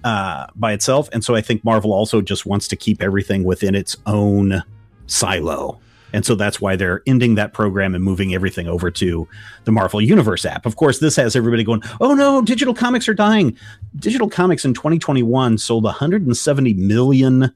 uh, 0.03 0.47
by 0.55 0.73
itself. 0.73 1.09
And 1.13 1.23
so 1.23 1.35
I 1.35 1.41
think 1.41 1.63
Marvel 1.63 1.93
also 1.93 2.21
just 2.21 2.45
wants 2.45 2.67
to 2.69 2.75
keep 2.75 3.01
everything 3.01 3.43
within 3.43 3.75
its 3.75 3.95
own 4.05 4.63
silo. 5.07 5.79
And 6.13 6.25
so 6.25 6.35
that's 6.35 6.61
why 6.61 6.75
they're 6.75 7.01
ending 7.07 7.35
that 7.35 7.53
program 7.53 7.95
and 7.95 8.03
moving 8.03 8.33
everything 8.33 8.67
over 8.67 8.91
to 8.91 9.27
the 9.65 9.71
Marvel 9.71 9.99
Universe 9.99 10.45
app. 10.45 10.65
Of 10.65 10.75
course, 10.75 10.99
this 10.99 11.15
has 11.15 11.35
everybody 11.35 11.63
going, 11.63 11.81
oh 11.99 12.13
no, 12.13 12.41
digital 12.41 12.73
comics 12.73 13.09
are 13.09 13.13
dying. 13.13 13.57
Digital 13.97 14.29
comics 14.29 14.63
in 14.63 14.73
2021 14.73 15.57
sold 15.57 15.83
170 15.83 16.73
million 16.75 17.51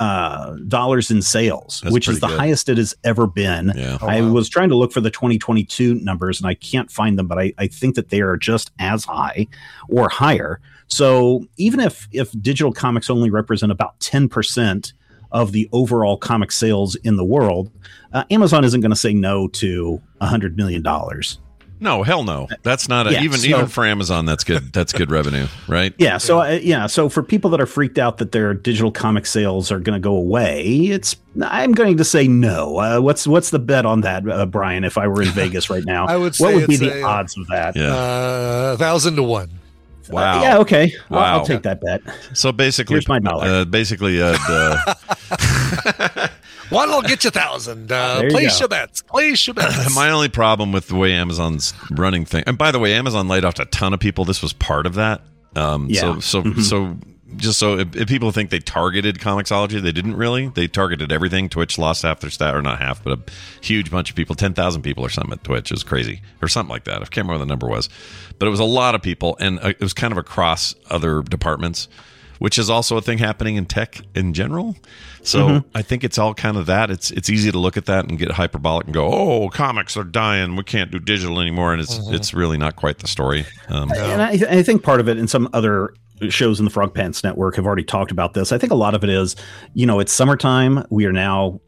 uh, 0.00 0.56
dollars 0.66 1.10
in 1.10 1.20
sales, 1.20 1.82
That's 1.82 1.92
which 1.92 2.08
is 2.08 2.20
the 2.20 2.26
good. 2.28 2.38
highest 2.38 2.70
it 2.70 2.78
has 2.78 2.94
ever 3.04 3.26
been. 3.26 3.72
Yeah. 3.76 3.98
I 4.00 4.22
was 4.22 4.48
trying 4.48 4.70
to 4.70 4.76
look 4.76 4.92
for 4.92 5.02
the 5.02 5.10
2022 5.10 5.96
numbers 5.96 6.40
and 6.40 6.48
I 6.48 6.54
can't 6.54 6.90
find 6.90 7.18
them, 7.18 7.28
but 7.28 7.38
I, 7.38 7.52
I 7.58 7.66
think 7.66 7.96
that 7.96 8.08
they 8.08 8.22
are 8.22 8.38
just 8.38 8.70
as 8.78 9.04
high 9.04 9.46
or 9.90 10.08
higher. 10.08 10.58
So 10.86 11.44
even 11.58 11.80
if 11.80 12.08
if 12.12 12.32
digital 12.40 12.72
comics 12.72 13.10
only 13.10 13.28
represent 13.28 13.70
about 13.70 14.00
10% 14.00 14.92
of 15.32 15.52
the 15.52 15.68
overall 15.72 16.16
comic 16.16 16.52
sales 16.52 16.94
in 16.96 17.16
the 17.16 17.24
world, 17.24 17.70
uh, 18.12 18.24
Amazon 18.30 18.64
isn't 18.64 18.80
going 18.80 18.90
to 18.90 18.96
say 18.96 19.14
no 19.14 19.48
to 19.48 20.00
$100 20.20 20.56
million 20.56 20.82
No, 21.82 22.02
hell 22.02 22.24
no. 22.24 22.48
That's 22.62 22.88
not 22.88 23.06
a, 23.06 23.12
Yeah, 23.12 23.22
even 23.22 23.38
so- 23.38 23.46
even 23.46 23.66
for 23.68 23.86
Amazon. 23.86 24.26
That's 24.26 24.44
good. 24.44 24.72
That's 24.72 24.92
good 24.92 25.10
revenue, 25.10 25.46
right? 25.68 25.94
Yeah. 25.96 26.18
So 26.18 26.40
uh, 26.42 26.58
yeah. 26.62 26.86
So 26.88 27.08
for 27.08 27.22
people 27.22 27.48
that 27.50 27.60
are 27.60 27.66
freaked 27.66 27.98
out 27.98 28.18
that 28.18 28.32
their 28.32 28.52
digital 28.52 28.90
comic 28.92 29.24
sales 29.24 29.70
are 29.72 29.78
going 29.80 29.94
to 29.98 30.02
go 30.02 30.14
away, 30.16 30.62
it's 30.88 31.16
I'm 31.42 31.72
going 31.72 31.96
to 31.96 32.04
say 32.04 32.26
no. 32.28 32.76
Uh, 32.78 33.00
what's 33.00 33.26
what's 33.26 33.48
the 33.50 33.58
bet 33.60 33.86
on 33.86 34.00
that, 34.02 34.28
uh, 34.28 34.44
Brian? 34.46 34.84
If 34.84 34.98
I 34.98 35.06
were 35.08 35.22
in 35.22 35.28
Vegas 35.32 35.70
right 35.70 35.84
now, 35.84 36.06
I 36.06 36.16
would 36.16 36.36
what 36.36 36.52
would 36.54 36.66
be 36.66 36.74
it's 36.74 36.82
the 36.82 37.02
odds 37.02 37.38
of 37.38 37.46
that? 37.46 37.76
Uh, 37.76 38.72
a 38.74 38.76
thousand 38.76 39.16
to 39.16 39.22
one. 39.22 39.50
Wow. 40.08 40.42
yeah. 40.42 40.58
Okay. 40.58 40.92
I'll- 41.10 41.18
I'll, 41.40 41.46
take 41.46 41.62
that 41.62 41.80
bet. 41.80 42.00
So 42.34 42.52
basically, 42.52 42.94
Here's 42.94 43.08
my 43.08 43.18
dollar. 43.18 43.46
Uh, 43.46 43.64
basically, 43.64 44.20
uh, 44.22 44.36
uh, 44.48 44.94
One 46.70 46.88
will 46.90 47.02
get 47.02 47.24
you 47.24 47.28
a 47.28 47.32
thousand. 47.32 47.90
Uh, 47.90 48.16
There 48.18 48.24
you 48.26 48.30
place 48.30 48.54
go. 48.54 48.60
your 48.60 48.68
bets. 48.68 49.02
Place 49.02 49.46
your 49.46 49.54
bets. 49.54 49.92
my 49.94 50.10
only 50.10 50.28
problem 50.28 50.70
with 50.72 50.86
the 50.88 50.94
way 50.96 51.12
Amazon's 51.12 51.74
running 51.90 52.24
thing. 52.24 52.44
And 52.46 52.56
by 52.56 52.70
the 52.70 52.78
way, 52.78 52.94
Amazon 52.94 53.26
laid 53.28 53.44
off 53.44 53.58
a 53.58 53.64
ton 53.66 53.92
of 53.92 53.98
people. 54.00 54.24
This 54.24 54.40
was 54.40 54.52
part 54.52 54.86
of 54.86 54.94
that. 54.94 55.20
Um, 55.56 55.88
Yeah. 55.90 56.00
So 56.00 56.20
so 56.20 56.42
Mhm. 56.44 56.62
so 56.62 56.96
just 57.36 57.58
so 57.58 57.78
if, 57.78 57.94
if 57.96 58.08
people 58.08 58.30
think 58.32 58.50
they 58.50 58.58
targeted 58.58 59.18
Comixology, 59.18 59.80
they 59.80 59.92
didn't 59.92 60.16
really. 60.16 60.48
They 60.48 60.66
targeted 60.68 61.12
everything. 61.12 61.48
Twitch 61.48 61.78
lost 61.78 62.02
half 62.02 62.20
their 62.20 62.30
staff, 62.30 62.54
or 62.54 62.62
not 62.62 62.78
half, 62.80 63.02
but 63.02 63.18
a 63.18 63.22
huge 63.60 63.90
bunch 63.90 64.10
of 64.10 64.16
people, 64.16 64.34
ten 64.34 64.54
thousand 64.54 64.82
people 64.82 65.04
or 65.04 65.08
something 65.08 65.32
at 65.32 65.44
Twitch. 65.44 65.70
It 65.70 65.74
was 65.74 65.84
crazy, 65.84 66.22
or 66.42 66.48
something 66.48 66.70
like 66.70 66.84
that. 66.84 66.96
I 66.96 66.98
can't 67.06 67.16
remember 67.26 67.34
what 67.34 67.38
the 67.38 67.46
number 67.46 67.68
was, 67.68 67.88
but 68.38 68.46
it 68.46 68.50
was 68.50 68.60
a 68.60 68.64
lot 68.64 68.94
of 68.94 69.02
people, 69.02 69.36
and 69.40 69.58
uh, 69.60 69.68
it 69.68 69.80
was 69.80 69.92
kind 69.92 70.12
of 70.12 70.18
across 70.18 70.74
other 70.90 71.22
departments. 71.22 71.88
Which 72.38 72.58
is 72.58 72.70
also 72.70 72.96
a 72.96 73.02
thing 73.02 73.18
happening 73.18 73.56
in 73.56 73.66
tech 73.66 74.00
in 74.14 74.32
general. 74.32 74.74
So 75.22 75.46
Mhm. 75.46 75.64
I 75.74 75.82
think 75.82 76.04
it's 76.04 76.16
all 76.16 76.32
kind 76.32 76.56
of 76.56 76.64
that. 76.64 76.90
It's 76.90 77.10
it's 77.10 77.28
easy 77.28 77.52
to 77.52 77.58
look 77.58 77.76
at 77.76 77.84
that 77.84 78.06
and 78.08 78.18
get 78.18 78.30
hyperbolic 78.30 78.86
and 78.86 78.94
go, 78.94 79.12
"Oh, 79.12 79.50
comics 79.50 79.94
are 79.98 80.04
dying. 80.04 80.56
We 80.56 80.62
can't 80.62 80.90
do 80.90 80.98
digital 80.98 81.38
anymore." 81.38 81.74
And 81.74 81.82
it's 81.82 82.00
it's 82.08 82.32
really 82.32 82.56
not 82.56 82.76
quite 82.76 83.00
the 83.00 83.08
story. 83.08 83.44
Um, 83.68 83.92
And 83.92 84.22
I, 84.22 84.30
I 84.58 84.62
think 84.62 84.82
part 84.82 85.00
of 85.00 85.08
it, 85.10 85.18
and 85.18 85.28
some 85.28 85.50
other 85.52 85.92
shows 86.28 86.58
in 86.58 86.64
the 86.64 86.70
Frog 86.70 86.94
Pants 86.94 87.24
Network 87.24 87.56
have 87.56 87.66
already 87.66 87.84
talked 87.84 88.10
about 88.10 88.34
this. 88.34 88.52
I 88.52 88.58
think 88.58 88.72
a 88.72 88.76
lot 88.76 88.94
of 88.94 89.02
it 89.04 89.10
is, 89.10 89.36
you 89.74 89.86
know, 89.86 90.00
it's 90.00 90.12
summertime. 90.12 90.84
We 90.90 91.06
are 91.06 91.12
now 91.12 91.60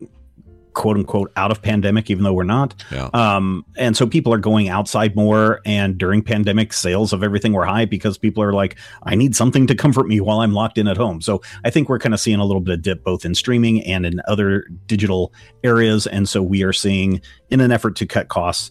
quote 0.75 0.97
unquote 0.97 1.31
out 1.37 1.51
of 1.51 1.61
pandemic, 1.61 2.11
even 2.11 2.25
though 2.25 2.33
we're 2.33 2.45
not. 2.45 2.75
Yeah. 2.91 3.11
Um, 3.13 3.65
and 3.77 3.97
so 3.97 4.07
people 4.07 4.33
are 4.33 4.39
going 4.39 4.69
outside 4.69 5.15
more. 5.15 5.61
And 5.65 5.99
during 5.99 6.23
pandemic, 6.23 6.73
sales 6.73 7.13
of 7.13 7.23
everything 7.23 7.53
were 7.53 7.67
high 7.67 7.85
because 7.85 8.19
people 8.19 8.43
are 8.43 8.53
like, 8.53 8.79
I 9.03 9.15
need 9.15 9.37
something 9.37 9.67
to 9.67 9.75
comfort 9.75 10.09
me 10.09 10.21
while 10.21 10.41
I'm 10.41 10.53
locked 10.53 10.79
in 10.79 10.89
at 10.89 10.97
home. 10.97 11.21
So 11.21 11.43
I 11.65 11.71
think 11.71 11.89
we're 11.89 11.99
kind 11.99 12.15
of 12.15 12.21
seeing 12.21 12.39
a 12.39 12.45
little 12.45 12.61
bit 12.61 12.75
of 12.75 12.83
dip 12.83 13.05
both 13.05 13.25
in 13.25 13.35
streaming 13.35 13.83
and 13.85 14.07
in 14.07 14.21
other 14.27 14.65
digital 14.87 15.33
areas. 15.63 16.07
And 16.07 16.29
so 16.29 16.43
we 16.43 16.63
are 16.63 16.73
seeing, 16.73 17.21
in 17.51 17.61
an 17.61 17.71
effort 17.71 17.97
to 17.97 18.07
cut 18.07 18.29
costs, 18.29 18.71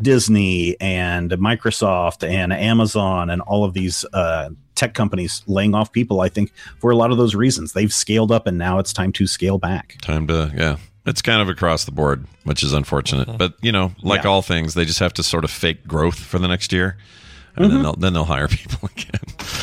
Disney 0.00 0.80
and 0.80 1.30
Microsoft 1.32 2.26
and 2.26 2.52
Amazon 2.52 3.28
and 3.28 3.42
all 3.42 3.64
of 3.64 3.74
these 3.74 4.06
uh, 4.14 4.48
tech 4.82 4.94
companies 4.94 5.42
laying 5.46 5.74
off 5.76 5.92
people. 5.92 6.20
I 6.22 6.28
think 6.28 6.52
for 6.78 6.90
a 6.90 6.96
lot 6.96 7.12
of 7.12 7.16
those 7.18 7.34
reasons, 7.36 7.72
they've 7.72 7.92
scaled 7.92 8.32
up 8.32 8.46
and 8.48 8.58
now 8.58 8.78
it's 8.80 8.92
time 8.92 9.12
to 9.12 9.26
scale 9.28 9.58
back. 9.58 9.96
time 10.02 10.26
to 10.26 10.50
yeah 10.56 10.76
it's 11.06 11.22
kind 11.22 11.40
of 11.42 11.48
across 11.48 11.84
the 11.84 11.90
board 11.92 12.24
which 12.44 12.62
is 12.62 12.72
unfortunate 12.72 13.26
mm-hmm. 13.26 13.36
but 13.36 13.54
you 13.60 13.72
know 13.72 13.92
like 14.02 14.22
Yeah. 14.22 14.30
all 14.30 14.42
things 14.42 14.74
they 14.74 14.84
just 14.84 15.00
have 15.00 15.12
to 15.14 15.22
sort 15.22 15.44
of 15.44 15.50
fake 15.50 15.86
growth 15.86 16.18
for 16.18 16.38
the 16.38 16.46
next 16.48 16.72
year 16.72 16.96
and 17.56 17.70
then 17.70 17.78
Mhm. 17.78 17.82
they'll 17.82 17.96
then 17.96 18.12
they'll 18.14 18.24
hire 18.24 18.48
people 18.60 18.88
again. 18.96 19.20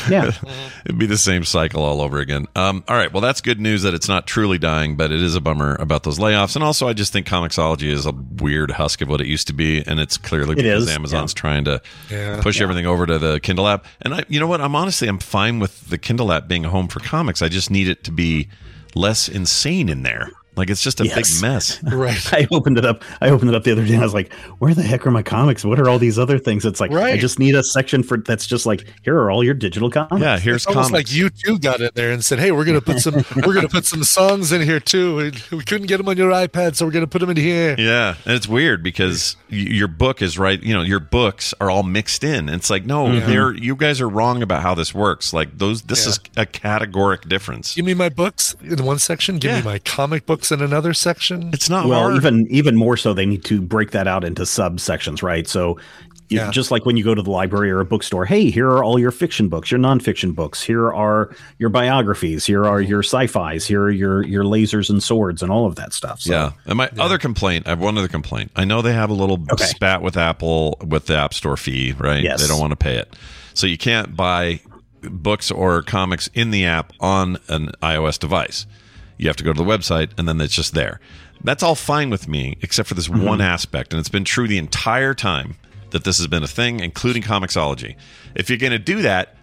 Yeah. 0.08 0.32
it'd 0.84 0.98
be 0.98 1.06
the 1.06 1.18
same 1.18 1.44
cycle 1.44 1.82
all 1.82 2.00
over 2.00 2.18
again. 2.18 2.46
Um, 2.56 2.84
all 2.88 2.96
right. 2.96 3.12
Well 3.12 3.20
that's 3.20 3.40
good 3.40 3.60
news 3.60 3.82
that 3.82 3.94
it's 3.94 4.08
not 4.08 4.26
truly 4.26 4.58
dying 4.58 4.96
but 4.96 5.10
it 5.12 5.20
is 5.20 5.34
a 5.34 5.40
bummer 5.40 5.76
about 5.80 6.04
those 6.04 6.18
layoffs. 6.18 6.54
And 6.54 6.64
also 6.64 6.88
i 6.88 6.92
just 6.92 7.12
think 7.12 7.26
comixology 7.26 7.88
is 7.90 8.06
a 8.06 8.12
weird 8.12 8.70
husk 8.70 9.00
of 9.02 9.08
what 9.08 9.20
it 9.20 9.26
used 9.26 9.46
to 9.48 9.52
be. 9.52 9.82
And 9.86 9.98
it's 10.00 10.16
clearly 10.16 10.52
It 10.52 10.56
because 10.56 10.84
is, 10.88 10.94
amazon's 10.94 11.32
yeah. 11.36 11.40
trying 11.40 11.64
to 11.64 11.82
Yeah. 12.10 12.40
push 12.42 12.60
everything 12.60 12.86
over 12.86 13.06
to 13.06 13.18
the 13.18 13.40
kindle 13.40 13.66
app. 13.68 13.84
And 14.02 14.14
i 14.14 14.24
you 14.28 14.40
know 14.40 14.46
what? 14.46 14.60
I'm 14.60 14.74
honestly 14.76 15.08
i'm 15.08 15.18
fine 15.18 15.58
with 15.58 15.88
the 15.90 15.98
kindle 15.98 16.32
app 16.32 16.48
being 16.48 16.64
a 16.64 16.70
home 16.70 16.88
for 16.88 17.00
comics. 17.00 17.42
I 17.42 17.48
just 17.48 17.70
need 17.70 17.88
it 17.88 18.04
to 18.04 18.12
be 18.12 18.48
less 18.94 19.28
insane 19.28 19.88
in 19.88 20.02
there 20.02 20.30
like 20.60 20.70
it's 20.70 20.82
just 20.82 21.00
a 21.00 21.04
Yes. 21.04 21.14
big 21.34 21.42
mess 21.42 21.82
Right. 21.92 22.32
I 22.32 22.46
opened 22.52 22.78
it 22.78 22.84
up. 22.84 23.02
I 23.20 23.30
opened 23.30 23.50
it 23.50 23.56
up 23.56 23.64
the 23.64 23.72
other 23.72 23.84
day. 23.84 23.94
and 23.94 24.02
I 24.02 24.04
was 24.04 24.14
like, 24.14 24.32
"Where 24.58 24.72
the 24.74 24.82
heck 24.82 25.06
are 25.06 25.10
my 25.10 25.22
comics? 25.22 25.64
What 25.64 25.80
are 25.80 25.88
all 25.88 25.98
these 25.98 26.18
other 26.18 26.38
things?" 26.38 26.64
It's 26.64 26.80
like 26.80 26.92
I 26.92 27.16
just 27.16 27.38
need 27.38 27.54
a 27.54 27.62
section 27.64 28.02
for 28.02 28.18
that's 28.18 28.46
just 28.46 28.66
like 28.66 28.86
here 29.02 29.16
are 29.18 29.30
all 29.30 29.42
your 29.42 29.54
digital 29.54 29.90
comics. 29.90 30.20
yeah 30.22 30.38
here's 30.38 30.56
It's 30.62 30.66
almost 30.66 30.90
comics 30.90 31.10
like 31.10 31.16
you 31.16 31.30
two 31.30 31.58
got 31.58 31.80
in 31.80 31.90
there 31.94 32.12
and 32.12 32.24
said, 32.24 32.38
"Hey, 32.38 32.52
we're 32.52 32.64
gonna 32.64 32.80
put 32.80 33.00
some, 33.00 33.14
we're 33.44 33.54
gonna 33.54 33.68
put 33.68 33.86
some 33.86 34.04
songs 34.04 34.52
in 34.52 34.62
here 34.62 34.78
too. 34.80 35.16
We, 35.16 35.32
we 35.56 35.64
couldn't 35.64 35.86
get 35.88 35.96
them 35.96 36.08
on 36.08 36.16
your 36.16 36.30
iPad, 36.30 36.76
so 36.76 36.84
we're 36.86 36.92
gonna 36.92 37.06
put 37.06 37.20
them 37.20 37.30
in 37.30 37.36
here." 37.36 37.74
Yeah, 37.78 38.14
and 38.24 38.34
it's 38.34 38.46
weird 38.48 38.82
because 38.82 39.36
your 39.48 39.88
book 39.88 40.22
is 40.22 40.38
right. 40.38 40.62
You 40.62 40.74
know, 40.74 40.82
your 40.82 41.00
books 41.00 41.54
are 41.60 41.70
all 41.70 41.82
mixed 41.82 42.22
in. 42.24 42.48
And 42.48 42.50
it's 42.58 42.70
like, 42.70 42.84
no, 42.84 43.06
mm-hmm. 43.06 43.26
they're 43.30 43.52
you 43.54 43.74
guys 43.74 44.00
are 44.00 44.08
wrong 44.08 44.42
about 44.42 44.62
how 44.62 44.74
this 44.74 44.94
works. 44.94 45.32
Like 45.32 45.58
those, 45.58 45.82
this 45.82 46.04
Yeah. 46.04 46.10
is 46.10 46.20
a 46.36 46.46
categoric 46.46 47.28
difference. 47.28 47.74
Give 47.74 47.84
me 47.84 47.94
my 47.94 48.08
books 48.08 48.54
in 48.62 48.84
one 48.84 48.98
section. 48.98 49.38
Give 49.38 49.50
Yeah. 49.50 49.58
me 49.58 49.64
my 49.64 49.78
comic 49.80 50.26
books 50.26 50.49
in 50.52 50.60
another 50.62 50.92
section. 50.94 51.50
It's 51.52 51.68
not 51.70 51.86
well, 51.86 52.00
hard. 52.00 52.16
even 52.16 52.46
even 52.50 52.76
more 52.76 52.96
so, 52.96 53.12
they 53.14 53.26
need 53.26 53.44
to 53.46 53.60
break 53.60 53.90
that 53.92 54.06
out 54.06 54.24
into 54.24 54.42
subsections, 54.42 55.22
right? 55.22 55.46
So, 55.48 55.78
Yeah. 56.28 56.50
just 56.52 56.70
like 56.70 56.86
when 56.86 56.96
you 56.96 57.02
go 57.02 57.12
to 57.14 57.22
the 57.22 57.30
library 57.30 57.72
or 57.72 57.80
a 57.80 57.84
bookstore, 57.84 58.24
hey, 58.24 58.50
here 58.50 58.68
are 58.68 58.84
all 58.84 58.98
your 59.00 59.10
fiction 59.10 59.48
books, 59.48 59.68
your 59.70 59.80
nonfiction 59.80 60.32
books. 60.34 60.62
Here 60.62 60.92
are 60.92 61.34
your 61.58 61.70
biographies. 61.70 62.46
Here 62.46 62.64
are 62.64 62.80
your 62.80 63.02
sci-fi's. 63.02 63.66
Here 63.66 63.82
are 63.82 63.90
your 63.90 64.22
your 64.24 64.44
lasers 64.44 64.88
and 64.90 65.02
swords 65.02 65.42
and 65.42 65.50
all 65.50 65.66
of 65.66 65.74
that 65.76 65.92
stuff. 65.92 66.20
So, 66.20 66.32
yeah. 66.32 66.52
And 66.66 66.76
my 66.78 66.88
other 67.00 67.18
complaint, 67.18 67.66
I 67.66 67.70
have 67.70 67.80
one 67.80 67.98
other 67.98 68.06
complaint. 68.08 68.52
I 68.54 68.64
know 68.64 68.80
they 68.80 68.92
have 68.92 69.10
a 69.10 69.14
little 69.14 69.38
Okay. 69.52 69.64
spat 69.64 70.02
with 70.02 70.16
Apple 70.16 70.78
with 70.86 71.06
the 71.06 71.16
App 71.16 71.34
Store 71.34 71.56
fee, 71.56 71.94
right? 71.98 72.22
Yes. 72.22 72.40
They 72.42 72.46
don't 72.48 72.60
want 72.60 72.70
to 72.72 72.76
pay 72.76 72.96
it. 72.96 73.12
So 73.54 73.66
you 73.66 73.76
can't 73.78 74.14
buy 74.14 74.60
books 75.02 75.50
or 75.50 75.82
comics 75.82 76.28
in 76.34 76.50
the 76.52 76.64
app 76.66 76.92
on 77.00 77.38
an 77.48 77.72
iOS 77.82 78.18
device. 78.18 78.66
You 79.20 79.28
have 79.28 79.36
to 79.36 79.44
go 79.44 79.52
to 79.52 79.62
the 79.62 79.68
website 79.68 80.10
and 80.18 80.26
then 80.26 80.40
it's 80.40 80.54
just 80.54 80.72
there. 80.74 80.98
That's 81.44 81.62
all 81.62 81.74
fine 81.74 82.08
with 82.10 82.26
me, 82.26 82.56
except 82.62 82.88
for 82.88 82.94
this 82.94 83.08
Mm-hmm. 83.08 83.24
one 83.24 83.40
aspect. 83.40 83.92
And 83.92 84.00
it's 84.00 84.08
been 84.08 84.24
true 84.24 84.48
the 84.48 84.58
entire 84.58 85.12
time 85.14 85.56
that 85.90 86.04
this 86.04 86.16
has 86.18 86.26
been 86.26 86.42
a 86.42 86.48
thing, 86.48 86.80
including 86.80 87.22
Comixology. 87.22 87.96
If 88.34 88.48
you're 88.48 88.58
going 88.58 88.72
to 88.72 88.78
do 88.78 89.02
that, 89.02 89.36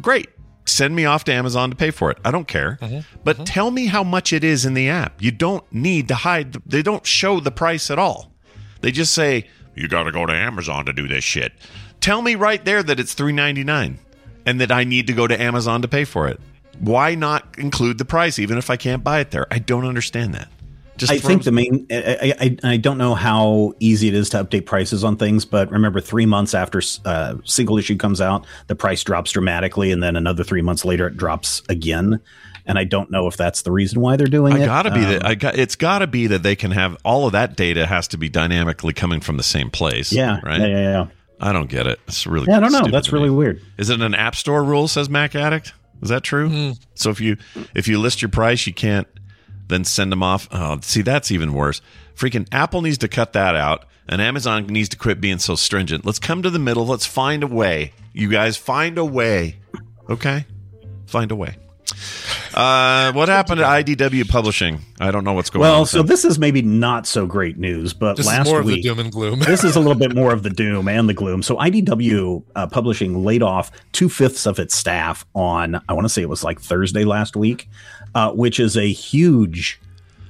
great. 0.00 0.28
Send 0.64 0.94
me 0.94 1.04
off 1.04 1.24
to 1.24 1.32
Amazon 1.32 1.68
to 1.70 1.76
pay 1.76 1.90
for 1.90 2.10
it. 2.10 2.18
I 2.24 2.30
don't 2.30 2.46
care. 2.46 2.78
Mm-hmm. 2.80 3.00
But 3.24 3.44
tell 3.44 3.70
me 3.70 3.86
how 3.86 4.04
much 4.04 4.32
it 4.32 4.44
is 4.44 4.64
in 4.64 4.74
the 4.74 4.88
app. 4.88 5.20
You 5.20 5.32
don't 5.32 5.64
need 5.72 6.08
to 6.08 6.14
hide. 6.14 6.52
The, 6.52 6.62
they 6.64 6.82
don't 6.82 7.04
show 7.06 7.40
the 7.40 7.50
price 7.50 7.90
at 7.90 7.98
all. 7.98 8.32
They 8.80 8.90
just 8.92 9.12
say 9.12 9.48
you 9.74 9.88
got 9.88 10.04
to 10.04 10.12
go 10.12 10.24
to 10.26 10.32
Amazon 10.32 10.86
to 10.86 10.92
do 10.92 11.08
this 11.08 11.24
shit. 11.24 11.52
Tell 12.00 12.22
me 12.22 12.34
right 12.36 12.64
there 12.64 12.82
that 12.82 13.00
it's 13.00 13.12
three 13.14 13.32
ninety 13.32 13.64
nine, 13.64 13.98
and 14.46 14.60
that 14.60 14.70
I 14.72 14.84
need 14.84 15.06
to 15.08 15.12
go 15.12 15.26
to 15.26 15.38
Amazon 15.40 15.82
to 15.82 15.88
pay 15.88 16.04
for 16.04 16.28
it. 16.28 16.40
Why 16.78 17.14
not 17.14 17.58
include 17.58 17.98
the 17.98 18.04
price, 18.04 18.38
even 18.38 18.56
if 18.58 18.70
I 18.70 18.76
can't 18.76 19.04
buy 19.04 19.20
it 19.20 19.30
there? 19.30 19.46
I 19.50 19.58
don't 19.58 19.84
understand 19.84 20.34
that. 20.34 20.48
Just 20.96 21.12
I 21.12 21.18
think 21.18 21.44
the 21.44 21.52
main. 21.52 21.86
I, 21.90 22.34
I 22.38 22.72
I 22.72 22.76
don't 22.76 22.98
know 22.98 23.14
how 23.14 23.72
easy 23.80 24.08
it 24.08 24.14
is 24.14 24.28
to 24.30 24.44
update 24.44 24.66
prices 24.66 25.02
on 25.02 25.16
things, 25.16 25.46
but 25.46 25.70
remember, 25.70 25.98
three 26.00 26.26
months 26.26 26.52
after 26.54 26.82
uh, 27.06 27.36
single 27.44 27.78
issue 27.78 27.96
comes 27.96 28.20
out, 28.20 28.44
the 28.66 28.74
price 28.74 29.02
drops 29.02 29.32
dramatically, 29.32 29.92
and 29.92 30.02
then 30.02 30.14
another 30.14 30.44
three 30.44 30.60
months 30.60 30.84
later, 30.84 31.06
it 31.06 31.16
drops 31.16 31.62
again. 31.70 32.20
And 32.66 32.78
I 32.78 32.84
don't 32.84 33.10
know 33.10 33.26
if 33.26 33.36
that's 33.38 33.62
the 33.62 33.72
reason 33.72 34.00
why 34.02 34.16
they're 34.16 34.26
doing 34.26 34.58
it. 34.58 34.66
Gotta 34.66 34.90
be 34.90 35.00
Um, 35.00 35.12
that. 35.12 35.26
I 35.26 35.34
got. 35.34 35.58
It's 35.58 35.74
gotta 35.74 36.06
be 36.06 36.26
that 36.26 36.42
they 36.42 36.54
can 36.54 36.70
have 36.72 36.98
all 37.02 37.24
of 37.26 37.32
that 37.32 37.56
data 37.56 37.86
has 37.86 38.06
to 38.08 38.18
be 38.18 38.28
dynamically 38.28 38.92
coming 38.92 39.20
from 39.20 39.38
the 39.38 39.42
same 39.42 39.70
place. 39.70 40.12
Yeah, 40.12 40.40
right. 40.42 40.60
yeah, 40.60 40.66
yeah, 40.66 40.80
yeah. 40.80 41.06
I 41.40 41.54
don't 41.54 41.70
get 41.70 41.86
it. 41.86 41.98
It's 42.06 42.26
really. 42.26 42.46
Yeah, 42.50 42.58
I 42.58 42.60
don't 42.60 42.72
know. 42.72 42.86
That's 42.90 43.08
to 43.08 43.14
really 43.14 43.30
weird. 43.30 43.62
Is 43.78 43.88
it 43.88 44.02
an 44.02 44.14
app 44.14 44.36
store 44.36 44.62
rule? 44.62 44.86
Says 44.86 45.08
Mac 45.08 45.34
Addict. 45.34 45.72
Is 46.02 46.08
that 46.08 46.22
true? 46.22 46.48
Hmm. 46.48 46.70
So 46.94 47.10
if 47.10 47.20
you 47.20 47.36
if 47.74 47.88
you 47.88 47.98
list 47.98 48.22
your 48.22 48.30
price, 48.30 48.66
you 48.66 48.74
can't 48.74 49.06
then 49.68 49.84
send 49.84 50.12
them 50.12 50.22
off. 50.22 50.48
Oh, 50.50 50.78
see, 50.82 51.02
that's 51.02 51.30
even 51.30 51.52
worse. 51.52 51.80
Freaking 52.14 52.46
Apple 52.52 52.82
needs 52.82 52.98
to 52.98 53.08
cut 53.08 53.32
that 53.32 53.54
out, 53.54 53.86
and 54.08 54.20
Amazon 54.20 54.66
needs 54.66 54.88
to 54.90 54.96
quit 54.96 55.20
being 55.20 55.38
so 55.38 55.54
stringent. 55.54 56.04
Let's 56.04 56.18
come 56.18 56.42
to 56.42 56.50
the 56.50 56.58
middle. 56.58 56.86
Let's 56.86 57.06
find 57.06 57.42
a 57.42 57.46
way. 57.46 57.92
You 58.12 58.28
guys 58.28 58.56
find 58.56 58.98
a 58.98 59.04
way. 59.04 59.56
Okay, 60.08 60.44
find 61.06 61.30
a 61.30 61.36
way. 61.36 61.56
Uh, 62.54 63.12
what 63.12 63.28
happened 63.28 63.58
to 63.58 63.64
IDW 63.64 64.28
Publishing? 64.28 64.80
I 64.98 65.10
don't 65.10 65.24
know 65.24 65.32
what's 65.32 65.50
going 65.50 65.64
on. 65.64 65.70
Well, 65.70 65.86
so 65.86 66.02
this 66.02 66.24
is 66.24 66.38
maybe 66.38 66.62
not 66.62 67.06
so 67.06 67.26
great 67.26 67.58
news, 67.58 67.92
but 67.92 68.16
This 68.16 68.26
is 68.26 68.32
last 68.32 68.46
more 68.46 68.60
of 68.60 68.66
the 68.66 68.74
week 68.74 68.82
doom 68.82 68.98
and 68.98 69.12
gloom. 69.12 69.38
this 69.46 69.64
is 69.64 69.76
a 69.76 69.80
little 69.80 69.94
bit 69.98 70.14
more 70.16 70.32
of 70.32 70.42
the 70.42 70.50
doom 70.50 70.88
and 70.88 71.08
the 71.08 71.14
gloom. 71.14 71.42
So 71.42 71.56
IDW 71.56 72.42
uh, 72.56 72.66
Publishing 72.66 73.24
laid 73.24 73.42
off 73.42 73.70
two 73.92 74.08
fifths 74.08 74.46
of 74.46 74.58
its 74.58 74.74
staff 74.74 75.24
on 75.34 75.80
I 75.88 75.92
want 75.92 76.04
to 76.04 76.08
say 76.08 76.22
it 76.22 76.28
was 76.28 76.44
like 76.44 76.60
Thursday 76.60 77.04
last 77.04 77.36
week, 77.36 77.68
uh, 78.14 78.32
which 78.32 78.58
is 78.58 78.76
a 78.76 78.90
huge 78.90 79.80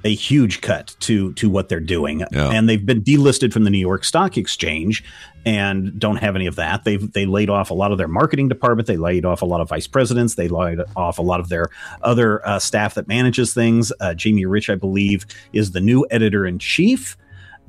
a 0.05 0.14
huge 0.14 0.60
cut 0.60 0.94
to 1.01 1.32
to 1.35 1.51
what 1.51 1.68
they're 1.68 1.81
doing. 1.81 2.24
Yeah. 2.32 2.51
And 2.51 2.68
they've 2.68 2.85
been 2.85 3.02
delisted 3.02 3.52
from 3.52 3.64
the 3.64 3.70
New 3.70 3.78
York 3.78 4.05
Stock 4.05 4.36
Exchange 4.36 5.05
and 5.44 5.98
don't 5.98 6.16
have 6.16 6.36
any 6.36 6.47
of 6.47 6.56
that. 6.56 6.85
They've 6.85 7.10
they 7.12 7.27
laid 7.27 7.51
off 7.51 7.70
a 7.70 7.74
lot 7.74 7.93
of 7.93 7.98
their 7.98 8.09
marketing 8.09 8.48
department. 8.48 8.86
They 8.86 8.97
laid 8.97 9.24
off 9.24 9.43
a 9.43 9.47
lot 9.47 9.60
of 9.60 9.68
vice 9.68 9.86
presidents. 9.86 10.35
They 10.35 10.48
laid 10.48 10.81
off 10.97 11.18
a 11.18 11.22
lot 11.22 11.40
of 11.40 11.48
their 11.48 11.68
other 12.02 12.47
uh, 12.47 12.59
staff 12.59 12.94
that 12.94 13.09
manages 13.09 13.55
things. 13.55 13.93
Uh, 14.01 14.14
Jamie 14.14 14.47
Rich, 14.47 14.70
I 14.70 14.74
believe, 14.74 15.27
is 15.52 15.72
the 15.72 15.81
new 15.81 16.06
editor 16.10 16.47
in 16.47 16.59
chief. 16.59 17.16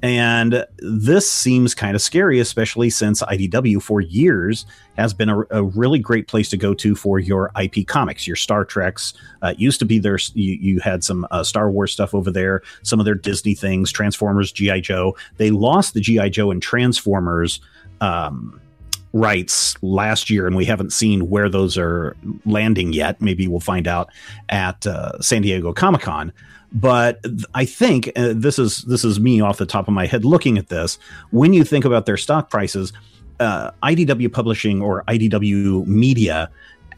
And 0.04 0.66
this 0.80 1.30
seems 1.30 1.76
kind 1.76 1.96
of 1.96 2.02
scary, 2.02 2.40
especially 2.40 2.90
since 2.90 3.22
IDW 3.22 3.82
for 3.82 4.02
years 4.02 4.66
has 4.98 5.14
been 5.14 5.30
a, 5.30 5.42
a 5.52 5.64
really 5.64 6.00
great 6.00 6.28
place 6.28 6.50
to 6.50 6.58
go 6.58 6.74
to 6.74 6.96
for 6.96 7.20
your 7.20 7.52
IP 7.60 7.88
comics, 7.88 8.26
your 8.26 8.36
Star 8.36 8.66
Treks. 8.66 9.14
Uh, 9.42 9.54
used 9.58 9.80
to 9.80 9.86
be 9.86 10.00
there, 10.00 10.18
you, 10.34 10.54
you 10.54 10.80
had 10.80 11.04
some 11.04 11.28
uh, 11.30 11.44
Star 11.44 11.70
Wars 11.70 11.94
stuff 11.94 12.16
over 12.16 12.32
there, 12.32 12.64
some 12.82 13.00
of 13.00 13.06
their 13.06 13.16
Disney 13.16 13.54
things, 13.54 13.92
Transformers, 13.92 14.52
G.I. 14.52 14.80
Joe. 14.80 15.16
They 15.38 15.52
lost 15.52 15.94
the 15.94 16.02
G.I. 16.02 16.30
Joe 16.30 16.50
and 16.50 16.62
Transformers. 16.62 17.62
Um, 18.00 18.60
rights 19.14 19.76
last 19.84 20.30
year, 20.30 20.48
and 20.48 20.56
we 20.56 20.64
haven't 20.64 20.94
seen 20.94 21.30
where 21.30 21.50
those 21.50 21.78
are 21.78 22.16
landing 22.46 22.94
yet. 22.94 23.22
Maybe 23.22 23.46
we'll 23.48 23.60
find 23.60 23.86
out 23.86 24.10
at 24.48 24.88
uh, 24.88 25.20
San 25.20 25.42
Diego 25.42 25.74
Comic 25.74 26.02
Con. 26.02 26.32
But 26.74 27.24
I 27.54 27.66
think 27.66 28.12
uh, 28.16 28.34
this 28.36 28.58
is 28.58 28.84
this 28.84 29.04
is 29.04 29.20
me 29.20 29.42
off 29.42 29.58
the 29.58 29.66
top 29.66 29.88
of 29.88 29.94
my 29.94 30.06
head 30.06 30.24
looking 30.24 30.58
at 30.58 30.70
this. 30.70 30.98
When 31.32 31.54
you 31.54 31.64
think 31.64 31.84
about 31.84 32.06
their 32.06 32.18
stock 32.18 32.50
prices, 32.50 32.94
uh, 33.40 33.72
IDW 33.84 34.32
Publishing 34.32 34.82
or 34.82 35.04
IDW 35.08 35.86
Media 35.86 36.50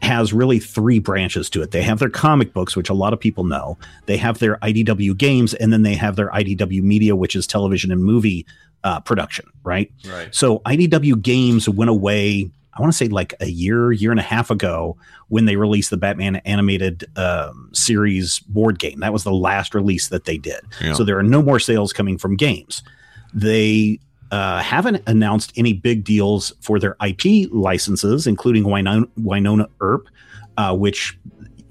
has 0.02 0.32
really 0.32 0.58
three 0.58 0.98
branches 0.98 1.48
to 1.50 1.62
it. 1.62 1.70
They 1.70 1.82
have 1.82 1.98
their 1.98 2.10
comic 2.10 2.52
books, 2.52 2.76
which 2.76 2.90
a 2.90 2.94
lot 2.94 3.12
of 3.12 3.20
people 3.20 3.44
know. 3.44 3.78
They 4.06 4.16
have 4.18 4.38
their 4.38 4.56
IDW 4.58 5.16
games, 5.16 5.54
and 5.54 5.72
then 5.72 5.82
they 5.82 5.94
have 5.94 6.16
their 6.16 6.28
IDW 6.30 6.82
Media, 6.82 7.16
which 7.16 7.34
is 7.34 7.46
television 7.46 7.90
and 7.90 8.04
movie 8.04 8.46
uh, 8.84 9.00
production, 9.00 9.46
right? 9.64 9.90
Right. 10.06 10.32
So 10.32 10.60
IDW 10.60 11.20
Games 11.20 11.68
went 11.68 11.90
away. 11.90 12.50
I 12.76 12.80
want 12.80 12.92
to 12.92 12.96
say 12.96 13.08
like 13.08 13.34
a 13.40 13.46
year, 13.46 13.92
year 13.92 14.10
and 14.10 14.20
a 14.20 14.24
half 14.24 14.50
ago 14.50 14.96
when 15.28 15.44
they 15.44 15.56
released 15.56 15.90
the 15.90 15.96
Batman 15.96 16.36
animated 16.36 17.04
um, 17.16 17.70
series 17.72 18.40
board 18.40 18.78
game. 18.78 19.00
That 19.00 19.12
was 19.12 19.24
the 19.24 19.32
last 19.32 19.74
release 19.74 20.08
that 20.08 20.24
they 20.24 20.38
did. 20.38 20.60
Yeah. 20.80 20.94
So 20.94 21.04
there 21.04 21.18
are 21.18 21.22
no 21.22 21.42
more 21.42 21.60
sales 21.60 21.92
coming 21.92 22.18
from 22.18 22.36
games. 22.36 22.82
They 23.32 24.00
uh, 24.30 24.60
haven't 24.60 25.02
announced 25.06 25.52
any 25.56 25.72
big 25.72 26.04
deals 26.04 26.52
for 26.60 26.78
their 26.78 26.96
IP 27.04 27.48
licenses, 27.52 28.26
including 28.26 28.64
Wynonna, 28.64 29.08
Wynonna 29.20 29.68
Earp, 29.80 30.08
uh, 30.56 30.74
which 30.76 31.16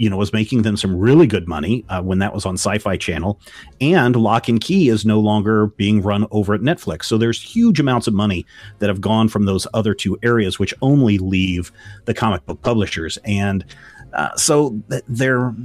you 0.03 0.09
know 0.09 0.17
was 0.17 0.33
making 0.33 0.63
them 0.63 0.75
some 0.75 0.97
really 0.97 1.25
good 1.25 1.47
money 1.47 1.85
uh, 1.87 2.01
when 2.01 2.19
that 2.19 2.33
was 2.33 2.45
on 2.45 2.55
Sci-Fi 2.55 2.97
Channel, 2.97 3.39
and 3.79 4.15
Locke 4.17 4.49
& 4.53 4.61
Key 4.61 4.89
is 4.89 5.05
no 5.05 5.19
longer 5.21 5.67
being 5.67 6.01
run 6.01 6.27
over 6.31 6.53
at 6.53 6.59
Netflix. 6.59 7.05
So 7.05 7.17
there's 7.17 7.41
huge 7.41 7.79
amounts 7.79 8.05
of 8.07 8.13
money 8.13 8.45
that 8.79 8.89
have 8.89 8.99
gone 8.99 9.29
from 9.29 9.45
those 9.45 9.65
other 9.73 9.93
two 9.93 10.19
areas, 10.21 10.59
which 10.59 10.73
only 10.81 11.17
leave 11.17 11.71
the 12.03 12.13
comic 12.13 12.45
book 12.45 12.61
publishers, 12.61 13.17
and 13.23 13.63
uh, 14.11 14.35
so 14.35 14.77
th- 14.89 15.03
they're 15.07 15.55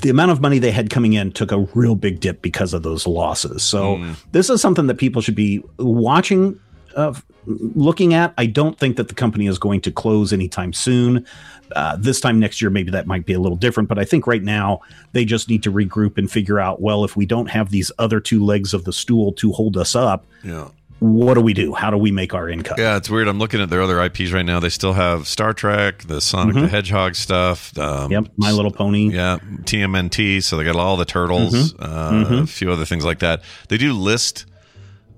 the 0.00 0.10
amount 0.10 0.30
of 0.30 0.40
money 0.40 0.58
they 0.58 0.70
had 0.70 0.90
coming 0.90 1.14
in 1.14 1.32
took 1.32 1.52
a 1.52 1.58
real 1.74 1.94
big 1.94 2.20
dip 2.20 2.42
because 2.42 2.72
of 2.72 2.82
those 2.82 3.06
losses. 3.06 3.62
So 3.62 3.96
this 4.32 4.48
is 4.50 4.60
something 4.60 4.86
that 4.86 4.96
people 4.96 5.20
should 5.22 5.34
be 5.34 5.62
watching, 5.78 6.58
uh, 6.96 7.14
looking 7.46 8.14
at. 8.14 8.34
I 8.38 8.46
don't 8.46 8.78
think 8.78 8.96
that 8.96 9.08
the 9.08 9.14
company 9.14 9.46
is 9.46 9.58
going 9.58 9.80
to 9.82 9.92
close 9.92 10.32
anytime 10.32 10.72
soon. 10.72 11.26
Uh, 11.74 11.96
this 11.96 12.20
time 12.20 12.38
next 12.40 12.60
year, 12.62 12.70
maybe 12.70 12.90
that 12.92 13.06
might 13.06 13.26
be 13.26 13.32
a 13.32 13.40
little 13.40 13.56
different. 13.56 13.88
But 13.88 13.98
I 13.98 14.04
think 14.04 14.26
right 14.26 14.42
now 14.42 14.80
they 15.12 15.24
just 15.24 15.48
need 15.48 15.62
to 15.64 15.72
regroup 15.72 16.16
and 16.18 16.30
figure 16.30 16.58
out. 16.58 16.80
Well, 16.80 17.04
if 17.04 17.16
we 17.16 17.26
don't 17.26 17.50
have 17.50 17.70
these 17.70 17.92
other 17.98 18.20
two 18.20 18.44
legs 18.44 18.72
of 18.74 18.84
the 18.84 18.92
stool 18.92 19.32
to 19.34 19.52
hold 19.52 19.76
us 19.76 19.94
up, 19.96 20.24
Yeah. 20.44 20.68
what 21.00 21.34
do 21.34 21.40
we 21.40 21.52
do? 21.54 21.74
How 21.74 21.90
do 21.90 21.96
we 21.96 22.10
make 22.12 22.34
our 22.34 22.48
income? 22.48 22.76
Yeah, 22.78 22.96
it's 22.96 23.10
weird. 23.10 23.26
I'm 23.28 23.38
looking 23.40 23.60
at 23.60 23.68
their 23.68 23.82
other 23.82 24.00
IPs 24.00 24.30
right 24.32 24.46
now. 24.46 24.60
They 24.60 24.68
still 24.68 24.92
have 24.92 25.26
Star 25.26 25.52
Trek, 25.52 26.04
the 26.04 26.20
Sonic 26.20 26.54
the 26.54 26.60
Mhm. 26.62 26.68
Hedgehog 26.70 27.14
stuff. 27.16 27.76
Um, 27.76 28.12
Yep, 28.12 28.28
My 28.36 28.52
Little 28.52 28.70
Pony. 28.70 29.10
Yeah, 29.12 29.38
TMNT. 29.64 30.40
So 30.42 30.56
they 30.56 30.64
got 30.64 30.76
all 30.76 30.96
the 30.96 31.04
turtles, 31.04 31.72
Mhm. 31.74 31.76
uh, 31.80 32.10
Mhm. 32.12 32.42
a 32.44 32.46
few 32.46 32.70
other 32.70 32.84
things 32.84 33.04
like 33.04 33.18
that. 33.18 33.42
They 33.68 33.76
do 33.76 33.92
list. 33.92 34.46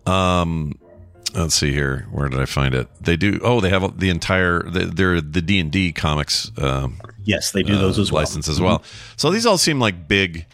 Um, 0.07 0.75
let's 1.35 1.55
see 1.55 1.73
here. 1.73 2.07
Where 2.11 2.29
did 2.29 2.41
I 2.41 2.45
find 2.47 2.75
it? 2.75 2.89
They 3.01 3.17
do. 3.17 3.41
Oh, 3.43 3.61
they 3.61 3.71
have 3.71 3.99
the 3.99 4.11
entire. 4.11 4.63
They're 4.63 5.21
the 5.21 5.43
D 5.43 5.59
and 5.59 5.71
D 5.71 5.93
comics. 5.93 6.51
Um, 6.59 7.01
Yes, 7.25 7.51
they 7.51 7.63
do 7.63 7.77
those 7.77 7.99
as 7.99 8.11
well. 8.11 8.23
License 8.23 8.49
as 8.49 8.61
well. 8.61 8.83
So 9.17 9.31
these 9.31 9.45
all 9.45 9.59
seem 9.59 9.79
like 9.79 10.09
big 10.09 10.47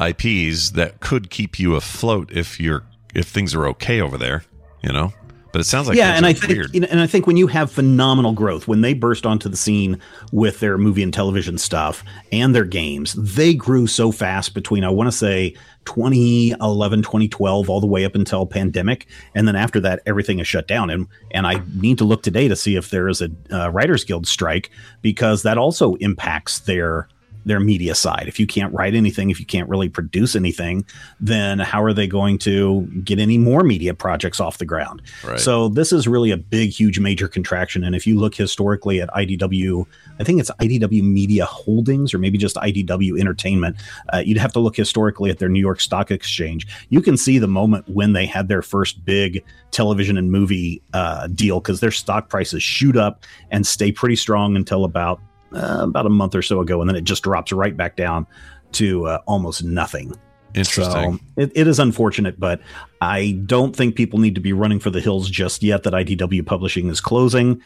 IPs 0.00 0.70
that 0.70 1.00
could 1.00 1.28
keep 1.28 1.58
you 1.58 1.74
afloat 1.74 2.30
if 2.32 2.58
you're 2.58 2.84
if 3.14 3.28
things 3.28 3.54
are 3.54 3.66
okay 3.68 4.00
over 4.00 4.16
there. 4.16 4.44
You 4.82 4.92
know. 4.92 5.12
But 5.56 5.62
it 5.62 5.68
sounds 5.68 5.88
like 5.88 5.96
yeah, 5.96 6.18
and 6.18 6.26
I 6.26 6.34
think 6.34 6.52
weird. 6.52 6.74
you 6.74 6.80
know, 6.80 6.88
and 6.90 7.00
I 7.00 7.06
think 7.06 7.26
when 7.26 7.38
you 7.38 7.46
have 7.46 7.70
phenomenal 7.70 8.34
growth, 8.34 8.68
when 8.68 8.82
they 8.82 8.92
burst 8.92 9.24
onto 9.24 9.48
the 9.48 9.56
scene 9.56 9.98
with 10.30 10.60
their 10.60 10.76
movie 10.76 11.02
and 11.02 11.14
television 11.14 11.56
stuff 11.56 12.04
and 12.30 12.54
their 12.54 12.66
games, 12.66 13.14
they 13.14 13.54
grew 13.54 13.86
so 13.86 14.12
fast 14.12 14.52
between 14.52 14.84
I 14.84 14.90
want 14.90 15.06
to 15.06 15.16
say 15.16 15.54
2011, 15.86 17.00
2012, 17.00 17.70
all 17.70 17.80
the 17.80 17.86
way 17.86 18.04
up 18.04 18.14
until 18.14 18.44
pandemic, 18.44 19.06
and 19.34 19.48
then 19.48 19.56
after 19.56 19.80
that, 19.80 20.02
everything 20.04 20.40
is 20.40 20.46
shut 20.46 20.68
down. 20.68 20.90
And 20.90 21.06
and 21.30 21.46
I 21.46 21.62
need 21.74 21.96
to 21.96 22.04
look 22.04 22.22
today 22.22 22.48
to 22.48 22.54
see 22.54 22.76
if 22.76 22.90
there 22.90 23.08
is 23.08 23.22
a 23.22 23.30
uh, 23.50 23.70
Writers 23.70 24.04
Guild 24.04 24.26
strike 24.26 24.70
because 25.00 25.42
that 25.44 25.56
also 25.56 25.94
impacts 25.94 26.58
their 26.58 27.08
their 27.46 27.60
media 27.60 27.94
side. 27.94 28.24
If 28.26 28.38
you 28.38 28.46
can't 28.46 28.74
write 28.74 28.94
anything, 28.94 29.30
if 29.30 29.38
you 29.40 29.46
can't 29.46 29.68
really 29.68 29.88
produce 29.88 30.34
anything, 30.34 30.84
then 31.20 31.60
how 31.60 31.82
are 31.82 31.92
they 31.92 32.08
going 32.08 32.38
to 32.38 32.82
get 33.04 33.20
any 33.20 33.38
more 33.38 33.62
media 33.62 33.94
projects 33.94 34.40
off 34.40 34.58
the 34.58 34.66
ground? 34.66 35.00
Right. 35.24 35.38
So 35.38 35.68
this 35.68 35.92
is 35.92 36.08
really 36.08 36.32
a 36.32 36.36
big, 36.36 36.70
huge, 36.70 36.98
major 36.98 37.28
contraction. 37.28 37.84
And 37.84 37.94
if 37.94 38.06
you 38.06 38.18
look 38.18 38.34
historically 38.34 39.00
at 39.00 39.08
IDW, 39.10 39.86
I 40.18 40.24
think 40.24 40.40
it's 40.40 40.50
IDW 40.50 41.02
Media 41.02 41.46
Holdings 41.46 42.12
or 42.12 42.18
maybe 42.18 42.36
just 42.36 42.56
IDW 42.56 43.18
Entertainment, 43.18 43.76
uh, 44.12 44.18
you'd 44.18 44.38
have 44.38 44.52
to 44.54 44.60
look 44.60 44.76
historically 44.76 45.30
at 45.30 45.38
their 45.38 45.48
New 45.48 45.60
York 45.60 45.80
Stock 45.80 46.10
Exchange. 46.10 46.66
You 46.88 47.00
can 47.00 47.16
see 47.16 47.38
the 47.38 47.46
moment 47.46 47.88
when 47.88 48.12
they 48.12 48.26
had 48.26 48.48
their 48.48 48.62
first 48.62 49.04
big 49.04 49.44
television 49.70 50.18
and 50.18 50.32
movie 50.32 50.82
uh, 50.94 51.28
deal 51.28 51.60
because 51.60 51.78
their 51.78 51.92
stock 51.92 52.28
prices 52.28 52.62
shoot 52.62 52.96
up 52.96 53.22
and 53.52 53.64
stay 53.64 53.92
pretty 53.92 54.16
strong 54.16 54.56
until 54.56 54.84
about 54.84 55.20
uh, 55.52 55.80
about 55.82 56.06
a 56.06 56.10
month 56.10 56.34
or 56.34 56.42
so 56.42 56.60
ago, 56.60 56.80
and 56.80 56.88
then 56.88 56.96
it 56.96 57.04
just 57.04 57.22
drops 57.22 57.52
right 57.52 57.76
back 57.76 57.96
down 57.96 58.26
to 58.72 59.06
uh, 59.06 59.18
almost 59.26 59.64
nothing. 59.64 60.14
Interesting. 60.54 61.18
So 61.18 61.24
it, 61.36 61.52
it 61.54 61.68
is 61.68 61.78
unfortunate, 61.78 62.40
but 62.40 62.60
I 63.00 63.38
don't 63.44 63.76
think 63.76 63.94
people 63.94 64.18
need 64.18 64.34
to 64.34 64.40
be 64.40 64.52
running 64.52 64.80
for 64.80 64.90
the 64.90 65.00
hills 65.00 65.28
just 65.28 65.62
yet 65.62 65.82
that 65.82 65.92
IDW 65.92 66.44
Publishing 66.46 66.88
is 66.88 67.00
closing. 67.00 67.60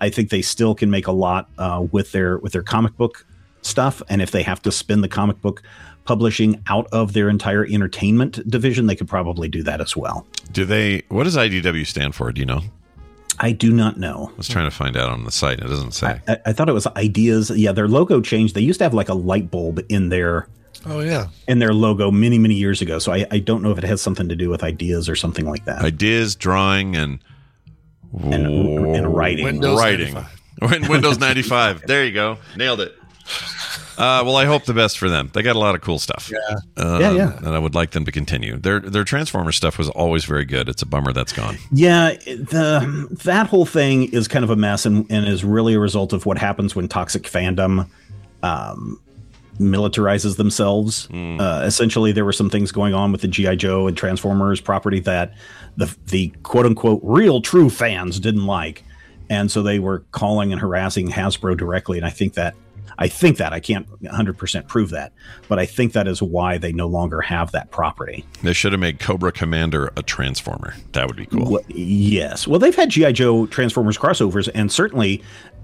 I 0.00 0.10
think 0.10 0.30
they 0.30 0.42
still 0.42 0.74
can 0.74 0.90
make 0.90 1.08
a 1.08 1.12
lot 1.12 1.50
uh, 1.58 1.84
with 1.90 2.12
their 2.12 2.38
with 2.38 2.52
their 2.52 2.62
comic 2.62 2.96
book 2.96 3.26
stuff, 3.62 4.02
and 4.08 4.22
if 4.22 4.30
they 4.30 4.42
have 4.42 4.62
to 4.62 4.72
spin 4.72 5.00
the 5.00 5.08
comic 5.08 5.40
book 5.40 5.62
publishing 6.04 6.62
out 6.68 6.86
of 6.92 7.12
their 7.12 7.28
entire 7.28 7.64
entertainment 7.64 8.48
division, 8.48 8.86
they 8.86 8.96
could 8.96 9.08
probably 9.08 9.48
do 9.48 9.62
that 9.64 9.80
as 9.80 9.96
well. 9.96 10.26
Do 10.52 10.64
they? 10.64 11.02
What 11.08 11.24
does 11.24 11.36
IDW 11.36 11.86
stand 11.86 12.14
for? 12.14 12.32
Do 12.32 12.40
you 12.40 12.46
know? 12.46 12.62
I 13.38 13.52
do 13.52 13.72
not 13.72 13.98
know. 13.98 14.30
I 14.32 14.36
was 14.36 14.48
trying 14.48 14.70
to 14.70 14.76
find 14.76 14.96
out 14.96 15.10
on 15.10 15.24
the 15.24 15.32
site. 15.32 15.58
And 15.60 15.66
it 15.66 15.70
doesn't 15.70 15.92
say. 15.92 16.20
I, 16.28 16.36
I 16.46 16.52
thought 16.52 16.68
it 16.68 16.72
was 16.72 16.86
ideas. 16.88 17.50
Yeah, 17.50 17.72
their 17.72 17.88
logo 17.88 18.20
changed. 18.20 18.54
They 18.54 18.60
used 18.60 18.78
to 18.78 18.84
have 18.84 18.94
like 18.94 19.08
a 19.08 19.14
light 19.14 19.50
bulb 19.50 19.80
in 19.88 20.08
their 20.10 20.48
Oh 20.86 21.00
yeah. 21.00 21.28
in 21.48 21.58
their 21.58 21.72
logo 21.72 22.10
many 22.10 22.38
many 22.38 22.54
years 22.54 22.82
ago. 22.82 22.98
So 22.98 23.12
I, 23.12 23.26
I 23.30 23.38
don't 23.38 23.62
know 23.62 23.70
if 23.70 23.78
it 23.78 23.84
has 23.84 24.00
something 24.02 24.28
to 24.28 24.36
do 24.36 24.48
with 24.50 24.62
ideas 24.62 25.08
or 25.08 25.16
something 25.16 25.46
like 25.46 25.64
that. 25.64 25.82
Ideas, 25.82 26.34
drawing, 26.36 26.94
and 26.96 27.18
And- 28.22 28.96
and 28.96 29.14
writing. 29.14 29.44
Windows 29.44 29.78
writing. 29.78 30.14
Win- 30.60 30.88
Windows 30.88 31.18
95. 31.18 31.82
There 31.86 32.04
you 32.04 32.12
go. 32.12 32.38
Nailed 32.56 32.80
it. 32.80 32.94
Uh, 33.98 34.22
well, 34.24 34.36
I 34.36 34.46
hope 34.46 34.64
the 34.64 34.74
best 34.74 34.98
for 34.98 35.08
them. 35.08 35.30
They 35.32 35.42
got 35.42 35.54
a 35.54 35.58
lot 35.58 35.74
of 35.74 35.80
cool 35.80 35.98
stuff. 35.98 36.30
Yeah. 36.32 36.56
Um, 36.82 37.00
Yeah, 37.00 37.12
yeah. 37.12 37.38
And 37.38 37.48
I 37.48 37.58
would 37.58 37.74
like 37.74 37.90
them 37.90 38.04
to 38.06 38.12
continue. 38.12 38.56
Their 38.56 38.80
their 38.80 39.04
Transformer 39.04 39.52
stuff 39.52 39.78
was 39.78 39.90
always 39.90 40.24
very 40.24 40.44
good. 40.44 40.68
It's 40.68 40.82
a 40.82 40.86
bummer 40.86 41.12
that's 41.12 41.32
gone. 41.32 41.58
Yeah, 41.70 42.14
the 42.24 43.08
that 43.24 43.46
whole 43.46 43.66
thing 43.66 44.04
is 44.12 44.28
kind 44.28 44.44
of 44.44 44.50
a 44.50 44.56
mess 44.56 44.86
and, 44.86 45.06
and 45.10 45.28
is 45.28 45.44
really 45.44 45.74
a 45.74 45.78
result 45.78 46.12
of 46.12 46.26
what 46.26 46.38
happens 46.38 46.74
when 46.74 46.88
toxic 46.88 47.24
fandom 47.24 47.88
um, 48.42 48.98
militarizes 49.58 50.36
themselves. 50.36 51.08
Uh, 51.10 51.62
essentially, 51.64 52.12
there 52.12 52.24
were 52.24 52.32
some 52.32 52.50
things 52.50 52.72
going 52.72 52.94
on 52.94 53.12
with 53.12 53.20
the 53.20 53.28
GI 53.28 53.56
Joe 53.56 53.86
and 53.86 53.96
Transformers 53.96 54.60
property 54.60 55.00
that 55.00 55.34
the 55.76 55.94
the 56.06 56.28
quote 56.42 56.66
unquote 56.66 57.00
real 57.02 57.40
true 57.40 57.68
fans 57.70 58.18
didn't 58.18 58.46
like, 58.46 58.84
and 59.28 59.50
so 59.50 59.62
they 59.62 59.78
were 59.78 60.00
calling 60.12 60.50
and 60.50 60.60
harassing 60.60 61.08
Hasbro 61.10 61.56
directly. 61.56 61.98
And 61.98 62.06
I 62.06 62.10
think 62.10 62.34
that 62.34 62.54
I 62.98 63.08
think 63.08 63.38
that 63.38 63.52
I 63.52 63.60
can't 63.60 63.88
100 64.00 64.38
percent 64.38 64.68
prove 64.68 64.90
that, 64.90 65.12
but 65.48 65.58
I 65.58 65.66
think 65.66 65.92
that 65.92 66.06
is 66.06 66.22
why 66.22 66.58
they 66.58 66.72
no 66.72 66.86
longer 66.86 67.20
have 67.20 67.52
that 67.52 67.70
property. 67.70 68.24
They 68.42 68.52
should 68.52 68.72
have 68.72 68.80
made 68.80 69.00
Cobra 69.00 69.32
Commander 69.32 69.92
a 69.96 70.02
Transformer. 70.02 70.74
That 70.92 71.06
would 71.06 71.16
be 71.16 71.26
cool. 71.26 71.50
Well, 71.50 71.64
yes. 71.68 72.46
Well, 72.46 72.58
they've 72.58 72.74
had 72.74 72.90
GI 72.90 73.12
Joe 73.14 73.46
Transformers 73.46 73.98
crossovers, 73.98 74.48
and 74.54 74.70
certainly, 74.70 75.22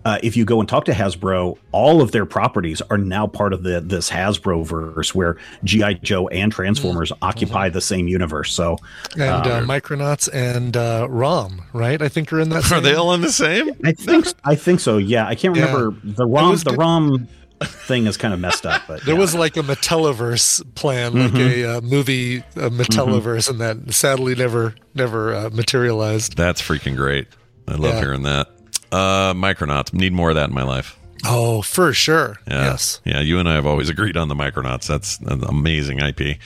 uh, 0.09 0.19
if 0.23 0.37
you 0.37 0.45
go 0.45 0.61
and 0.61 0.69
talk 0.69 0.85
to 0.87 0.93
Hasbro, 0.93 1.59
all 1.73 2.01
of 2.01 2.13
their 2.13 2.25
properties 2.27 2.81
are 2.91 2.99
now 2.99 3.27
part 3.27 3.53
of 3.53 3.63
the 3.63 3.81
this 3.81 4.11
Hasbro 4.11 4.67
verse, 4.67 5.15
where 5.15 5.37
GI 5.65 5.95
Joe 6.03 6.29
and 6.29 6.51
Transformers 6.51 7.13
occupy 7.23 7.69
the 7.69 7.81
same 7.81 8.09
universe. 8.09 8.53
So, 8.53 8.79
And 9.15 9.47
uh, 9.47 9.57
um, 9.59 9.67
Micronauts 9.69 10.29
and 10.33 10.77
uh, 10.77 11.07
ROM, 11.11 11.63
right? 11.73 12.01
I 12.01 12.09
think 12.09 12.33
are 12.33 12.41
in 12.41 12.49
that. 12.51 12.73
Are 12.73 12.81
they 12.81 12.95
all 12.95 13.13
in 13.15 13.21
the 13.21 13.33
same? 13.33 13.71
I 13.85 13.93
think 13.93 14.27
I 14.45 14.55
think 14.55 14.81
so. 14.81 14.97
Yeah, 14.99 15.27
I 15.27 15.35
can't 15.35 15.55
Yeah. 15.57 15.67
remember 15.67 15.97
the 16.03 16.27
ROM. 16.27 16.57
The 16.57 16.65
good- 16.71 16.79
ROM. 16.79 17.29
thing 17.65 18.07
is 18.07 18.17
kind 18.17 18.33
of 18.33 18.39
messed 18.39 18.65
up. 18.65 18.83
But 18.87 19.05
There 19.05 19.15
yeah. 19.17 19.21
was 19.21 19.35
like 19.35 19.57
a 19.57 19.63
Metelliverse 19.63 20.63
plan, 20.77 21.13
like 21.15 21.33
Mhm. 21.33 21.65
a 21.65 21.79
uh, 21.79 21.81
movie 21.81 22.37
a 22.55 22.71
Metelliverse, 22.71 23.51
and 23.51 23.61
that 23.61 23.93
sadly 23.93 24.37
never 24.37 24.77
never 24.95 25.35
uh, 25.35 25.51
materialized. 25.53 26.37
That's 26.37 26.63
freaking 26.63 26.95
great. 26.95 27.27
I 27.67 27.73
love 27.73 27.95
Yeah. 27.95 28.01
hearing 28.01 28.23
that. 28.23 28.47
Uh, 28.93 29.35
Micronauts. 29.35 29.93
Need 29.93 30.12
more 30.12 30.31
of 30.31 30.36
that 30.36 30.48
in 30.48 30.55
my 30.55 30.62
life. 30.62 30.98
Oh, 31.24 31.62
for 31.62 31.93
sure. 31.93 32.36
Yeah. 32.47 32.70
Yes. 32.70 33.01
Yeah, 33.05 33.20
you 33.20 33.39
and 33.39 33.48
I 33.48 33.55
have 33.55 33.66
always 33.66 33.89
agreed 33.94 34.16
on 34.16 34.28
the 34.28 34.35
Micronauts. 34.35 34.86
That's 34.86 35.19
an 35.20 35.44
amazing 35.44 35.98
IP. 35.98 36.39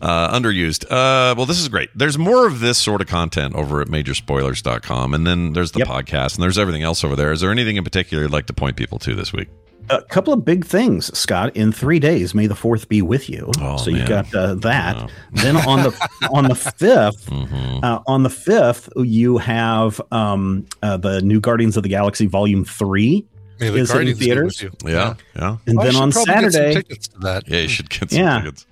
Uh, 0.00 0.38
underused. 0.38 0.84
Uh, 0.84 1.34
well, 1.34 1.46
this 1.46 1.58
is 1.58 1.68
great. 1.68 1.88
There's 1.94 2.18
more 2.18 2.46
of 2.46 2.60
this 2.60 2.78
sort 2.78 3.00
of 3.00 3.06
content 3.06 3.54
over 3.54 3.80
at 3.80 3.88
majorspoilers.com. 3.88 5.14
And 5.14 5.26
then 5.26 5.52
there's 5.54 5.72
the 5.72 5.80
podcast 5.80 6.34
and 6.34 6.42
there's 6.42 6.58
everything 6.58 6.82
else 6.82 7.04
over 7.04 7.16
there. 7.16 7.32
Is 7.32 7.40
there 7.40 7.50
anything 7.50 7.76
in 7.76 7.84
particular 7.84 8.22
you'd 8.24 8.32
like 8.32 8.46
to 8.46 8.52
point 8.52 8.76
people 8.76 8.98
to 8.98 9.14
this 9.14 9.32
week? 9.32 9.48
A 9.90 10.02
couple 10.02 10.32
of 10.32 10.44
big 10.44 10.64
things, 10.64 11.16
Scott. 11.16 11.54
In 11.56 11.72
three 11.72 11.98
days, 11.98 12.34
May 12.34 12.46
the 12.46 12.54
Fourth 12.54 12.88
be 12.88 13.02
with 13.02 13.28
you. 13.28 13.50
Oh, 13.60 13.76
so 13.76 13.90
man. 13.90 14.00
you 14.00 14.06
got 14.06 14.34
uh, 14.34 14.54
that. 14.56 15.10
Then 15.32 15.56
on 15.56 15.82
the 15.82 16.08
on 16.32 16.44
the 16.44 16.54
5th 16.54 17.24
Mm-hmm. 17.24 17.84
uh, 17.84 18.00
on 18.06 18.22
the 18.22 18.30
fifth, 18.30 18.88
you 18.96 19.38
have 19.38 20.00
um, 20.12 20.66
uh, 20.82 20.96
the 20.96 21.20
new 21.22 21.40
Guardians 21.40 21.76
of 21.76 21.82
the 21.82 21.88
Galaxy 21.88 22.26
Volume 22.26 22.64
Three 22.64 23.24
May 23.60 23.70
the 23.70 23.78
is 23.78 23.90
in 23.90 23.94
Guardians 23.96 24.18
be 24.18 24.24
theaters. 24.26 24.62
with. 24.62 24.74
Yeah. 24.86 25.14
Yeah. 25.36 25.56
And 25.66 25.78
Oh, 25.78 25.82
then 25.82 25.92
should 25.92 26.02
on 26.02 26.12
probably 26.12 26.32
get 26.34 26.42
some 26.42 26.50
Saturday, 26.52 26.74
tickets 26.74 27.08
to 27.08 27.18
that. 27.20 27.48
Yeah, 27.48 27.60
you 27.60 27.68
should 27.68 27.90
get 27.90 28.10
some 28.10 28.18
Yeah. 28.20 28.40
tickets. 28.40 28.66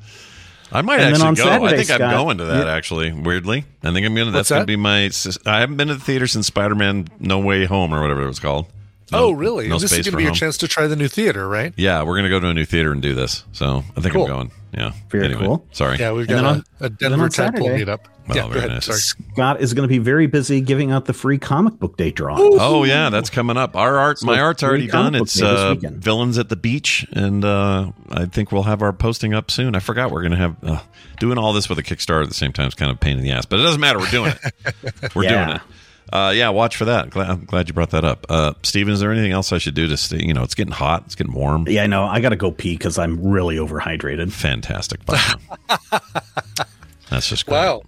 I 0.75 0.81
might 0.81 1.01
And 1.01 1.15
actually 1.15 1.29
on 1.29 1.35
go. 1.35 1.43
I 1.45 1.47
Saturday, 1.59 1.85
think 1.85 2.01
I'm 2.01 2.11
going 2.11 2.39
to 2.39 2.45
that 2.47 2.67
yeah. 2.67 2.73
actually. 2.73 3.13
Weirdly, 3.13 3.65
I 3.83 3.93
think 3.93 4.07
I'm 4.07 4.15
gonna. 4.15 4.31
That's 4.31 4.51
What's 4.51 4.51
gonna 4.51 4.65
be 4.65 4.77
my. 4.77 5.11
I 5.45 5.61
haven't 5.61 5.77
been 5.77 5.89
to 5.89 5.95
the 5.97 6.01
theater 6.01 6.27
since 6.27 6.47
Spider-Man: 6.47 7.09
No 7.21 7.39
Way 7.41 7.67
Home 7.67 7.93
or 7.93 8.01
whatever 8.01 8.23
it 8.23 8.27
was 8.27 8.41
called. 8.41 8.67
No- 9.13 9.27
oh, 9.27 9.31
really? 9.33 9.69
No 9.69 9.79
this 9.79 9.91
space 9.91 10.01
is 10.01 10.07
going 10.07 10.13
to 10.13 10.17
be 10.19 10.25
your 10.25 10.33
chance 10.35 10.57
to 10.59 10.69
try 10.69 10.87
the 10.87 10.97
new 10.97 11.09
theater, 11.09 11.49
right? 11.49 11.73
Yeah, 11.77 12.03
we're 12.03 12.17
gonna 12.17 12.29
go 12.31 12.41
to 12.41 12.49
a 12.49 12.55
new 12.55 12.65
theater 12.65 12.93
and 12.93 13.01
do 13.03 13.15
this. 13.15 13.45
So 13.53 13.85
I 13.97 14.01
think 14.01 14.15
Cool. 14.15 14.23
I'm 14.25 14.29
going. 14.29 14.51
Yeah. 14.73 14.93
Very 15.11 15.27
anyway, 15.27 15.45
cool. 15.45 15.67
Sorry. 15.73 15.99
Yeah, 15.99 16.13
we've 16.13 16.29
And 16.31 16.41
got 16.41 16.43
then 16.43 16.45
a, 16.45 16.49
on- 16.49 16.65
a 16.81 16.89
then 16.89 17.11
Denver 17.11 17.25
on 17.25 17.31
tadpole 17.31 17.67
Saturday- 17.69 17.85
meetup. 17.85 18.01
Well, 18.29 18.37
yeah, 18.37 18.47
very 18.47 18.59
ahead. 18.61 18.71
nice. 18.71 18.85
Sorry. 18.87 18.99
Scott 19.01 19.61
is 19.61 19.75
going 19.75 19.83
to 19.83 19.89
be 19.93 19.99
very 19.99 20.29
busy 20.29 20.61
giving 20.61 20.93
out 20.93 21.07
the 21.07 21.13
free 21.13 21.39
comic 21.39 21.81
book 21.81 21.97
day 21.97 22.13
drawing. 22.13 22.41
Oh 22.61 22.85
yeah, 22.85 23.11
that's 23.11 23.29
coming 23.31 23.57
up. 23.57 23.75
Our 23.75 23.97
art, 23.99 24.21
So 24.21 24.27
my 24.27 24.39
art's 24.41 24.63
already 24.63 24.87
done. 24.87 25.17
It's 25.17 25.43
uh, 25.43 25.75
villains 25.81 26.39
at 26.39 26.49
the 26.49 26.55
beach, 26.55 27.05
and 27.13 27.45
uh, 27.45 27.91
I 28.13 28.27
think 28.27 28.53
we'll 28.53 28.63
have 28.63 28.81
our 28.81 28.93
posting 28.93 29.35
up 29.35 29.51
soon. 29.51 29.75
I 29.75 29.81
forgot 29.81 30.13
we're 30.13 30.23
gonna 30.23 30.37
have 30.37 30.57
uh, 30.63 30.81
doing 31.19 31.37
all 31.37 31.53
this 31.53 31.69
with 31.69 31.81
a 31.81 31.83
Kickstarter 31.83 32.23
at 32.23 32.29
the 32.29 32.35
same 32.35 32.53
time 32.53 32.69
is 32.69 32.75
kind 32.75 32.93
of 32.93 32.97
a 32.97 33.01
pain 33.01 33.19
in 33.19 33.25
the 33.25 33.33
ass, 33.33 33.45
but 33.45 33.59
it 33.59 33.65
doesn't 33.65 33.81
matter. 33.81 33.99
We're 33.99 34.11
doing 34.13 34.33
it. 34.65 35.15
We're 35.17 35.25
Yeah. 35.25 35.45
doing 35.45 35.57
it. 35.57 35.63
Uh, 36.13 36.31
yeah, 36.31 36.51
watch 36.51 36.77
for 36.77 36.85
that. 36.85 37.09
Glad, 37.09 37.31
I'm 37.31 37.45
glad 37.47 37.69
you 37.69 37.75
brought 37.75 37.91
that 37.91 38.05
up. 38.05 38.27
Uh, 38.29 38.53
Stephen, 38.63 38.93
is 38.93 39.01
there 39.01 39.11
anything 39.11 39.33
else 39.33 39.51
I 39.51 39.59
should 39.59 39.75
do 39.75 39.89
to 39.89 39.97
stay? 39.97 40.23
You 40.23 40.35
know, 40.35 40.43
it's 40.43 40.55
getting 40.55 40.75
hot. 40.75 41.05
It's 41.07 41.15
getting 41.15 41.33
warm. 41.33 41.67
Yeah, 41.67 41.85
I 41.85 41.87
know. 41.87 42.05
I 42.05 42.21
got 42.21 42.29
to 42.31 42.37
go 42.37 42.53
pee 42.53 42.77
because 42.77 42.99
I'm 42.99 43.23
really 43.27 43.57
overhydrated. 43.57 44.31
Fantastic. 44.31 45.07
Bye. 45.07 45.35
That's 47.11 47.29
just 47.29 47.47
great. 47.47 47.57
Wow. 47.57 47.83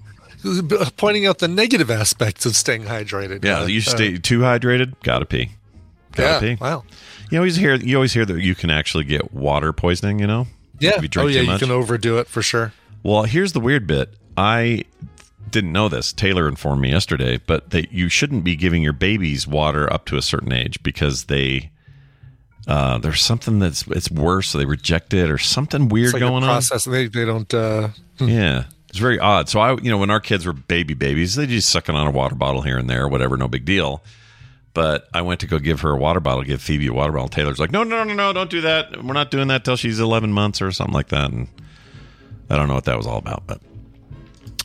Pointing 0.97 1.27
out 1.27 1.39
the 1.39 1.49
negative 1.49 1.91
aspects 1.91 2.47
of 2.47 2.57
staying 2.57 2.85
hydrated. 2.85 3.45
Yeah, 3.45 3.61
Uh, 3.61 3.67
you 3.67 3.81
uh, 3.81 3.83
stay 3.83 4.17
too 4.17 4.41
hydrated. 4.41 4.95
Gotta 5.03 5.27
pee. 5.27 5.51
Gotta 6.13 6.47
Yeah, 6.47 6.55
pee. 6.57 6.61
wow. 6.63 6.85
You 7.31 7.39
always 7.39 7.57
hear 7.57 7.75
you 7.75 7.97
always 7.97 8.13
hear 8.13 8.25
that 8.25 8.41
you 8.41 8.55
can 8.55 8.71
actually 8.71 9.05
get 9.05 9.33
water 9.33 9.73
poisoning. 9.73 10.19
You 10.19 10.27
know. 10.27 10.47
Yeah. 10.79 10.97
If 10.97 11.03
you 11.03 11.09
drink 11.09 11.27
oh, 11.27 11.29
yeah. 11.31 11.41
too 11.43 11.53
You 11.53 11.59
can 11.59 11.71
overdo 11.71 12.19
it 12.19 12.27
for 12.27 12.43
sure. 12.43 12.73
Well, 13.03 13.25
here's 13.25 13.53
the 13.53 13.61
weird 13.61 13.87
bit. 13.87 14.15
I 14.37 14.85
didn't 15.55 15.73
know 15.73 15.89
this. 15.89 16.13
Taylor 16.13 16.49
informed 16.49 16.83
me 16.83 16.91
yesterday, 16.91 17.39
but 17.39 17.71
that 17.71 17.93
you 17.93 18.09
shouldn't 18.09 18.45
be 18.45 18.57
giving 18.57 18.83
your 18.83 18.93
babies 18.93 19.47
water 19.47 19.91
up 19.91 20.05
to 20.07 20.17
a 20.17 20.23
certain 20.23 20.53
age 20.53 20.83
because 20.83 21.25
they 21.25 21.71
uh, 22.67 22.99
there's 22.99 23.23
something 23.23 23.61
that's 23.61 23.87
it's 23.87 24.11
worse. 24.11 24.49
So 24.49 24.59
they 24.59 24.65
reject 24.67 25.15
it 25.15 25.31
or 25.31 25.39
something 25.39 25.89
weird 25.89 26.13
like 26.13 26.21
going 26.21 26.43
a 26.43 26.47
on. 26.47 26.53
process. 26.53 26.85
They, 26.85 27.07
they 27.07 27.25
don't. 27.25 27.53
Uh, 27.55 27.89
Yeah. 28.19 28.65
It's 28.89 28.99
very 28.99 29.19
odd. 29.19 29.49
So 29.49 29.59
I, 29.61 29.73
you 29.81 29.91
know, 29.91 29.99
when 29.99 30.11
our 30.11 30.21
kids 30.21 30.47
were 30.47 30.53
baby 30.53 30.95
babies, 30.95 31.35
they 31.35 31.47
just 31.47 31.69
sucking 31.69 31.95
on 31.95 32.07
a 32.07 32.11
water 32.13 32.35
bottle 32.37 32.63
here 32.63 32.79
and 32.79 32.89
there, 32.89 33.09
whatever, 33.09 33.37
no 33.37 33.49
big 33.49 33.65
deal. 33.65 34.05
But 34.73 35.09
I 35.15 35.23
went 35.23 35.41
to 35.41 35.47
go 35.47 35.59
give 35.59 35.81
her 35.81 35.91
a 35.91 35.97
water 35.97 36.21
bottle, 36.21 36.43
give 36.45 36.61
Phoebe 36.63 36.87
a 36.89 36.93
water 36.93 37.13
bottle. 37.13 37.29
Taylor's 37.29 37.59
like, 37.59 37.71
no, 37.73 37.83
no, 37.83 38.05
no, 38.05 38.15
no, 38.15 38.33
don't 38.33 38.51
do 38.51 38.61
that. 38.61 39.05
We're 39.05 39.13
not 39.13 39.31
doing 39.31 39.49
that 39.49 39.65
till 39.65 39.77
she's 39.77 39.99
11 40.01 40.33
months 40.33 40.61
or 40.63 40.71
something 40.73 40.95
like 40.95 41.09
that. 41.09 41.31
And 41.33 41.49
I 42.51 42.57
don't 42.57 42.69
know 42.69 42.75
what 42.75 42.85
that 42.85 42.97
was 42.97 43.07
all 43.07 43.19
about. 43.19 43.45
But 43.47 43.61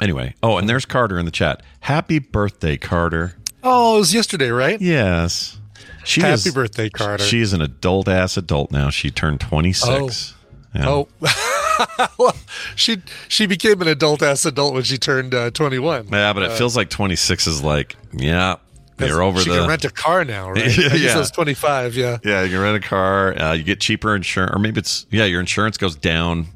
anyway, 0.02 0.36
oh, 0.44 0.58
and 0.58 0.68
there's 0.70 0.86
Carter 0.86 1.18
in 1.20 1.26
the 1.26 1.32
chat. 1.32 1.62
Happy 1.82 2.20
birthday, 2.20 2.78
Carter. 2.78 3.36
oh, 3.64 3.96
it 3.96 4.00
was 4.00 4.14
yesterday, 4.14 4.50
right? 4.50 4.80
Yes. 4.82 5.58
She 6.06 6.22
Happy 6.22 6.34
is, 6.34 6.54
birthday, 6.54 6.90
Carter. 6.90 7.24
She 7.24 7.42
is 7.42 7.54
an 7.54 7.62
adult 7.62 8.08
ass 8.08 8.38
adult 8.38 8.72
now. 8.72 8.90
She 8.90 9.12
turned 9.12 9.40
26. 9.42 10.34
Yeah. 10.74 10.88
Oh. 10.88 11.08
well, 12.18 12.36
she 12.76 12.98
she 13.28 13.46
became 13.46 13.82
an 13.82 13.88
adult 13.88 14.22
ass 14.22 14.46
adult 14.46 14.74
when 14.74 14.84
she 14.84 14.98
turned 14.98 15.34
uh, 15.34 15.52
21. 15.52 16.08
Yeah, 16.12 16.34
but 16.34 16.44
it 16.44 16.52
Uh, 16.52 16.56
feels 16.56 16.76
like 16.76 16.90
26 16.90 17.48
is 17.48 17.64
like, 17.64 17.96
yeah, 18.14 18.56
you're 18.98 19.22
over 19.22 19.40
she 19.40 19.50
the. 19.50 19.60
can 19.60 19.68
rent 19.70 19.86
a 19.86 19.90
car 19.90 20.24
now, 20.26 20.50
right? 20.52 20.66
Yeah, 20.78 20.86
I 20.88 20.90
guess 20.90 21.00
yeah. 21.02 21.16
it 21.16 21.20
was 21.20 21.32
25, 21.32 21.96
yeah. 21.96 22.18
Yeah, 22.24 22.44
you 22.44 22.50
can 22.52 22.60
rent 22.60 22.84
a 22.84 22.88
car. 22.88 23.40
Uh, 23.40 23.54
you 23.54 23.64
get 23.64 23.80
cheaper 23.80 24.16
insurance, 24.16 24.54
or 24.56 24.60
maybe 24.60 24.80
it's 24.80 25.06
yeah, 25.12 25.26
your 25.26 25.40
insurance 25.40 25.78
goes 25.78 25.96
down. 25.96 26.48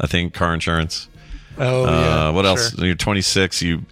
I 0.00 0.06
think 0.06 0.34
car 0.34 0.52
insurance. 0.54 1.08
Oh, 1.58 1.84
uh, 1.84 1.90
yeah, 1.90 2.30
What 2.30 2.46
else? 2.46 2.74
sure. 2.74 2.84
You're 2.86 2.94
26, 2.94 3.62
you 3.62 3.82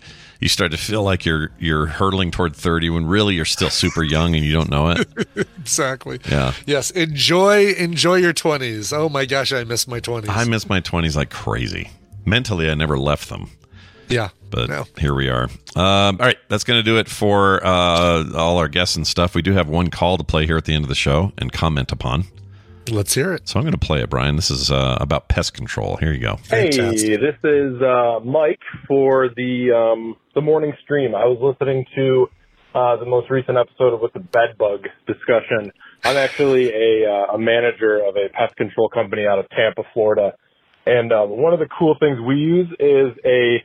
you 0.40 0.48
start 0.48 0.70
to 0.70 0.78
feel 0.78 1.02
like 1.02 1.26
you're 1.26 1.50
you're 1.58 1.84
hurtling 1.86 2.30
toward 2.30 2.56
30 2.56 2.88
when 2.90 3.06
really 3.06 3.34
you're 3.34 3.44
still 3.44 3.68
super 3.68 4.02
young 4.02 4.34
and 4.34 4.42
you 4.44 4.52
don't 4.54 4.70
know 4.70 4.88
it. 4.90 5.06
exactly. 5.58 6.18
Yeah. 6.30 6.54
Yes, 6.66 6.90
enjoy 6.92 7.72
enjoy 7.72 8.16
your 8.16 8.32
20s. 8.32 8.92
Oh 8.96 9.08
my 9.10 9.26
gosh, 9.26 9.52
I 9.52 9.64
miss 9.64 9.86
my 9.86 10.00
20s. 10.00 10.28
I 10.30 10.44
miss 10.44 10.68
my 10.68 10.80
20s 10.80 11.14
like 11.16 11.28
crazy. 11.30 11.90
Mentally, 12.24 12.70
I 12.70 12.74
never 12.74 12.98
left 12.98 13.28
them. 13.28 13.50
yeah. 14.08 14.30
but 14.50 14.68
No. 14.70 14.84
here 14.98 15.14
we 15.14 15.28
are. 15.28 15.44
Um, 15.76 16.16
all 16.20 16.26
right, 16.26 16.38
that's 16.48 16.64
going 16.64 16.78
to 16.78 16.82
do 16.82 16.98
it 16.98 17.08
for 17.08 17.64
uh, 17.64 18.24
all 18.34 18.56
our 18.58 18.68
guests 18.68 18.96
and 18.96 19.06
stuff. 19.06 19.34
We 19.34 19.42
do 19.42 19.52
have 19.52 19.68
one 19.68 19.88
call 19.90 20.16
to 20.18 20.24
play 20.24 20.46
here 20.46 20.56
at 20.56 20.64
the 20.64 20.72
end 20.74 20.84
of 20.84 20.88
the 20.88 20.94
show 20.94 21.32
and 21.38 21.52
comment 21.52 21.92
upon. 21.92 22.24
Let's 22.88 23.14
hear 23.14 23.32
it. 23.32 23.48
So 23.48 23.58
I'm 23.58 23.64
going 23.64 23.72
to 23.72 23.78
play 23.78 24.00
it, 24.02 24.10
Brian. 24.10 24.36
This 24.36 24.50
is 24.50 24.70
uh, 24.70 24.96
about 25.00 25.28
pest 25.28 25.54
control. 25.54 25.96
Here 25.96 26.12
you 26.12 26.20
go. 26.20 26.38
Hey, 26.48 26.70
this 26.70 27.36
is 27.44 27.82
uh, 27.82 28.20
Mike 28.24 28.60
for 28.88 29.28
the 29.28 29.72
um, 29.72 30.16
the 30.34 30.40
morning 30.40 30.72
stream. 30.82 31.14
I 31.14 31.24
was 31.24 31.38
listening 31.40 31.84
to 31.94 32.26
uh, 32.74 32.96
the 32.96 33.06
most 33.06 33.30
recent 33.30 33.58
episode 33.58 33.94
of 33.94 34.00
with 34.00 34.12
the 34.12 34.20
bed 34.20 34.56
bug 34.58 34.86
discussion. 35.06 35.72
I'm 36.04 36.16
actually 36.16 36.70
a, 36.72 37.10
uh, 37.10 37.34
a 37.34 37.38
manager 37.38 37.98
of 38.06 38.16
a 38.16 38.28
pest 38.32 38.56
control 38.56 38.88
company 38.88 39.26
out 39.26 39.38
of 39.38 39.48
Tampa, 39.50 39.82
Florida, 39.92 40.34
and 40.86 41.12
uh, 41.12 41.24
one 41.24 41.52
of 41.52 41.58
the 41.58 41.68
cool 41.78 41.96
things 42.00 42.18
we 42.20 42.36
use 42.36 42.68
is 42.78 43.12
a 43.24 43.64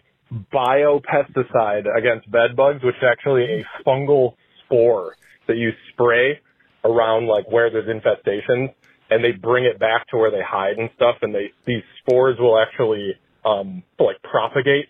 biopesticide 0.54 1.86
against 1.96 2.30
bed 2.30 2.56
bugs, 2.56 2.84
which 2.84 2.96
is 2.96 3.04
actually 3.10 3.44
a 3.44 3.88
fungal 3.88 4.34
spore 4.66 5.16
that 5.48 5.56
you 5.56 5.72
spray 5.94 6.40
around 6.84 7.28
like 7.28 7.50
where 7.50 7.70
there's 7.70 7.88
infestations 7.88 8.74
and 9.10 9.24
they 9.24 9.32
bring 9.32 9.66
it 9.66 9.80
back 9.80 10.08
to 10.10 10.18
where 10.18 10.32
they 10.32 10.42
hide 10.46 10.78
and 10.78 10.90
stuff 10.96 11.16
and 11.22 11.34
they 11.34 11.52
these 11.68 11.84
spores 12.02 12.38
will 12.40 12.58
actually 12.60 13.14
um 13.46 13.84
like 14.00 14.18
propagate 14.24 14.88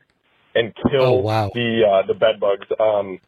and 0.55 0.73
kill 0.89 1.05
Oh, 1.07 1.21
wow. 1.21 1.51
the 1.53 1.81
uh 1.83 2.07
the 2.07 2.13
bed 2.13 2.39
bugs 2.39 2.67
um 2.79 3.19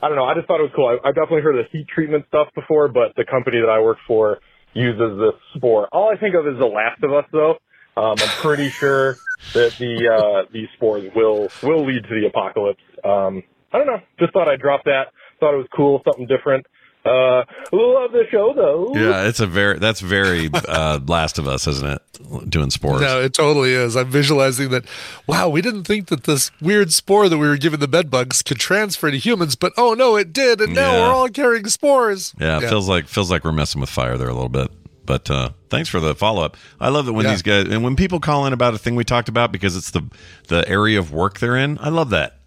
I 0.00 0.08
don't 0.08 0.16
know. 0.16 0.24
I 0.24 0.34
just 0.34 0.46
thought 0.46 0.60
it 0.60 0.70
was 0.70 0.72
cool. 0.76 0.86
I, 0.86 1.08
I've 1.08 1.14
definitely 1.14 1.42
heard 1.42 1.58
of 1.58 1.66
the 1.66 1.78
heat 1.78 1.86
treatment 1.92 2.24
stuff 2.28 2.48
before, 2.54 2.88
but 2.88 3.14
the 3.16 3.24
company 3.24 3.58
that 3.60 3.68
I 3.70 3.80
work 3.80 3.98
for 4.06 4.38
uses 4.74 5.18
this 5.18 5.34
spore. 5.56 5.88
All 5.90 6.08
I 6.14 6.16
think 6.20 6.34
of 6.36 6.46
is 6.46 6.58
The 6.58 6.66
Last 6.66 7.02
of 7.02 7.12
Us, 7.12 7.24
though. 7.32 7.56
Um, 7.96 8.22
I'm 8.22 8.30
pretty 8.30 8.70
sure 8.80 9.18
that 9.54 9.70
the 9.78 10.06
uh, 10.06 10.50
these 10.52 10.68
spores 10.76 11.10
will 11.16 11.52
will 11.62 11.86
lead 11.86 12.02
to 12.04 12.20
the 12.20 12.28
apocalypse. 12.28 12.82
Um, 13.04 13.42
I 13.72 13.78
don't 13.78 13.86
know. 13.88 13.98
Just 14.20 14.32
thought 14.32 14.48
I'd 14.48 14.60
drop 14.60 14.84
that. 14.84 15.08
Thought 15.40 15.54
it 15.54 15.58
was 15.58 15.68
cool, 15.74 16.00
something 16.06 16.26
different. 16.28 16.64
Uh, 17.08 17.44
love 17.72 18.12
the 18.12 18.24
show 18.30 18.52
though. 18.54 18.92
Yeah, 18.94 19.26
it's 19.28 19.40
a 19.40 19.46
very 19.46 19.78
that's 19.78 20.00
very 20.00 20.50
uh, 20.52 21.00
Last 21.06 21.38
of 21.38 21.48
Us, 21.48 21.66
isn't 21.66 21.86
it? 21.88 22.50
Doing 22.50 22.70
spores. 22.70 23.00
No, 23.00 23.20
it 23.20 23.32
totally 23.32 23.72
is. 23.72 23.96
I'm 23.96 24.10
visualizing 24.10 24.70
that. 24.70 24.84
Wow, 25.26 25.48
we 25.48 25.62
didn't 25.62 25.84
think 25.84 26.08
that 26.08 26.24
this 26.24 26.50
weird 26.60 26.92
spore 26.92 27.28
that 27.28 27.38
we 27.38 27.46
were 27.48 27.56
giving 27.56 27.80
the 27.80 27.88
bed 27.88 28.10
bugs 28.10 28.42
could 28.42 28.58
transfer 28.58 29.10
to 29.10 29.16
humans, 29.18 29.56
but 29.56 29.72
oh 29.76 29.94
no, 29.94 30.16
it 30.16 30.32
did, 30.32 30.60
and 30.60 30.74
now 30.74 30.92
Yeah. 30.92 30.98
we're 31.08 31.14
all 31.14 31.28
carrying 31.28 31.66
spores. 31.68 32.34
Yeah, 32.40 32.58
it 32.58 32.68
feels 32.68 32.88
like 32.88 33.06
feels 33.08 33.30
like 33.30 33.44
we're 33.44 33.52
messing 33.52 33.80
with 33.80 33.90
fire 33.90 34.16
there 34.18 34.28
a 34.28 34.34
little 34.34 34.48
bit. 34.48 34.70
But 35.06 35.30
uh, 35.30 35.50
thanks 35.70 35.88
for 35.88 36.00
the 36.00 36.14
follow 36.14 36.42
up. 36.44 36.56
I 36.78 36.90
love 36.90 37.06
that 37.06 37.14
when 37.14 37.24
Yeah. 37.24 37.30
these 37.30 37.42
guys 37.42 37.66
and 37.68 37.82
when 37.82 37.96
people 37.96 38.20
call 38.20 38.44
in 38.46 38.52
about 38.52 38.74
a 38.74 38.78
thing 38.78 38.94
we 38.94 39.04
talked 39.04 39.30
about 39.30 39.52
because 39.52 39.74
it's 39.76 39.90
the 39.90 40.02
the 40.48 40.68
area 40.68 40.98
of 40.98 41.12
work 41.12 41.38
they're 41.38 41.56
in. 41.56 41.78
I 41.80 41.88
love 41.88 42.10
that. 42.10 42.37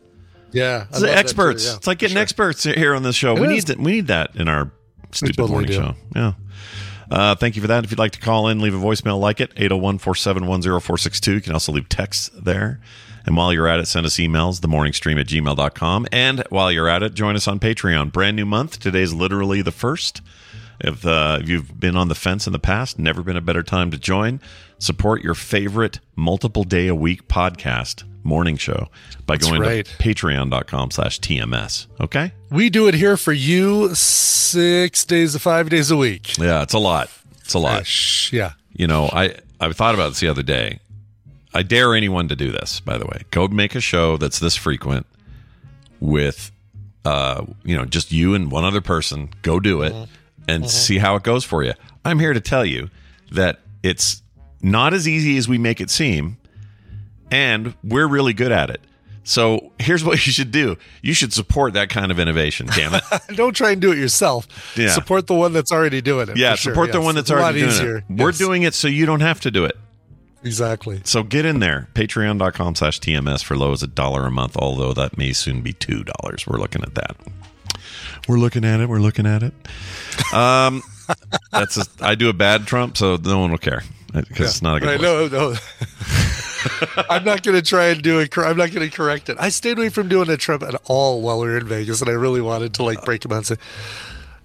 Yeah, 0.53 0.86
It's 0.90 0.99
the 0.99 1.07
too, 1.07 1.14
experts. 1.14 1.65
yeah, 1.65 1.76
it's 1.76 1.88
like 1.88 1.99
getting 1.99 2.15
sure. 2.15 2.22
experts 2.22 2.64
here 2.64 2.94
on 2.95 3.03
this 3.03 3.15
show. 3.15 3.36
It 3.36 3.41
we 3.41 3.48
is. 3.48 3.68
need 3.68 3.78
that. 3.78 3.78
We 3.84 3.91
need 3.94 4.07
that 4.07 4.36
in 4.36 4.48
our 4.48 4.72
stupid 5.11 5.36
totally 5.38 5.52
morning 5.52 5.69
do. 5.69 5.73
show. 5.76 5.95
Yeah. 6.15 6.34
Uh, 7.10 7.36
thank 7.36 7.56
you 7.56 7.61
for 7.61 7.68
that. 7.68 7.84
If 7.84 7.91
you'd 7.91 7.99
like 7.99 8.14
to 8.14 8.19
call 8.19 8.48
in, 8.48 8.60
leave 8.61 8.73
a 8.73 8.78
voicemail 8.78 9.19
like 9.19 9.41
it, 9.41 9.52
801 9.57 9.98
471 9.98 10.61
0462. 10.61 11.34
You 11.34 11.41
can 11.41 11.53
also 11.53 11.72
leave 11.73 11.90
texts 11.90 12.30
there. 12.34 12.80
And 13.26 13.36
while 13.36 13.52
you're 13.53 13.68
at 13.68 13.80
it, 13.80 13.88
send 13.88 14.06
us 14.06 14.15
emails, 14.15 14.61
themorningstream 14.61 15.19
at 15.19 15.28
gmail.com. 15.28 16.07
And 16.11 16.44
while 16.49 16.72
you're 16.72 16.88
at 16.88 17.03
it, 17.03 17.14
join 17.14 17.36
us 17.36 17.48
on 17.48 17.60
Patreon. 17.60 18.11
Brand 18.11 18.36
new 18.38 18.45
month. 18.45 18.80
Today's 18.80 19.14
literally 19.14 19.61
the 19.61 19.72
first. 19.73 20.22
If, 20.80 21.06
uh, 21.06 21.40
if 21.41 21.49
you've 21.49 21.80
been 21.80 21.95
on 21.95 22.07
the 22.07 22.15
fence 22.15 22.48
in 22.48 22.53
the 22.53 22.60
past, 22.60 22.98
never 22.98 23.22
been 23.22 23.38
a 23.38 23.41
better 23.41 23.61
time 23.61 23.91
to 23.91 23.98
join. 23.98 24.40
Support 24.80 25.22
your 25.22 25.36
favorite 25.36 25.99
multiple 26.15 26.64
day 26.64 26.88
a 26.88 26.95
week 26.95 27.28
podcast 27.28 28.03
morning 28.23 28.57
show 28.57 28.89
by 29.26 29.35
That's 29.35 29.48
going 29.49 29.61
right. 29.61 29.85
to 29.85 29.98
patreon.com 29.98 30.91
slash 30.91 31.19
TMS. 31.19 31.88
Okay? 31.99 32.31
We 32.49 32.69
do 32.69 32.88
it 32.88 32.93
here 32.93 33.18
for 33.18 33.34
you 33.34 33.93
six 33.95 35.06
days, 35.06 35.38
five 35.38 35.69
days 35.69 35.91
a 35.91 35.98
week. 35.98 36.38
Yeah, 36.38 36.61
it's 36.61 36.73
a 36.73 36.80
lot. 36.80 37.10
It's 37.43 37.53
a 37.53 37.60
lot. 37.60 38.31
Yeah. 38.31 38.53
You 38.73 38.88
know, 38.88 39.10
I, 39.11 39.35
I 39.60 39.72
thought 39.72 39.95
about 39.95 40.10
this 40.10 40.19
the 40.19 40.27
other 40.27 40.43
day. 40.43 40.80
I 41.53 41.64
dare 41.64 41.95
anyone 41.95 42.27
to 42.30 42.35
do 42.35 42.52
this, 42.52 42.80
by 42.80 42.98
the 42.98 43.06
way. 43.06 43.23
Go 43.31 43.48
make 43.48 43.76
a 43.76 43.81
show 43.81 44.18
that's 44.18 44.39
this 44.39 44.56
frequent 44.56 45.06
with, 45.99 46.52
uh, 47.03 47.45
you 47.64 47.76
know, 47.76 47.85
just 47.85 48.11
you 48.11 48.34
and 48.35 48.52
one 48.52 48.64
other 48.64 48.81
person. 48.81 49.30
Go 49.41 49.60
do 49.60 49.81
it 49.81 49.93
and 50.48 50.69
see 50.69 50.98
how 50.98 51.15
it 51.15 51.23
goes 51.23 51.43
for 51.43 51.64
you. 51.64 51.73
I'm 52.06 52.19
here 52.19 52.34
to 52.34 52.39
tell 52.41 52.65
you 52.65 52.89
that 53.31 53.60
it's 53.84 54.22
not 54.61 54.93
as 54.93 55.07
easy 55.07 55.38
as 55.38 55.48
we 55.48 55.57
make 55.57 55.81
it 55.81 55.89
seem, 55.89 56.38
and 57.32 57.74
we're 57.84 58.08
really 58.08 58.34
good 58.34 58.52
at 58.52 58.70
it. 58.70 58.82
So 59.24 59.72
here's 59.80 60.03
what 60.03 60.14
you 60.26 60.32
should 60.32 60.52
do. 60.52 60.78
You 61.02 61.14
should 61.14 61.32
support 61.34 61.74
that 61.74 61.90
kind 61.90 62.12
of 62.12 62.20
innovation, 62.20 62.68
damn 62.76 62.94
it. 62.95 63.03
Don't 63.36 63.56
try 63.56 63.72
and 63.72 63.82
do 63.82 63.91
it 63.91 63.98
yourself. 63.98 64.48
Yeah. 64.78 64.90
Support 64.90 65.28
the 65.28 65.36
one 65.36 65.53
that's 65.53 65.72
already 65.72 66.02
doing 66.02 66.30
it. 66.30 66.38
yeah, 66.38 66.56
sure. 66.56 66.74
support 66.74 66.91
the 66.91 66.98
Yes. 66.99 67.06
one 67.06 67.16
that's 67.16 67.30
It's 67.30 67.32
a 67.32 67.36
lot 67.36 67.44
already 67.44 67.60
doing 67.62 67.72
easier. 67.72 67.98
it. 67.98 68.03
We're 68.10 68.32
doing 68.32 68.64
it 68.64 68.74
so 68.74 68.88
you 68.88 69.06
don't 69.06 69.20
have 69.22 69.40
to 69.41 69.52
do 69.52 69.66
it. 69.66 69.78
Exactly. 70.44 71.02
So 71.03 71.22
get 71.22 71.45
in 71.45 71.60
there. 71.60 71.88
Patreon.com 71.94 72.74
slash 72.74 72.99
TMS 72.99 73.44
for 73.44 73.56
low 73.56 73.74
as 73.74 73.84
a 73.84 73.88
dollar 73.88 74.26
a 74.26 74.32
month, 74.32 74.58
although 74.58 74.91
that 74.94 75.16
may 75.16 75.34
soon 75.34 75.62
be 75.62 75.72
two 75.74 76.03
dollars. 76.03 76.48
We're 76.48 76.58
looking 76.58 76.82
at 76.82 76.95
that. 76.95 77.16
We're 78.28 78.40
looking 78.40 78.66
at 78.66 78.80
it. 78.80 78.90
We're 78.90 78.99
looking 79.02 79.28
at 79.28 79.44
it. 79.44 79.53
Um 80.34 80.82
that's 81.52 81.78
a, 81.78 81.86
I 82.02 82.16
do 82.16 82.30
a 82.30 82.34
bad 82.34 82.66
Trump, 82.66 82.98
so 82.98 83.18
no 83.18 83.38
one 83.38 83.52
will 83.52 83.58
care. 83.60 83.84
Because 84.14 84.49
it's 84.49 84.62
not 84.64 84.78
a 84.78 84.80
good 84.80 84.88
Right, 84.88 84.99
place. 84.99 85.32
no, 85.32 85.52
no. 85.52 85.56
I'm 87.09 87.23
not 87.23 87.43
going 87.43 87.55
to 87.55 87.61
try 87.61 87.88
and 87.88 88.01
do 88.01 88.19
it. 88.19 88.35
I'm 88.38 88.57
not 88.57 88.71
going 88.71 88.89
to 88.89 88.95
correct 88.95 89.29
it. 89.29 89.38
I 89.39 89.49
stayed 89.49 89.77
away 89.77 89.89
from 89.89 90.07
doing 90.07 90.29
a 90.29 90.38
trip 90.38 90.61
at 90.63 90.75
all 90.85 91.21
while 91.21 91.39
we 91.39 91.47
were 91.47 91.57
in 91.57 91.67
Vegas, 91.67 92.01
and 92.01 92.09
I 92.09 92.13
really 92.13 92.41
wanted 92.41 92.73
to 92.75 92.83
like 92.83 93.03
break 93.05 93.25
him 93.25 93.31
out 93.31 93.38
and 93.38 93.45
say, 93.47 93.55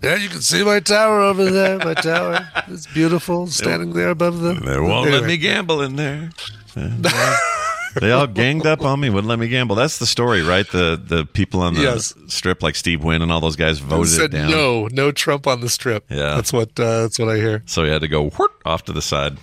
"Yeah, 0.02 0.16
you 0.16 0.28
can 0.28 0.40
see 0.40 0.64
my 0.64 0.80
tower 0.80 1.20
over 1.20 1.50
there. 1.50 1.78
My 1.78 1.94
tower, 1.94 2.48
it's 2.68 2.86
beautiful, 2.86 3.46
standing 3.48 3.92
there 3.92 4.10
above 4.10 4.40
them." 4.40 4.60
They 4.64 4.78
won't 4.80 5.10
let 5.10 5.24
me 5.24 5.36
gamble 5.36 5.82
in 5.82 5.96
there. 5.96 6.30
they 8.00 8.12
all 8.12 8.26
ganged 8.26 8.66
up 8.66 8.82
on 8.82 9.00
me, 9.00 9.08
wouldn't 9.08 9.28
let 9.28 9.38
me 9.38 9.48
gamble. 9.48 9.74
That's 9.76 9.98
the 9.98 10.06
story, 10.06 10.42
right? 10.42 10.70
The 10.70 11.00
the 11.02 11.24
people 11.24 11.60
on 11.62 11.74
the 11.74 11.80
Yes. 11.82 12.12
strip, 12.28 12.62
like 12.62 12.76
Steve 12.76 13.02
Wynn 13.02 13.22
and 13.22 13.32
all 13.32 13.40
those 13.40 13.56
guys, 13.56 13.78
voted 13.78 14.12
said 14.12 14.24
it 14.26 14.28
down. 14.32 14.50
no, 14.50 14.86
no 14.92 15.10
Trump 15.12 15.46
on 15.46 15.60
the 15.60 15.68
strip. 15.70 16.04
Yeah. 16.10 16.34
that's 16.34 16.52
what 16.52 16.78
uh, 16.78 17.02
that's 17.02 17.18
what 17.18 17.28
I 17.30 17.36
hear. 17.36 17.62
So 17.66 17.84
he 17.84 17.90
had 17.90 18.02
to 18.02 18.08
go 18.08 18.28
whoop, 18.30 18.52
off 18.66 18.84
to 18.84 18.92
the 18.92 19.00
side. 19.02 19.38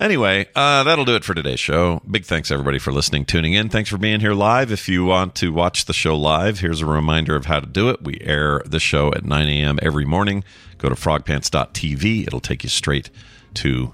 Anyway, 0.00 0.46
uh, 0.54 0.82
that'll 0.82 1.04
do 1.04 1.14
it 1.14 1.24
for 1.24 1.34
today's 1.34 1.60
show. 1.60 2.00
Big 2.10 2.24
thanks 2.24 2.50
everybody 2.50 2.78
for 2.78 2.92
listening, 2.92 3.24
tuning 3.24 3.52
in. 3.52 3.68
Thanks 3.68 3.90
for 3.90 3.98
being 3.98 4.20
here 4.20 4.34
live. 4.34 4.72
If 4.72 4.88
you 4.88 5.04
want 5.04 5.34
to 5.36 5.52
watch 5.52 5.84
the 5.84 5.92
show 5.92 6.16
live, 6.16 6.60
here's 6.60 6.80
a 6.80 6.86
reminder 6.86 7.36
of 7.36 7.46
how 7.46 7.60
to 7.60 7.66
do 7.66 7.90
it. 7.90 8.02
We 8.02 8.18
air 8.20 8.62
the 8.66 8.80
show 8.80 9.12
at 9.12 9.24
9 9.24 9.48
a.m. 9.48 9.78
every 9.82 10.04
morning. 10.04 10.44
Go 10.78 10.88
to 10.88 10.94
frogpants.tv. 10.94 12.26
It'll 12.26 12.40
take 12.40 12.62
you 12.62 12.68
straight 12.68 13.10
to 13.54 13.92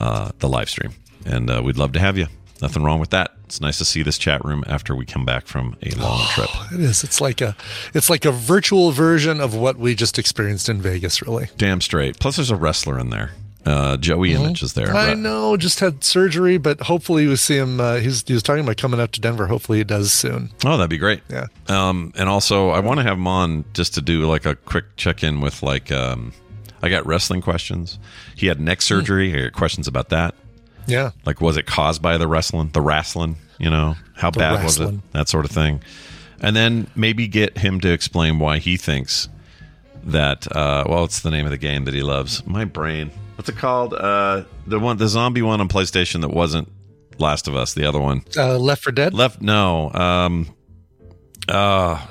uh, 0.00 0.30
the 0.38 0.48
live 0.48 0.68
stream, 0.68 0.92
and 1.24 1.50
uh, 1.50 1.62
we'd 1.64 1.76
love 1.78 1.92
to 1.92 2.00
have 2.00 2.18
you. 2.18 2.26
Nothing 2.60 2.82
wrong 2.82 2.98
with 2.98 3.10
that. 3.10 3.32
It's 3.44 3.60
nice 3.60 3.78
to 3.78 3.84
see 3.84 4.02
this 4.02 4.18
chat 4.18 4.44
room 4.44 4.64
after 4.66 4.94
we 4.94 5.06
come 5.06 5.24
back 5.24 5.46
from 5.46 5.76
a 5.82 5.90
long 5.94 6.26
trip. 6.28 6.50
It 6.72 6.80
is. 6.80 7.02
It's 7.02 7.20
like 7.20 7.40
a, 7.40 7.56
it's 7.94 8.10
like 8.10 8.24
a 8.24 8.32
virtual 8.32 8.90
version 8.90 9.40
of 9.40 9.54
what 9.54 9.78
we 9.78 9.94
just 9.94 10.18
experienced 10.18 10.68
in 10.68 10.82
Vegas. 10.82 11.22
Really. 11.22 11.48
Damn 11.56 11.80
straight. 11.80 12.18
Plus, 12.18 12.36
there's 12.36 12.50
a 12.50 12.56
wrestler 12.56 12.98
in 12.98 13.10
there. 13.10 13.30
Uh, 13.66 13.96
Joey 13.98 14.32
Image 14.32 14.62
is 14.62 14.72
there. 14.72 14.94
I 14.94 15.14
know, 15.14 15.56
just 15.56 15.80
had 15.80 16.02
surgery, 16.02 16.56
but 16.56 16.80
hopefully 16.80 17.26
we 17.26 17.36
see 17.36 17.56
him. 17.56 17.80
Uh, 17.80 17.96
he's 17.96 18.22
he 18.26 18.32
was 18.32 18.42
talking 18.42 18.64
about 18.64 18.76
coming 18.78 18.98
out 19.00 19.12
to 19.12 19.20
Denver. 19.20 19.46
Hopefully 19.46 19.78
he 19.78 19.84
does 19.84 20.10
soon. 20.12 20.50
Oh, 20.64 20.76
that'd 20.78 20.88
be 20.88 20.96
great. 20.96 21.20
Yeah. 21.28 21.46
Um, 21.66 22.12
and 22.16 22.28
also, 22.28 22.70
I 22.70 22.80
want 22.80 22.98
to 22.98 23.04
have 23.04 23.18
him 23.18 23.26
on 23.26 23.64
just 23.74 23.94
to 23.94 24.00
do 24.00 24.26
like 24.26 24.46
a 24.46 24.54
quick 24.54 24.84
check 24.96 25.22
in 25.22 25.40
with 25.40 25.62
like, 25.62 25.92
um, 25.92 26.32
I 26.82 26.88
got 26.88 27.04
wrestling 27.04 27.42
questions. 27.42 27.98
He 28.36 28.46
had 28.46 28.58
neck 28.60 28.80
surgery. 28.80 29.34
I 29.36 29.42
got 29.44 29.52
questions 29.52 29.86
about 29.86 30.08
that. 30.10 30.34
Yeah. 30.86 31.10
Like, 31.26 31.40
was 31.42 31.56
it 31.58 31.66
caused 31.66 32.00
by 32.00 32.16
the 32.16 32.26
wrestling? 32.28 32.70
The 32.72 32.80
wrestling? 32.80 33.36
You 33.58 33.68
know, 33.70 33.96
how 34.14 34.30
The 34.30 34.38
bad 34.38 34.64
was 34.64 34.78
it? 34.80 35.12
That 35.12 35.28
sort 35.28 35.44
of 35.44 35.50
thing. 35.50 35.82
And 36.40 36.54
then 36.56 36.86
maybe 36.94 37.26
get 37.26 37.58
him 37.58 37.80
to 37.80 37.90
explain 37.92 38.38
why 38.38 38.58
he 38.58 38.76
thinks 38.78 39.28
that. 40.04 40.50
Uh, 40.56 40.84
well, 40.88 41.04
it's 41.04 41.20
the 41.20 41.30
name 41.30 41.44
of 41.44 41.50
the 41.50 41.58
game 41.58 41.84
that 41.84 41.92
he 41.92 42.02
loves. 42.02 42.46
My 42.46 42.64
brain. 42.64 43.10
What's 43.38 43.48
it 43.48 43.56
called? 43.56 43.94
Uh, 43.94 44.42
the 44.66 44.80
one, 44.80 44.96
the 44.96 45.06
zombie 45.06 45.42
one 45.42 45.60
on 45.60 45.68
PlayStation 45.68 46.22
that 46.22 46.30
wasn't 46.30 46.72
Last 47.20 47.46
of 47.46 47.54
Us. 47.54 47.72
The 47.72 47.84
other 47.84 48.00
one. 48.00 48.24
Uh, 48.36 48.58
Left 48.58 48.82
for 48.82 48.90
Dead. 48.90 49.14
Left 49.14 49.40
no. 49.40 49.92
Um 49.92 50.48
uh 51.48 52.04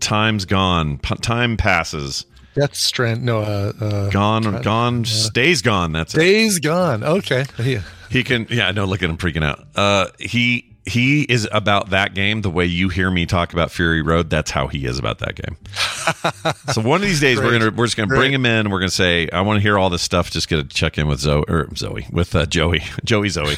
time's 0.00 0.44
gone. 0.44 0.98
P- 0.98 1.14
time 1.16 1.56
passes. 1.56 2.26
Death 2.54 2.74
Strand. 2.74 3.24
No. 3.24 3.40
Uh, 3.40 3.72
uh, 3.80 4.10
Gone 4.10 4.60
gone 4.60 5.04
uh, 5.06 5.28
days 5.32 5.62
gone. 5.62 5.92
That's 5.92 6.14
it. 6.14 6.18
Days 6.18 6.58
Gone. 6.58 7.02
Okay. 7.02 7.46
Yeah. 7.58 7.80
He 8.10 8.22
can 8.22 8.46
yeah, 8.50 8.68
I 8.68 8.72
know 8.72 8.84
look 8.84 9.02
at 9.02 9.08
him 9.08 9.16
freaking 9.16 9.42
out. 9.42 9.66
Uh 9.74 10.08
he 10.18 10.71
he 10.84 11.22
is 11.22 11.48
about 11.52 11.90
that 11.90 12.14
game 12.14 12.42
the 12.42 12.50
way 12.50 12.64
you 12.66 12.88
hear 12.88 13.10
me 13.10 13.24
talk 13.26 13.52
about 13.52 13.70
Fury 13.70 14.02
Road. 14.02 14.30
That's 14.30 14.50
how 14.50 14.66
he 14.66 14.84
is 14.86 14.98
about 14.98 15.18
that 15.20 15.36
game. 15.36 15.56
so 16.72 16.80
one 16.82 17.00
of 17.00 17.06
these 17.06 17.20
days 17.20 17.38
we're 17.38 17.58
gonna 17.58 17.70
we're 17.70 17.86
just 17.86 17.96
gonna 17.96 18.08
Great. 18.08 18.18
bring 18.18 18.32
him 18.32 18.46
in. 18.46 18.70
We're 18.70 18.80
gonna 18.80 18.90
say 18.90 19.28
I 19.30 19.42
want 19.42 19.58
to 19.58 19.60
hear 19.60 19.78
all 19.78 19.90
this 19.90 20.02
stuff. 20.02 20.30
Just 20.30 20.48
gonna 20.48 20.64
check 20.64 20.98
in 20.98 21.06
with 21.06 21.20
Zoe 21.20 21.44
or 21.48 21.68
Zoe 21.76 22.06
with 22.10 22.34
uh, 22.34 22.46
Joey 22.46 22.82
Joey 23.04 23.28
Zoe, 23.28 23.54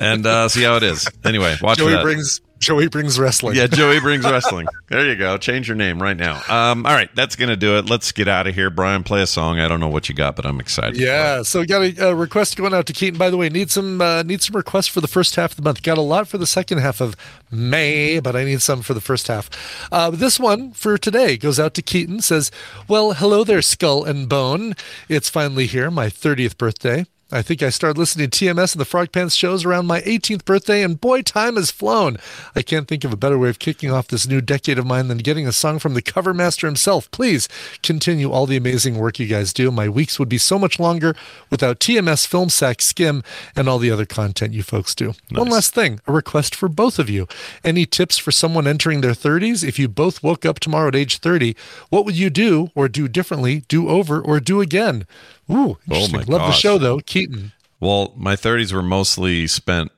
and 0.00 0.24
uh, 0.26 0.48
see 0.48 0.62
how 0.62 0.76
it 0.76 0.82
is. 0.84 1.08
Anyway, 1.24 1.56
watch 1.60 1.78
Joey 1.78 1.92
that. 1.92 2.02
brings 2.02 2.40
Joey 2.58 2.88
brings 2.88 3.18
wrestling. 3.18 3.56
Yeah, 3.56 3.66
Joey 3.66 4.00
brings 4.00 4.24
wrestling. 4.24 4.66
There 4.88 5.06
you 5.06 5.16
go. 5.16 5.36
Change 5.38 5.68
your 5.68 5.76
name 5.76 6.02
right 6.02 6.16
now. 6.16 6.42
Um, 6.48 6.86
all 6.86 6.92
right, 6.92 7.08
that's 7.14 7.36
gonna 7.36 7.56
do 7.56 7.78
it. 7.78 7.88
Let's 7.88 8.12
get 8.12 8.28
out 8.28 8.46
of 8.46 8.54
here. 8.54 8.70
Brian, 8.70 9.02
play 9.02 9.22
a 9.22 9.26
song. 9.26 9.60
I 9.60 9.68
don't 9.68 9.80
know 9.80 9.88
what 9.88 10.08
you 10.08 10.14
got, 10.14 10.36
but 10.36 10.46
I'm 10.46 10.60
excited. 10.60 10.96
Yeah, 10.98 11.42
so 11.42 11.64
got 11.64 11.82
a, 11.82 12.08
uh 12.08 12.12
request 12.12 12.56
going 12.56 12.74
out 12.74 12.86
to 12.86 12.92
Keaton. 12.92 13.18
By 13.18 13.30
the 13.30 13.36
way, 13.36 13.48
need 13.48 13.70
some 13.70 14.00
uh, 14.00 14.22
need 14.22 14.42
some 14.42 14.56
requests 14.56 14.88
for 14.88 15.00
the 15.00 15.08
first 15.08 15.36
half 15.36 15.52
of 15.52 15.56
the 15.56 15.62
month. 15.62 15.82
Got 15.82 15.98
a 15.98 16.02
lot 16.02 16.28
for 16.28 16.38
the 16.38 16.46
second 16.46 16.78
half 16.78 17.00
of 17.00 17.16
May, 17.50 18.20
but 18.20 18.34
I 18.34 18.44
need 18.44 18.62
some 18.62 18.82
for 18.82 18.94
the 18.94 19.00
first 19.00 19.28
half. 19.28 19.48
Uh, 19.92 20.10
this 20.10 20.40
one 20.40 20.72
for 20.72 20.98
today 20.98 21.36
goes 21.36 21.58
out 21.60 21.74
to 21.74 21.82
Keaton. 21.82 22.20
Says, 22.20 22.50
"Well, 22.88 23.12
hello 23.12 23.44
there, 23.44 23.62
Skull 23.62 24.04
and 24.04 24.28
Bone. 24.28 24.74
It's 25.08 25.28
finally 25.28 25.66
here, 25.66 25.90
my 25.90 26.08
thirtieth 26.08 26.58
birthday." 26.58 27.06
I 27.30 27.42
think 27.42 27.62
I 27.62 27.68
started 27.68 27.98
listening 27.98 28.30
to 28.30 28.46
TMS 28.46 28.72
and 28.72 28.80
the 28.80 28.86
Frog 28.86 29.12
Pants 29.12 29.34
shows 29.34 29.62
around 29.62 29.86
my 29.86 30.00
18th 30.00 30.46
birthday, 30.46 30.82
and 30.82 30.98
boy, 30.98 31.20
time 31.20 31.56
has 31.56 31.70
flown. 31.70 32.16
I 32.56 32.62
can't 32.62 32.88
think 32.88 33.04
of 33.04 33.12
a 33.12 33.18
better 33.18 33.38
way 33.38 33.50
of 33.50 33.58
kicking 33.58 33.90
off 33.90 34.08
this 34.08 34.26
new 34.26 34.40
decade 34.40 34.78
of 34.78 34.86
mine 34.86 35.08
than 35.08 35.18
getting 35.18 35.46
a 35.46 35.52
song 35.52 35.78
from 35.78 35.92
the 35.92 36.00
cover 36.00 36.32
master 36.32 36.66
himself. 36.66 37.10
Please 37.10 37.46
continue 37.82 38.30
all 38.30 38.46
the 38.46 38.56
amazing 38.56 38.96
work 38.96 39.18
you 39.18 39.26
guys 39.26 39.52
do. 39.52 39.70
My 39.70 39.90
weeks 39.90 40.18
would 40.18 40.30
be 40.30 40.38
so 40.38 40.58
much 40.58 40.80
longer 40.80 41.14
without 41.50 41.80
TMS, 41.80 42.26
Film 42.26 42.48
Sack, 42.48 42.80
Skim, 42.80 43.22
and 43.54 43.68
all 43.68 43.78
the 43.78 43.90
other 43.90 44.06
content 44.06 44.54
you 44.54 44.62
folks 44.62 44.94
do. 44.94 45.12
One 45.30 45.50
last 45.50 45.74
thing 45.74 46.00
a 46.06 46.12
request 46.12 46.54
for 46.54 46.70
both 46.70 46.98
of 46.98 47.10
you. 47.10 47.28
Any 47.62 47.84
tips 47.84 48.16
for 48.16 48.32
someone 48.32 48.66
entering 48.66 49.02
their 49.02 49.12
30s? 49.12 49.62
If 49.62 49.78
you 49.78 49.86
both 49.86 50.22
woke 50.22 50.46
up 50.46 50.60
tomorrow 50.60 50.88
at 50.88 50.96
age 50.96 51.18
30, 51.18 51.54
what 51.90 52.06
would 52.06 52.16
you 52.16 52.30
do 52.30 52.70
or 52.74 52.88
do 52.88 53.06
differently, 53.06 53.64
do 53.68 53.90
over, 53.90 54.18
or 54.18 54.40
do 54.40 54.62
again? 54.62 55.04
Ooh, 55.50 55.54
oh 55.54 55.78
interesting. 55.88 56.24
Oh 56.28 56.36
Love 56.36 56.46
the 56.48 56.52
show, 56.52 56.78
though. 56.78 56.98
Keaton. 57.00 57.52
Well, 57.80 58.12
my 58.16 58.34
30s 58.34 58.72
were 58.72 58.82
mostly 58.82 59.46
spent 59.46 59.92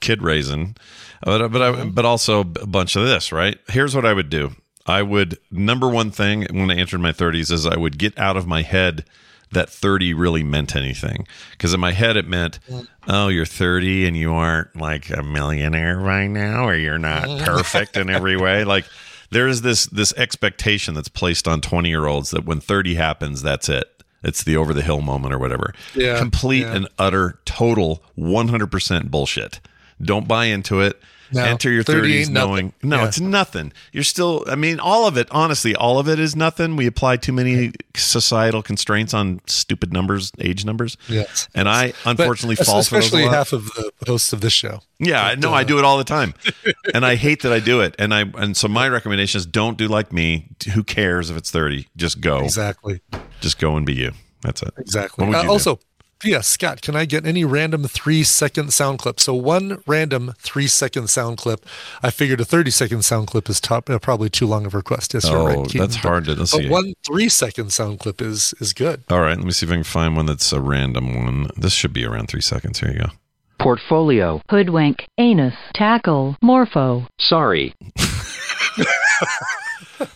kid 0.00 0.22
raising, 0.22 0.76
but 1.22 1.48
but 1.48 1.62
I, 1.62 1.68
uh-huh. 1.68 1.84
but 1.86 2.04
also 2.04 2.40
a 2.40 2.44
bunch 2.44 2.96
of 2.96 3.04
this. 3.04 3.32
Right? 3.32 3.58
Here's 3.68 3.94
what 3.94 4.06
I 4.06 4.12
would 4.12 4.30
do. 4.30 4.52
I 4.86 5.02
would 5.02 5.38
number 5.50 5.88
one 5.88 6.10
thing 6.10 6.46
when 6.50 6.70
I 6.70 6.76
entered 6.76 7.00
my 7.00 7.12
30s 7.12 7.50
is 7.50 7.66
I 7.66 7.76
would 7.76 7.98
get 7.98 8.18
out 8.18 8.36
of 8.36 8.46
my 8.46 8.62
head 8.62 9.04
that 9.52 9.70
30 9.70 10.14
really 10.14 10.42
meant 10.42 10.76
anything 10.76 11.26
because 11.52 11.72
in 11.72 11.80
my 11.80 11.92
head 11.92 12.16
it 12.16 12.26
meant 12.26 12.58
oh 13.08 13.28
you're 13.28 13.46
30 13.46 14.06
and 14.06 14.16
you 14.16 14.32
aren't 14.32 14.74
like 14.76 15.10
a 15.10 15.22
millionaire 15.22 15.96
right 15.96 16.26
now 16.26 16.66
or 16.66 16.74
you're 16.74 16.98
not 16.98 17.24
perfect 17.40 17.96
in 17.96 18.10
every 18.10 18.36
way 18.36 18.64
like 18.64 18.84
there's 19.30 19.62
this 19.62 19.86
this 19.86 20.12
expectation 20.14 20.94
that's 20.94 21.08
placed 21.08 21.46
on 21.46 21.60
20 21.60 21.88
year 21.88 22.06
olds 22.06 22.30
that 22.30 22.44
when 22.44 22.60
30 22.60 22.96
happens 22.96 23.42
that's 23.42 23.68
it 23.68 23.93
it's 24.24 24.42
the 24.42 24.56
over 24.56 24.74
the 24.74 24.82
hill 24.82 25.00
moment 25.00 25.34
or 25.34 25.38
whatever. 25.38 25.74
Yeah, 25.94 26.18
complete 26.18 26.62
yeah. 26.62 26.74
and 26.74 26.88
utter 26.98 27.38
total 27.44 28.02
100% 28.18 29.10
bullshit. 29.10 29.60
Don't 30.02 30.26
buy 30.26 30.46
into 30.46 30.80
it 30.80 31.00
No, 31.34 31.44
enter 31.44 31.70
your 31.70 31.84
30s 31.84 32.20
ain't 32.22 32.30
nothing. 32.30 32.48
knowing 32.50 32.72
no, 32.82 32.96
Yeah. 33.02 33.08
it's 33.08 33.20
nothing. 33.20 33.72
You're 33.92 34.04
still. 34.04 34.44
I 34.48 34.54
mean, 34.54 34.80
all 34.80 35.06
of 35.06 35.16
it. 35.16 35.28
Honestly, 35.30 35.74
all 35.74 35.98
of 35.98 36.08
it 36.08 36.18
is 36.18 36.34
nothing. 36.36 36.76
We 36.76 36.86
apply 36.86 37.16
too 37.18 37.32
many 37.32 37.72
societal 37.96 38.62
constraints 38.62 39.12
on 39.14 39.40
stupid 39.46 39.92
numbers, 39.92 40.32
age 40.40 40.64
numbers. 40.64 40.96
Yes. 41.08 41.48
and 41.54 41.68
I 41.68 41.92
unfortunately 42.04 42.56
But 42.56 42.66
fall 42.66 42.82
for 42.82 42.94
those. 42.96 43.04
especially 43.06 43.24
half 43.28 43.52
of 43.52 43.66
the 43.74 43.90
hosts 44.06 44.32
of 44.32 44.40
this 44.40 44.52
show. 44.52 44.80
Yeah, 44.98 45.22
I 45.24 45.34
know. 45.34 45.52
I 45.52 45.64
do 45.64 45.78
it 45.78 45.84
all 45.84 45.98
the 45.98 46.04
time, 46.04 46.34
and 46.94 47.04
I 47.04 47.16
hate 47.16 47.42
that 47.42 47.52
I 47.52 47.60
do 47.60 47.80
it. 47.80 47.94
And 47.98 48.14
I 48.14 48.20
and 48.36 48.56
so 48.56 48.68
my 48.68 48.88
recommendation 48.88 49.38
is 49.38 49.46
don't 49.46 49.76
do 49.76 49.88
like 49.88 50.12
me. 50.12 50.48
Who 50.74 50.82
cares 50.84 51.30
if 51.30 51.36
it's 51.36 51.50
thirty? 51.50 51.88
Just 51.96 52.20
go. 52.20 52.38
Exactly. 52.44 53.00
Just 53.40 53.58
go 53.58 53.76
and 53.76 53.84
be 53.84 53.94
you. 53.94 54.12
That's 54.42 54.62
it. 54.62 54.70
Exactly. 54.78 55.24
Uh, 55.26 55.42
you 55.42 55.58
do? 55.58 55.78
Also, 56.22 56.28
yes, 56.28 56.48
Scott, 56.48 56.80
can 56.82 56.96
I 56.96 57.04
get 57.04 57.26
any 57.26 57.44
random 57.44 57.84
three 57.84 58.22
second 58.24 58.72
sound 58.72 58.98
clip? 58.98 59.20
So 59.20 59.34
one 59.34 59.82
random 59.86 60.34
three 60.38 60.66
second 60.66 61.08
sound 61.08 61.38
clip. 61.38 61.64
I 62.02 62.10
figured 62.10 62.40
a 62.40 62.44
thirty 62.44 62.70
second 62.70 63.04
sound 63.04 63.26
clip 63.28 63.48
is 63.48 63.60
top, 63.60 63.88
uh, 63.90 63.98
probably 63.98 64.30
too 64.30 64.46
long 64.46 64.66
of 64.66 64.74
a 64.74 64.78
request. 64.78 65.14
Yes, 65.14 65.28
you're 65.28 65.38
Oh, 65.38 65.46
right. 65.46 65.64
Keaton, 65.66 65.80
that's 65.80 65.96
but- 65.96 66.08
hard 66.08 66.24
to- 66.26 66.34
let's 66.34 66.52
but 66.52 66.62
see. 66.62 66.68
one 66.68 66.94
three 67.06 67.28
second 67.28 67.72
sound 67.72 67.98
clip 68.00 68.20
is 68.22 68.54
is 68.60 68.72
good. 68.72 69.02
All 69.10 69.20
right, 69.20 69.36
let 69.36 69.44
me 69.44 69.52
see 69.52 69.66
if 69.66 69.72
I 69.72 69.76
can 69.76 69.84
find 69.84 70.16
one 70.16 70.26
that's 70.26 70.52
a 70.52 70.60
random 70.60 71.14
one. 71.24 71.50
This 71.56 71.72
should 71.72 71.92
be 71.92 72.04
around 72.04 72.28
three 72.28 72.40
seconds. 72.42 72.80
Here 72.80 72.90
you 72.92 72.98
go. 72.98 73.06
Portfolio. 73.60 74.42
Hoodwink. 74.50 75.06
Anus. 75.18 75.54
Tackle. 75.74 76.36
Morpho. 76.42 77.06
Sorry. 77.18 77.74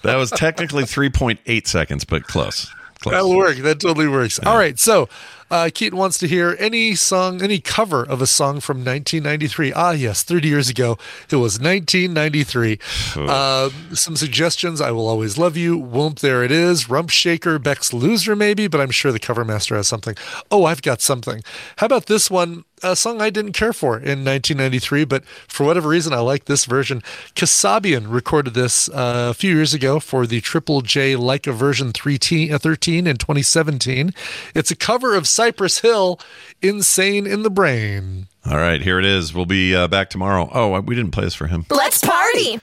That 0.03 0.17
was 0.17 0.31
technically 0.31 0.85
three 0.85 1.09
point 1.09 1.39
eight 1.47 1.67
seconds, 1.69 2.05
but 2.05 2.25
close. 2.25 2.69
Close. 3.01 3.13
That'll 3.13 3.37
work. 3.37 3.57
That 3.59 3.81
totally 3.81 4.09
works. 4.09 4.39
All 4.41 4.57
right. 4.57 4.79
So, 4.79 5.09
uh, 5.51 5.71
Keaton 5.73 5.97
wants 5.99 6.19
to 6.19 6.29
hear 6.29 6.57
any 6.59 6.95
song, 6.95 7.41
any 7.43 7.61
cover 7.61 8.03
of 8.05 8.21
a 8.21 8.27
song 8.27 8.61
from 8.61 8.79
1993. 8.79 9.73
Ah, 9.73 9.93
yes, 9.93 10.23
30 10.23 10.49
years 10.49 10.69
ago. 10.69 10.99
It 11.31 11.37
was 11.37 11.59
1993. 11.61 12.79
uh, 13.17 13.71
some 13.93 14.17
suggestions. 14.17 14.81
I 14.81 14.91
Will 14.91 15.07
Always 15.09 15.39
Love 15.39 15.57
You. 15.57 15.79
Whoomp, 15.81 16.19
There 16.21 16.43
It 16.43 16.51
Is. 16.53 16.91
Rump 16.91 17.11
Shaker. 17.11 17.59
Beck's 17.59 17.93
Loser, 17.93 18.35
maybe, 18.37 18.67
but 18.67 18.81
I'm 18.81 18.91
sure 18.91 19.13
the 19.13 19.19
cover 19.19 19.45
master 19.45 19.77
has 19.77 19.89
something. 19.89 20.17
Oh, 20.51 20.65
I've 20.65 20.83
got 20.83 21.01
something. 21.01 21.43
How 21.77 21.87
about 21.87 22.07
this 22.07 22.31
one? 22.31 22.65
A 22.83 22.95
song 22.95 23.21
I 23.21 23.31
didn't 23.31 23.53
care 23.53 23.73
for 23.73 23.97
in 23.97 24.25
1993, 24.25 25.05
but 25.05 25.25
for 25.25 25.65
whatever 25.65 25.89
reason, 25.89 26.13
I 26.13 26.21
like 26.21 26.45
this 26.45 26.65
version. 26.65 27.03
Kasabian 27.35 28.07
recorded 28.09 28.55
this 28.55 28.89
uh, 28.91 29.29
a 29.31 29.35
few 29.35 29.55
years 29.55 29.75
ago 29.75 29.99
for 30.01 30.27
the 30.27 30.41
Triple 30.41 30.83
J 30.83 31.17
Like 31.17 31.47
a 31.47 31.53
Version 31.53 31.93
13 31.93 32.53
uh, 32.53 32.59
13 32.59 33.07
in 33.07 33.17
2017. 33.17 34.13
It's 34.55 34.71
a 34.71 34.77
cover 34.77 35.15
of 35.15 35.27
Cypress 35.27 35.81
Hill, 35.81 36.21
Insane 36.63 37.27
in 37.27 37.43
the 37.43 37.51
Brain. 37.51 38.29
All 38.47 38.57
right, 38.59 38.81
here 38.81 38.99
it 38.99 39.05
is. 39.05 39.35
We'll 39.35 39.47
be 39.47 39.75
uh, 39.75 39.89
back 39.89 40.11
tomorrow. 40.11 40.49
Oh, 40.53 40.81
we 40.81 40.95
didn't 40.95 41.11
play 41.11 41.25
this 41.25 41.35
for 41.35 41.47
him. 41.49 41.67
Let's 41.71 42.01
party. 42.01 42.61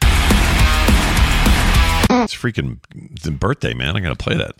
It's 2.23 2.33
freaking 2.33 2.79
the 3.21 3.31
birthday, 3.31 3.73
man. 3.73 3.95
I 3.95 3.99
got 3.99 4.17
to 4.17 4.23
play 4.23 4.35
that. 4.37 4.55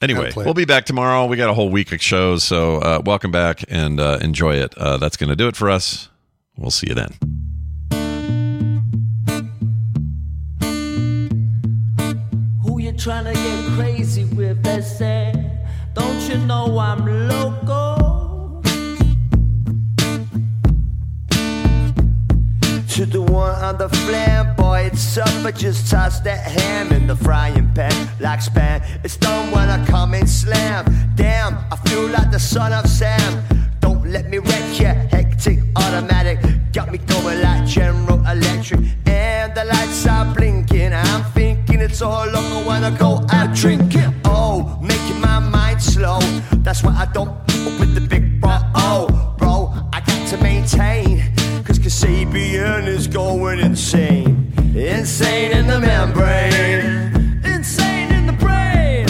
Anyway, 0.00 0.20
Gotta 0.20 0.32
play 0.32 0.44
it. 0.44 0.46
we'll 0.46 0.54
be 0.54 0.64
back 0.64 0.84
tomorrow. 0.86 1.26
We 1.26 1.36
got 1.36 1.50
a 1.50 1.54
whole 1.54 1.70
week 1.70 1.90
of 1.92 2.00
shows, 2.00 2.44
so 2.44 2.76
uh, 2.76 3.02
welcome 3.04 3.32
back 3.32 3.64
and 3.68 3.98
uh, 3.98 4.18
enjoy 4.20 4.54
it. 4.54 4.76
Uh, 4.78 4.96
that's 4.96 5.16
going 5.16 5.30
to 5.30 5.36
do 5.36 5.48
it 5.48 5.56
for 5.56 5.68
us. 5.68 6.08
We'll 6.56 6.70
see 6.70 6.88
you 6.88 6.94
then. 6.94 7.14
Who 12.62 12.78
you 12.80 12.92
trying 12.92 13.24
to 13.24 13.32
get 13.32 13.64
crazy 13.76 14.24
with? 14.24 14.62
They 14.62 14.80
say, 14.82 15.32
don't 15.94 16.20
you 16.28 16.38
know 16.46 16.78
I'm 16.78 17.04
loco? 17.28 17.87
To 22.98 23.06
the 23.06 23.22
one 23.22 23.54
on 23.62 23.78
the 23.78 23.86
flamboy, 23.86 24.88
it's 24.88 25.16
up, 25.18 25.30
but 25.44 25.54
just 25.54 25.88
toss 25.88 26.18
that 26.22 26.40
ham 26.40 26.90
in 26.90 27.06
the 27.06 27.14
frying 27.14 27.72
pan 27.72 27.92
like 28.18 28.42
span. 28.42 28.82
It's 29.04 29.16
done 29.16 29.52
when 29.52 29.68
I 29.68 29.86
come 29.86 30.14
and 30.14 30.28
slam. 30.28 30.84
Damn, 31.14 31.56
I 31.70 31.76
feel 31.88 32.08
like 32.08 32.32
the 32.32 32.40
son 32.40 32.72
of 32.72 32.88
Sam. 32.88 33.44
Don't 33.78 34.04
let 34.10 34.28
me 34.28 34.38
wreck 34.38 34.80
ya, 34.80 34.94
hectic 35.12 35.60
automatic. 35.76 36.40
Got 36.72 36.90
me 36.90 36.98
going 36.98 37.40
like 37.40 37.64
General 37.68 38.18
Electric. 38.26 38.80
And 39.06 39.54
the 39.54 39.64
lights 39.66 40.04
are 40.08 40.34
blinking. 40.34 40.92
I'm 40.92 41.22
thinking 41.34 41.78
it's 41.78 42.02
all 42.02 42.28
over 42.28 42.68
when 42.68 42.82
I 42.82 42.90
go 42.98 43.24
out 43.30 43.54
drinking. 43.54 44.12
Oh, 44.24 44.76
making 44.82 45.20
my 45.20 45.38
mind 45.38 45.80
slow. 45.80 46.18
That's 46.66 46.82
why 46.82 46.96
I 46.98 47.06
don't 47.12 47.30
with 47.78 47.94
the 47.94 48.00
big 48.00 48.40
bro. 48.40 48.58
Oh, 48.74 49.36
bro, 49.38 49.72
I 49.92 50.00
got 50.00 50.26
to 50.30 50.36
maintain. 50.38 51.27
Kasabian 51.98 52.86
is 52.86 53.08
going 53.08 53.58
insane. 53.58 54.52
Insane 54.72 55.50
in 55.50 55.66
the 55.66 55.80
membrane. 55.80 57.42
Insane 57.44 58.12
in 58.12 58.26
the 58.26 58.34
brain. 58.34 59.08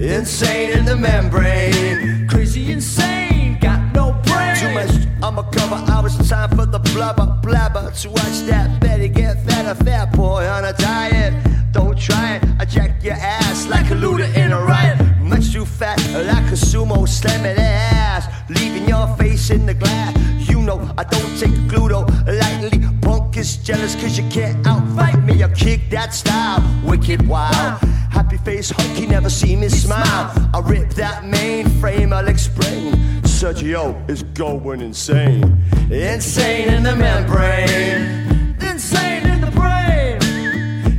Insane 0.00 0.78
in 0.78 0.84
the 0.84 0.94
membrane. 0.94 2.28
Crazy 2.28 2.70
insane. 2.70 3.58
Got 3.60 3.92
no 3.92 4.12
brain. 4.24 4.54
Too 4.54 4.72
much 4.72 5.08
I'ma 5.20 5.50
cover. 5.50 5.82
I 5.90 6.00
was 6.00 6.16
time 6.28 6.50
for 6.50 6.64
the 6.64 6.78
blubber 6.78 7.26
blabber. 7.42 7.90
To 7.90 8.10
watch 8.10 8.38
that 8.46 8.78
Betty 8.80 9.08
get 9.08 9.44
fat, 9.44 9.66
a 9.66 9.74
fat 9.84 10.12
boy 10.12 10.46
on 10.46 10.64
a 10.64 10.74
diet. 10.74 11.34
Don't 11.72 11.98
try 11.98 12.36
it. 12.36 12.44
I 12.60 12.66
jack 12.66 13.02
your 13.02 13.14
ass 13.14 13.66
like 13.66 13.90
a 13.90 13.96
looter 13.96 14.30
in 14.38 14.52
a 14.52 14.60
riot. 14.60 14.96
Much 15.18 15.52
too 15.52 15.66
fat, 15.66 15.98
like 16.12 16.52
a 16.52 16.56
sumo 16.56 17.08
slamming 17.08 17.58
ass. 17.58 18.28
Leaving 18.48 18.88
your 18.88 19.08
face 19.16 19.50
in 19.50 19.66
the 19.66 19.74
glass. 19.74 20.35
Know 20.66 20.80
I 20.98 21.04
don't 21.04 21.38
take 21.38 21.54
Gluto 21.70 22.08
lightly. 22.26 22.80
Punk 23.00 23.36
is 23.36 23.56
jealous 23.58 23.94
cause 23.94 24.18
you 24.18 24.28
can't 24.28 24.66
outfight 24.66 25.24
me. 25.24 25.44
I 25.44 25.48
kick 25.52 25.90
that 25.90 26.12
style, 26.12 26.60
wicked 26.84 27.28
wild. 27.28 27.78
Happy 28.10 28.36
face 28.38 28.70
hunky, 28.70 29.06
never 29.06 29.30
see 29.30 29.54
me 29.54 29.68
smile. 29.68 30.32
I 30.52 30.60
rip 30.64 30.90
that 30.94 31.22
mainframe, 31.22 32.12
I'll 32.12 32.26
explain. 32.26 32.94
Sergio 33.22 33.94
is 34.10 34.24
going 34.24 34.80
insane. 34.80 35.56
Insane 35.88 36.68
in 36.68 36.82
the 36.82 36.96
membrane. 36.96 38.56
Insane 38.60 39.24
in 39.24 39.40
the 39.42 39.52
brain. 39.52 40.18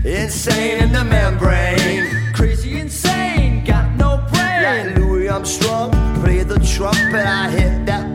Insane 0.06 0.81
in 0.81 0.94
the 0.94 1.03
membrane. 1.03 2.34
Crazy 2.34 2.80
insane, 2.80 3.65
got 3.65 3.91
no 3.98 4.26
brain. 4.31 4.64
Like 4.64 4.98
Louis 4.98 5.27
Armstrong, 5.27 5.91
play 6.23 6.44
the 6.44 6.60
trumpet. 6.60 7.27
I 7.27 7.49
hit 7.49 7.85
that 7.88 8.06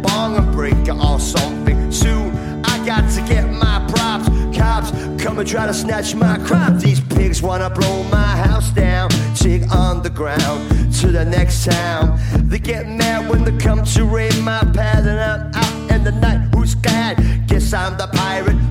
it 0.89 0.97
off 1.01 1.21
something. 1.21 1.91
Soon 1.91 2.35
I 2.65 2.85
got 2.87 3.11
to 3.13 3.21
get 3.23 3.51
my 3.51 3.85
props. 3.93 4.29
Cops 4.57 4.91
come 5.23 5.39
and 5.39 5.49
try 5.49 5.67
to 5.67 5.75
snatch 5.75 6.15
my 6.15 6.39
crop. 6.39 6.79
These 6.79 7.01
pigs 7.01 7.43
wanna 7.43 7.71
blow 7.71 8.03
my 8.05 8.33
house 8.47 8.71
down. 8.71 9.11
Take 9.35 9.71
on 9.75 10.03
the 10.03 10.11
ground 10.11 10.59
to 11.01 11.09
the 11.09 11.25
next 11.25 11.65
town. 11.65 12.19
They 12.49 12.59
get 12.59 12.87
mad 12.89 13.29
when 13.29 13.45
they 13.45 13.57
come 13.59 13.85
to 13.85 14.05
raid 14.05 14.39
my 14.43 14.61
pad, 14.75 15.07
and 15.07 15.21
I'm 15.21 15.55
out 15.55 15.91
in 15.91 16.05
the 16.05 16.13
night. 16.13 16.49
Who's 16.55 16.73
scared? 16.73 17.19
Guess 17.47 17.73
I'm 17.73 17.97
the 17.97 18.09
pirate 18.09 18.62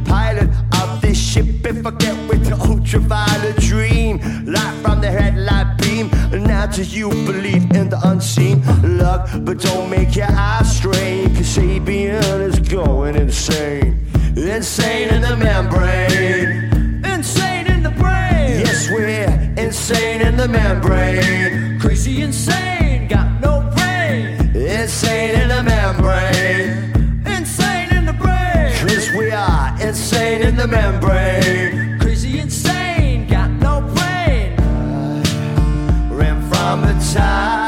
do 6.71 6.83
you 6.83 7.09
believe 7.09 7.69
in 7.71 7.89
the 7.89 7.99
unseen? 8.03 8.61
Look, 8.97 9.27
but 9.45 9.59
don't 9.59 9.89
make 9.89 10.15
your 10.15 10.31
eyes 10.31 10.77
strain. 10.77 11.27
Kasabian 11.35 12.41
is 12.41 12.59
going 12.59 13.15
insane. 13.15 14.07
Insane 14.37 15.09
in 15.09 15.21
the 15.21 15.35
membrane. 15.35 17.03
Insane 17.03 17.67
in 17.67 17.83
the 17.83 17.89
brain. 17.91 18.63
Yes, 18.63 18.89
we're 18.89 19.53
insane 19.57 20.21
in 20.21 20.37
the 20.37 20.47
membrane. 20.47 21.79
Crazy 21.79 22.21
insane, 22.21 23.07
got 23.09 23.29
no 23.41 23.69
brain. 23.75 24.55
Insane 24.55 25.41
in 25.41 25.49
the 25.49 25.63
membrane. 25.63 27.25
Insane 27.25 27.93
in 27.97 28.05
the 28.05 28.13
brain. 28.13 28.71
Cause 28.87 29.11
we 29.17 29.31
are 29.31 29.75
insane 29.81 30.41
in 30.41 30.55
the 30.55 30.67
membrane. 30.67 31.40
From 37.13 37.60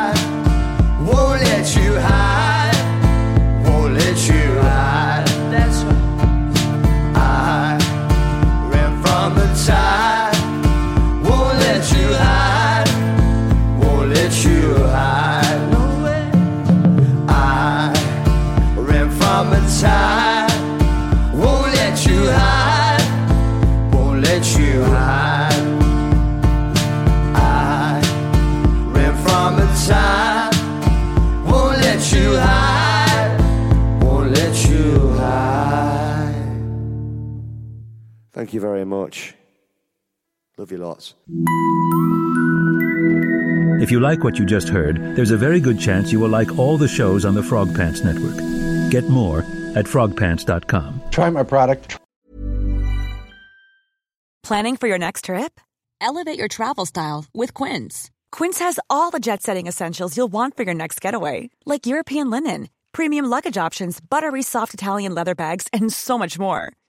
Thank 38.54 38.62
you 38.62 38.70
very 38.70 38.86
much. 38.86 39.34
Love 40.60 40.72
you 40.72 40.78
lots. 40.78 41.16
If 43.82 43.90
you 43.90 44.00
like 44.00 44.24
what 44.24 44.38
you 44.38 44.46
just 44.46 44.70
heard, 44.70 44.98
there's 45.16 45.32
a 45.32 45.38
very 45.38 45.60
good 45.60 45.80
chance 45.80 46.12
you 46.12 46.20
will 46.20 46.30
like 46.30 46.60
all 46.60 46.78
the 46.78 46.88
shows 46.88 47.26
on 47.26 47.34
the 47.34 47.42
Frog 47.42 47.76
Pants 47.76 48.04
Network. 48.04 48.38
Get 48.92 49.10
more 49.10 49.40
at 49.76 49.88
frogpants.com. 49.88 51.02
Try 51.10 51.32
my 51.32 51.42
product. 51.42 51.98
Planning 54.44 54.78
for 54.78 54.88
your 54.88 55.00
next 55.00 55.26
trip? 55.26 55.60
Elevate 56.00 56.38
your 56.38 56.48
travel 56.48 56.86
style 56.86 57.26
with 57.34 57.56
Quince. 57.56 58.12
Quince 58.32 58.60
has 58.60 58.80
all 58.88 59.10
the 59.10 59.20
jet 59.20 59.42
setting 59.42 59.66
essentials 59.66 60.16
you'll 60.16 60.32
want 60.32 60.56
for 60.56 60.62
your 60.62 60.76
next 60.76 61.02
getaway, 61.02 61.50
like 61.66 61.88
European 61.88 62.30
linen, 62.30 62.70
premium 62.92 63.26
luggage 63.26 63.58
options, 63.58 64.00
buttery 64.00 64.44
soft 64.44 64.76
Italian 64.76 65.16
leather 65.16 65.34
bags, 65.34 65.68
and 65.74 65.92
so 65.92 66.20
much 66.20 66.38
more. 66.38 66.74